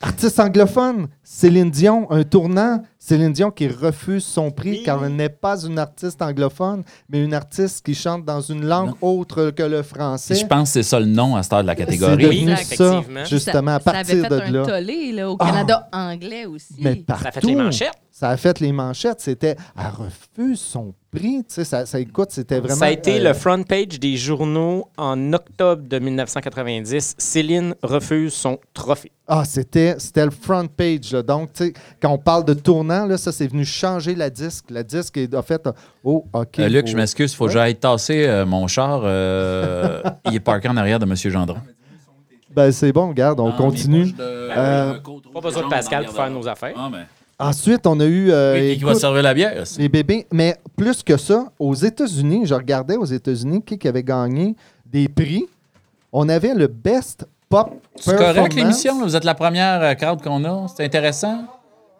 artiste 0.01 0.39
anglophone, 0.39 1.07
Céline 1.33 1.71
Dion, 1.71 2.11
un 2.11 2.23
tournant. 2.23 2.83
Céline 2.99 3.31
Dion 3.31 3.51
qui 3.51 3.67
refuse 3.69 4.23
son 4.25 4.51
prix 4.51 4.71
Oui. 4.71 4.83
car 4.83 5.03
elle 5.05 5.15
n'est 5.15 5.29
pas 5.29 5.63
une 5.63 5.79
artiste 5.79 6.21
anglophone, 6.21 6.83
mais 7.09 7.23
une 7.23 7.33
artiste 7.33 7.83
qui 7.85 7.95
chante 7.95 8.25
dans 8.25 8.41
une 8.41 8.65
langue 8.65 8.91
autre 9.01 9.49
que 9.51 9.63
le 9.63 9.81
français. 9.81 10.35
Je 10.35 10.45
pense 10.45 10.69
que 10.69 10.73
c'est 10.73 10.83
ça 10.83 10.99
le 10.99 11.05
nom 11.05 11.37
à 11.37 11.41
cette 11.41 11.53
heure 11.53 11.61
de 11.61 11.67
la 11.67 11.73
C'est 11.75 11.85
catégorie. 11.85 12.17
devenu 12.23 12.51
Oui, 12.51 12.55
ça, 12.57 12.61
effectivement. 12.61 13.25
justement, 13.25 13.71
à 13.71 13.79
Ça- 13.79 13.91
partir 13.91 14.21
ça 14.21 14.29
de 14.29 14.35
avait 14.35 14.51
fait 14.51 14.57
un 14.57 14.65
tollé 14.65 15.11
là, 15.13 15.31
au. 15.31 15.37
Canada 15.37 15.87
anglais 15.93 16.45
aussi. 16.45 16.75
Mais 16.79 16.95
partout. 16.97 17.23
Ça 17.23 17.29
a 17.29 17.31
fait 17.31 17.45
les 17.47 17.55
manchettes. 17.55 17.91
Ça 18.11 18.29
a 18.29 18.37
fait 18.37 18.59
les 18.59 18.71
manchettes. 18.73 19.21
C'était, 19.21 19.55
elle 19.79 19.87
refuse 19.97 20.59
son 20.59 20.93
prix. 21.11 21.39
Tu 21.39 21.45
sais, 21.55 21.63
ça, 21.63 21.85
ça 21.87 21.99
écoute, 21.99 22.27
c'était 22.31 22.59
vraiment. 22.59 22.75
Ça 22.75 22.85
a 22.85 22.91
été 22.91 23.19
euh, 23.19 23.29
le 23.29 23.33
front 23.33 23.63
page 23.63 23.99
des 23.99 24.15
journaux 24.15 24.89
en 24.97 25.33
octobre 25.33 25.81
de 25.87 25.97
1990. 25.97 27.15
Céline 27.17 27.73
refuse 27.81 28.33
son 28.33 28.59
trophée. 28.75 29.11
Ah, 29.27 29.43
c'était, 29.45 29.95
c'était 29.97 30.25
le 30.25 30.31
front 30.31 30.67
page. 30.67 31.13
là. 31.13 31.20
Donc, 31.21 31.53
tu 31.53 31.65
sais, 31.65 31.73
quand 32.01 32.09
on 32.11 32.17
parle 32.17 32.45
de 32.45 32.53
tournant, 32.53 33.05
là, 33.05 33.17
ça, 33.17 33.31
c'est 33.31 33.47
venu 33.47 33.63
changer 33.65 34.15
la 34.15 34.29
disque. 34.29 34.65
La 34.69 34.83
disque 34.83 35.17
est 35.17 35.33
en 35.35 35.41
fait. 35.41 35.67
Oh, 36.03 36.25
OK. 36.33 36.59
Euh, 36.59 36.67
Luc, 36.69 36.87
je 36.87 36.95
m'excuse, 36.95 37.31
il 37.31 37.35
faut 37.35 37.45
que 37.45 37.51
j'aille 37.51 37.75
tasser 37.75 38.25
euh, 38.27 38.45
mon 38.45 38.67
char. 38.67 39.01
euh, 39.03 40.01
il 40.25 40.35
est 40.35 40.39
parké 40.39 40.67
en 40.69 40.77
arrière 40.77 40.99
de 40.99 41.05
M. 41.05 41.15
Gendron. 41.15 41.57
Ben, 42.53 42.71
c'est 42.71 42.91
bon, 42.91 43.07
regarde, 43.09 43.39
Ah, 43.39 43.43
on 43.43 43.51
continue. 43.53 44.13
Euh, 44.19 44.95
Pas 45.33 45.41
besoin 45.41 45.63
de 45.63 45.69
Pascal 45.69 46.05
pour 46.05 46.15
faire 46.15 46.29
nos 46.29 46.47
affaires. 46.47 46.73
Ah, 46.77 46.89
ben. 46.91 47.05
Ensuite, 47.39 47.87
on 47.87 47.99
a 47.99 48.05
eu. 48.05 48.29
euh, 48.29 48.53
Oui, 48.59 48.77
qui 48.77 48.83
va 48.83 48.93
servir 48.93 49.23
la 49.23 49.33
bière? 49.33 49.61
aussi? 49.61 49.79
les 49.79 49.89
bébés. 49.89 50.27
Mais 50.31 50.57
plus 50.77 51.01
que 51.01 51.17
ça, 51.17 51.45
aux 51.57 51.73
États-Unis, 51.73 52.45
je 52.45 52.53
regardais 52.53 52.97
aux 52.97 53.05
États-Unis 53.05 53.63
qui, 53.65 53.77
qui 53.79 53.87
avait 53.87 54.03
gagné 54.03 54.55
des 54.85 55.07
prix. 55.07 55.45
On 56.11 56.27
avait 56.29 56.53
le 56.53 56.67
Best 56.67 57.25
Pop 57.51 57.69
C'est 57.97 58.15
correct 58.15 58.53
l'émission? 58.55 58.99
Vous 59.03 59.15
êtes 59.15 59.25
la 59.25 59.35
première 59.35 59.81
euh, 59.81 59.93
crowd 59.93 60.21
qu'on 60.23 60.43
a. 60.45 60.67
C'est 60.73 60.85
intéressant. 60.85 61.43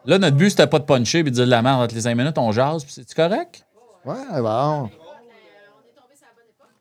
Là, 0.06 0.18
notre 0.18 0.38
but, 0.38 0.50
c'était 0.50 0.66
pas 0.66 0.80
de 0.80 0.86
puncher 0.86 1.20
et 1.20 1.24
de 1.24 1.30
dire 1.30 1.46
de 1.46 1.50
la 1.52 1.62
merde 1.62 1.82
entre 1.82 1.94
les 1.94 2.02
5 2.02 2.16
minutes, 2.16 2.38
on 2.38 2.52
jase. 2.52 2.84
puis 2.86 2.94
C'est 2.94 3.14
correct? 3.14 3.66
Ouais, 4.06 4.16
bon. 4.42 4.90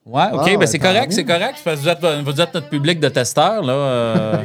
Ouais, 0.07 0.25
OK, 0.33 0.41
Ah, 0.47 0.57
ben 0.57 0.67
c'est 0.67 0.79
correct, 0.79 1.13
c'est 1.13 1.25
correct. 1.25 1.57
Parce 1.63 1.81
que 1.81 1.83
vous, 1.83 1.89
êtes, 1.89 2.25
vous 2.25 2.41
êtes 2.41 2.55
notre 2.55 2.69
public 2.69 3.01
de 3.01 3.09
testeurs. 3.09 3.63
Là, 3.63 3.73
euh. 3.73 4.37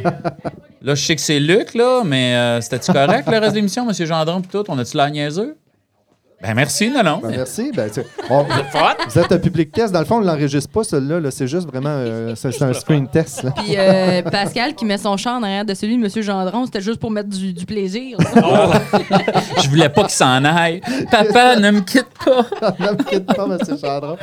là 0.82 0.96
je 0.96 1.06
sais 1.06 1.16
que 1.16 1.22
c'est 1.22 1.40
Luc, 1.40 1.74
là, 1.74 2.02
mais 2.04 2.36
euh, 2.36 2.62
c'était-tu 2.62 2.92
correct 2.92 3.30
le 3.30 3.38
reste 3.38 3.52
de 3.52 3.58
l'émission, 3.58 3.88
M. 3.90 3.94
Gendron, 3.94 4.42
puis 4.42 4.50
tout? 4.52 4.66
On 4.68 4.78
a-tu 4.78 4.98
l'air 4.98 5.10
niaiseux? 5.10 5.56
Ben 6.46 6.54
merci, 6.54 6.92
non, 6.92 7.02
non. 7.02 7.20
Ben, 7.24 7.30
merci. 7.32 7.72
Ben, 7.76 7.90
tu- 7.90 8.02
on- 8.30 8.44
vous 9.10 9.20
êtes 9.20 9.32
un 9.32 9.40
public 9.40 9.72
test. 9.72 9.92
Dans 9.92 10.00
le 10.00 10.06
fond, 10.06 10.18
on 10.18 10.22
ne 10.22 10.28
l'enregistre 10.28 10.70
pas, 10.70 10.84
celui-là. 10.84 11.20
là. 11.20 11.32
C'est 11.32 11.48
juste 11.48 11.68
vraiment 11.68 11.90
euh, 11.90 12.36
c'est, 12.36 12.52
c'est 12.52 12.64
un 12.64 12.74
screen 12.74 13.08
test. 13.08 13.42
là. 13.44 13.52
Puis 13.52 13.76
euh, 13.78 14.22
Pascal 14.22 14.76
qui 14.76 14.86
met 14.86 14.98
son 15.00 15.18
char 15.18 15.40
en 15.40 15.44
arrière 15.44 15.66
de 15.66 15.74
celui 15.74 15.98
de 15.98 16.04
M. 16.06 16.22
Gendron, 16.24 16.66
c'était 16.66 16.82
juste 16.82 17.00
pour 17.00 17.10
mettre 17.10 17.30
du, 17.30 17.52
du 17.54 17.66
plaisir. 17.66 18.18
là. 18.20 18.82
Je 19.64 19.70
voulais 19.70 19.90
pas 19.90 20.02
qu'il 20.04 20.12
s'en 20.12 20.44
aille. 20.46 20.82
Papa, 21.10 21.56
ne 21.60 21.72
me 21.72 21.82
quitte 21.82 22.10
pas. 22.24 22.46
ne 22.80 22.92
me 22.92 23.04
quitte 23.04 23.26
pas, 23.26 23.46
M. 23.46 23.58
Chandra. 23.82 24.16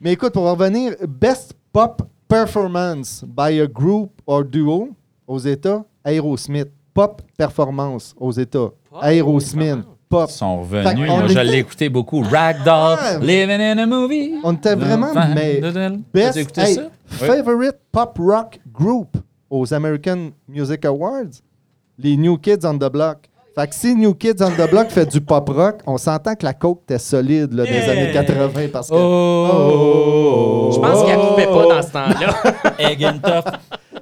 Mais 0.00 0.12
écoute, 0.14 0.32
pour 0.32 0.46
en 0.46 0.52
revenir, 0.54 0.94
Best 1.06 1.54
Pop 1.72 2.02
Performance 2.28 3.24
by 3.26 3.60
a 3.60 3.66
Group 3.66 4.10
or 4.26 4.44
Duo 4.44 4.90
aux 5.26 5.38
États, 5.38 5.84
Aerosmith. 6.04 6.68
Pop 6.94 7.22
Performance 7.36 8.12
aux 8.18 8.32
États, 8.32 8.70
Aerosmith. 9.02 9.78
Pop. 10.08 10.28
Ils 10.30 10.32
sont 10.32 10.64
Fait 10.64 10.82
revenus. 10.82 11.08
Moi, 11.10 11.26
je 11.28 11.38
l'ai 11.40 11.58
écouté 11.58 11.88
beaucoup. 11.88 12.22
Ragdoll. 12.22 12.98
Living 13.22 13.60
in 13.60 13.78
a 13.78 13.86
Movie. 13.86 14.34
On 14.42 14.52
était 14.54 14.74
vraiment, 14.74 15.12
mais 15.34 15.60
Best 16.12 16.58
hey, 16.58 16.74
ça? 16.74 16.82
Favorite 17.06 17.76
Pop 17.92 18.18
Rock 18.18 18.58
Group 18.72 19.16
aux 19.50 19.72
American 19.72 20.30
Music 20.48 20.84
Awards, 20.84 21.40
les 21.98 22.16
New 22.16 22.36
Kids 22.38 22.64
on 22.64 22.76
the 22.78 22.90
Block. 22.92 23.28
Fait 23.54 23.66
que 23.66 23.74
si 23.74 23.94
New 23.96 24.14
Kids 24.14 24.36
on 24.40 24.50
the 24.50 24.70
Block 24.70 24.88
fait 24.90 25.06
du 25.06 25.20
pop 25.20 25.48
rock, 25.48 25.80
on 25.86 25.96
s'entend 25.98 26.34
que 26.36 26.44
la 26.44 26.52
coke 26.54 26.82
était 26.84 26.98
solide 26.98 27.52
là, 27.54 27.64
des 27.64 27.70
Yeah. 27.72 27.90
années 27.90 28.12
80 28.12 28.68
parce 28.72 28.88
que. 28.88 28.94
Oh! 28.94 30.70
Je 30.72 30.78
pense 30.78 31.04
qu'elle 31.04 31.18
coupait 31.18 31.46
pas 31.46 31.74
dans 31.74 31.82
ce 31.82 31.90
temps-là. 31.92 32.72
Egg 32.78 33.04
and 33.04 33.18
tough. 33.22 33.52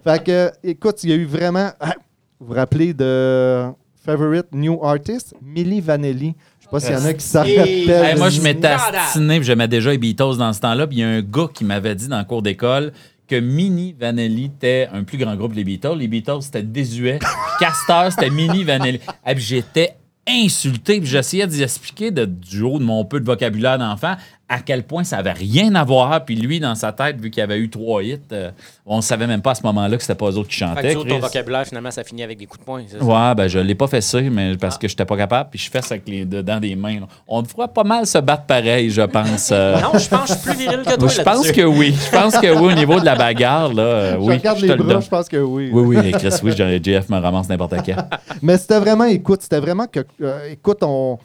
Fait 0.04 0.22
que, 0.22 0.50
écoute, 0.62 1.02
il 1.04 1.10
y 1.10 1.12
a 1.12 1.16
eu 1.16 1.24
vraiment. 1.24 1.70
Ah, 1.80 1.92
Vous 2.38 2.48
vous 2.48 2.54
rappelez 2.54 2.92
de 2.92 3.64
Favorite 4.06 4.46
New 4.52 4.78
Artist, 4.82 5.34
Milli 5.42 5.80
Vanilli. 5.80 6.34
Je 6.60 6.64
sais 6.64 6.70
pas 6.70 6.80
s'il 6.80 6.92
y 6.92 6.96
en 6.96 7.04
a 7.04 7.12
qui 7.12 7.24
s'en 7.24 7.40
rappellent. 7.40 7.90
Hey, 7.90 8.16
moi, 8.16 8.30
je 8.30 8.40
m'étais 8.40 8.68
astiné, 8.68 9.38
puis 9.38 9.46
j'aimais 9.46 9.68
déjà 9.68 9.90
les 9.90 9.98
Beatles 9.98 10.36
dans 10.38 10.52
ce 10.52 10.60
temps-là. 10.60 10.86
Puis 10.86 10.98
il 10.98 11.00
y 11.00 11.04
a 11.04 11.08
un 11.08 11.22
gars 11.22 11.48
qui 11.52 11.64
m'avait 11.64 11.94
dit 11.94 12.06
dans 12.06 12.18
le 12.18 12.24
cours 12.24 12.42
d'école 12.42 12.92
que 13.28 13.34
Mini 13.40 13.94
Vanelli 13.98 14.44
était 14.44 14.88
un 14.92 15.02
plus 15.02 15.18
grand 15.18 15.34
groupe 15.34 15.50
que 15.52 15.56
les 15.56 15.64
Beatles. 15.64 15.96
Les 15.98 16.06
Beatles, 16.06 16.42
c'était 16.42 16.62
désuet. 16.62 17.18
Castor, 17.60 18.12
c'était 18.12 18.30
Mini 18.30 18.62
Vanelli. 18.62 19.00
Et 19.26 19.34
puis 19.34 19.42
j'étais 19.42 19.96
insulté. 20.28 21.00
Puis 21.00 21.08
j'essayais 21.08 21.46
d'y 21.48 21.62
expliquer 21.62 22.12
de, 22.12 22.24
du 22.24 22.62
haut 22.62 22.78
de 22.78 22.84
mon 22.84 23.04
peu 23.04 23.18
de 23.18 23.26
vocabulaire 23.26 23.78
d'enfant 23.78 24.14
à 24.48 24.60
quel 24.60 24.85
point 24.85 25.02
ça 25.02 25.16
avait 25.18 25.32
rien 25.32 25.74
à 25.74 25.82
voir. 25.85 26.24
Puis 26.24 26.36
lui, 26.36 26.60
dans 26.60 26.74
sa 26.77 26.93
tête, 26.93 27.20
vu 27.20 27.31
qu'il 27.31 27.43
avait 27.43 27.59
eu 27.59 27.68
trois 27.68 28.02
hits, 28.05 28.18
euh, 28.31 28.51
on 28.85 28.98
ne 28.98 29.02
savait 29.02 29.27
même 29.27 29.43
pas 29.43 29.51
à 29.51 29.55
ce 29.56 29.62
moment-là 29.64 29.97
que 29.97 30.02
c'était 30.02 30.14
pas 30.14 30.27
eux 30.31 30.36
autres 30.36 30.48
qui 30.48 30.59
Fait 30.59 30.64
que 30.66 30.70
chantaient. 30.77 30.90
tu 30.90 30.94
vois, 30.98 31.05
ton 31.09 31.18
vocabulaire, 31.18 31.64
finalement, 31.66 31.90
ça 31.90 32.05
finit 32.05 32.23
avec 32.23 32.39
des 32.39 32.47
coups 32.47 32.60
de 32.60 32.64
poing. 32.64 32.82
ça? 32.89 33.05
Ouais, 33.05 33.35
ben 33.35 33.48
je 33.48 33.59
l'ai 33.59 33.74
pas 33.74 33.89
fait 33.89 34.01
ça, 34.01 34.20
mais 34.20 34.56
parce 34.56 34.78
que 34.78 34.86
j'étais 34.86 35.05
pas 35.05 35.16
capable, 35.16 35.51
puis 35.51 35.59
je 35.59 35.68
fais 35.68 35.82
ça 35.82 35.94
avec 35.94 36.09
les 36.09 36.24
dedans 36.24 36.60
des 36.60 36.77
mains. 36.77 37.01
là. 37.01 37.06
On 37.27 37.43
devrait 37.43 37.66
pas 37.66 37.82
mal 37.82 38.06
se 38.06 38.18
battre 38.18 38.44
pareil, 38.44 38.89
je 38.90 39.02
pense. 39.02 39.51
euh. 39.52 39.81
Non, 39.81 39.98
je 39.98 40.09
pense 40.09 40.20
que 40.23 40.28
je 40.28 40.32
suis 40.35 40.48
plus 40.51 40.56
viril 40.59 40.81
que 40.85 40.94
toi 40.97 41.09
je 41.16 41.23
pense 41.23 41.51
que 41.51 41.62
oui. 41.62 41.93
Je 42.06 42.10
pense 42.16 42.36
que 42.39 42.47
oui, 42.56 42.73
au 42.73 42.77
niveau 42.77 43.01
de 43.01 43.05
la 43.05 43.16
bagarre, 43.16 43.74
là, 43.74 43.82
euh, 43.82 44.12
Je 44.14 44.18
oui. 44.20 44.35
regarde 44.36 44.59
je 44.60 44.66
te 44.66 44.73
les 44.73 44.77
bras, 44.85 45.01
je 45.01 45.09
pense 45.09 45.28
que 45.28 45.39
oui. 45.39 45.70
Oui, 45.73 45.97
oui, 45.97 46.12
Chris, 46.12 46.28
oui, 46.44 46.52
JF 46.52 47.09
me 47.09 47.18
ramasse 47.18 47.48
n'importe 47.48 47.74
quand. 47.85 47.97
Mais 48.43 48.56
c'était 48.59 48.78
vraiment, 48.78 49.05
écoute, 49.06 49.43
c'était 49.43 49.60
vraiment 49.60 49.86
que, 49.89 50.01
euh, 50.23 50.52
écoute, 50.52 50.78
on. 50.82 51.18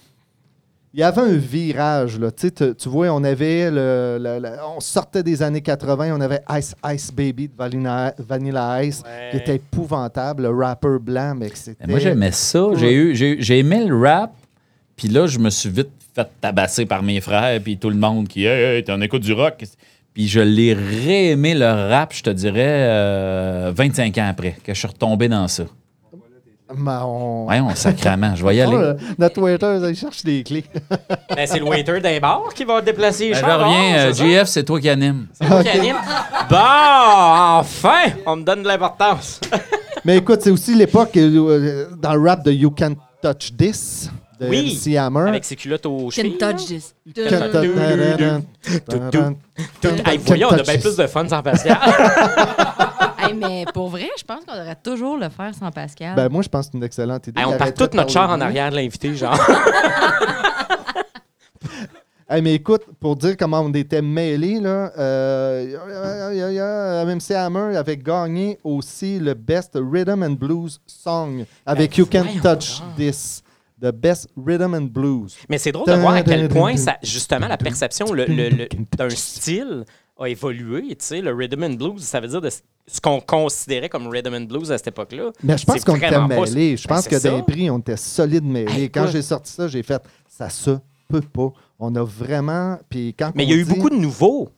Il 0.94 1.00
y 1.00 1.04
avait 1.04 1.22
un 1.22 1.38
virage, 1.38 2.20
là. 2.20 2.32
Tu 2.32 2.48
sais, 2.48 2.52
tu- 2.52 2.76
tu 2.76 2.90
vois, 2.90 3.08
on 3.12 3.24
avait 3.24 3.72
le, 3.72 4.18
le- 4.22 4.40
le- 4.40 4.58
On 4.76 4.82
sortait 4.82 5.24
des 5.24 5.42
années 5.42 5.62
80, 5.62 6.14
on 6.14 6.20
avait 6.20 6.42
Ice 6.58 6.76
Ice 6.94 7.12
Baby 7.14 7.48
de 7.48 7.54
Vanilla, 7.58 8.14
Vanilla 8.20 8.84
Ice, 8.84 9.02
qui 9.32 9.38
était 9.38 9.56
épouvantable, 9.56 10.44
le 10.44 10.50
rapper 10.50 10.98
blanc, 11.00 11.34
mais 11.38 11.50
c'était. 11.54 11.88
Moi, 11.88 12.00
j'aimais 12.00 12.32
ça. 12.34 12.68
J'ai 12.76 12.94
eu, 12.94 13.16
j'ai, 13.16 13.30
eu- 13.32 13.42
j'ai 13.42 13.60
aimé 13.60 13.86
le 13.86 13.98
rap, 13.98 14.34
puis 14.98 15.08
là, 15.08 15.28
je 15.28 15.40
me 15.40 15.50
suis 15.50 15.70
vite 15.70 15.90
fait 16.14 16.28
tabasser 16.42 16.86
par 16.86 17.02
mes 17.04 17.22
frères, 17.22 17.62
puis 17.62 17.78
tout 17.78 17.90
le 17.90 17.96
monde 17.96 18.28
qui, 18.28 18.44
hey, 18.46 18.76
hey, 18.78 18.84
t'en 18.84 19.00
écoutes 19.00 19.22
du 19.24 19.32
rock. 19.32 19.64
Puis 20.14 20.28
je 20.28 20.42
l'ai 20.42 20.74
réaimé 20.74 21.54
le 21.56 21.68
rap, 21.90 22.12
je 22.14 22.22
te 22.22 22.30
dirais, 22.32 22.66
euh, 22.68 23.72
25 23.74 24.18
ans 24.18 24.28
après, 24.30 24.58
que 24.62 24.74
je 24.74 24.78
suis 24.80 24.88
retombé 24.90 25.30
dans 25.30 25.48
ça. 25.48 25.64
Mais 26.78 26.92
on... 27.04 27.48
Ouais, 27.48 27.60
on 27.60 27.74
sacrament, 27.76 28.36
je 28.36 28.46
vais 28.46 28.56
y 28.56 28.62
aller. 28.66 28.94
Oh, 28.98 29.14
notre 29.18 29.42
waiter, 29.42 29.78
il 29.90 29.96
cherche 29.96 30.24
des 30.24 30.44
clés. 30.44 30.66
Ben, 31.36 31.48
c'est 31.48 31.60
le 31.60 31.66
waiter 31.66 32.00
d'un 32.02 32.20
bar 32.20 32.44
qui 32.54 32.64
va 32.66 32.82
déplacer 32.82 33.30
les 33.30 33.32
Ben, 33.34 33.40
je 33.40 33.46
reviens, 33.46 33.94
Ah, 33.96 34.08
euh, 34.08 34.14
c'est? 34.14 34.60
JF, 34.60 34.66
toi 34.66 34.80
qui 34.80 34.90
anime. 34.90 35.28
C'est 35.34 35.48
moi 35.48 35.64
qui 35.64 35.70
anime. 35.70 35.96
Bon, 36.50 36.58
enfin, 36.58 38.12
on 38.26 38.36
me 38.36 38.44
donne 38.44 38.64
de 38.64 38.68
l'importance. 38.68 39.40
Mais 40.04 40.18
écoute, 40.18 40.42
c'est 40.42 40.50
aussi 40.52 40.76
l'époque 40.76 41.16
euh, 41.16 41.86
dans 41.98 42.14
le 42.14 42.28
rap 42.30 42.44
de 42.44 42.52
You 42.52 42.72
Can't 42.72 42.96
Touch 43.22 43.56
This 43.58 44.10
de 44.40 44.48
Oui, 44.50 44.78
MC 44.84 44.98
Hammer. 44.98 45.30
Avec 45.30 45.46
ses 45.46 45.56
culottes 45.56 45.86
aux 45.86 46.06
Can 46.06 46.10
chevilles. 46.10 46.38
touch 46.38 46.66
this. 46.66 46.94
Can't 47.16 47.52
touch- 47.52 47.68
Hey, 50.06 50.18
voyons, 50.26 50.48
on 50.50 50.54
a 50.56 50.64
bien 50.64 50.74
this. 50.74 50.82
plus 50.82 50.96
de 50.98 51.08
fun 51.08 51.28
sans 51.30 51.42
Pascal. 51.42 51.78
Mais 53.40 53.66
pour 53.74 53.90
vrai, 53.90 54.10
je 54.18 54.24
pense 54.24 54.44
qu'on 54.46 54.56
devrait 54.56 54.78
toujours 54.84 55.18
le 55.18 55.30
faire 55.30 55.54
sans 55.54 55.72
Pascal. 55.72 56.16
Ben, 56.16 56.30
moi, 56.30 56.42
je 56.42 56.50
pense 56.50 56.66
que 56.68 56.72
c'est 56.74 56.78
une 56.78 56.84
excellente 56.84 57.28
idée. 57.28 57.40
Hey, 57.40 57.46
on 57.46 57.52
part 57.52 57.62
arrêterait 57.64 57.86
tout 57.88 57.92
de 57.92 57.98
notre 57.98 58.12
char 58.12 58.30
en 58.30 58.40
arrière 58.42 58.70
de 58.72 58.76
l'invité, 58.76 59.16
genre. 59.16 59.38
Hey, 62.34 62.42
mais 62.42 62.54
écoute, 62.56 62.84
pour 62.98 63.18
dire 63.18 63.36
comment 63.36 63.60
on 63.60 63.74
était 63.74 64.02
mêlés, 64.02 64.62
là, 64.62 64.90
euh, 64.98 65.68
y 65.70 65.76
a- 65.76 66.34
y 66.34 66.42
a- 66.42 66.52
y 66.54 66.60
a- 66.60 67.04
MC 67.06 67.32
Hammer 67.36 67.76
avait 67.76 67.98
gagné 67.98 68.58
aussi 68.64 69.20
le 69.20 69.34
Best 69.34 69.72
Rhythm 69.76 70.24
and 70.24 70.32
Blues 70.40 70.80
Song 70.88 71.44
avec 71.66 71.92
Ben, 71.92 71.98
You 72.00 72.06
Can't 72.06 72.42
Touch 72.42 72.80
donc. 72.80 72.96
This. 72.96 73.44
The 73.82 73.92
Best 73.92 74.30
Rhythm 74.38 74.76
and 74.76 74.84
Blues. 74.94 75.36
Mais 75.50 75.58
c'est 75.58 75.72
drôle 75.74 75.88
de 75.88 75.94
voir 75.94 76.14
à 76.14 76.22
quel 76.22 76.48
point, 76.48 76.78
ça, 76.78 76.98
justement, 77.04 77.48
la 77.50 77.58
perception 77.58 78.14
le- 78.14 78.26
le- 78.28 78.50
le- 78.50 78.68
d'un 78.96 79.10
style 79.10 79.84
a 80.20 80.28
évolué. 80.28 80.82
Tu 80.90 80.96
sais, 81.00 81.22
le 81.22 81.34
rhythm 81.34 81.64
and 81.64 81.74
blues, 81.74 82.02
ça 82.04 82.20
veut 82.20 82.28
dire 82.28 82.42
de 82.42 82.50
ce 82.50 83.02
qu'on 83.02 83.20
considérait 83.22 83.90
comme 83.90 84.08
rhythm 84.08 84.34
and 84.34 84.42
blues 84.42 84.72
à 84.72 84.78
cette 84.78 84.88
époque-là. 84.88 85.32
Mais 85.44 85.58
je 85.58 85.66
pense 85.66 85.84
qu'on 85.84 85.96
était 85.96 86.20
mêlés. 86.28 86.78
Je 86.78 86.88
Ben, 86.88 86.96
pense 86.96 87.06
c'est 87.06 87.22
que 87.22 87.28
les 87.36 87.44
prix, 87.44 87.70
on 87.70 87.80
était 87.80 87.98
solide 87.98 88.44
mêlés. 88.44 88.90
Quand 88.90 89.08
j'ai 89.08 89.22
sorti 89.22 89.52
ça, 89.52 89.68
j'ai 89.68 89.84
fait 89.84 90.02
ça 90.28 90.50
se 90.50 90.72
peut 91.08 91.22
pas. 91.22 91.52
On 91.80 91.94
a 91.96 92.04
vraiment. 92.04 92.78
Puis 92.90 93.16
quand 93.18 93.32
Mais 93.36 93.44
il 93.46 93.50
y 93.50 93.54
a 93.54 93.58
eu 93.58 93.66
beaucoup 93.66 93.90
de 93.90 93.96
nouveaux 93.96 94.50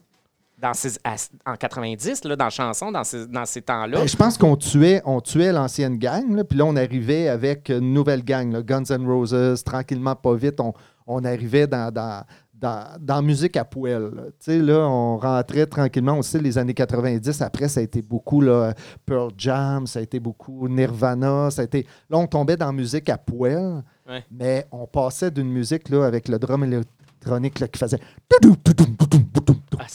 dans 0.60 0.72
ces, 0.72 0.92
à- 1.04 1.16
en 1.52 1.56
90, 1.56 2.24
là, 2.24 2.36
dans 2.36 2.44
la 2.44 2.50
chanson, 2.50 2.90
dans 2.90 3.04
ces, 3.04 3.26
dans 3.26 3.44
ces 3.44 3.60
temps-là. 3.60 3.98
Ben, 3.98 4.08
je 4.08 4.16
pense 4.16 4.38
qu'on 4.38 4.56
tuait, 4.56 5.02
on 5.04 5.20
tuait 5.20 5.52
l'ancienne 5.52 5.98
gang, 5.98 6.42
puis 6.44 6.56
là, 6.58 6.64
on 6.64 6.76
arrivait 6.76 7.28
avec 7.28 7.68
une 7.68 7.92
nouvelle 7.92 8.24
gang, 8.24 8.50
là, 8.50 8.62
Guns 8.62 8.84
N' 8.88 9.06
Roses, 9.06 9.62
tranquillement, 9.62 10.16
pas 10.16 10.34
vite, 10.34 10.60
on, 10.60 10.72
on 11.06 11.22
arrivait 11.24 11.66
dans, 11.66 11.92
dans, 11.92 12.24
dans, 12.64 12.86
dans 12.98 13.20
musique 13.22 13.56
à 13.58 13.64
poêle. 13.64 14.10
là. 14.14 14.22
Tu 14.40 14.52
sais, 14.52 14.58
là, 14.58 14.78
on 14.88 15.18
rentrait 15.18 15.66
tranquillement. 15.66 16.18
aussi 16.18 16.38
les 16.38 16.56
années 16.56 16.72
90, 16.74 17.42
après, 17.42 17.68
ça 17.68 17.80
a 17.80 17.82
été 17.82 18.00
beaucoup 18.00 18.40
là, 18.40 18.72
Pearl 19.04 19.30
Jam, 19.36 19.86
ça 19.86 19.98
a 19.98 20.02
été 20.02 20.18
beaucoup 20.18 20.66
Nirvana, 20.68 21.50
ça 21.50 21.60
a 21.62 21.64
été... 21.66 21.86
Là, 22.08 22.16
on 22.18 22.26
tombait 22.26 22.56
dans 22.56 22.72
musique 22.72 23.08
à 23.10 23.18
poêle, 23.18 23.82
Ouais. 24.08 24.22
mais 24.30 24.66
on 24.70 24.86
passait 24.86 25.30
d'une 25.30 25.48
musique 25.50 25.88
là, 25.88 26.04
avec 26.06 26.28
le 26.28 26.38
drum 26.38 26.62
électronique 26.64 27.58
là, 27.60 27.68
qui 27.68 27.78
faisait... 27.78 28.00
Ah, 28.32 29.86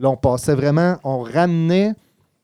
Là, 0.00 0.10
on 0.10 0.16
passait 0.16 0.54
vraiment, 0.54 0.96
on 1.02 1.20
ramenait. 1.20 1.92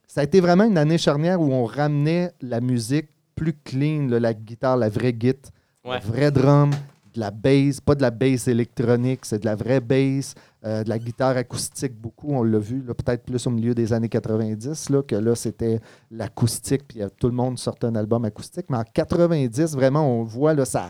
Ça 0.09 0.21
a 0.21 0.25
été 0.25 0.41
vraiment 0.41 0.65
une 0.65 0.79
année 0.79 0.99
charnière 0.99 1.41
où 1.41 1.53
on 1.53 1.65
ramenait 1.65 2.33
la 2.41 2.61
musique 2.61 3.09
plus 3.37 3.53
clean, 3.65 4.09
là, 4.09 4.19
la 4.21 4.35
guitare, 4.35 4.77
la 4.77 4.89
vraie 4.89 5.13
guitare, 5.13 5.53
Ouais. 5.85 5.99
le 6.03 6.07
vrai 6.13 6.31
drum, 6.31 6.71
de 7.15 7.21
la 7.21 7.31
bass, 7.31 7.81
pas 7.81 7.95
de 7.95 8.03
la 8.03 8.11
bass 8.11 8.49
électronique, 8.49 9.21
c'est 9.25 9.39
de 9.39 9.47
la 9.47 9.55
vraie 9.55 9.81
bass, 9.81 10.35
euh, 10.65 10.83
de 10.83 10.89
la 10.89 10.99
guitare 10.99 11.37
acoustique 11.37 11.95
beaucoup, 11.95 12.33
on 12.33 12.43
l'a 12.43 12.59
vu, 12.59 12.83
peut-être 12.83 13.25
plus 13.25 13.47
au 13.47 13.51
milieu 13.51 13.75
des 13.75 13.93
années 13.93 14.09
90, 14.09 14.91
là, 14.91 15.03
que 15.03 15.15
là, 15.15 15.35
c'était 15.35 15.81
l'acoustique, 16.11 16.89
puis 16.89 17.03
euh, 17.03 17.09
tout 17.19 17.29
le 17.29 17.35
monde 17.35 17.59
sortait 17.59 17.87
un 17.87 17.95
album 17.95 18.25
acoustique. 18.25 18.67
Mais 18.69 18.79
en 18.79 18.85
90, 18.85 19.75
vraiment, 19.75 20.07
on 20.07 20.25
voit, 20.25 20.65
ça. 20.65 20.89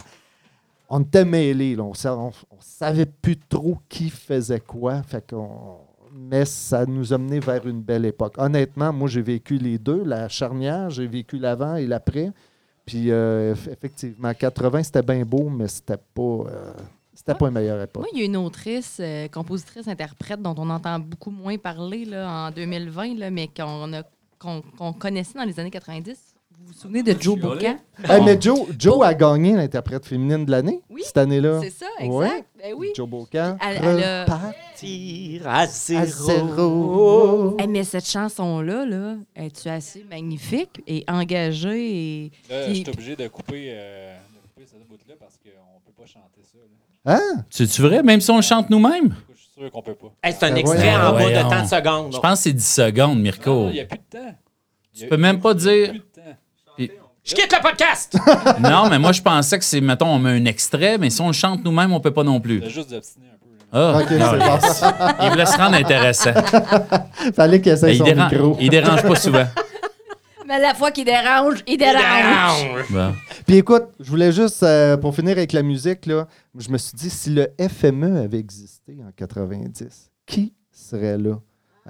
On 0.88 1.00
était 1.00 1.24
mêlés, 1.24 1.76
on, 1.78 1.92
on, 2.04 2.30
on 2.50 2.60
savait 2.60 3.06
plus 3.06 3.38
trop 3.38 3.78
qui 3.88 4.10
faisait 4.10 4.60
quoi. 4.60 5.02
Mais 6.12 6.44
ça 6.44 6.86
nous 6.86 7.12
a 7.12 7.18
vers 7.18 7.66
une 7.66 7.82
belle 7.82 8.04
époque. 8.04 8.34
Honnêtement, 8.38 8.92
moi, 8.92 9.08
j'ai 9.08 9.22
vécu 9.22 9.56
les 9.56 9.78
deux, 9.78 10.04
la 10.04 10.28
charnière, 10.28 10.90
j'ai 10.90 11.06
vécu 11.06 11.38
l'avant 11.38 11.74
et 11.74 11.86
l'après. 11.86 12.32
Puis, 12.86 13.10
euh, 13.10 13.54
eff- 13.54 13.70
effectivement, 13.72 14.32
80, 14.34 14.82
c'était 14.82 15.02
bien 15.02 15.24
beau, 15.24 15.48
mais 15.48 15.68
c'était 15.68 15.96
pas, 15.96 16.22
euh, 16.22 16.72
c'était 17.14 17.34
pas 17.34 17.46
une 17.48 17.54
meilleure 17.54 17.80
époque. 17.80 18.02
Moi, 18.02 18.10
il 18.12 18.18
y 18.18 18.22
a 18.22 18.24
une 18.26 18.36
autrice, 18.36 18.98
euh, 19.00 19.26
compositrice, 19.28 19.88
interprète 19.88 20.42
dont 20.42 20.54
on 20.58 20.68
entend 20.68 20.98
beaucoup 20.98 21.30
moins 21.30 21.56
parler 21.56 22.04
là, 22.04 22.48
en 22.48 22.50
2020, 22.50 23.14
là, 23.18 23.30
mais 23.30 23.48
qu'on 24.38 24.92
connaissait 24.92 25.38
dans 25.38 25.44
les 25.44 25.58
années 25.58 25.70
90. 25.70 26.33
Vous 26.58 26.66
vous 26.66 26.72
souvenez 26.72 27.02
de 27.02 27.14
Joe 27.20 27.38
Bocan? 27.38 27.76
Hey, 28.08 28.22
mais 28.24 28.38
Joe, 28.40 28.66
Joe 28.78 29.04
a 29.04 29.14
gagné 29.14 29.54
l'interprète 29.54 30.04
féminine 30.06 30.44
de 30.44 30.50
l'année 30.50 30.80
Oui, 30.90 31.02
cette 31.04 31.16
année-là. 31.18 31.60
C'est 31.62 31.70
ça, 31.70 31.86
exact. 31.98 32.12
Ouais. 32.14 32.44
Ben 32.58 32.74
oui. 32.76 32.88
Joe 32.96 33.08
Bocan. 33.08 33.56
Elle- 33.60 33.76
elle 33.82 34.02
a- 34.04 34.24
repart 34.24 34.54
Tire 34.76 35.46
à 35.48 35.60
à 35.60 35.66
zéro. 35.66 37.56
Hey, 37.58 37.66
mais 37.68 37.84
cette 37.84 38.08
chanson-là, 38.08 38.84
là, 38.86 39.14
es-tu 39.36 39.68
assez 39.68 40.04
magnifique 40.10 40.82
et 40.86 41.04
engagée? 41.08 42.24
Et... 42.26 42.30
Là, 42.50 42.64
Puis- 42.66 42.74
je 42.76 42.80
suis 42.82 42.90
obligé 42.90 43.16
de 43.16 43.28
couper, 43.28 43.66
euh, 43.70 44.16
de 44.34 44.48
couper 44.48 44.66
cette 44.70 44.86
bout-là 44.88 45.14
parce 45.18 45.34
qu'on 45.36 45.80
peut 45.84 45.92
pas 46.02 46.06
chanter 46.06 46.42
ça. 46.42 46.58
là. 46.58 47.16
Hein? 47.16 47.44
C'est-tu 47.50 47.82
vrai? 47.82 48.02
Même 48.02 48.20
si 48.20 48.30
on 48.30 48.36
le 48.36 48.42
chante 48.42 48.70
nous-mêmes? 48.70 49.14
Je 49.34 49.38
suis 49.40 49.50
sûr 49.58 49.70
qu'on 49.70 49.82
peut 49.82 49.94
pas. 49.94 50.12
Hey, 50.22 50.34
c'est 50.38 50.46
un 50.46 50.50
Ben 50.50 50.56
extrait 50.58 50.94
en 50.96 51.12
bas 51.12 51.18
de 51.18 51.22
Voyons. 51.32 51.48
30 51.48 51.68
secondes. 51.68 52.14
Je 52.14 52.18
pense 52.18 52.38
que 52.38 52.42
c'est 52.44 52.52
10 52.52 52.66
secondes, 52.74 53.20
Mirko. 53.20 53.66
Il 53.68 53.74
n'y 53.74 53.80
a 53.80 53.84
plus 53.84 53.98
de 53.98 54.18
temps. 54.18 54.34
Tu 54.96 55.06
peux 55.08 55.16
même 55.16 55.40
pas 55.40 55.54
dire- 55.54 55.90
plus 55.90 55.98
de 55.98 56.04
temps. 56.04 56.13
Je 57.24 57.34
quitte 57.34 57.52
le 57.52 57.62
podcast! 57.62 58.16
non, 58.60 58.90
mais 58.90 58.98
moi, 58.98 59.12
je 59.12 59.22
pensais 59.22 59.58
que 59.58 59.64
c'est, 59.64 59.80
mettons, 59.80 60.08
on 60.08 60.18
met 60.18 60.30
un 60.38 60.44
extrait, 60.44 60.98
mais 60.98 61.08
si 61.08 61.20
on 61.22 61.28
le 61.28 61.32
chante 61.32 61.64
nous-mêmes, 61.64 61.92
on 61.92 62.00
peut 62.00 62.10
pas 62.12 62.22
non 62.24 62.38
plus. 62.38 62.62
Juste 62.68 62.90
d'obstiner 62.90 63.26
un 63.28 63.38
peu. 63.38 63.48
Ah, 63.72 63.98
Ok, 63.98 64.06
c'est 64.10 64.18
bon. 64.18 65.24
il 65.24 65.30
voulait 65.30 65.46
se 65.46 65.56
rendre 65.56 65.74
intéressant. 65.76 66.32
Fallait 67.34 67.60
qu'il 67.62 67.72
essaye 67.72 67.94
il, 67.94 67.98
son 67.98 68.04
dérange, 68.04 68.32
micro. 68.32 68.56
il 68.60 68.68
dérange 68.68 69.02
pas 69.02 69.16
souvent. 69.16 69.46
Mais 70.46 70.60
la 70.60 70.74
fois 70.74 70.90
qu'il 70.90 71.06
dérange, 71.06 71.64
il 71.66 71.78
dérange. 71.78 72.84
Bon. 72.90 73.14
Puis 73.46 73.56
écoute, 73.56 73.84
je 73.98 74.10
voulais 74.10 74.30
juste, 74.30 74.62
euh, 74.62 74.98
pour 74.98 75.14
finir 75.14 75.32
avec 75.32 75.52
la 75.54 75.62
musique, 75.62 76.04
là, 76.04 76.28
je 76.58 76.68
me 76.68 76.76
suis 76.76 76.94
dit, 76.94 77.08
si 77.08 77.30
le 77.30 77.48
FME 77.58 78.22
avait 78.22 78.38
existé 78.38 78.98
en 79.02 79.10
90, 79.16 80.10
qui 80.26 80.52
serait 80.70 81.16
là? 81.16 81.38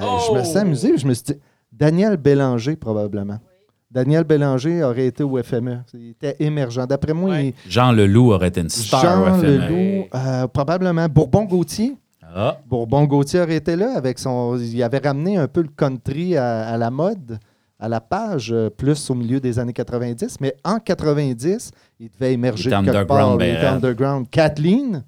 Euh, 0.01 0.05
Je 0.29 0.33
me 0.39 0.45
suis 0.45 0.53
Oh! 0.55 0.59
amusé, 0.61 0.97
je 0.97 1.07
me 1.09 1.13
suis 1.15 1.25
dit, 1.25 1.41
Daniel 1.73 2.17
Bélanger, 2.17 2.77
probablement. 2.77 3.41
Daniel 3.95 4.25
Bélanger 4.25 4.83
aurait 4.83 5.07
été 5.07 5.23
au 5.23 5.41
FME. 5.43 5.79
Il 5.95 6.11
était 6.11 6.35
émergent. 6.41 6.85
D'après 6.87 7.13
moi, 7.15 7.31
Ouais. 7.31 7.55
Jean 7.69 7.93
Leloup 7.93 8.33
aurait 8.33 8.49
été 8.49 8.61
une 8.61 8.67
il- 8.67 8.71
star 8.71 9.01
Jean 9.01 9.23
au 9.23 9.35
FME. 9.39 9.47
Leloup, 9.69 10.05
euh, 10.15 10.47
probablement. 10.49 11.07
Bourbon-Gauthier. 11.09 11.97
Ah, 12.37 12.59
Bourbon-Gauthier 12.69 13.41
aurait 13.43 13.57
été 13.57 13.77
là 13.77 13.97
avec 13.97 14.19
son. 14.19 14.59
Il 14.59 14.83
avait 14.83 14.99
ramené 14.99 15.37
un 15.37 15.47
peu 15.47 15.63
le 15.63 15.69
country 15.69 16.37
à, 16.37 16.67
à 16.67 16.77
la 16.77 16.91
mode, 16.91 17.39
à 17.79 17.89
la 17.89 18.01
page, 18.01 18.51
euh, 18.53 18.69
plus 18.71 19.09
au 19.11 19.15
milieu 19.15 19.39
des 19.39 19.61
années 19.61 19.73
90. 19.73 20.39
Mais 20.41 20.57
en 20.65 20.81
90, 20.81 21.71
il 22.01 22.11
devait 22.11 22.33
émerger 22.33 22.71
Il 22.71 22.73
était 22.73 22.83
de 22.83 22.91
quelque 22.93 23.07
part. 23.07 23.19
underground, 23.19 23.41
Il 23.41 23.47
ben 23.47 23.57
était 23.57 23.67
underground. 23.67 24.27
Kathleen. 24.31 25.05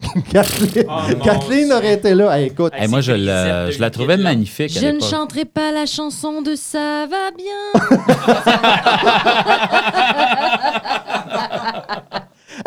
Kathleen, 0.30 0.84
Oh, 0.88 1.14
Kathleen 1.22 1.72
aurait 1.72 1.94
été 1.94 2.14
là. 2.14 2.36
Hey, 2.38 2.46
écoute, 2.46 2.72
Hey, 2.74 2.88
moi, 2.88 3.00
je 3.00 3.12
la, 3.12 3.70
je 3.70 3.84
trouvais 3.88 4.16
magnifique 4.16 4.70
Je 4.72 4.86
ne 4.86 5.00
chanterai 5.00 5.44
pas 5.44 5.70
la 5.72 5.86
chanson 5.86 6.40
de 6.42 6.54
Ça 6.54 7.06
va 7.06 7.30
bien. 7.36 7.72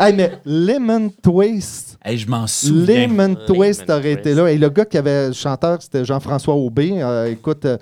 hey, 0.00 0.12
mais 0.14 0.38
Lemon 0.44 1.10
Twist. 1.22 1.98
Hey, 2.04 2.18
je 2.18 2.28
m'en 2.28 2.46
souviens. 2.46 3.06
Lemon 3.08 3.34
Twist 3.46 3.82
Lemon 3.88 3.98
aurait 3.98 4.12
été 4.12 4.34
là. 4.34 4.50
Et 4.50 4.58
le 4.58 4.68
gars 4.70 4.84
qui 4.84 4.98
avait 4.98 5.28
le 5.28 5.32
chanteur, 5.32 5.80
c'était 5.82 6.04
Jean-François 6.04 6.54
Aubé. 6.54 6.92
Euh, 7.02 7.30
écoute, 7.32 7.64
euh, 7.64 7.76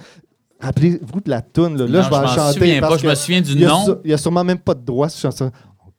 rappelez-vous 0.61 1.21
de 1.21 1.31
la 1.31 1.43
toune. 1.43 1.77
Là, 1.79 1.87
Là, 1.87 1.99
Non, 2.01 2.05
je 2.05 2.11
vais 2.11 2.17
je 2.17 2.23
en 2.23 2.27
chanter. 2.47 2.59
souviens 2.59 2.81
parce 2.81 2.95
pas, 2.95 2.99
je 3.03 3.07
me 3.09 3.15
souviens 3.15 3.41
du 3.41 3.53
il 3.53 3.67
nom. 3.67 3.85
su- 3.85 3.93
Il 4.05 4.09
n'y 4.09 4.15
a 4.15 4.19
sûrement 4.19 4.45
même 4.45 4.59
pas 4.59 4.75
de 4.75 4.85
droit, 4.85 5.09
cette 5.09 5.21
chanson. 5.21 5.51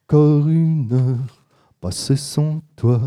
Encore 0.08 0.48
une 0.48 0.88
heure 0.92 1.38
passée 1.80 2.16
sans 2.16 2.60
toi. 2.76 3.00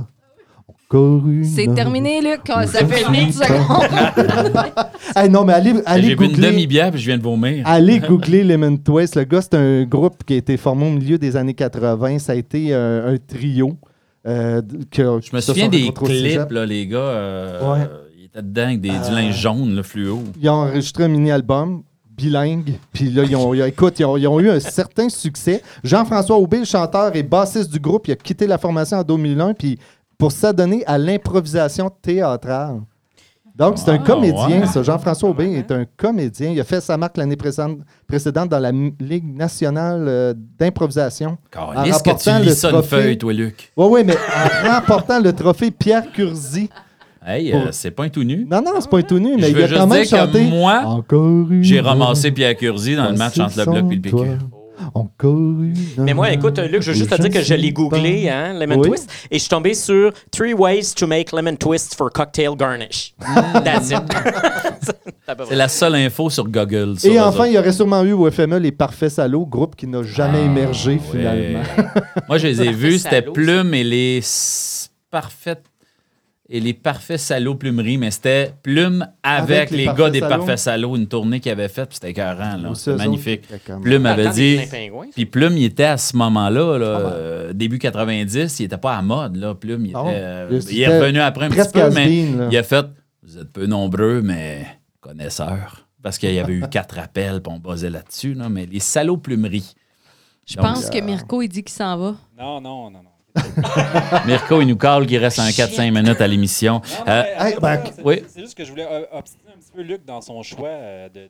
C'est 1.44 1.74
terminé, 1.76 2.22
Luc. 2.22 2.42
Ça 2.48 2.86
fait 2.86 2.96
suis 2.98 3.04
30 3.04 3.32
secondes. 3.34 4.76
Hey, 5.16 5.30
non, 5.30 5.44
mais 5.44 5.54
allez, 5.54 5.74
allez 5.86 6.10
J'ai 6.10 6.16
bu 6.16 6.26
une 6.26 6.34
demi-bière 6.34 6.92
puis 6.92 7.00
je 7.00 7.06
viens 7.08 7.18
de 7.18 7.24
vomir. 7.24 7.64
Allez 7.66 8.00
googler 8.08 8.44
Lemon 8.44 8.78
Twist. 8.78 9.16
Le 9.16 9.24
gars, 9.24 9.42
c'est 9.42 9.56
un 9.56 9.84
groupe 9.84 10.24
qui 10.26 10.34
a 10.34 10.38
été 10.38 10.58
formé 10.58 10.88
au 10.88 10.92
milieu 10.92 11.18
des 11.18 11.36
années 11.36 11.54
80. 11.54 12.20
Ça 12.20 12.34
a 12.34 12.36
été 12.36 12.68
euh, 12.74 13.14
un 13.14 13.18
trio. 13.18 13.78
euh, 14.28 14.62
que, 14.92 15.20
Je 15.24 15.36
me 15.36 15.42
souviens 15.42 15.70
des 15.70 15.92
clips, 15.92 16.52
là, 16.52 16.66
les 16.66 16.88
gars. 16.88 16.98
euh, 17.00 17.74
Ouais. 17.74 17.88
Ils 18.18 18.26
étaient 18.26 18.42
dedans 18.42 18.64
avec 18.64 18.82
des, 18.82 18.90
Euh, 18.92 19.10
du 19.10 19.16
linge 19.16 19.36
jaune, 19.38 19.76
le 19.76 19.84
fluo. 19.84 20.22
Ils 20.40 20.50
ont 20.50 20.54
enregistré 20.54 21.06
un 21.06 21.08
mini-album 21.10 21.82
bilingue. 22.16 22.74
Puis 22.94 23.10
là, 23.10 23.24
ils 23.28 23.36
ont, 23.36 23.54
ils 23.54 23.62
ont- 23.62 23.66
écoute, 23.66 24.00
ils 24.00 24.06
ont, 24.06 24.18
ils 24.18 24.28
ont 24.28 24.40
eu 24.40 24.50
un 24.50 24.60
certain 24.60 25.08
succès. 25.10 25.62
Jean-François 25.84 26.38
Aubé, 26.38 26.60
le 26.60 26.66
chanteur 26.66 27.16
et 27.16 27.24
bassiste 27.24 27.72
du 27.72 27.80
groupe, 27.80 28.08
il 28.08 28.12
a 28.12 28.16
quitté 28.16 28.48
la 28.48 28.58
formation 28.58 28.98
en 28.98 29.04
2001 29.04 29.54
puis 29.54 29.78
pour 30.18 30.32
s'adonner 30.32 30.84
à 30.86 30.98
l'improvisation 30.98 31.90
théâtrale. 32.02 32.82
Donc, 33.56 33.80
c'est 33.80 33.90
un 33.90 33.96
Ah, 33.96 34.06
comédien, 34.06 34.68
ça. 34.68 34.84
Jean-François 34.84 35.30
Aubin 35.30 35.52
est 35.54 35.72
un 35.72 35.84
comédien. 35.98 36.52
Il 36.52 36.60
a 36.60 36.64
fait 36.64 36.80
sa 36.80 36.96
marque 36.96 37.18
l'année 37.18 37.36
précédente, 37.36 38.50
dans 38.50 38.60
la 38.60 38.72
Ligue 38.72 39.36
nationale 39.36 40.06
euh, 40.08 40.34
d'improvisation. 40.60 41.38
En 41.58 41.84
Est-ce 41.84 42.04
que 42.04 42.12
tu 42.24 42.30
lis 42.44 42.50
le 42.50 42.52
ça 42.54 42.70
une 42.70 42.84
feuille, 42.84 43.18
toi, 43.18 43.34
Luc? 43.34 43.72
Oui, 43.76 43.88
oui, 43.90 44.02
mais 44.06 44.16
en 44.16 44.74
remportant 44.76 45.20
le 45.20 45.34
trophée 45.34 45.72
Pierre 45.72 46.12
Curzi. 46.12 46.70
Hey, 47.26 47.52
euh, 47.52 47.70
c'est 47.72 47.90
pas 47.92 48.04
un 48.04 48.10
tout 48.10 48.24
nu? 48.24 48.46
Non, 48.50 48.62
non, 48.62 48.74
c'est 48.80 48.90
pas 48.90 49.00
un 49.00 49.02
tout 49.02 49.18
nu, 49.20 49.36
mais 49.36 49.50
Je 49.52 49.58
il 49.58 49.64
a 49.64 49.68
quand 49.80 49.88
même 49.88 50.04
que 50.04 50.08
chanté. 50.08 50.44
moi, 50.44 51.04
J'ai 51.62 51.80
ramassé 51.80 52.32
Pierre 52.32 52.56
Curzi 52.56 52.96
dans 52.96 53.10
le 53.10 53.18
match 53.18 53.40
entre 53.40 53.58
le 53.58 53.66
Bloc 53.66 53.92
et 53.92 53.96
le 53.96 54.02
PQ. 54.02 54.16
Encore 54.94 55.34
une 55.36 55.74
Mais 55.98 56.14
moi, 56.14 56.32
écoute, 56.32 56.60
Luc, 56.60 56.82
je 56.82 56.92
veux 56.92 56.98
juste 56.98 57.10
te 57.16 57.22
dire 57.22 57.32
que 57.32 57.42
je 57.42 57.54
l'ai 57.56 57.72
googlé, 57.72 58.30
hein, 58.30 58.54
lemon 58.54 58.78
Oui. 58.80 58.90
twist, 58.90 59.10
et 59.32 59.36
je 59.36 59.40
suis 59.40 59.50
tombé 59.50 59.74
sur 59.74 60.12
Three 60.32 60.54
ways 60.54 60.94
to 60.96 61.08
make 61.08 61.32
lemon 61.32 61.56
twist 61.56 61.96
for 61.96 62.12
cocktail 62.12 62.56
garnish. 62.56 63.14
That's 63.64 63.90
it. 63.92 64.02
C'est 65.50 65.56
la 65.56 65.68
seule 65.68 65.96
info 65.96 66.30
sur 66.30 66.46
Google. 66.48 67.00
sur 67.00 67.12
Et 67.12 67.20
enfin, 67.20 67.48
il 67.48 67.54
y 67.54 67.58
aurait 67.58 67.74
sûrement 67.74 68.04
eu 68.04 68.14
au 68.14 68.30
FME 68.32 68.58
les 68.60 68.72
Parfaits 68.72 69.10
Salauds, 69.12 69.46
groupe 69.46 69.76
qui 69.76 69.86
n'a 69.88 70.02
jamais 70.04 70.46
émergé 70.46 71.00
Ah, 71.02 71.12
finalement. 71.12 71.60
ouais. 71.60 72.02
Moi, 72.30 72.38
je 72.38 72.48
les 72.48 72.62
ai 72.62 72.72
vus, 72.72 73.00
c'était 73.00 73.22
Plume 73.22 73.74
et 73.74 73.84
les 73.84 74.22
parfaites 75.12 75.64
et 76.50 76.60
les 76.62 76.74
parfaits 76.74 77.20
salauds 77.20 77.56
plumerie, 77.56 77.98
mais 77.98 78.10
c'était 78.12 78.54
Plume 78.64 79.06
avec, 79.22 79.58
Avec 79.58 79.72
les 79.72 79.86
gars 79.86 80.10
des 80.10 80.20
Salauds. 80.20 80.38
parfaits 80.38 80.60
salauds, 80.60 80.96
une 80.96 81.08
tournée 81.08 81.40
qu'ils 81.42 81.52
avaient 81.52 81.68
faite, 81.68 81.90
puis 81.90 81.96
c'était 81.96 82.12
écœurant, 82.12 82.56
là. 82.58 82.72
C'était 82.74 82.96
magnifique. 82.98 83.42
Plume 83.82 84.06
avait 84.06 84.30
dit. 84.30 84.60
Puis 85.14 85.26
Plume, 85.26 85.58
il 85.58 85.66
était 85.66 85.84
à 85.84 85.98
ce 85.98 86.16
moment-là, 86.16 86.78
là, 86.78 86.98
Ah 87.00 87.10
euh, 87.12 87.54
début 87.54 87.80
90, 87.80 88.60
il 88.60 88.64
était 88.64 88.78
pas 88.78 88.96
à 88.98 89.02
mode, 89.02 89.36
là. 89.36 89.56
Plume, 89.56 89.86
il, 89.86 89.92
Ah 89.96 90.04
était, 90.06 90.20
euh, 90.22 90.60
Il 90.72 90.80
est 90.82 91.00
revenu 91.00 91.20
après 91.20 91.46
un 91.46 91.50
petit 91.50 91.58
presque 91.58 91.74
peu, 91.74 91.90
mais 91.94 92.26
là. 92.38 92.48
il 92.50 92.58
a 92.58 92.64
fait 92.64 92.86
Vous 93.24 93.38
êtes 93.38 93.52
peu 93.52 93.66
nombreux, 93.66 94.22
mais 94.22 94.66
connaisseurs. 95.02 95.86
Parce 96.02 96.18
qu'il 96.18 96.34
y 96.34 96.40
avait 96.40 96.54
eu 96.54 96.62
quatre 96.72 96.98
appels, 97.00 97.42
puis 97.42 97.52
on 97.54 97.60
basait 97.60 97.90
là-dessus, 97.90 98.34
là, 98.36 98.48
mais 98.48 98.66
les 98.66 98.80
salauds 98.80 99.18
plumeries. 99.18 99.74
Je 100.46 100.56
Donc, 100.56 100.66
pense 100.66 100.90
que 100.90 101.02
Mirko, 101.02 101.42
il 101.42 101.50
dit 101.50 101.62
qu'il 101.64 101.74
s'en 101.76 101.98
va. 101.98 102.16
Non, 102.40 102.62
non, 102.62 102.90
non, 102.90 103.04
non. 103.04 103.10
Mirko, 104.26 104.62
il 104.62 104.68
nous 104.68 104.78
cale 104.78 105.06
qu'il 105.06 105.18
reste 105.18 105.40
un 105.40 105.50
4-5 105.50 105.92
minutes 105.92 106.22
à 106.22 106.28
l'émission. 106.28 106.82
Euh, 107.08 107.24
hey, 107.40 107.56
ben, 107.62 107.82
c'est- 107.96 108.04
oui. 108.04 108.24
C'est 108.28 108.42
juste 108.42 108.58
que 108.58 108.64
je 108.64 108.70
voulais 108.72 108.88
euh, 108.90 109.06
obstiner 109.12 109.44
un 109.56 109.60
petit 109.60 109.72
peu 109.74 109.82
Luc 109.82 110.06
dans 110.06 110.22
son 110.22 110.42
choix 110.44 110.70
euh, 110.70 111.10
de, 111.10 111.22
de- 111.22 111.30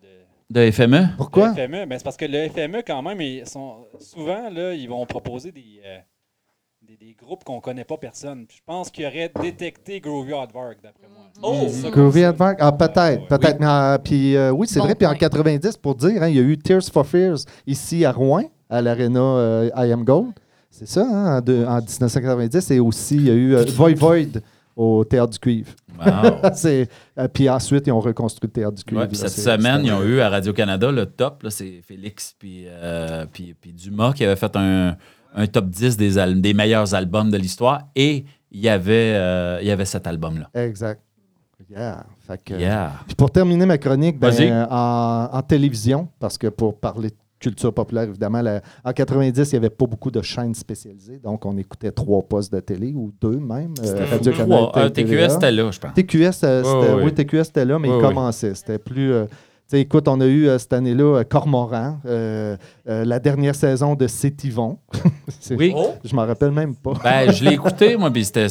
de 0.65 0.71
FME? 0.71 1.07
Pourquoi? 1.17 1.49
Le 1.49 1.53
FME, 1.55 1.85
ben, 1.85 1.97
c'est 1.97 2.03
parce 2.03 2.17
que 2.17 2.25
le 2.25 2.47
FME, 2.49 2.81
quand 2.85 3.01
même, 3.01 3.19
ils 3.21 3.45
sont, 3.47 3.85
souvent, 3.99 4.49
là, 4.49 4.73
ils 4.73 4.88
vont 4.88 5.05
proposer 5.05 5.51
des, 5.51 5.81
euh, 5.85 5.97
des, 6.88 6.95
des 6.95 7.13
groupes 7.21 7.43
qu'on 7.43 7.59
connaît 7.59 7.84
pas 7.84 7.97
personne. 7.97 8.45
Puis 8.47 8.57
je 8.59 8.63
pense 8.65 8.89
qu'il 8.89 9.05
aurait 9.05 9.29
détecté 9.41 9.99
Graveyard 9.99 10.47
Varg, 10.53 10.77
d'après 10.81 11.07
moi. 11.09 11.25
Oh! 11.43 11.67
Ça 11.69 11.89
que- 11.89 11.93
Groovy 11.95 12.23
Advark? 12.23 12.57
Ah, 12.61 12.71
peut-être, 12.71 13.27
peut-être. 13.27 13.61
Euh, 13.61 13.97
puis 13.97 14.35
euh, 14.38 14.51
oui, 14.51 14.67
c'est 14.67 14.79
Bon 14.79 14.85
vrai. 14.85 14.95
Puis 14.95 15.05
en 15.05 15.09
point. 15.09 15.17
90, 15.19 15.77
pour 15.77 15.95
dire, 15.95 16.23
hein, 16.23 16.29
il 16.29 16.35
y 16.38 16.39
a 16.39 16.43
eu 16.43 16.57
Tears 16.57 16.84
for 16.93 17.05
Fears 17.05 17.39
ici 17.65 18.05
à 18.05 18.11
Rouen, 18.13 18.43
à 18.69 18.81
l'Arena 18.81 19.19
euh, 19.19 19.69
I 19.75 19.91
Am 19.91 20.03
Gold. 20.05 20.31
C'est 20.78 20.88
ça, 20.88 21.02
hein, 21.10 21.38
en, 21.38 21.41
de- 21.41 21.66
en 21.66 21.78
1990. 21.82 22.72
Et 22.72 22.80
aussi, 22.80 23.16
il 23.16 23.28
y 23.28 23.32
a 23.32 23.34
eu 23.34 23.56
euh, 23.56 23.66
Void 23.76 23.95
Void 23.95 24.41
au 24.76 25.04
Théâtre 25.04 25.32
du 25.34 25.40
Cuivre. 25.40 25.72
Wow. 25.99 26.06
Euh, 27.18 27.28
puis 27.34 27.49
ensuite, 27.49 27.88
ils 27.88 27.91
ont 27.91 27.99
reconstruit 27.99 28.48
le 28.48 28.52
Théâtre 28.54 28.76
du 28.76 28.84
Cuivre. 28.84 29.02
Ouais, 29.02 29.08
puis 29.08 29.18
cette 29.18 29.30
semaine, 29.32 29.82
ils 29.84 29.91
ont 29.91 30.04
eu 30.04 30.20
à 30.20 30.30
Radio-Canada 30.30 30.91
le 30.91 31.06
top. 31.08 31.45
C'est 31.49 31.82
Félix 31.84 32.36
puis, 32.38 32.66
euh, 32.68 33.26
puis, 33.32 33.56
puis 33.60 33.74
Dumas 33.74 34.14
qui 34.14 34.24
avait 34.24 34.36
fait 34.36 34.56
un, 34.56 34.95
un 35.36 35.48
top 35.48 35.66
10 35.70 35.98
des, 35.98 36.18
al- 36.20 36.40
des 36.41 36.54
meilleurs 36.54 36.94
albums 36.94 37.32
de 37.32 37.38
l'histoire. 37.38 37.82
Et 37.95 38.26
il 38.52 38.60
y 38.60 38.70
avait, 38.70 39.14
euh, 39.16 39.58
il 39.62 39.68
y 39.68 39.72
avait 39.72 39.86
cet 39.86 40.06
album-là. 40.06 40.49
Exact. 40.54 41.02
Yeah. 41.70 42.06
Fait 42.28 42.41
que- 42.44 42.54
Yeah. 42.54 42.94
Puis 43.08 43.16
pour 43.16 43.32
terminer 43.32 43.66
ma 43.66 43.78
chronique, 43.80 44.20
ben, 44.20 44.68
en, 44.70 45.30
en 45.34 45.41
télévision, 45.41 46.08
parce 46.20 46.38
que 46.38 46.48
pour 46.48 46.80
parler 46.80 47.10
de 47.10 47.16
culture 47.39 47.73
populaire, 47.73 48.03
évidemment, 48.05 48.41
la- 48.41 48.61
en 48.84 48.91
90, 48.93 49.51
il 49.51 49.55
n'y 49.55 49.57
avait 49.57 49.69
pas 49.69 49.85
beaucoup 49.85 50.11
de 50.11 50.22
chaînes 50.22 50.55
spécialisées. 50.55 51.19
Donc, 51.23 51.45
on 51.45 51.55
écoutait 51.57 51.91
trois 51.91 52.22
postes 52.23 52.51
de 52.53 52.59
télé 52.59 52.93
ou 52.95 53.11
deux 53.22 53.38
même. 53.38 53.73
euh, 53.84 54.05
Euh, 54.76 54.89
TVA. 54.89 55.27
TQS, 55.27 55.34
c'était 55.34 55.51
là, 55.51 55.72
je 55.72 55.80
pense. 55.80 55.93
TQS, 55.93 56.43
euh, 56.43 56.95
ouais, 56.97 57.03
oui, 57.05 57.14
TQS 57.14 57.49
était 57.49 57.65
là, 57.65 57.77
mais 57.80 57.89
il 57.89 58.01
commençait. 58.01 58.53
C'était 58.55 58.80
plus. 58.80 59.11
euh, 59.14 59.26
tu 59.69 59.72
sais, 59.76 59.81
écoute, 59.81 60.07
on 60.07 60.22
a 60.22 60.26
eu 60.26 60.47
euh, 60.47 60.57
cette 60.57 60.72
année-là 60.72 61.18
euh, 61.18 61.23
Cormoran, 61.26 61.99
euh, 62.05 62.55
euh, 62.88 63.03
la 63.03 63.19
dernière 63.19 63.53
saison 63.53 63.95
de 63.95 64.07
C'est 64.07 64.41
Yvon. 64.45 64.77
C'est- 65.41 65.55
Oui. 65.57 65.73
Oh! 65.76 65.93
Je 66.05 66.15
m'en 66.15 66.26
rappelle 66.26 66.51
même 66.51 66.73
pas. 66.73 66.93
Ben, 67.03 67.31
je 67.34 67.43
l'ai 67.43 67.51
écouté, 67.55 67.97
moi, 67.97 68.09
puis 68.09 68.23
c'était. 68.23 68.47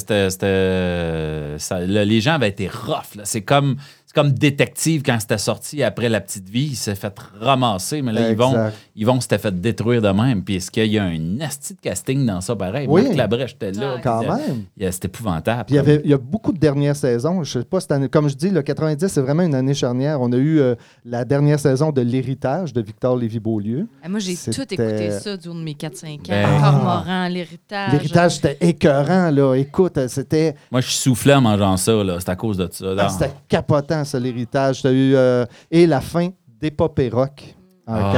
les 2.07 2.21
gens 2.21 2.33
avaient 2.35 2.49
été 2.51 2.69
rough. 2.69 3.15
là. 3.17 3.23
C'est 3.25 3.41
comme, 3.43 3.77
comme 4.17 4.33
détective 4.33 5.03
quand 5.05 5.19
c'était 5.21 5.37
sorti 5.37 5.83
après 5.83 6.09
La 6.09 6.23
Petite 6.23 6.49
Vie. 6.49 6.69
Il 6.71 6.75
s'est 6.77 6.95
fait 6.95 7.15
ramasser, 7.39 8.01
mais 8.01 8.13
là, 8.13 8.31
Yvon. 8.31 8.55
Yvon 8.97 9.21
s'était 9.21 9.37
fait 9.37 9.55
détruire 9.61 10.01
de 10.01 10.09
même. 10.09 10.43
Puis 10.43 10.57
est-ce 10.57 10.71
qu'il 10.71 10.87
y 10.87 10.99
a 10.99 11.05
un 11.05 11.39
asti 11.41 11.75
de 11.75 11.81
casting 11.81 12.25
dans 12.25 12.41
ça, 12.41 12.57
pareil? 12.57 12.87
Oui. 12.89 13.03
Marc 13.05 13.17
Labrèche 13.17 13.53
était 13.53 13.73
là. 13.73 13.97
Quand 14.03 14.23
même. 14.23 14.65
C'était 14.91 15.09
épouvantable. 15.09 15.65
Puis 15.67 15.75
il 15.75 15.77
y, 15.77 15.81
avait, 15.81 16.01
il 16.03 16.11
y 16.11 16.15
a 16.15 16.19
beaucoup 16.19 16.53
de 16.53 16.59
dernières 16.59 16.97
saisons. 16.97 17.45
Je 17.45 17.59
sais 17.59 17.65
pas, 17.67 17.79
cette 17.81 17.93
année, 17.93 18.09
comme 18.09 18.29
je 18.31 18.35
dis, 18.35 18.49
le 18.49 18.63
90, 18.63 19.07
c'est 19.07 19.21
vraiment 19.21 19.43
une 19.43 19.55
année 19.55 19.75
charnière. 19.75 20.19
On 20.23 20.33
a 20.33 20.37
eu 20.37 20.61
euh, 20.61 20.75
la 21.05 21.27
dernière 21.27 21.61
saison 21.61 21.93
de 21.93 22.01
L'Héritage 22.01 22.73
de 22.73 22.81
Victor 22.81 23.17
Lévy-Beaulieu. 23.19 23.87
Ah, 24.03 24.09
moi, 24.09 24.19
j'ai 24.19 24.35
tout 24.35 24.51
C'était- 24.53 24.75
écouté 24.77 25.11
ça 25.11 25.37
du 25.37 25.49
haut 25.49 25.55
de 25.55 25.59
mes 25.59 25.75
4-5 25.75 26.21
ans. 26.21 26.23
Ben- 26.31 26.61
Cormoran, 26.61 27.29
l'héritage. 27.29 27.93
L'Héritage, 27.93 28.37
c'était 28.37 28.57
écœurant, 28.63 29.31
là. 29.31 29.55
Écoute, 29.57 29.99
euh, 29.99 30.09
c'était 30.09 30.55
Moi, 30.73 30.81
je 30.81 30.91
soufflais 30.91 31.35
en 31.35 31.43
mangeant 31.43 31.77
ça. 31.77 31.93
là. 32.03 32.17
C'est 32.19 32.31
à 32.31 32.37
cause 32.37 32.57
de 32.57 32.67
ça. 32.73 32.87
ah, 32.99 33.09
c'était 33.11 33.33
capotant, 33.49 34.05
ça, 34.07 34.19
l'Héritage. 34.19 34.83
T'as 34.83 34.93
eu... 34.93 35.15
euh, 35.15 35.45
et 35.71 35.87
la 35.87 36.01
fin 36.01 36.31
d'Épopée 36.61 37.11
Rock 37.11 37.55
en 37.87 37.95
Ah, 37.95 38.13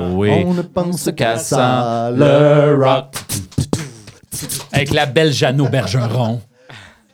80. 0.00 0.12
oui. 0.14 0.30
On 0.46 0.54
ne 0.54 0.62
pense 0.62 1.10
qu'à 1.16 1.36
ça, 1.38 2.10
le 2.14 2.76
rock. 2.82 3.14
Avec 4.72 4.92
la 4.92 5.06
belle 5.06 5.32
Jeannot 5.32 5.68
Bergeron. 5.68 6.40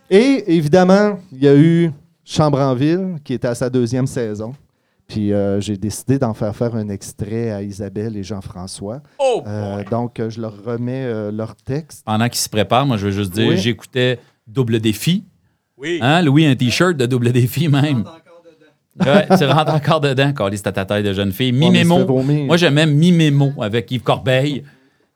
Et 0.09 0.43
évidemment, 0.55 1.19
il 1.31 1.43
y 1.43 1.47
a 1.47 1.55
eu 1.55 1.91
Chambre 2.23 2.59
en 2.59 2.73
ville, 2.75 3.15
qui 3.23 3.33
était 3.33 3.47
à 3.47 3.55
sa 3.55 3.69
deuxième 3.69 4.05
saison. 4.07 4.53
Puis 5.07 5.31
euh, 5.31 5.61
j'ai 5.61 5.77
décidé 5.77 6.19
d'en 6.19 6.33
faire 6.33 6.53
faire 6.55 6.75
un 6.75 6.89
extrait 6.89 7.51
à 7.51 7.61
Isabelle 7.61 8.17
et 8.17 8.23
Jean-François. 8.23 9.01
Oh! 9.19 9.41
Euh, 9.47 9.81
donc, 9.89 10.21
je 10.27 10.41
leur 10.41 10.53
remets 10.65 11.05
euh, 11.05 11.31
leur 11.31 11.55
texte. 11.55 12.03
Pendant 12.05 12.27
qu'il 12.27 12.39
se 12.39 12.49
prépare, 12.49 12.85
moi, 12.85 12.97
je 12.97 13.05
veux 13.05 13.11
juste 13.13 13.31
dire, 13.31 13.47
Oui. 13.47 13.57
j'écoutais 13.57 14.19
Double 14.45 14.79
Défi. 14.81 15.23
Oui. 15.77 15.99
Hein, 16.01 16.21
Louis, 16.23 16.45
un 16.45 16.55
T-shirt 16.55 16.97
de 16.97 17.05
Double 17.05 17.31
Défi 17.31 17.67
même. 17.67 18.03
Ouais, 18.99 19.27
tu 19.37 19.45
rentres 19.45 19.73
encore 19.73 20.01
dedans, 20.01 20.33
Carlis, 20.33 20.57
c'était 20.57 20.71
ta 20.71 20.85
taille 20.85 21.03
de 21.03 21.13
jeune 21.13 21.31
fille. 21.31 21.51
Mimémo. 21.51 22.23
Moi, 22.23 22.57
j'aimais 22.57 22.87
Mimémo 22.87 23.53
avec 23.61 23.91
Yves 23.91 24.01
Corbeil. 24.01 24.63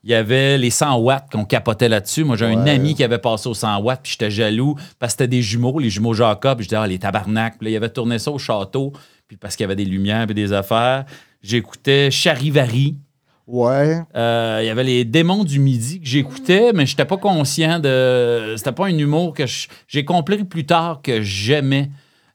Il 0.04 0.10
y 0.10 0.14
avait 0.14 0.58
les 0.58 0.70
100 0.70 0.98
watts 0.98 1.30
qu'on 1.30 1.44
capotait 1.44 1.88
là-dessus. 1.88 2.24
Moi, 2.24 2.36
j'ai 2.36 2.46
un 2.46 2.66
ami 2.66 2.94
qui 2.94 3.04
avait 3.04 3.18
passé 3.18 3.48
aux 3.48 3.54
100 3.54 3.80
watts, 3.82 4.00
puis 4.02 4.12
j'étais 4.12 4.30
jaloux 4.30 4.74
parce 4.98 5.14
que 5.14 5.22
c'était 5.22 5.28
des 5.28 5.42
jumeaux, 5.42 5.78
les 5.78 5.90
jumeaux 5.90 6.14
Jacob. 6.14 6.58
Puis 6.58 6.64
Je 6.64 6.68
disais, 6.70 6.80
ah, 6.80 6.86
les 6.86 6.98
tabarnak. 6.98 7.58
Puis 7.58 7.66
là, 7.66 7.70
il 7.72 7.76
avait 7.76 7.88
tourné 7.88 8.18
ça 8.18 8.30
au 8.30 8.38
château, 8.38 8.92
puis 9.28 9.36
parce 9.36 9.54
qu'il 9.56 9.62
y 9.62 9.66
avait 9.66 9.76
des 9.76 9.84
lumières 9.84 10.28
et 10.28 10.34
des 10.34 10.52
affaires. 10.52 11.04
J'écoutais 11.42 12.10
Charivari. 12.10 12.96
Ouais. 13.48 14.00
Euh, 14.14 14.58
il 14.62 14.66
y 14.66 14.70
avait 14.70 14.84
les 14.84 15.04
démons 15.04 15.44
du 15.44 15.58
midi 15.58 16.00
que 16.00 16.06
j'écoutais, 16.06 16.72
mais 16.72 16.86
je 16.86 16.92
n'étais 16.92 17.04
pas 17.04 17.16
conscient 17.16 17.78
de. 17.80 18.54
C'était 18.56 18.72
pas 18.72 18.86
un 18.86 18.96
humour 18.96 19.34
que 19.34 19.46
je- 19.46 19.68
j'ai 19.88 20.04
compris 20.04 20.44
plus 20.44 20.64
tard 20.64 21.00
que 21.02 21.20
j'aimais. 21.22 21.90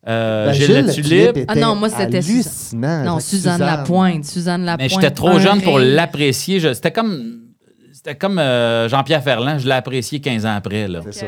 Euh, 0.08 0.48
Ben, 0.48 0.54
Gilles 0.54 0.66
Gilles 0.66 0.86
Latulippe, 0.86 1.38
était 1.38 1.46
Ah 1.48 1.56
non, 1.56 1.76
moi, 1.76 1.90
c'était 1.90 2.18
hallucinant. 2.18 3.04
Non, 3.04 3.20
Suzanne, 3.20 3.60
Lapointe. 3.60 4.26
Suzanne 4.26 4.64
Lapointe. 4.66 4.82
mais 4.82 4.90
j'étais 4.90 5.12
trop 5.12 5.30
un 5.30 5.40
jeune 5.40 5.62
pour 5.62 5.80
l'apprécier. 5.80 6.60
Je- 6.60 6.74
C'était 6.74 6.92
comme. 6.92 7.42
C'était 7.94 8.16
comme 8.16 8.38
euh, 8.40 8.88
Jean-Pierre 8.88 9.24
Ferland, 9.24 9.58
je 9.58 9.66
l'ai 9.66 9.74
apprécié 9.74 10.20
15 10.20 10.46
ans 10.46 10.56
après. 10.56 10.88
Là. 10.88 11.02
C'est 11.06 11.14
ça. 11.14 11.26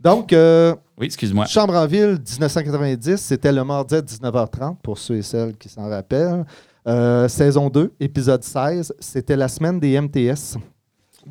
Donc, 0.00 0.32
euh, 0.32 0.74
Oui, 0.98 1.06
excuse-moi. 1.06 1.44
Chambre 1.46 1.74
en 1.74 1.86
ville, 1.86 2.18
1990, 2.26 3.16
c'était 3.18 3.52
le 3.52 3.64
mardi 3.64 3.96
à 3.96 4.00
19h30, 4.00 4.76
pour 4.82 4.96
ceux 4.98 5.16
et 5.16 5.22
celles 5.22 5.56
qui 5.58 5.68
s'en 5.68 5.88
rappellent. 5.90 6.44
Euh, 6.90 7.28
saison 7.28 7.70
2, 7.70 7.92
épisode 8.00 8.42
16, 8.42 8.94
c'était 8.98 9.36
la 9.36 9.46
semaine 9.46 9.78
des 9.78 10.00
MTS. 10.00 10.58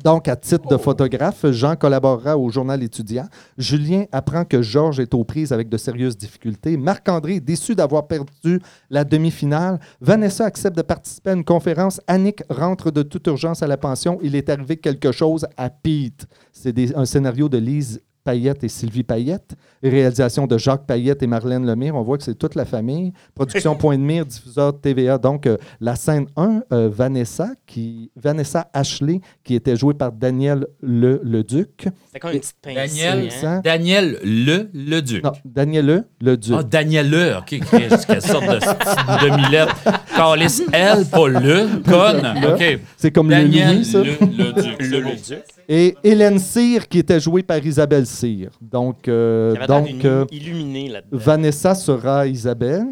Donc, 0.02 0.26
à 0.26 0.34
titre 0.34 0.66
de 0.68 0.78
photographe, 0.78 1.44
Jean 1.50 1.76
collaborera 1.76 2.38
au 2.38 2.48
journal 2.48 2.82
étudiant. 2.82 3.26
Julien 3.58 4.04
apprend 4.10 4.46
que 4.46 4.62
Georges 4.62 5.00
est 5.00 5.12
aux 5.12 5.22
prises 5.22 5.52
avec 5.52 5.68
de 5.68 5.76
sérieuses 5.76 6.16
difficultés. 6.16 6.78
Marc-André 6.78 7.40
déçu 7.40 7.74
d'avoir 7.74 8.06
perdu 8.06 8.62
la 8.88 9.04
demi-finale. 9.04 9.80
Vanessa 10.00 10.46
accepte 10.46 10.78
de 10.78 10.82
participer 10.82 11.30
à 11.30 11.34
une 11.34 11.44
conférence. 11.44 12.00
Annick 12.06 12.42
rentre 12.48 12.90
de 12.90 13.02
toute 13.02 13.26
urgence 13.26 13.62
à 13.62 13.66
la 13.66 13.76
pension. 13.76 14.18
Il 14.22 14.36
est 14.36 14.48
arrivé 14.48 14.78
quelque 14.78 15.12
chose 15.12 15.46
à 15.58 15.68
Pete. 15.68 16.26
C'est 16.52 16.96
un 16.96 17.04
scénario 17.04 17.50
de 17.50 17.58
Lise 17.58 18.00
Payette 18.24 18.64
et 18.64 18.68
Sylvie 18.68 19.02
Payette. 19.02 19.54
Réalisation 19.82 20.46
de 20.46 20.58
Jacques 20.58 20.86
Payette 20.86 21.22
et 21.22 21.26
Marlène 21.26 21.66
Lemire. 21.66 21.96
On 21.96 22.02
voit 22.02 22.18
que 22.18 22.24
c'est 22.24 22.34
toute 22.34 22.54
la 22.54 22.64
famille. 22.64 23.12
Production 23.34 23.74
Point 23.80 23.98
de 23.98 24.02
Mire, 24.02 24.26
diffuseur 24.26 24.72
de 24.72 24.78
TVA. 24.78 25.18
Donc, 25.18 25.46
euh, 25.46 25.56
la 25.80 25.96
scène 25.96 26.26
1, 26.36 26.62
euh, 26.72 26.88
Vanessa, 26.92 27.50
qui, 27.66 28.10
Vanessa 28.16 28.68
Ashley, 28.72 29.20
qui 29.44 29.54
était 29.54 29.76
jouée 29.76 29.94
par 29.94 30.12
Daniel 30.12 30.66
Le, 30.80 31.20
Leduc. 31.24 31.88
C'est 32.12 32.18
comme 32.18 32.32
une 32.32 32.40
petite 32.40 32.56
pincée. 32.60 32.74
Daniel, 32.74 33.28
hein? 33.42 33.60
Daniel 33.64 34.18
Le 34.22 34.70
Leduc. 34.74 35.24
Non, 35.24 35.32
Daniel 35.44 35.86
Le 35.86 36.04
Leduc. 36.20 36.54
Ah, 36.58 36.62
Daniel 36.62 37.10
Le, 37.10 37.38
OK. 37.38 37.60
Quelle 37.70 38.22
sorte 38.22 38.44
de 38.44 39.28
demi-lettre. 39.28 39.76
Carlis 40.16 40.62
L, 40.72 41.04
pas 41.10 41.28
Le, 41.28 41.82
conne. 41.82 42.34
OK. 42.54 42.78
C'est 42.96 43.10
comme 43.10 43.28
Daniel 43.28 43.68
le 43.68 43.74
Louis, 43.76 43.84
ça. 43.84 43.98
Le 44.02 45.00
Leduc. 45.00 45.42
Et 45.68 45.96
Hélène 46.02 46.38
Cyr, 46.38 46.88
qui 46.88 46.98
était 46.98 47.20
jouée 47.20 47.42
par 47.42 47.64
Isabelle 47.64 48.06
Cyr. 48.06 48.50
Donc, 48.60 49.06
euh, 49.08 49.54
donc 49.66 50.04
euh, 50.04 50.24
illuminée 50.30 50.88
là-dedans. 50.88 51.16
Vanessa 51.18 51.74
sera 51.74 52.26
Isabelle. 52.26 52.86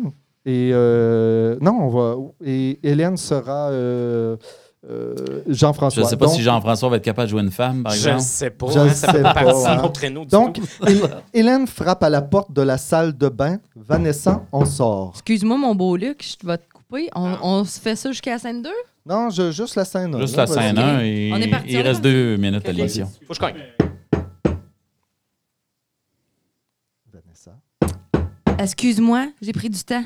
Et 0.46 0.70
euh, 0.72 1.56
non, 1.60 1.76
on 1.80 1.88
va. 1.88 2.14
Et 2.44 2.78
Hélène 2.82 3.16
sera 3.16 3.68
euh, 3.70 4.36
euh, 4.88 5.14
Je 5.46 5.52
Jean-François. 5.54 6.04
ne 6.04 6.08
sais 6.08 6.16
pas 6.16 6.26
Donc- 6.26 6.34
si 6.36 6.42
Jean-François 6.42 6.88
va 6.88 6.96
être 6.96 7.04
capable 7.04 7.26
de 7.26 7.30
jouer 7.32 7.42
une 7.42 7.50
femme, 7.50 7.82
par 7.82 7.92
Je 7.92 7.98
exemple. 7.98 8.16
ne 8.16 8.22
sais 8.22 8.50
pas. 8.50 8.66
Je 8.70 8.78
hein, 8.78 8.88
ça 8.90 9.12
sais 9.12 9.22
pas, 9.22 9.72
hein. 9.72 9.82
au 9.84 9.90
créneau 9.90 10.20
du 10.22 10.28
Donc, 10.28 10.58
Hélène 11.34 11.66
frappe 11.66 12.02
à 12.02 12.08
la 12.08 12.22
porte 12.22 12.52
de 12.52 12.62
la 12.62 12.78
salle 12.78 13.18
de 13.18 13.28
bain. 13.28 13.58
Vanessa, 13.76 14.42
on 14.52 14.64
sort. 14.64 15.10
Excuse-moi, 15.14 15.58
mon 15.58 15.74
beau 15.74 15.96
Luc, 15.96 16.24
je 16.24 16.46
vais 16.46 16.56
te 16.58 16.62
couper. 16.88 17.08
On, 17.14 17.38
on 17.42 17.64
se 17.64 17.80
fait 17.80 17.96
ça 17.96 18.10
jusqu'à 18.10 18.32
la 18.32 18.38
scène 18.38 18.62
2? 18.62 18.70
Non, 19.06 19.30
je- 19.30 19.50
juste 19.52 19.74
la 19.76 19.84
scène. 19.84 20.14
un, 20.14 20.20
Juste 20.20 20.36
là, 20.36 20.46
la 20.46 20.52
scène 20.52 20.76
vas-y. 20.76 20.84
1 20.84 21.00
et 21.00 21.30
On 21.32 21.36
est 21.36 21.48
parti, 21.50 21.68
il 21.70 21.78
on 21.80 21.82
reste 21.82 22.00
deux 22.02 22.36
minutes 22.36 22.68
à 22.68 22.72
l'émission. 22.72 23.06
Faut 23.26 23.28
que 23.28 23.34
je 23.34 23.40
cogne. 23.40 23.62
Vanessa. 27.12 27.56
Excuse-moi, 28.58 29.28
j'ai 29.40 29.52
pris 29.52 29.70
du 29.70 29.82
temps. 29.82 30.04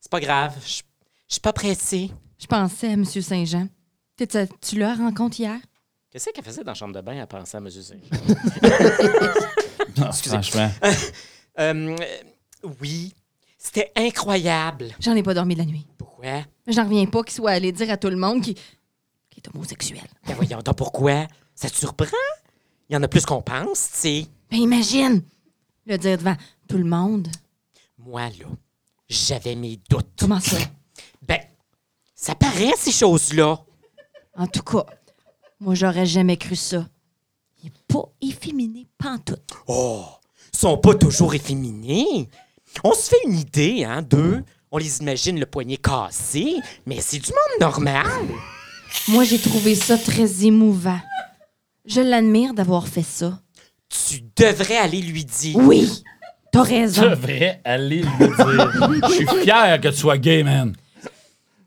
C'est 0.00 0.10
pas 0.10 0.20
grave. 0.20 0.54
Je 0.64 0.82
je 1.28 1.34
suis 1.34 1.40
pas 1.40 1.52
pressée. 1.52 2.10
Je 2.38 2.46
pensais 2.46 2.86
à 2.86 2.92
M. 2.92 3.04
Saint-Jean. 3.04 3.66
Tu, 4.16 4.26
tu 4.60 4.78
l'as 4.78 4.94
rencontré 4.94 5.42
hier? 5.42 5.58
Qu'est-ce 6.10 6.30
qu'elle 6.30 6.44
faisait 6.44 6.62
dans 6.62 6.70
la 6.70 6.74
chambre 6.74 6.94
de 6.94 7.00
bain 7.00 7.18
à 7.20 7.26
penser 7.26 7.56
à 7.56 7.58
M. 7.58 7.68
Saint? 7.68 7.96
Ah, 10.00 10.12
franchement. 10.24 10.70
Euh, 11.58 11.96
oui. 12.80 13.12
C'était 13.66 13.90
incroyable. 13.96 14.94
J'en 15.00 15.16
ai 15.16 15.24
pas 15.24 15.34
dormi 15.34 15.54
de 15.54 15.58
la 15.58 15.66
nuit. 15.66 15.84
Pourquoi? 15.98 16.44
J'en 16.68 16.84
reviens 16.84 17.04
pas 17.06 17.24
qu'il 17.24 17.34
soit 17.34 17.50
allé 17.50 17.72
dire 17.72 17.90
à 17.90 17.96
tout 17.96 18.08
le 18.08 18.16
monde 18.16 18.40
qu'il 18.40 18.54
est 19.36 19.48
homosexuel. 19.52 20.06
Ben 20.24 20.34
voyons 20.36 20.60
donc 20.60 20.76
pourquoi? 20.76 21.26
Ça 21.56 21.68
te 21.68 21.74
surprend? 21.74 22.06
Il 22.88 22.94
y 22.94 22.96
en 22.96 23.02
a 23.02 23.08
plus 23.08 23.26
qu'on 23.26 23.42
pense, 23.42 23.90
tu 23.90 23.98
sais. 23.98 24.26
Ben 24.52 24.58
imagine! 24.58 25.20
Le 25.84 25.98
dire 25.98 26.16
devant 26.16 26.36
tout 26.68 26.78
le 26.78 26.84
monde. 26.84 27.26
Moi, 27.98 28.28
là, 28.28 28.46
j'avais 29.08 29.56
mes 29.56 29.80
doutes. 29.90 30.10
Comment 30.20 30.40
ça? 30.40 30.58
Ben, 31.26 31.40
ça 32.14 32.36
paraît, 32.36 32.72
ces 32.76 32.92
choses-là. 32.92 33.58
En 34.36 34.46
tout 34.46 34.62
cas, 34.62 34.86
moi, 35.58 35.74
j'aurais 35.74 36.06
jamais 36.06 36.36
cru 36.36 36.54
ça. 36.54 36.86
Il 37.60 37.66
est 37.66 37.78
pas 37.88 38.04
efféminé 38.22 38.86
pantoute. 38.96 39.50
Oh, 39.66 40.06
ils 40.54 40.58
sont 40.58 40.78
pas 40.78 40.94
toujours 40.94 41.34
efféminés. 41.34 42.28
On 42.84 42.92
se 42.92 43.08
fait 43.08 43.16
une 43.26 43.38
idée, 43.38 43.84
hein, 43.84 44.02
d'eux. 44.02 44.42
On 44.70 44.78
les 44.78 44.98
imagine 44.98 45.38
le 45.38 45.46
poignet 45.46 45.76
cassé, 45.76 46.56
mais 46.86 46.98
c'est 47.00 47.18
du 47.18 47.30
monde 47.30 47.60
normal. 47.60 48.06
Moi, 49.08 49.24
j'ai 49.24 49.38
trouvé 49.38 49.74
ça 49.74 49.96
très 49.96 50.44
émouvant. 50.44 51.00
Je 51.86 52.00
l'admire 52.00 52.52
d'avoir 52.54 52.86
fait 52.88 53.04
ça. 53.04 53.40
Tu 53.88 54.22
devrais 54.36 54.76
aller 54.76 55.00
lui 55.00 55.24
dire. 55.24 55.56
Oui, 55.56 56.02
t'as 56.52 56.64
Tu 56.66 56.74
raison. 56.74 57.02
devrais 57.10 57.60
aller 57.64 58.02
lui 58.02 58.28
dire. 58.28 59.08
Je 59.08 59.12
suis 59.14 59.26
fier 59.44 59.80
que 59.80 59.88
tu 59.88 59.96
sois 59.96 60.18
gay, 60.18 60.42
man. 60.42 60.74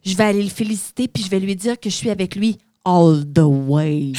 Je 0.05 0.15
vais 0.15 0.23
aller 0.25 0.43
le 0.43 0.49
féliciter 0.49 1.07
puis 1.07 1.23
je 1.23 1.29
vais 1.29 1.39
lui 1.39 1.55
dire 1.55 1.79
que 1.79 1.89
je 1.89 1.95
suis 1.95 2.09
avec 2.09 2.35
lui 2.35 2.57
all 2.85 3.23
the 3.33 3.39
way. 3.43 4.11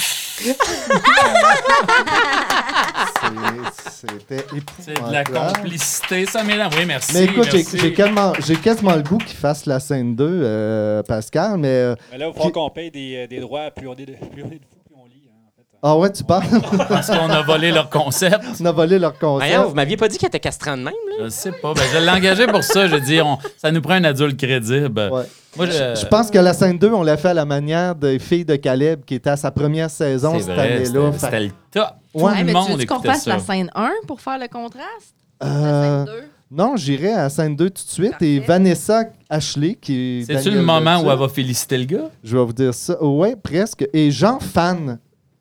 C'est- 3.21 4.07
C'était 4.09 4.47
C'est 4.81 4.95
de 4.95 5.13
la 5.13 5.25
complicité, 5.25 6.25
ça 6.27 6.43
m'énerve. 6.43 6.75
Oui, 6.79 6.87
merci. 6.87 7.13
Mais 7.15 7.25
écoute, 7.25 7.49
j'ai 7.51 7.59
merci. 7.59 7.79
j'ai 7.79 7.93
quasiment, 7.93 8.33
j'ai 8.39 8.57
quasiment 8.57 8.97
le 8.97 9.03
goût 9.03 9.19
qu'il 9.19 9.37
fasse 9.37 9.67
la 9.67 9.79
scène 9.81 10.17
2, 10.17 10.25
euh, 10.43 11.03
Pascal, 11.03 11.59
mais... 11.59 11.69
euh, 11.69 11.95
Mais 12.13 12.19
là, 12.19 12.31
il 12.35 12.43
faut 12.43 12.51
qu'on 12.51 12.71
paye 12.71 12.91
des, 12.91 13.17
euh, 13.17 13.27
des 13.27 13.41
droits, 13.41 13.71
plus 13.71 13.87
on 13.89 13.95
est 13.95 14.07
de, 14.07 14.13
plus 14.15 14.43
on 14.43 14.47
est 14.51 14.59
de 14.59 14.65
fous, 14.65 14.81
plus 14.87 14.95
on 14.97 15.05
lit. 15.07 15.29
hein, 15.29 15.37
en 15.47 15.51
fait. 15.57 15.70
Ah 15.83 15.97
ouais, 15.97 16.13
tu 16.13 16.23
parles? 16.25 16.45
Parce 16.89 17.07
qu'on 17.09 17.31
a 17.31 17.41
volé 17.43 17.71
leur 17.73 17.89
concept. 17.89 18.45
On 18.61 18.67
a 18.67 18.73
volé 18.73 18.99
leur 18.99 19.19
concept. 19.19 19.51
Voyons, 19.51 19.69
vous 19.71 19.75
m'aviez 19.75 19.97
pas 19.97 20.09
dit 20.09 20.19
qu'elle 20.19 20.29
était 20.29 20.39
castrant 20.41 20.73
de 20.77 20.83
même, 20.83 20.93
là? 21.19 21.25
Je 21.25 21.29
sais 21.31 21.53
pas. 21.53 21.73
Ben, 21.73 21.83
je 21.95 21.99
l'ai 21.99 22.11
engagé 22.11 22.47
pour 22.47 22.63
ça. 22.63 22.87
Je 22.87 22.95
veux 22.97 23.01
dire, 23.01 23.27
on- 23.27 23.39
ça 23.57 23.71
nous 23.73 23.81
prend 23.81 23.95
un 23.95 24.05
adulte 24.05 24.39
crédible. 24.39 25.09
Ouais. 25.11 25.23
Moi, 25.57 25.67
je, 25.67 25.73
Je 26.01 26.07
pense 26.07 26.31
que 26.31 26.39
la 26.39 26.53
scène 26.53 26.79
2, 26.79 26.93
on 26.93 27.03
l'a 27.03 27.17
fait 27.17 27.29
à 27.29 27.35
la 27.35 27.45
manière 27.47 27.95
des 27.95 28.19
filles 28.19 28.45
de 28.45 28.57
Caleb 28.57 29.05
qui 29.07 29.15
était 29.15 29.31
à 29.31 29.37
sa 29.37 29.51
première 29.51 29.91
saison 29.91 30.35
c'est 30.35 30.41
cette 30.45 30.55
vrai, 30.55 30.73
année-là. 30.75 30.85
c'était 30.85 31.13
Fait- 31.13 31.19
c'était 31.19 31.41
le 31.41 31.51
top. 31.71 31.87
Tout 32.15 32.21
Ouais, 32.25 32.45
mais 32.45 32.53
monde 32.53 32.67
tu 32.73 32.77
veux 32.77 32.85
qu'on 32.87 33.01
fasse 33.01 33.27
la 33.27 33.39
scène 33.39 33.71
1 33.75 33.91
pour 34.07 34.21
faire 34.21 34.39
le 34.39 34.49
contraste? 34.49 35.15
Euh, 35.43 35.47
La 35.47 36.05
scène 36.07 36.15
2? 36.15 36.23
non, 36.51 36.77
j'irai 36.77 37.13
à 37.15 37.23
la 37.23 37.29
scène 37.31 37.57
2 37.57 37.71
tout 37.71 37.83
de 37.85 37.91
suite. 37.91 38.21
Et. 38.21 38.41
Vanessa 38.41 39.05
Ashley, 39.31 39.77
qui 39.81 40.21
est. 40.21 40.25
C'est-tu 40.27 40.45
Daniel 40.51 40.55
le 40.57 40.63
moment 40.63 41.01
où 41.03 41.11
elle 41.11 41.19
va 41.19 41.29
féliciter 41.29 41.79
le 41.79 41.85
gars? 41.85 42.11
Je 42.23 42.37
vais 42.37 42.45
vous 42.45 42.53
dire 42.53 42.75
ça. 42.75 42.97
Oui, 43.03 43.35
presque. 43.43 43.89
Et 43.95 44.11
Jean 44.11 44.39
Fan, 44.41 44.99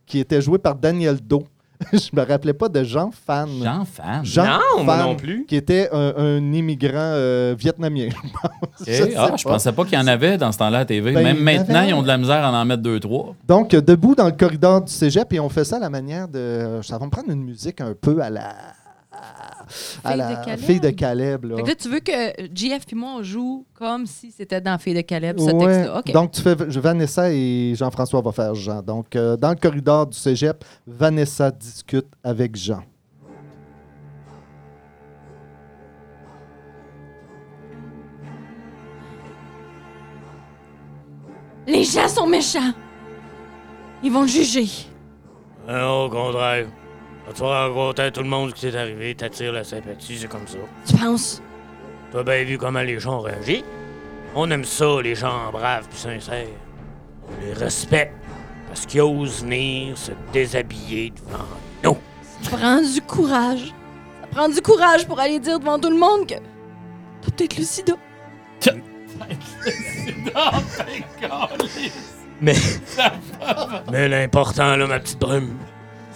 qui 0.10 0.20
était 0.20 0.42
joué 0.42 0.58
par 0.58 0.76
Daniel 0.76 1.18
Do. 1.22 1.44
Je 1.94 2.10
me 2.12 2.26
rappelais 2.28 2.52
pas 2.52 2.68
de 2.68 2.84
Jean 2.84 3.10
Fan. 3.26 3.48
Jean 3.64 3.86
fan? 3.86 4.20
Jean 4.26 4.44
Non, 4.78 4.84
moi 4.84 4.98
Fan, 4.98 5.06
non 5.06 5.16
plus. 5.16 5.46
Qui 5.48 5.56
était 5.56 5.88
un, 5.94 6.14
un 6.18 6.52
immigrant 6.52 6.92
euh, 6.98 7.56
vietnamien. 7.58 8.10
Je 8.82 8.84
sais 8.92 9.14
Ah, 9.16 9.32
je 9.38 9.46
pas. 9.46 9.52
pensais 9.52 9.72
pas 9.72 9.86
qu'il 9.86 9.98
y 9.98 10.02
en 10.02 10.08
avait 10.08 10.38
dans 10.38 10.52
ce 10.52 10.58
temps-là 10.58 10.80
à 10.80 10.86
TV. 10.86 11.14
Ben, 11.14 11.24
Même 11.24 11.38
il 11.38 11.40
y 11.40 11.42
en 11.42 11.46
maintenant, 11.60 11.80
avait. 11.80 11.90
ils 11.90 11.94
ont 11.94 12.02
de 12.02 12.08
la 12.10 12.18
misère 12.18 12.44
à 12.44 12.52
en 12.52 12.66
mettre 12.66 12.82
deux, 12.84 13.00
trois. 13.00 13.34
Donc, 13.48 13.74
euh, 13.74 13.80
debout 13.80 14.14
dans 14.14 14.26
le 14.26 14.34
corridor 14.34 14.82
du 14.82 14.92
cégep, 14.92 15.32
et 15.32 15.40
on 15.40 15.48
fait 15.48 15.64
ça 15.64 15.78
à 15.78 15.80
la 15.80 15.90
manière 15.90 16.28
de. 16.28 16.82
Ça 16.84 16.98
va 16.98 17.06
me 17.06 17.12
prendre 17.12 17.30
une 17.32 17.44
musique 17.46 17.80
un 17.80 17.94
peu 17.94 18.20
à 18.22 18.30
la. 18.30 18.50
À 20.04 20.10
Fille 20.12 20.18
la 20.18 20.30
de 20.36 20.46
Caleb. 20.46 20.60
fille 20.66 20.80
de 20.80 20.90
Caleb. 20.90 21.46
Là. 21.46 21.56
Fait 21.58 21.64
que 21.64 21.68
là, 21.68 21.76
tu 21.76 21.90
veux 21.90 22.00
que 22.00 22.12
JF 22.54 22.86
puis 22.86 22.96
moi, 22.96 23.12
on 23.18 23.24
joue 23.24 23.66
comme 23.74 24.06
si 24.08 24.32
c'était 24.32 24.62
dans 24.62 24.78
Fille 24.78 24.94
de 24.96 25.02
Caleb, 25.02 25.38
ce 25.40 25.46
Ouais. 25.52 25.66
texte-là. 25.68 26.02
Donc, 26.14 26.32
tu 26.32 26.42
fais 26.42 26.56
je- 26.68 26.80
Vanessa 26.80 27.32
et 27.32 27.74
Jean-François 27.76 28.22
vont 28.22 28.32
faire 28.32 28.56
Jean. 28.56 28.82
Donc, 28.82 29.16
euh, 29.16 29.38
dans 29.38 29.50
le 29.50 29.56
corridor 29.56 30.08
du 30.08 30.18
cégep, 30.18 30.64
Vanessa 30.88 31.52
discute 31.52 32.08
avec 32.24 32.56
Jean. 32.56 32.82
Les 41.68 41.84
gens 41.84 42.08
sont 42.08 42.28
méchants. 42.28 42.74
Ils 44.04 44.12
vont 44.12 44.22
le 44.22 44.28
juger. 44.28 44.68
Non, 45.68 46.06
au 46.06 46.10
contraire. 46.10 46.68
Tu 47.36 47.42
vas 47.42 47.68
raconter 47.68 48.12
tout 48.12 48.22
le 48.22 48.28
monde 48.28 48.50
ce 48.50 48.56
qui 48.56 48.72
t'est 48.72 48.78
arrivé, 48.78 49.14
t'attires 49.16 49.54
la 49.54 49.64
sympathie, 49.64 50.18
c'est 50.18 50.28
comme 50.28 50.48
ça. 50.48 50.58
Tu 50.86 50.98
penses? 50.98 51.42
T'as 52.12 52.24
bien 52.24 52.44
vu 52.44 52.58
comment 52.58 52.82
les 52.82 53.00
gens 53.00 53.20
ont 53.20 53.22
réagi? 53.22 53.64
On 54.36 54.50
aime 54.52 54.66
ça, 54.66 55.02
les 55.02 55.16
gens 55.16 55.52
braves 55.52 55.88
puis 55.88 55.98
sincères. 55.98 56.48
On 57.28 57.46
les 57.46 57.54
respecte 57.54 58.16
parce 58.68 58.86
qu'ils 58.86 59.02
osent 59.02 59.44
venir 59.44 59.98
se 59.98 60.12
déshabiller 60.34 61.12
devant 61.12 61.46
nous. 61.84 61.98
Ça 62.42 62.58
prend 62.58 62.82
du 62.82 63.02
courage. 63.02 63.74
Ça 64.22 64.28
prend 64.32 64.50
du 64.50 64.62
courage 64.62 65.08
pour 65.08 65.20
aller 65.20 65.40
dire 65.40 65.60
devant 65.60 65.80
tout 65.80 65.90
le 65.90 65.98
monde 65.98 66.28
que 66.28 66.36
t'as 66.36 67.32
peut-être 67.32 67.58
le 67.58 67.64
sida. 67.64 67.94
Mais, 72.42 72.56
mais 73.92 74.08
l'important, 74.08 74.78
là, 74.78 74.88
ma 74.88 75.00
petite 75.00 75.20
brume, 75.20 75.58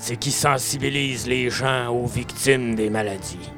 c'est 0.03 0.17
qu'ils 0.17 0.33
sensibilisent 0.33 1.27
les 1.27 1.49
gens 1.49 1.87
aux 1.87 2.05
victimes 2.05 2.75
des 2.75 2.89
maladies. 2.89 3.49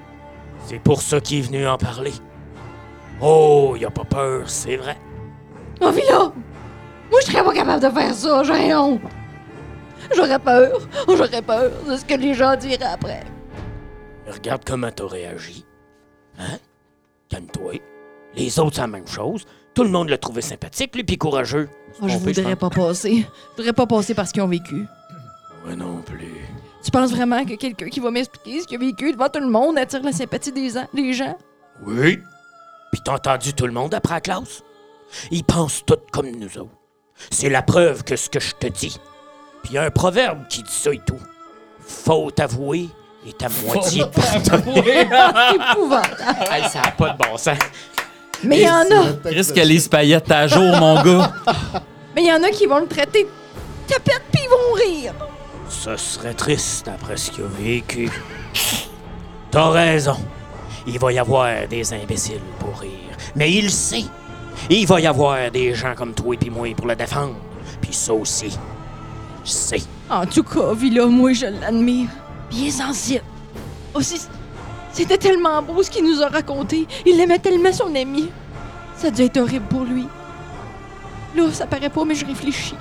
C'est 0.68 0.78
pour 0.78 1.02
ça 1.02 1.20
qu'il 1.20 1.40
est 1.40 1.42
venu 1.42 1.68
en 1.68 1.80
parler. 1.80 2.14
Oh, 3.20 3.76
y 3.80 3.84
a 3.84 3.90
pas 3.90 4.04
peur, 4.04 4.48
c'est 4.48 4.76
vrai. 4.76 4.96
Oh, 5.82 5.86
là! 5.86 6.32
Moi, 7.10 7.20
je 7.22 7.32
serais 7.32 7.44
pas 7.44 7.52
capable 7.52 7.82
de 7.82 7.90
faire 7.90 8.14
ça, 8.14 8.44
j'ai 8.44 8.76
honte. 8.76 9.02
J'aurais 10.16 10.38
peur. 10.38 10.88
J'aurais 11.08 11.42
peur 11.42 11.72
de 11.90 11.98
ce 11.98 12.06
que 12.06 12.14
les 12.14 12.36
gens 12.36 12.56
diraient 12.56 12.94
après. 12.94 13.24
Regarde 14.28 14.62
comment 14.64 14.92
t'as 14.92 15.08
réagi. 15.08 15.66
Hein? 16.38 16.60
Calme-toi. 17.28 17.82
Les 18.36 18.60
autres, 18.60 18.76
c'est 18.76 18.82
la 18.82 18.88
même 18.88 19.08
chose. 19.08 19.46
Tout 19.74 19.84
le 19.84 19.90
monde 19.90 20.10
l'a 20.10 20.20
trouvé 20.20 20.44
sympathique, 20.44 20.94
lui, 20.94 21.04
puis 21.04 21.18
courageux. 21.18 21.70
Moi, 22.00 22.12
je 22.12 22.18
voudrais 22.20 22.56
pas 22.56 22.70
passer. 22.70 23.26
Je 23.26 23.58
voudrais 23.58 23.74
pas 23.74 23.88
passer 23.88 24.14
parce 24.14 24.32
qu'ils 24.32 24.44
ont 24.44 24.48
vécu. 24.48 24.86
Moi 25.66 25.76
non 25.76 26.02
plus. 26.02 26.34
Tu 26.84 26.92
penses 26.92 27.12
vraiment 27.12 27.44
que 27.44 27.56
quelqu'un 27.56 27.88
qui 27.90 28.00
va 28.00 28.12
m'expliquer 28.12 28.62
ce 28.62 28.68
qu'il 28.68 28.78
a 28.78 28.80
vécu 28.80 29.12
devant 29.12 29.30
tout 29.30 29.40
le 29.40 29.50
monde 29.50 29.78
attire 29.78 30.04
la 30.04 30.12
sympathie 30.12 30.52
des, 30.52 30.78
an- 30.78 30.88
des 30.94 31.14
gens? 31.14 31.38
Oui. 31.86 32.20
Puis 32.92 33.02
t'as 33.04 33.14
entendu 33.16 33.54
tout 33.54 33.66
le 33.66 33.74
monde 33.74 33.94
après 33.94 34.14
la 34.16 34.22
classe? 34.22 34.62
Ils 35.32 35.44
pensent 35.44 35.84
tous 35.86 35.98
comme 36.12 36.30
nous 36.30 36.58
autres. 36.60 36.70
C'est 37.32 37.50
la 37.50 37.62
preuve 37.64 38.04
que 38.04 38.16
ce 38.16 38.30
que 38.30 38.40
je 38.40 38.54
te 38.54 38.68
dis. 38.68 38.98
Puis 39.64 39.74
y 39.74 39.78
a 39.78 39.84
un 39.84 39.90
proverbe 39.90 40.48
qui 40.48 40.62
dit 40.62 40.72
ça 40.72 40.92
et 40.94 41.02
tout. 41.06 41.20
Faute 41.80 42.40
avouée 42.40 42.90
est 43.28 43.42
à 43.44 43.48
moitié 43.66 44.04
pardonné. 44.14 44.84
C'est 45.10 45.56
épouvantable. 45.56 46.44
Hey, 46.52 46.70
ça 46.70 46.82
n'a 46.82 46.92
pas 46.92 47.10
de 47.10 47.18
bon 47.18 47.38
sens. 47.38 47.58
Mais 48.44 48.60
il 48.62 48.64
y 48.66 48.70
en 48.70 48.82
a. 48.82 49.14
Chris 49.32 49.48
Kelly 49.56 49.80
Payette 49.90 50.30
à 50.30 50.48
jour, 50.48 50.76
mon 50.78 51.02
gars. 51.02 51.34
Mais 52.16 52.24
il 52.24 52.28
y 52.28 52.34
en 52.34 52.44
a 52.44 52.50
qui 52.50 52.68
vont 52.68 52.80
le 52.80 52.88
traiter 52.88 53.24
de 53.24 53.30
tapette 53.94 54.22
puis 54.32 54.42
ils 54.44 54.50
vont 54.50 54.74
rire. 55.02 55.14
Ce 55.78 55.98
serait 55.98 56.34
triste 56.34 56.88
après 56.88 57.16
ce 57.16 57.30
qu'il 57.30 57.44
a 57.44 57.48
vécu. 57.48 58.10
T'as 59.52 59.70
raison. 59.70 60.18
Il 60.88 60.98
va 60.98 61.12
y 61.12 61.20
avoir 61.20 61.68
des 61.68 61.94
imbéciles 61.94 62.42
pour 62.60 62.80
rire. 62.80 63.16
Mais 63.36 63.52
il 63.52 63.70
sait. 63.70 64.06
Il 64.68 64.88
va 64.88 65.00
y 65.00 65.06
avoir 65.06 65.52
des 65.52 65.76
gens 65.76 65.94
comme 65.96 66.16
toi 66.16 66.34
et 66.34 66.38
puis 66.38 66.50
moi 66.50 66.74
pour 66.76 66.88
le 66.88 66.96
défendre. 66.96 67.36
Puis 67.82 67.94
ça 67.94 68.14
aussi. 68.14 68.58
Je 69.44 69.50
sais. 69.52 69.84
En 70.10 70.26
tout 70.26 70.42
cas, 70.42 70.74
Villa, 70.74 71.06
moi, 71.06 71.34
je 71.34 71.46
l'admire. 71.46 72.10
Bien 72.50 72.72
sensible. 72.72 73.24
Aussi, 73.94 74.22
c'était 74.92 75.20
tellement 75.20 75.62
beau 75.62 75.84
ce 75.84 75.92
qu'il 75.92 76.04
nous 76.04 76.22
a 76.24 76.30
raconté. 76.30 76.88
Il 77.06 77.20
aimait 77.20 77.38
tellement 77.38 77.72
son 77.72 77.94
ami. 77.94 78.30
Ça 78.98 79.10
a 79.16 79.22
être 79.22 79.38
horrible 79.38 79.68
pour 79.68 79.84
lui. 79.84 80.08
Là, 81.36 81.52
ça 81.52 81.68
paraît 81.68 81.90
pas, 81.90 82.06
mais 82.06 82.16
je 82.16 82.26
réfléchis. 82.26 82.76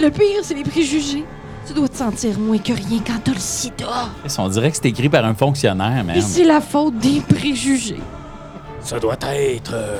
Le 0.00 0.08
pire, 0.08 0.40
c'est 0.42 0.54
les 0.54 0.64
préjugés. 0.64 1.24
Tu 1.66 1.72
dois 1.72 1.88
te 1.88 1.96
sentir 1.96 2.38
moins 2.38 2.58
que 2.58 2.72
rien 2.72 3.00
quand 3.06 3.18
t'as 3.24 3.32
le 3.32 3.38
sida. 3.38 4.08
On 4.38 4.48
dirait 4.48 4.70
que 4.70 4.76
c'est 4.76 4.86
écrit 4.88 5.08
par 5.08 5.24
un 5.24 5.34
fonctionnaire, 5.34 6.00
Et 6.00 6.02
man. 6.02 6.20
c'est 6.20 6.44
la 6.44 6.60
faute 6.60 6.98
des 6.98 7.20
préjugés. 7.20 8.00
Ça 8.80 8.98
doit 9.00 9.16
être. 9.22 9.72
euh, 9.72 9.98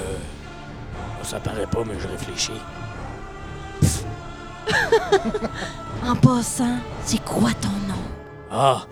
Ça 1.22 1.40
paraît 1.40 1.66
pas, 1.66 1.80
mais 1.86 1.94
je 1.98 2.06
réfléchis. 2.08 2.60
En 6.06 6.14
passant, 6.16 6.76
c'est 7.04 7.22
quoi 7.24 7.50
ton 7.62 7.68
nom? 7.88 8.02
Ah, 8.50 8.82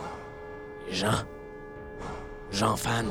Jean. 0.91 1.13
Jean 2.51 2.75
Fan. 2.75 3.05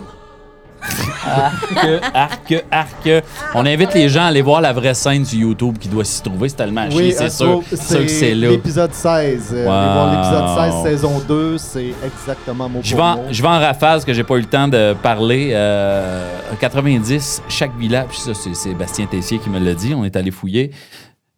Arc, 1.25 2.13
arc, 2.13 2.63
arc. 2.71 3.23
On 3.55 3.65
invite 3.65 3.93
les 3.93 4.09
gens 4.09 4.23
à 4.23 4.25
aller 4.25 4.41
voir 4.41 4.61
la 4.61 4.73
vraie 4.73 4.93
scène 4.93 5.23
sur 5.25 5.39
YouTube 5.39 5.77
qui 5.79 5.87
doit 5.87 6.03
s'y 6.03 6.21
trouver. 6.21 6.49
C'est 6.49 6.55
tellement 6.55 6.89
chier, 6.89 6.99
Oui, 6.99 7.13
c'est 7.15 7.25
euh, 7.25 7.29
sûr. 7.29 7.61
C'est 7.69 7.81
sûr 7.81 7.99
que 8.01 8.07
c'est 8.07 8.33
là. 8.35 8.49
l'épisode 8.49 8.93
16. 8.93 9.49
Euh, 9.53 9.65
Wow. 9.65 10.11
l'épisode 10.11 10.73
16, 10.83 10.83
saison 10.83 11.21
2, 11.27 11.57
c'est 11.57 11.93
exactement 12.03 12.67
mot 12.67 12.79
Je 12.83 12.95
vais, 12.95 13.01
en, 13.01 13.17
je 13.31 13.41
vais 13.41 13.47
en 13.47 13.59
rafale 13.59 13.91
parce 13.93 14.05
que 14.05 14.13
j'ai 14.13 14.23
pas 14.23 14.35
eu 14.35 14.41
le 14.41 14.45
temps 14.45 14.67
de 14.67 14.93
parler. 15.01 15.51
Euh, 15.53 16.25
en 16.51 16.55
90, 16.55 17.43
chaque 17.47 17.75
village, 17.77 18.07
puis 18.09 18.17
ça 18.17 18.31
c'est 18.33 18.53
Sébastien 18.53 19.05
Tessier 19.05 19.39
qui 19.39 19.49
me 19.49 19.59
l'a 19.59 19.73
dit, 19.73 19.93
on 19.95 20.03
est 20.03 20.15
allé 20.15 20.31
fouiller. 20.31 20.71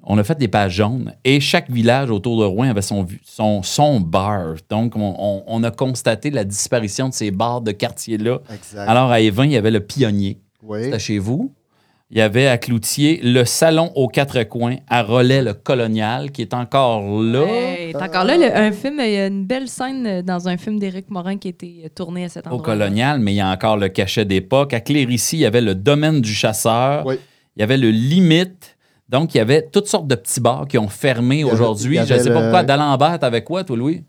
On 0.05 0.17
a 0.17 0.23
fait 0.23 0.38
des 0.38 0.47
pages 0.49 0.73
jaunes 0.75 1.13
et 1.23 1.39
chaque 1.39 1.69
village 1.71 2.09
autour 2.11 2.39
de 2.39 2.45
Rouen 2.45 2.69
avait 2.69 2.81
son, 2.81 3.03
vu- 3.03 3.21
son, 3.23 3.63
son 3.63 3.99
bar. 4.01 4.55
Donc, 4.69 4.95
on, 4.97 5.15
on- 5.17 5.43
on 5.47 5.63
a 5.63 5.71
constaté 5.71 6.30
la 6.30 6.43
disparition 6.43 7.07
de 7.09 7.13
ces 7.13 7.31
bars 7.31 7.61
de 7.61 7.71
quartier-là. 7.71 8.39
Exact. 8.53 8.88
Alors, 8.89 9.11
à 9.11 9.21
Évin, 9.21 9.45
il 9.45 9.51
y 9.51 9.57
avait 9.57 9.71
le 9.71 9.80
Pionnier. 9.80 10.39
oui. 10.61 10.84
C'était 10.84 10.99
chez 10.99 11.19
vous. 11.19 11.53
Il 12.11 12.17
y 12.19 12.21
avait 12.21 12.45
à 12.47 12.59
Cloutier 12.59 13.21
le 13.23 13.43
Salon 13.43 13.91
aux 13.95 14.07
quatre 14.07 14.43
coins, 14.43 14.75
à 14.88 15.01
Relais, 15.01 15.41
le 15.41 15.55
Colonial, 15.55 16.31
qui 16.31 16.43
est 16.43 16.53
encore 16.53 17.01
là. 17.23 17.43
Hey, 17.47 17.91
t'es 17.93 18.03
encore 18.03 18.23
là, 18.25 18.38
le- 18.38 18.55
un 18.55 18.71
film, 18.71 18.99
il 19.03 19.11
y 19.13 19.17
a 19.17 19.25
une 19.27 19.45
belle 19.45 19.67
scène 19.67 20.05
euh, 20.05 20.21
dans 20.21 20.47
un 20.47 20.57
film 20.57 20.77
d'Éric 20.77 21.09
Morin 21.09 21.38
qui 21.38 21.47
a 21.47 21.49
été 21.49 21.81
euh, 21.85 21.89
tourné 21.95 22.25
à 22.25 22.30
cet 22.30 22.45
au 22.45 22.51
endroit. 22.51 22.65
colonial, 22.65 23.19
mais 23.19 23.31
il 23.34 23.38
y 23.38 23.41
a 23.41 23.49
encore 23.49 23.77
le 23.77 23.88
cachet 23.88 24.25
d'époque. 24.25 24.73
À 24.75 24.80
Clérici, 24.81 25.38
il 25.38 25.39
y 25.39 25.45
avait 25.47 25.61
le 25.61 25.73
domaine 25.73 26.21
du 26.21 26.34
chasseur. 26.35 27.03
Oui. 27.05 27.15
Il 27.55 27.61
y 27.61 27.63
avait 27.63 27.77
le 27.77 27.89
limite. 27.89 28.75
Donc, 29.09 29.35
il 29.35 29.38
y 29.38 29.41
avait 29.41 29.67
toutes 29.71 29.88
sortes 29.88 30.07
de 30.07 30.15
petits 30.15 30.39
bars 30.39 30.67
qui 30.67 30.77
ont 30.77 30.88
fermé 30.88 31.43
aujourd'hui. 31.43 31.99
Je 32.05 32.13
ne 32.13 32.19
sais 32.19 32.30
pas 32.30 32.35
le- 32.39 32.41
pourquoi. 32.45 32.63
D'Alembert, 32.63 33.19
t'avais 33.19 33.43
quoi, 33.43 33.63
toi, 33.63 33.75
Louis? 33.77 34.03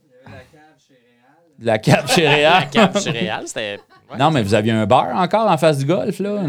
La 1.61 1.79
cave 1.79 2.11
chez 2.11 2.27
Réal. 2.29 2.69
Cap 2.71 2.97
céréales, 2.99 3.45
c'était. 3.47 3.79
ouais. 4.11 4.19
Non, 4.19 4.31
mais 4.31 4.43
vous 4.43 4.55
aviez 4.55 4.73
un 4.73 4.87
bar 4.87 5.17
encore 5.17 5.51
en 5.51 5.57
face 5.57 5.79
du 5.79 5.87
golf, 5.87 6.19
là? 6.21 6.43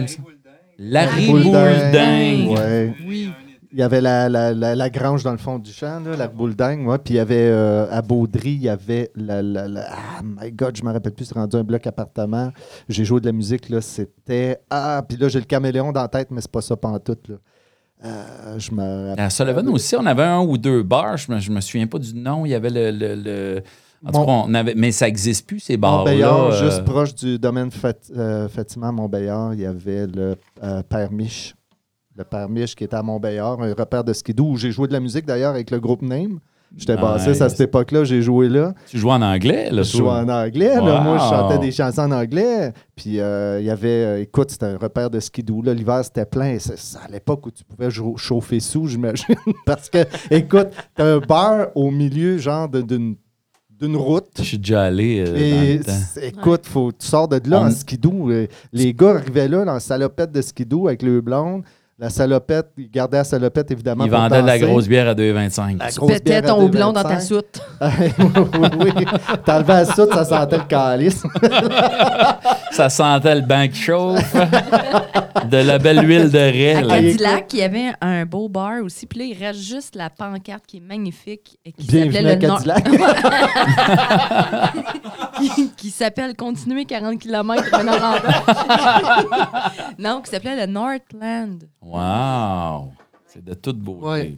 Larry 0.77 1.27
Boule 1.27 1.43
Boule 1.43 1.53
dingue. 1.53 1.91
dingue. 1.93 2.49
Ouais. 2.57 2.93
Oui. 3.07 3.31
Il 3.71 3.79
y 3.79 3.83
avait 3.83 3.99
la, 4.01 4.29
la, 4.29 4.53
la, 4.53 4.73
la 4.75 4.89
grange 4.89 5.23
dans 5.23 5.31
le 5.33 5.37
fond 5.37 5.59
du 5.59 5.71
champ, 5.71 5.99
là, 5.99 6.15
la 6.15 6.27
boule 6.27 6.55
dingue. 6.55 6.87
ouais. 6.87 6.97
Puis 6.97 7.13
il 7.15 7.17
y 7.17 7.19
avait 7.19 7.49
euh, 7.49 7.87
à 7.91 8.01
Baudry, 8.01 8.51
il 8.51 8.61
y 8.63 8.69
avait 8.69 9.11
la. 9.15 9.41
la, 9.41 9.67
la- 9.67 9.87
ah, 9.91 10.21
my 10.23 10.51
God, 10.51 10.75
je 10.77 10.83
me 10.83 10.91
rappelle 10.91 11.13
plus, 11.13 11.25
c'est 11.25 11.35
rendu 11.35 11.55
un 11.57 11.63
bloc 11.63 11.85
appartement. 11.87 12.51
J'ai 12.89 13.03
joué 13.05 13.19
de 13.21 13.25
la 13.25 13.31
musique, 13.31 13.69
là. 13.69 13.81
C'était. 13.81 14.59
Ah, 14.69 15.03
puis 15.07 15.17
là, 15.17 15.27
j'ai 15.27 15.39
le 15.39 15.45
caméléon 15.45 15.91
dans 15.91 16.01
la 16.01 16.07
tête, 16.07 16.29
mais 16.31 16.41
c'est 16.41 16.51
pas 16.51 16.61
ça 16.61 16.75
pantoute, 16.75 17.27
là. 17.27 17.35
Euh, 18.03 18.59
je 18.59 18.71
me 18.71 19.13
À 19.19 19.29
Sullivan 19.29 19.67
aussi, 19.69 19.95
on 19.95 20.05
avait 20.05 20.23
un 20.23 20.41
ou 20.41 20.57
deux 20.57 20.83
bars. 20.83 21.17
Je 21.17 21.31
me, 21.31 21.39
je 21.39 21.49
me 21.51 21.61
souviens 21.61 21.87
pas 21.87 21.97
du 21.99 22.13
nom. 22.13 22.45
Il 22.45 22.49
y 22.49 22.53
avait 22.55 22.69
le. 22.69 22.91
le- 22.91 23.15
le- 23.15 23.63
En 24.05 24.11
tout 24.11 24.19
Mon- 24.19 24.25
cas, 24.25 24.31
on 24.47 24.53
avait, 24.53 24.75
mais 24.75 24.91
ça 24.91 25.05
n'existe 25.05 25.47
plus, 25.47 25.59
ces 25.61 25.77
bars-là. 25.77 25.97
Montbéliard, 25.99 26.39
euh, 26.51 26.63
juste 26.69 26.83
proche 26.83 27.15
du 27.15 27.39
domaine 27.39 27.71
Fat, 27.71 27.93
euh, 28.15 28.47
Fatima 28.49 28.91
Montbéliard, 28.91 29.53
il 29.55 29.61
y 29.61 29.65
avait 29.65 30.05
le 30.05 30.35
euh, 30.61 30.83
Père 30.83 31.11
Mich. 31.11 31.55
Le 32.15 32.23
Père 32.23 32.47
Mich 32.49 32.75
qui 32.75 32.83
était 32.83 32.95
à 32.97 33.01
Montbéliard, 33.01 33.61
un 33.61 33.73
repère 33.73 34.03
de 34.03 34.13
skidoo 34.13 34.51
où 34.51 34.57
j'ai 34.57 34.71
joué 34.71 34.87
de 34.87 34.93
la 34.93 34.99
musique 34.99 35.25
d'ailleurs 35.25 35.51
avec 35.51 35.71
le 35.71 35.79
groupe 35.79 36.01
Name. 36.03 36.39
J'étais 36.77 36.93
Nice. 36.95 37.01
bassiste 37.01 37.41
à 37.41 37.47
cette 37.49 37.61
époque-là, 37.61 38.03
j'ai 38.03 38.21
joué 38.21 38.49
là. 38.49 38.73
Tu 38.87 38.97
jouais 38.97 39.13
en 39.13 39.21
anglais, 39.21 39.69
là, 39.71 39.81
Je 39.83 39.95
jouais 39.97 40.09
en 40.09 40.27
anglais. 40.27 40.75
là. 40.75 41.01
Moi, 41.01 41.17
je 41.17 41.23
chantais 41.23 41.57
des 41.59 41.71
chansons 41.71 42.01
en 42.01 42.11
anglais. 42.11 42.73
Puis, 42.95 43.19
euh, 43.19 43.59
il 43.61 43.65
y 43.65 43.69
avait, 43.69 43.87
euh, 44.05 44.21
écoute, 44.21 44.51
c'était 44.51 44.65
un 44.65 44.77
repère 44.77 45.09
de 45.09 45.19
skidoo. 45.21 45.61
là. 45.61 45.73
L'hiver, 45.73 46.01
c'était 46.03 46.25
plein. 46.25 46.57
C'est 46.59 46.77
c'est 46.77 46.97
à 46.97 47.07
l'époque 47.09 47.45
où 47.47 47.51
tu 47.51 47.63
pouvais 47.63 47.89
chauffer 48.17 48.59
sous, 48.59 48.87
j'imagine. 48.87 49.35
Parce 49.65 49.89
que, 49.89 49.99
écoute, 50.29 50.67
t'as 50.95 51.15
un 51.15 51.19
bar 51.19 51.67
au 51.75 51.91
milieu, 51.91 52.37
genre, 52.37 52.67
d'une 52.67 53.15
d'une 53.77 53.97
route. 53.97 54.29
Je 54.37 54.43
suis 54.43 54.57
déjà 54.57 54.83
allé 54.83 55.19
euh, 55.27 55.35
Et 55.35 55.51
dans 55.51 55.79
le 55.79 55.83
temps. 55.83 55.91
c'est- 56.13 56.27
écoute, 56.29 56.65
faut, 56.65 56.93
tu 56.93 57.05
sors 57.05 57.27
de 57.27 57.41
là 57.49 57.59
On- 57.59 57.65
en 57.67 57.71
skidoo. 57.71 58.29
Les 58.71 58.93
gars 58.93 59.15
arrivaient 59.15 59.49
là, 59.49 59.65
dans 59.65 59.73
la 59.73 59.79
salopette 59.81 60.31
de 60.31 60.41
skidoo 60.41 60.87
avec 60.87 61.03
le 61.03 61.19
blonde. 61.19 61.63
La 61.97 62.09
salopette, 62.09 62.71
ils 62.77 62.89
gardaient 62.91 63.19
la 63.19 63.23
salopette, 63.23 63.71
évidemment. 63.71 64.03
Ils 64.03 64.09
pour 64.11 64.19
vendaient 64.19 64.41
de 64.41 64.47
la 64.47 64.59
grosse 64.59 64.85
bière 64.85 65.07
à 65.07 65.13
2,25. 65.13 65.77
La 65.79 65.89
Tu 65.89 65.97
grosse 65.99 66.11
pétais 66.11 66.41
bière 66.41 66.43
à 66.43 66.47
ton 66.57 66.67
blond 66.67 66.91
dans 66.91 67.03
ta 67.03 67.15
2,25. 67.15 67.21
soute. 67.21 67.61
oui, 67.81 68.89
oui. 68.97 69.05
T'enlevais 69.45 69.73
la 69.73 69.85
soute, 69.85 70.13
ça 70.13 70.25
sentait 70.25 70.57
le 70.57 70.63
calice. 70.65 71.23
Ça 72.71 72.89
sentait 72.89 73.35
le 73.35 73.41
banc 73.41 73.69
qui 73.69 73.79
chauffe. 73.79 74.35
de 74.35 75.57
la 75.65 75.77
belle 75.79 76.05
huile 76.05 76.29
de 76.29 76.37
raie. 76.37 76.75
À 76.75 76.81
là. 76.81 76.95
Cadillac, 76.95 77.53
il 77.53 77.59
y 77.59 77.61
avait 77.63 77.93
un 78.01 78.25
beau 78.25 78.49
bar 78.49 78.83
aussi. 78.83 79.05
Puis 79.05 79.19
là, 79.19 79.25
il 79.25 79.37
reste 79.41 79.61
juste 79.61 79.95
la 79.95 80.09
pancarte 80.09 80.65
qui 80.67 80.77
est 80.77 80.81
magnifique. 80.81 81.57
Et 81.63 81.71
qui 81.71 81.87
Bienvenue 81.87 82.11
s'appelait 82.13 82.31
à 82.31 82.35
le 82.35 82.47
Nord- 82.47 82.63
Cadillac. 82.65 82.89
qui, 85.55 85.69
qui 85.77 85.89
s'appelle 85.89 86.35
Continuer 86.35 86.83
40 86.83 87.17
km 87.17 87.63
non, 89.97 90.21
qui 90.21 90.31
s'appelait 90.31 90.65
le 90.65 90.71
Northland. 90.71 91.59
Wow! 91.85 92.91
C'est 93.27 93.43
de 93.45 93.53
toute 93.53 93.77
beauté. 93.79 94.05
Ouais. 94.05 94.37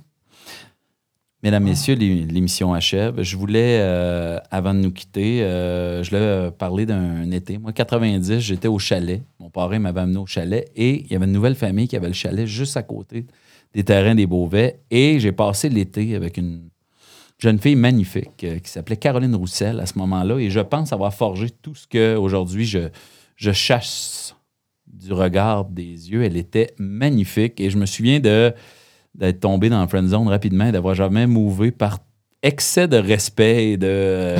Mesdames, 1.43 1.63
Messieurs, 1.63 1.95
l'é- 1.95 2.25
l'émission 2.25 2.73
achève. 2.73 3.21
Je 3.21 3.37
voulais, 3.37 3.77
euh, 3.79 4.37
avant 4.51 4.73
de 4.73 4.79
nous 4.79 4.91
quitter, 4.91 5.43
euh, 5.43 6.03
je 6.03 6.09
voulais 6.09 6.21
euh, 6.21 6.51
parler 6.51 6.85
d'un 6.85 7.29
été. 7.31 7.57
Moi, 7.57 7.71
90, 7.73 8.39
j'étais 8.39 8.67
au 8.67 8.79
chalet. 8.79 9.21
Mon 9.39 9.49
parrain 9.49 9.79
m'avait 9.79 10.01
amené 10.01 10.17
au 10.17 10.25
chalet 10.25 10.69
et 10.75 11.03
il 11.05 11.11
y 11.11 11.15
avait 11.15 11.25
une 11.25 11.31
nouvelle 11.31 11.55
famille 11.55 11.87
qui 11.87 11.95
avait 11.95 12.07
le 12.07 12.13
chalet 12.13 12.45
juste 12.47 12.75
à 12.75 12.83
côté 12.83 13.25
des 13.73 13.83
terrains 13.83 14.15
des 14.15 14.25
Beauvais. 14.25 14.79
Et 14.89 15.19
j'ai 15.19 15.31
passé 15.31 15.69
l'été 15.69 16.15
avec 16.15 16.37
une 16.37 16.69
jeune 17.39 17.59
fille 17.59 17.75
magnifique 17.75 18.43
euh, 18.43 18.57
qui 18.59 18.69
s'appelait 18.71 18.97
Caroline 18.97 19.35
Roussel 19.35 19.79
à 19.79 19.85
ce 19.85 19.97
moment-là. 19.99 20.39
Et 20.39 20.49
je 20.49 20.59
pense 20.59 20.91
avoir 20.91 21.13
forgé 21.13 21.49
tout 21.51 21.75
ce 21.75 21.87
que 21.87 22.15
aujourd'hui 22.15 22.65
je, 22.65 22.89
je 23.35 23.51
chasse 23.51 24.35
du 24.91 25.13
regard 25.13 25.65
des 25.65 26.09
yeux. 26.11 26.23
Elle 26.23 26.37
était 26.37 26.73
magnifique. 26.77 27.59
Et 27.59 27.69
je 27.69 27.77
me 27.77 27.85
souviens 27.85 28.19
de 28.19 28.53
d'être 29.15 29.39
tombé 29.39 29.69
dans 29.69 29.79
la 29.79 29.87
friend 29.87 30.07
zone 30.07 30.27
rapidement 30.27 30.67
et 30.67 30.71
d'avoir 30.71 30.93
jamais 30.93 31.25
mouvé 31.25 31.71
par 31.71 31.97
excès 32.43 32.87
de 32.87 32.97
respect 32.97 33.71
et 33.71 33.77
de 33.77 34.35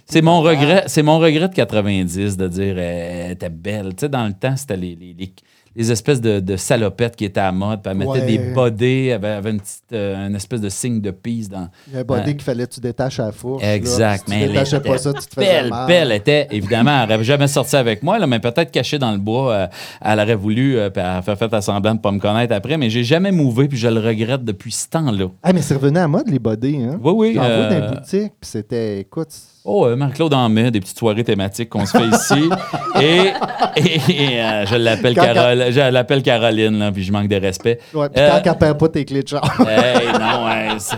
c'est 0.06 0.22
mon 0.22 0.40
regret 0.40 0.84
c'est 0.86 1.02
mon 1.02 1.18
regret 1.18 1.48
de 1.48 1.54
90 1.54 2.36
de 2.36 2.46
dire 2.46 2.78
elle 2.78 3.32
était 3.32 3.48
belle 3.50 3.88
tu 3.96 4.02
sais 4.02 4.08
dans 4.08 4.24
le 4.24 4.32
temps 4.32 4.56
c'était 4.56 4.76
les, 4.76 4.94
les, 4.94 5.14
les- 5.18 5.32
les 5.76 5.92
espèces 5.92 6.20
de, 6.20 6.40
de 6.40 6.56
salopettes 6.56 7.14
qui 7.16 7.24
étaient 7.24 7.40
à 7.40 7.44
la 7.46 7.52
mode 7.52 7.82
puis 7.82 7.90
elle 7.92 7.98
mettait 7.98 8.10
Ouais. 8.10 8.20
des 8.26 8.38
bodés 8.52 9.06
elle 9.06 9.12
avait, 9.24 9.28
avait 9.28 9.50
une 9.50 9.60
petite 9.60 9.84
euh, 9.92 10.26
une 10.26 10.34
espèce 10.34 10.60
de 10.60 10.68
signe 10.68 11.00
de 11.00 11.10
pisse 11.12 11.48
dans 11.48 11.68
Il 11.88 11.94
y 11.94 11.96
a 11.96 12.00
un 12.00 12.04
body 12.04 12.20
Ouais. 12.22 12.32
qu'il 12.32 12.42
fallait 12.42 12.66
que 12.66 12.72
tu 12.74 12.80
détaches 12.80 13.20
à 13.20 13.26
la 13.26 13.32
fourche. 13.32 13.62
là. 13.62 13.74
Exact, 13.74 14.24
Si 14.26 14.30
mais 14.30 14.38
tu 14.38 14.42
elle 14.44 14.48
détachais 14.52 14.76
était 14.78 14.88
pas 14.88 14.98
ça, 14.98 15.12
tu 15.12 15.20
te 15.26 15.34
faisais 15.34 15.46
belle, 15.46 15.70
mal. 15.70 15.86
belle. 15.86 16.10
Elle 16.10 16.16
était, 16.16 16.48
évidemment, 16.50 17.02
elle 17.02 17.08
n'aurait 17.10 17.24
jamais 17.24 17.46
sorti 17.48 17.76
avec 17.76 18.02
moi, 18.02 18.18
là, 18.18 18.26
mais 18.26 18.40
peut-être 18.40 18.70
cachée 18.70 18.98
dans 18.98 19.12
le 19.12 19.18
bois. 19.18 19.52
euh, 19.52 19.66
elle 20.02 20.18
aurait 20.20 20.34
voulu, 20.34 20.76
euh, 20.76 20.90
puis 20.90 21.02
elle 21.04 21.22
fait, 21.22 21.36
fait 21.36 21.52
à 21.54 21.60
semblant 21.60 21.92
de 21.92 21.96
ne 21.98 22.02
pas 22.02 22.10
me 22.12 22.18
connaître 22.18 22.54
après, 22.54 22.76
mais 22.76 22.90
j'ai 22.90 23.04
jamais 23.04 23.30
mouvé, 23.32 23.68
puis 23.68 23.78
je 23.78 23.88
le 23.88 24.00
regrette 24.00 24.44
depuis 24.44 24.72
ce 24.72 24.88
temps-là. 24.88 25.26
Ah, 25.42 25.52
mais 25.52 25.62
c'est 25.62 25.74
revenu 25.74 25.98
à 25.98 26.08
mode, 26.08 26.28
les 26.28 26.38
bodys. 26.38 26.76
Hein? 26.82 26.98
Oui, 27.02 27.12
oui. 27.14 27.32
J'en 27.34 27.42
vois 27.42 27.48
dans 27.68 27.72
euh, 27.76 27.80
les 27.90 27.96
boutiques, 27.96 28.32
puis 28.40 28.50
c'était, 28.50 29.00
écoute, 29.00 29.28
Oh, 29.64 29.86
euh, 29.86 29.94
Marc-Claude 29.96 30.32
en 30.32 30.48
met 30.48 30.70
des 30.70 30.80
petites 30.80 30.98
soirées 30.98 31.22
thématiques 31.24 31.68
qu'on 31.68 31.84
se 31.84 31.96
fait 31.96 32.06
ici. 32.06 32.48
et 33.00 33.32
et, 33.76 33.94
et, 34.34 34.40
euh, 34.42 34.66
je 34.66 34.76
l'appelle 34.76 35.14
Quand- 35.14 35.22
Carole, 35.24 35.66
je 35.70 35.90
l'appelle 35.92 36.22
Caroline, 36.22 36.78
là, 36.78 36.90
puis 36.92 37.02
je 37.04 37.12
manque 37.12 37.28
de 37.28 37.36
respect. 37.36 37.78
ouais, 37.94 38.08
puis 38.08 38.22
Euh, 38.22 38.40
qu'elle 38.40 38.56
perd 38.58 38.78
pas 38.78 38.88
tes 38.88 39.04
clés 39.04 39.22
de 39.22 39.28
char. 39.28 39.42
Hey, 39.68 40.06
non, 40.18 40.78
c'est- 40.78 40.96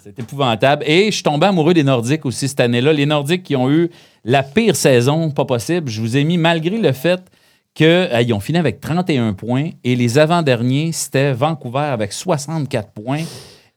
C'est 0.00 0.18
épouvantable. 0.20 0.84
Et 0.86 1.06
je 1.06 1.10
suis 1.10 1.22
tombé 1.24 1.46
amoureux 1.46 1.74
des 1.74 1.82
Nordiques 1.82 2.24
aussi 2.24 2.48
cette 2.48 2.60
année-là. 2.60 2.92
Les 2.92 3.04
Nordiques 3.04 3.42
qui 3.42 3.56
ont 3.56 3.68
eu 3.70 3.90
la 4.24 4.42
pire 4.42 4.76
saison 4.76 5.30
pas 5.30 5.44
possible. 5.44 5.90
Je 5.90 6.00
vous 6.00 6.16
ai 6.16 6.24
mis, 6.24 6.38
malgré 6.38 6.78
le 6.78 6.92
fait 6.92 7.20
qu'ils 7.74 8.32
ont 8.32 8.40
fini 8.40 8.58
avec 8.58 8.80
31 8.80 9.32
points 9.34 9.70
et 9.84 9.96
les 9.96 10.18
avant-derniers, 10.18 10.92
c'était 10.92 11.32
Vancouver 11.32 11.80
avec 11.92 12.12
64 12.12 12.90
points. 12.92 13.22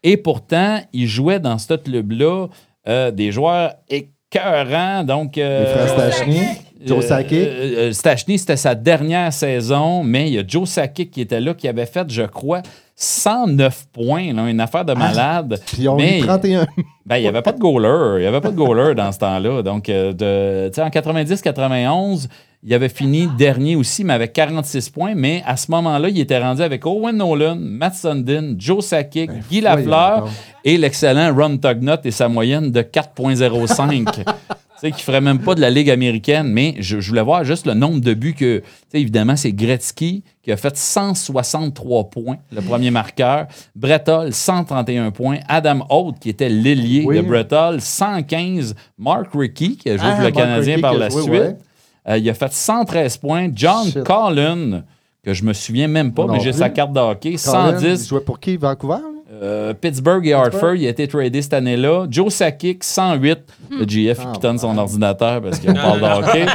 Et 0.03 0.15
pourtant, 0.15 0.79
ils 0.93 1.07
jouaient 1.07 1.39
dans 1.39 1.57
ce 1.57 1.73
club-là 1.73 2.47
euh, 2.87 3.11
des 3.11 3.31
joueurs 3.31 3.73
écœurants. 3.89 5.03
Donc, 5.03 5.37
euh, 5.37 5.59
Les 5.61 5.65
frères 5.67 5.89
Stachny, 6.11 6.41
Joe 6.85 7.05
Sakic. 7.05 7.37
euh, 7.37 7.89
euh, 7.89 7.91
Stachny, 7.91 8.39
c'était 8.39 8.55
sa 8.57 8.75
dernière 8.75 9.31
saison, 9.33 10.03
mais 10.03 10.27
il 10.29 10.33
y 10.33 10.39
a 10.39 10.43
Joe 10.47 10.67
Sakic 10.67 11.11
qui 11.11 11.21
était 11.21 11.41
là, 11.41 11.53
qui 11.53 11.67
avait 11.67 11.85
fait, 11.85 12.09
je 12.09 12.23
crois, 12.23 12.61
109 12.95 13.87
points, 13.91 14.33
là, 14.33 14.47
une 14.47 14.59
affaire 14.61 14.85
de 14.85 14.93
malade. 14.93 15.59
Puis 15.65 15.87
ont 15.87 15.95
Mais- 15.95 16.19
eu 16.19 16.23
31. 16.23 16.65
Ben, 17.03 17.17
il 17.17 17.23
n'y 17.23 17.27
avait 17.27 17.41
pas 17.41 17.51
de 17.51 17.59
goaler. 17.59 18.19
Il 18.19 18.21
n'y 18.21 18.27
avait 18.27 18.39
pas 18.39 18.51
de 18.51 18.55
goaler 18.55 18.93
dans 18.95 19.11
ce 19.11 19.17
temps-là. 19.19 19.63
Donc, 19.63 19.87
de, 19.87 20.71
en 20.79 20.89
90-91, 20.89 22.29
il 22.63 22.73
avait 22.73 22.89
fini 22.89 23.27
dernier 23.37 23.75
aussi, 23.75 24.03
mais 24.03 24.13
avec 24.13 24.33
46 24.33 24.89
points. 24.89 25.13
Mais 25.15 25.41
à 25.45 25.57
ce 25.57 25.71
moment-là, 25.71 26.09
il 26.09 26.19
était 26.19 26.37
rendu 26.39 26.61
avec 26.61 26.85
Owen 26.85 27.17
Nolan, 27.17 27.55
Matt 27.59 27.95
Sundin, 27.95 28.55
Joe 28.57 28.85
Sakic, 28.85 29.31
Guy 29.49 29.61
voyons 29.61 29.75
Lafleur 29.77 30.29
et 30.63 30.77
l'excellent 30.77 31.33
Ron 31.35 31.57
Tugnut 31.57 31.99
et 32.05 32.11
sa 32.11 32.27
moyenne 32.27 32.71
de 32.71 32.81
4,05. 32.81 34.13
tu 34.13 34.23
sais, 34.79 34.91
qui 34.91 35.01
ferait 35.01 35.21
même 35.21 35.39
pas 35.39 35.55
de 35.55 35.61
la 35.61 35.69
Ligue 35.71 35.89
américaine. 35.89 36.47
Mais 36.47 36.75
je, 36.79 36.99
je 36.99 37.09
voulais 37.09 37.21
voir 37.23 37.43
juste 37.43 37.65
le 37.65 37.73
nombre 37.73 37.99
de 37.99 38.13
buts 38.13 38.33
que. 38.35 38.59
Tu 38.59 38.63
sais, 38.91 39.01
évidemment, 39.01 39.35
c'est 39.35 39.53
Gretzky 39.53 40.23
qui 40.43 40.51
a 40.51 40.57
fait 40.57 40.75
163 40.75 42.09
points, 42.09 42.37
le 42.51 42.61
premier 42.61 42.91
marqueur. 42.91 43.47
Brettol, 43.75 44.33
131 44.33 45.11
points. 45.11 45.37
Adam 45.47 45.85
Holt, 45.89 46.17
qui 46.19 46.29
était 46.29 46.49
l'ailier 46.49 47.03
Oui. 47.05 47.17
de 47.17 47.21
Brettol, 47.21 47.79
115. 47.81 48.75
Mark 48.97 49.27
Rickey, 49.33 49.69
qui 49.79 49.89
a 49.89 49.97
joué 49.97 50.05
Ah, 50.07 50.11
pour 50.15 50.23
le 50.25 50.31
Mark 50.31 50.35
Canadien 50.35 50.75
Rickey 50.75 50.81
par 50.81 50.93
la 50.95 51.09
joué, 51.09 51.21
suite. 51.21 51.33
ouais. 51.33 51.55
Euh, 52.09 52.17
il 52.17 52.29
a 52.29 52.33
fait 52.33 52.51
113 52.51 53.17
points. 53.17 53.49
John 53.53 53.85
Shit. 53.85 54.03
Collin, 54.03 54.83
que 55.23 55.33
je 55.33 55.43
me 55.43 55.53
souviens 55.53 55.87
même 55.87 56.13
pas, 56.13 56.25
Non 56.25 56.33
mais 56.33 56.39
j'ai 56.39 56.51
sa 56.53 56.69
carte 56.69 56.93
de 56.93 56.99
hockey, 56.99 57.35
Colin, 57.43 57.79
110. 57.79 58.03
Il 58.03 58.07
jouait 58.09 58.21
pour 58.21 58.39
qui? 58.39 58.57
Vancouver? 58.57 58.95
Euh, 59.43 59.73
Pittsburgh 59.73 60.27
et 60.27 60.33
Hartford, 60.33 60.75
il 60.75 60.85
a 60.85 60.89
été 60.89 61.07
tradé 61.07 61.41
cette 61.41 61.53
année-là. 61.53 62.05
Joe 62.09 62.31
Sakic, 62.33 62.83
108. 62.83 63.39
Le 63.71 63.85
GF 63.87 64.19
Ah, 64.23 64.31
qui 64.33 64.39
donne 64.39 64.57
son 64.59 64.77
ordinateur 64.77 65.41
parce 65.41 65.57
qu'il 65.59 65.73
parle 65.75 65.99
de 66.01 66.05
hockey. 66.05 66.45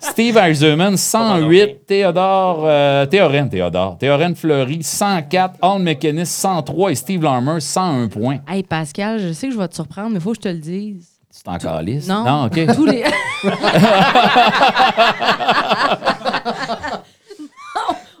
Steve 0.00 0.36
Eiserman, 0.36 0.96
108. 0.96 1.86
Théodore, 1.86 2.62
euh, 2.66 3.06
Théorène, 3.06 3.48
Théodore. 3.48 3.96
Théorène 3.98 4.36
Fleury, 4.36 4.82
104. 4.82 5.54
Al 5.62 5.80
McInnes, 5.82 6.24
103. 6.24 6.92
Et 6.92 6.94
Steve 6.94 7.22
Larmer, 7.22 7.58
101 7.58 8.08
points. 8.08 8.38
Hey, 8.46 8.62
Pascal, 8.64 9.18
je 9.18 9.32
sais 9.32 9.48
que 9.48 9.54
je 9.54 9.58
vais 9.58 9.68
te 9.68 9.74
surprendre, 9.74 10.10
mais 10.10 10.16
il 10.16 10.20
faut 10.20 10.30
que 10.32 10.36
je 10.36 10.42
te 10.42 10.48
le 10.48 10.58
dise. 10.58 11.08
C'est 11.30 11.46
encore 11.48 11.82
lisse? 11.82 12.08
Non. 12.08 12.24
Non, 12.24 12.44
OK. 12.46 12.58
Tous 12.74 12.86
les. 12.86 13.04
Non, 13.44 13.50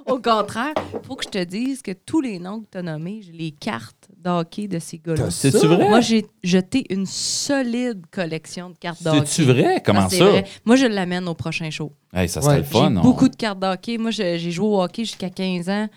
Au 0.06 0.18
contraire, 0.18 0.74
il 0.92 1.06
faut 1.06 1.14
que 1.16 1.24
je 1.24 1.28
te 1.28 1.44
dise 1.44 1.82
que 1.82 1.92
tous 1.92 2.20
les 2.20 2.38
noms 2.38 2.60
que 2.60 2.66
tu 2.72 2.78
as 2.78 2.82
nommés, 2.82 3.20
j'ai 3.24 3.32
les 3.32 3.50
cartes 3.52 4.08
d'hockey 4.18 4.66
de 4.68 4.78
ces 4.78 4.98
gars-là. 4.98 5.30
C'est-tu 5.30 5.66
vrai? 5.66 5.88
Moi, 5.88 6.00
j'ai 6.00 6.26
jeté 6.42 6.84
une 6.90 7.06
solide 7.06 8.02
collection 8.10 8.70
de 8.70 8.76
cartes 8.76 9.02
d'hockey. 9.02 9.22
C'est-tu 9.26 9.50
vrai? 9.50 9.82
Comment 9.84 10.02
Ah, 10.04 10.08
c'est 10.10 10.18
ça? 10.18 10.24
vrai. 10.26 10.44
Moi, 10.64 10.76
je 10.76 10.86
l'amène 10.86 11.28
au 11.28 11.34
prochain 11.34 11.70
show. 11.70 11.92
Hey, 12.12 12.28
ça 12.28 12.40
serait 12.42 12.54
Ouais. 12.54 12.58
le 12.58 12.64
fun. 12.64 12.92
J'ai 12.94 13.00
beaucoup 13.02 13.28
de 13.28 13.36
cartes 13.36 13.60
d'hockey. 13.60 13.98
Moi, 13.98 14.10
j'ai 14.10 14.38
joué 14.50 14.66
au 14.66 14.82
hockey 14.82 15.04
jusqu'à 15.04 15.30
15 15.30 15.68
ans. 15.68 15.88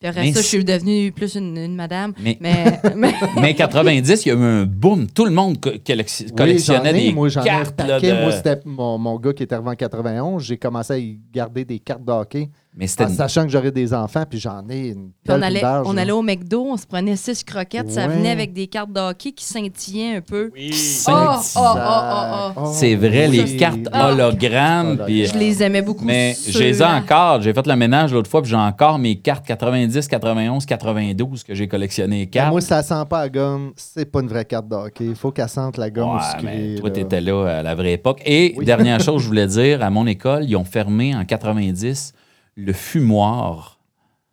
Puis 0.00 0.08
après 0.08 0.20
Mais 0.22 0.32
ça, 0.32 0.40
je 0.42 0.46
suis 0.46 0.64
devenue 0.64 1.10
plus 1.10 1.34
une, 1.34 1.56
une 1.56 1.74
madame. 1.74 2.12
Mais- 2.20 2.38
Mais, 2.40 2.78
mais- 2.96 3.14
Mais 3.40 3.54
90, 3.54 4.24
il 4.24 4.28
y 4.28 4.30
a 4.32 4.34
eu 4.34 4.38
un 4.42 4.64
boom. 4.64 5.08
Tout 5.08 5.24
le 5.24 5.32
monde 5.32 5.58
co- 5.60 5.70
collecti- 5.84 6.26
Oui, 6.28 6.34
collectionnait 6.36 6.90
ai, 6.90 7.08
des 7.08 7.12
moi, 7.12 7.28
ai 7.28 7.36
un 7.36 7.42
cartes. 7.42 7.80
là, 7.80 7.98
de- 8.00 8.12
Moi, 8.22 8.30
c'était 8.30 8.60
mon, 8.64 8.96
mon 8.98 9.18
gars 9.18 9.32
qui 9.32 9.42
était 9.42 9.56
arrivé 9.56 9.70
en 9.70 9.74
91. 9.74 10.42
J'ai 10.44 10.56
commencé 10.56 10.92
à 10.92 10.98
y 10.98 11.18
garder 11.32 11.64
des 11.64 11.80
cartes 11.80 12.04
de 12.04 12.12
hockey, 12.12 12.48
Mais 12.78 12.86
c'était 12.86 13.04
en 13.04 13.08
sachant 13.08 13.42
que 13.42 13.48
j'aurais 13.48 13.72
des 13.72 13.92
enfants, 13.92 14.22
puis 14.28 14.38
j'en 14.38 14.62
ai 14.70 14.88
une 14.90 15.10
Puis 15.24 15.34
on 15.36 15.42
allait, 15.42 15.64
on 15.64 15.96
au 16.16 16.22
McDo, 16.22 16.64
on 16.70 16.76
se 16.76 16.86
prenait 16.86 17.16
six 17.16 17.42
croquettes, 17.42 17.90
ça 17.90 18.06
Ouais. 18.06 18.16
venait 18.16 18.30
avec 18.30 18.52
des 18.52 18.68
cartes 18.68 18.92
de 18.92 19.00
hockey 19.00 19.32
qui 19.32 19.44
scintillaient 19.44 20.16
un 20.16 20.20
peu. 20.20 20.50
Oui. 20.54 20.70
Oh, 21.08 21.12
oh, 21.12 21.38
oh, 21.56 21.60
oh, 21.76 22.52
oh. 22.56 22.70
C'est 22.72 22.94
vrai, 22.94 23.26
les 23.28 23.56
cartes 23.56 23.88
Ah. 23.92 24.12
hologrammes. 24.12 24.98
puis- 25.06 25.26
Je 25.26 25.36
les 25.36 25.62
aimais 25.62 25.82
beaucoup. 25.82 26.04
mais 26.04 26.36
j'ai 26.46 26.58
les 26.60 26.68
ai 26.68 26.72
ceux-là. 26.74 26.96
encore. 26.96 27.42
J'ai 27.42 27.52
fait 27.52 27.66
le 27.66 27.74
ménage 27.76 28.12
l'autre 28.12 28.30
fois, 28.30 28.42
puis 28.42 28.50
j'ai 28.50 28.56
encore 28.56 28.98
mes 28.98 29.16
cartes 29.16 29.44
90, 29.46 30.06
91, 30.08 30.64
92 30.64 31.42
que 31.42 31.54
j'ai 31.54 31.66
collectionnées. 31.68 32.26
cartes. 32.28 32.50
Moi, 32.52 32.60
ça 32.60 32.82
sent 32.82 32.94
pas 33.10 33.22
la 33.22 33.28
gomme, 33.28 33.72
c'est 33.76 34.04
pas 34.10 34.20
une 34.20 34.28
vraie 34.28 34.44
carte 34.44 34.68
de 34.68 34.74
hockey. 34.76 35.04
Il 35.06 35.14
faut 35.16 35.30
qu'elle 35.32 35.48
sente 35.48 35.76
la 35.78 35.90
gomme 35.90 36.14
Ouais, 36.16 36.22
sucrée. 36.30 36.42
mais 36.74 36.74
toi, 36.80 36.88
là. 36.90 36.94
tu 36.94 37.00
étais 37.00 37.20
là 37.20 37.58
à 37.58 37.62
la 37.62 37.74
vraie 37.74 37.92
époque. 37.94 38.22
Et 38.24 38.54
Oui. 38.56 38.64
dernière 38.64 39.00
chose, 39.00 39.22
je 39.22 39.26
voulais 39.26 39.46
dire, 39.46 39.82
à 39.82 39.90
mon 39.90 40.06
école, 40.06 40.44
ils 40.44 40.56
ont 40.56 40.64
fermé 40.64 41.14
en 41.16 41.24
90 41.24 42.12
le 42.58 42.72
fumoir 42.72 43.78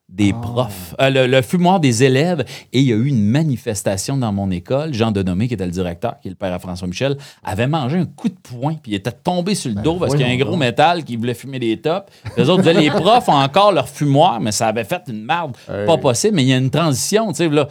des 0.10 0.34
Ah. 0.35 0.39
profs, 0.41 0.95
euh, 1.02 1.10
le, 1.10 1.27
le 1.27 1.41
fumoir 1.41 1.80
des 1.80 2.03
élèves. 2.03 2.43
Et 2.73 2.80
il 2.80 2.85
y 2.88 2.93
a 2.93 2.95
eu 2.95 3.07
une 3.07 3.26
manifestation 3.26 4.18
dans 4.18 4.31
mon 4.31 4.49
école. 4.52 4.93
Jean 4.93 5.11
Denomé, 5.11 5.47
qui 5.47 5.53
était 5.56 5.65
le 5.65 5.72
directeur, 5.72 6.19
qui 6.22 6.27
est 6.27 6.31
le 6.31 6.35
père 6.38 6.53
à 6.53 6.60
François 6.60 6.88
Michel, 6.88 7.18
avait 7.43 7.68
mangé 7.68 7.97
un 7.97 8.06
coup 8.06 8.30
de 8.30 8.35
poing, 8.41 8.76
puis 8.81 8.91
il 8.93 8.95
était 8.95 9.11
tombé 9.11 9.56
sur 9.56 9.69
le 9.73 9.81
dos 9.81 9.95
parce 9.95 10.14
qu'il 10.14 10.22
y 10.22 10.23
a 10.23 10.27
un 10.27 10.38
Ben, 10.38 10.45
gros 10.45 10.57
métal 10.57 11.03
qui 11.03 11.15
voulait 11.15 11.34
fumer 11.34 11.60
des 11.60 11.77
tops. 11.81 12.06
Les 12.38 12.47
autres 12.49 12.61
disaient, 12.64 12.80
les 12.80 12.89
profs 12.91 13.27
ont 13.30 13.34
encore 13.34 13.72
leur 13.72 13.89
fumoir, 13.89 14.39
mais 14.39 14.52
ça 14.52 14.68
avait 14.68 14.84
fait 14.85 15.02
une 15.07 15.23
merde 15.23 15.56
Hey. 15.69 15.85
pas 15.85 15.97
possible. 15.97 16.35
Mais 16.35 16.43
il 16.43 16.49
y 16.49 16.53
a 16.53 16.57
une 16.57 16.69
transition, 16.72 17.30
tu 17.30 17.35
sais, 17.38 17.49
là. 17.49 17.68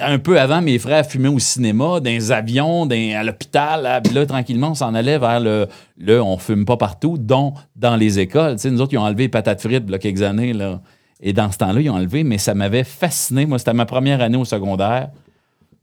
Un 0.00 0.18
peu 0.18 0.38
avant, 0.40 0.62
mes 0.62 0.78
frères 0.78 1.04
fumaient 1.04 1.28
au 1.28 1.38
cinéma, 1.38 1.98
dans 2.00 2.04
les 2.10 2.30
avions, 2.32 2.86
dans- 2.86 2.94
à 3.16 3.22
l'hôpital. 3.24 3.82
là. 3.82 4.00
Là, 4.12 4.26
tranquillement, 4.26 4.70
on 4.70 4.74
s'en 4.74 4.94
allait 4.94 5.18
vers 5.18 5.40
le, 5.40 5.66
le 5.98 6.22
on 6.22 6.38
fume 6.38 6.64
pas 6.64 6.76
partout, 6.76 7.16
dont 7.18 7.54
dans 7.76 7.96
les 7.96 8.18
écoles. 8.20 8.52
Tu 8.54 8.62
sais, 8.62 8.70
nous 8.70 8.80
autres, 8.80 8.92
ils 8.92 8.98
ont 8.98 9.02
enlevé 9.02 9.24
les 9.24 9.28
patates 9.28 9.60
frites, 9.60 9.90
là, 9.90 9.98
quelques 9.98 10.22
années. 10.22 10.52
Là. 10.52 10.80
Et 11.20 11.32
dans 11.32 11.50
ce 11.50 11.58
temps-là, 11.58 11.80
ils 11.80 11.90
ont 11.90 11.94
enlevé, 11.94 12.22
mais 12.24 12.38
ça 12.38 12.54
m'avait 12.54 12.84
fasciné. 12.84 13.46
Moi, 13.46 13.58
c'était 13.58 13.72
ma 13.74 13.86
première 13.86 14.20
année 14.20 14.36
au 14.36 14.44
secondaire. 14.44 15.08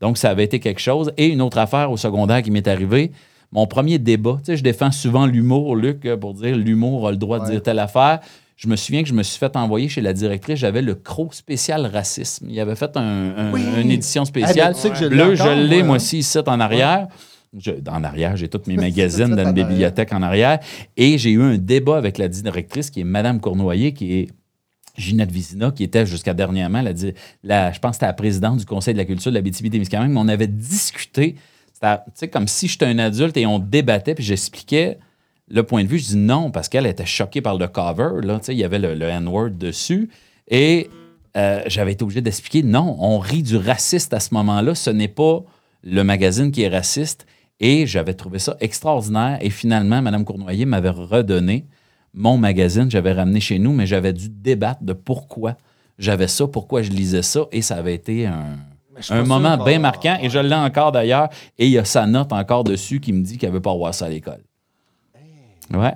Donc, 0.00 0.18
ça 0.18 0.30
avait 0.30 0.44
été 0.44 0.58
quelque 0.58 0.80
chose. 0.80 1.12
Et 1.16 1.26
une 1.28 1.42
autre 1.42 1.58
affaire 1.58 1.90
au 1.90 1.96
secondaire 1.96 2.42
qui 2.42 2.50
m'est 2.50 2.66
arrivée, 2.66 3.12
mon 3.52 3.66
premier 3.66 3.98
débat, 3.98 4.38
tu 4.38 4.46
sais, 4.46 4.56
je 4.56 4.62
défends 4.64 4.90
souvent 4.90 5.26
l'humour, 5.26 5.76
Luc, 5.76 6.08
pour 6.18 6.32
dire 6.34 6.56
l'humour 6.56 7.06
a 7.08 7.10
le 7.10 7.18
droit 7.18 7.38
de 7.38 7.44
Ouais. 7.44 7.50
dire 7.50 7.62
telle 7.62 7.78
affaire. 7.78 8.20
Je 8.56 8.68
me 8.68 8.76
souviens 8.76 9.02
que 9.02 9.08
je 9.08 9.14
me 9.14 9.22
suis 9.22 9.38
fait 9.38 9.56
envoyer 9.56 9.88
chez 9.88 10.00
la 10.00 10.12
directrice, 10.12 10.58
j'avais 10.58 10.82
le 10.82 10.94
croc 10.94 11.34
spécial 11.34 11.86
racisme. 11.86 12.46
Il 12.48 12.58
avait 12.60 12.76
fait 12.76 12.96
un- 12.96 13.00
un- 13.36 13.52
Oui. 13.52 13.62
une 13.80 13.90
édition 13.90 14.22
Ah, 14.22 14.26
spéciale. 14.26 14.72
ben, 14.72 14.74
tu 14.74 14.80
sais 14.80 14.90
que 14.90 14.96
je 14.96 15.04
l'ai 15.04 15.10
Bleu, 15.16 15.34
je 15.34 15.42
encore, 15.42 15.54
l'ai, 15.56 15.78
moi. 15.78 15.86
moi 15.86 15.96
aussi, 15.96 16.18
ici, 16.18 16.38
en 16.46 16.60
arrière. 16.60 17.08
Je- 17.58 17.72
en 17.90 18.02
arrière, 18.04 18.36
j'ai 18.36 18.48
tous 18.48 18.62
mes 18.66 18.76
magazines 18.88 19.34
dans 19.34 19.44
une 19.46 19.52
bibliothèque 19.52 20.12
en 20.12 20.22
arrière. 20.22 20.58
Et 20.96 21.18
j'ai 21.18 21.30
eu 21.32 21.42
un 21.42 21.58
débat 21.58 21.96
avec 21.98 22.18
la 22.18 22.28
directrice, 22.28 22.90
qui 22.90 23.00
est 23.00 23.04
Madame 23.04 23.40
Cournoyer, 23.40 23.92
qui 23.92 24.12
est 24.14 24.28
Ginette 24.96 25.30
Vizina, 25.32 25.70
qui 25.70 25.84
était 25.84 26.04
jusqu'à 26.06 26.34
dernièrement, 26.34 26.82
la, 27.42 27.72
je 27.72 27.78
pense 27.78 27.90
que 27.90 27.94
c'était 27.96 28.06
la 28.06 28.12
présidente 28.12 28.58
du 28.58 28.66
Conseil 28.66 28.92
de 28.94 28.98
la 28.98 29.04
culture 29.06 29.30
de 29.32 29.36
la 29.36 29.42
BTB-Témiscamingue, 29.42 30.10
mais 30.12 30.20
on 30.20 30.28
avait 30.28 30.46
discuté, 30.46 31.36
c'était 32.14 32.28
comme 32.28 32.46
si 32.46 32.68
j'étais 32.68 32.84
un 32.86 32.98
adulte 32.98 33.36
et 33.38 33.46
on 33.46 33.58
débattait, 33.58 34.14
puis 34.14 34.22
j'expliquais 34.24 34.98
le 35.52 35.62
point 35.62 35.84
de 35.84 35.88
vue. 35.88 35.98
Je 35.98 36.06
dis 36.06 36.16
non, 36.16 36.50
parce 36.50 36.68
qu'elle 36.68 36.86
était 36.86 37.06
choquée 37.06 37.42
par 37.42 37.56
le 37.56 37.68
cover, 37.68 38.26
là, 38.26 38.40
il 38.48 38.54
y 38.54 38.64
avait 38.64 38.78
le, 38.78 38.94
le 38.94 39.06
N-word 39.06 39.50
dessus, 39.50 40.08
et 40.48 40.88
euh, 41.36 41.62
j'avais 41.66 41.92
été 41.92 42.02
obligé 42.02 42.22
d'expliquer, 42.22 42.62
non, 42.62 42.96
on 42.98 43.18
rit 43.18 43.42
du 43.42 43.56
raciste 43.56 44.14
à 44.14 44.20
ce 44.20 44.34
moment-là, 44.34 44.74
ce 44.74 44.90
n'est 44.90 45.08
pas 45.08 45.44
le 45.84 46.02
magazine 46.02 46.50
qui 46.50 46.62
est 46.62 46.68
raciste, 46.68 47.26
et 47.60 47.86
j'avais 47.86 48.14
trouvé 48.14 48.38
ça 48.38 48.56
extraordinaire, 48.60 49.38
et 49.40 49.50
finalement, 49.50 50.00
Mme 50.02 50.24
Cournoyer 50.24 50.64
m'avait 50.64 50.90
redonné 50.90 51.66
mon 52.14 52.36
magazine, 52.36 52.90
j'avais 52.90 53.12
ramené 53.12 53.40
chez 53.40 53.58
nous, 53.58 53.72
mais 53.72 53.86
j'avais 53.86 54.12
dû 54.12 54.28
débattre 54.28 54.82
de 54.82 54.92
pourquoi 54.92 55.56
j'avais 55.98 56.28
ça, 56.28 56.46
pourquoi 56.46 56.82
je 56.82 56.90
lisais 56.90 57.22
ça, 57.22 57.46
et 57.52 57.62
ça 57.62 57.76
avait 57.76 57.94
été 57.94 58.26
un, 58.26 58.56
un 59.10 59.24
moment 59.24 59.62
bien 59.62 59.78
marquant, 59.78 60.18
et 60.20 60.30
je 60.30 60.38
l'ai 60.38 60.54
encore 60.54 60.92
d'ailleurs, 60.92 61.28
et 61.58 61.66
il 61.66 61.72
y 61.72 61.78
a 61.78 61.84
sa 61.84 62.06
note 62.06 62.32
encore 62.32 62.64
dessus 62.64 63.00
qui 63.00 63.12
me 63.12 63.22
dit 63.22 63.36
qu'elle 63.36 63.52
veut 63.52 63.60
pas 63.60 63.74
voir 63.74 63.94
ça 63.94 64.06
à 64.06 64.08
l'école. 64.08 64.42
Ouais. 65.74 65.94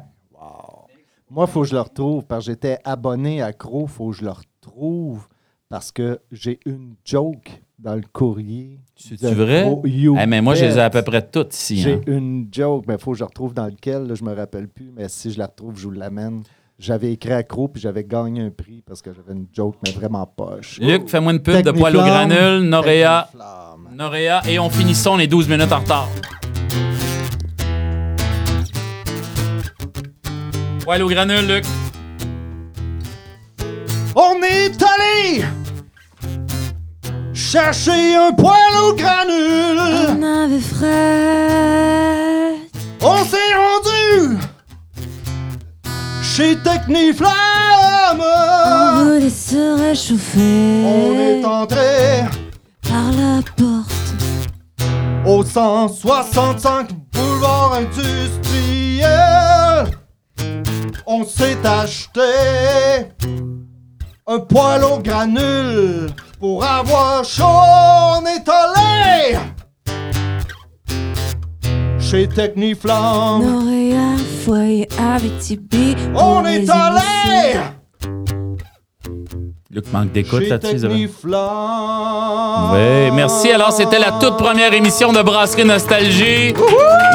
Moi, 1.28 1.46
il 1.48 1.52
faut 1.52 1.62
que 1.62 1.68
je 1.68 1.74
le 1.74 1.80
retrouve 1.80 2.24
parce 2.24 2.46
que 2.46 2.52
j'étais 2.52 2.78
abonné 2.84 3.42
à 3.42 3.52
Crow. 3.52 3.86
Il 3.86 3.88
faut 3.88 4.10
que 4.10 4.16
je 4.16 4.24
le 4.24 4.30
retrouve 4.30 5.26
parce 5.68 5.90
que 5.90 6.20
j'ai 6.30 6.60
une 6.64 6.94
joke 7.04 7.62
dans 7.78 7.96
le 7.96 8.04
courrier. 8.12 8.78
C'est-tu 8.94 9.24
de 9.24 9.30
vrai? 9.30 10.26
Mais 10.26 10.40
moi, 10.40 10.54
je 10.54 10.64
les 10.64 10.78
ai 10.78 10.80
à 10.80 10.90
peu 10.90 11.02
près 11.02 11.22
toutes 11.22 11.54
ici. 11.54 11.78
J'ai 11.78 11.94
hein. 11.94 12.00
une 12.06 12.48
joke, 12.52 12.84
mais 12.86 12.94
il 12.94 13.00
faut 13.00 13.12
que 13.12 13.18
je 13.18 13.24
retrouve 13.24 13.54
dans 13.54 13.66
lequel, 13.66 14.06
là, 14.06 14.14
je 14.14 14.24
me 14.24 14.34
rappelle 14.34 14.68
plus, 14.68 14.92
mais 14.96 15.08
si 15.08 15.32
je 15.32 15.38
la 15.38 15.46
retrouve, 15.46 15.76
je 15.76 15.84
vous 15.84 15.90
l'amène. 15.90 16.42
J'avais 16.78 17.12
écrit 17.12 17.32
à 17.32 17.42
Crow, 17.42 17.68
puis 17.68 17.80
j'avais 17.80 18.04
gagné 18.04 18.42
un 18.42 18.50
prix 18.50 18.82
parce 18.86 19.00
que 19.00 19.10
j'avais 19.12 19.32
une 19.32 19.46
joke, 19.52 19.76
mais 19.84 19.92
vraiment 19.92 20.26
poche. 20.26 20.78
Luc, 20.78 21.08
fais-moi 21.08 21.32
une 21.32 21.40
pub 21.40 21.62
de 21.62 21.70
poil 21.70 21.96
au 21.96 22.00
granule, 22.00 22.68
Noréa. 22.68 23.30
Noréa, 23.92 24.42
et 24.46 24.58
on 24.58 24.68
finissons, 24.68 25.12
on 25.12 25.18
est 25.18 25.26
12 25.26 25.48
minutes 25.48 25.72
en 25.72 25.80
retard. 25.80 26.08
Poil 30.86 31.02
au 31.02 31.08
granule, 31.08 31.48
Luc. 31.48 31.64
On 34.14 34.40
est 34.40 34.80
allé 34.80 35.44
chercher 37.34 38.14
un 38.14 38.30
poêle 38.30 38.76
au 38.84 38.94
granule. 38.94 39.80
On 40.10 40.22
avait 40.22 40.60
frais. 40.60 42.54
On 43.02 43.24
s'est 43.24 43.52
rendu 43.56 44.38
chez 46.22 46.56
Techniflamme. 46.58 48.22
On 48.22 49.04
voulait 49.06 49.28
se 49.28 49.88
réchauffer. 49.88 50.84
On 50.86 51.18
est 51.18 51.44
entré 51.44 52.26
par 52.88 53.10
la 53.10 53.42
porte. 53.56 54.14
au 55.26 55.44
165 55.44 56.90
boulevard 57.12 57.72
industriel. 57.74 59.16
On 61.08 61.24
s'est 61.24 61.64
acheté 61.64 62.20
un 64.26 64.40
poêle 64.40 64.82
au 64.82 64.98
granule 64.98 66.10
pour 66.40 66.64
avoir 66.64 67.24
chaud. 67.24 67.44
On 67.44 68.24
est 68.26 68.48
allé 68.48 69.38
chez. 72.00 72.28
Noréa, 73.40 74.16
foyer, 74.44 74.88
Abitibi. 74.98 75.94
On 76.14 76.44
est 76.44 76.68
allé 76.68 77.60
Luc 79.76 79.92
manque 79.92 80.10
d'écoute 80.10 80.48
là-dessus. 80.48 80.86
Oui, 80.86 81.10
merci. 83.12 83.50
Alors, 83.50 83.72
c'était 83.72 83.98
la 83.98 84.12
toute 84.12 84.38
première 84.38 84.72
émission 84.72 85.12
de 85.12 85.20
Brasserie 85.20 85.66
Nostalgie. 85.66 86.54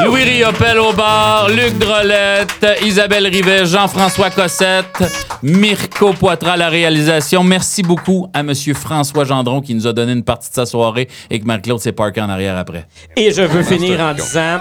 Louis 0.04 0.22
Riopel 0.22 0.78
au 0.78 0.92
bar, 0.92 1.48
Luc 1.48 1.76
Drolette, 1.78 2.64
Isabelle 2.84 3.26
Rivet, 3.26 3.66
Jean-François 3.66 4.30
Cossette, 4.30 5.02
Mirko 5.42 6.12
Poitras 6.12 6.52
à 6.52 6.56
la 6.56 6.68
réalisation. 6.68 7.42
Merci 7.42 7.82
beaucoup 7.82 8.28
à 8.32 8.44
Monsieur 8.44 8.74
François 8.74 9.24
Gendron 9.24 9.60
qui 9.60 9.74
nous 9.74 9.88
a 9.88 9.92
donné 9.92 10.12
une 10.12 10.22
partie 10.22 10.50
de 10.50 10.54
sa 10.54 10.66
soirée 10.66 11.08
et 11.30 11.40
que 11.40 11.44
Marc-Claude 11.44 11.80
s'est 11.80 11.90
parké 11.90 12.20
en 12.20 12.28
arrière 12.28 12.56
après. 12.56 12.86
Et 13.16 13.32
je 13.32 13.42
veux 13.42 13.64
finir 13.64 13.98
en 14.00 14.14
disant, 14.14 14.58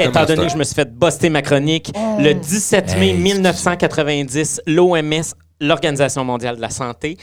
étant 0.00 0.24
donné 0.24 0.46
que 0.46 0.52
je 0.52 0.56
me 0.56 0.64
suis 0.64 0.74
fait 0.74 0.98
buster 0.98 1.28
ma 1.28 1.42
chronique, 1.42 1.92
le 2.18 2.32
17 2.32 2.96
mai 2.98 3.04
Hey, 3.04 3.14
1990, 3.14 4.62
l'OMS, 4.66 5.34
l'Organisation 5.66 6.24
mondiale 6.24 6.56
de 6.56 6.60
la 6.60 6.70
santé, 6.70 7.16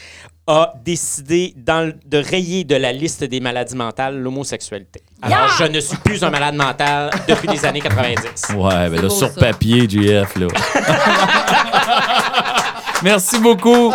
a 0.46 0.72
décidé 0.84 1.54
dans 1.56 1.92
de 2.04 2.18
rayer 2.18 2.64
de 2.64 2.74
la 2.74 2.92
liste 2.92 3.22
des 3.22 3.38
maladies 3.40 3.76
mentales 3.76 4.18
l'homosexualité. 4.18 5.00
Alors, 5.22 5.48
je 5.56 5.64
ne 5.64 5.78
suis 5.78 5.96
plus 5.98 6.24
un 6.24 6.30
malade 6.30 6.56
mental 6.56 7.10
depuis 7.28 7.46
les 7.48 7.64
années 7.64 7.80
90. 7.80 8.48
Ouais, 8.56 8.88
ben 8.88 8.96
là, 8.96 9.02
beau, 9.02 9.10
sur 9.10 9.28
ça. 9.28 9.40
papier, 9.40 9.88
GF, 9.88 10.34
là. 10.36 10.46
Merci 13.04 13.38
beaucoup. 13.40 13.92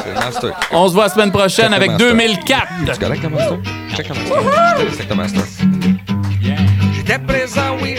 On 0.71 0.87
se 0.87 0.93
voit 0.93 1.03
la 1.07 1.09
semaine 1.09 1.31
prochaine 1.31 1.73
avec 1.73 1.91
master. 1.91 2.09
2004. 2.09 2.67
Tu 2.93 2.99
correct, 2.99 3.23
le 3.23 3.29
master? 3.29 3.57
Check 3.95 4.09
le 4.09 4.15
master. 4.15 4.97
Check 4.97 5.09
le 5.09 5.15
master. 5.15 5.43
J'étais 6.95 7.19
présent, 7.19 7.77
oui, 7.81 7.95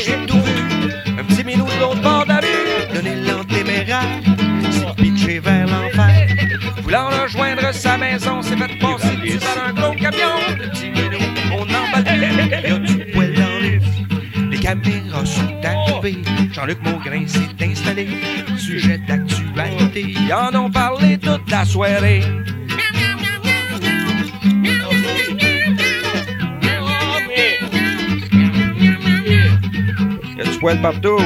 sa 7.79 7.97
maison, 7.97 8.43
s'est 8.43 8.57
fait 8.57 8.79
passer 8.81 9.17
dessus 9.23 9.39
par 9.39 9.69
un 9.69 9.73
gros 9.73 9.95
camion. 9.95 10.35
Le 10.49 10.69
petit 10.69 10.91
minou, 10.91 11.19
on 11.53 11.63
emballe 11.63 12.05
plus, 12.05 12.49
y 12.49 12.73
a 12.73 12.79
du 12.79 13.13
poil 13.13 13.33
dans 13.35 13.59
l'œuf. 13.63 13.85
Les 14.51 14.59
caméras 14.59 15.25
sont 15.25 15.55
allumées, 15.63 16.23
Jean-Luc 16.53 16.79
Maugrain 16.83 17.27
s'est 17.27 17.65
installé. 17.65 18.09
Sujet 18.57 18.99
d'actualité, 19.07 20.07
ils 20.09 20.33
en 20.33 20.55
ont 20.57 20.71
parlé 20.71 21.19
toute 21.19 21.49
la 21.51 21.65
soirée. 21.65 22.23
Y 30.37 30.41
a 30.41 30.45
du 30.45 30.59
poil 30.59 30.81
partout. 30.81 31.21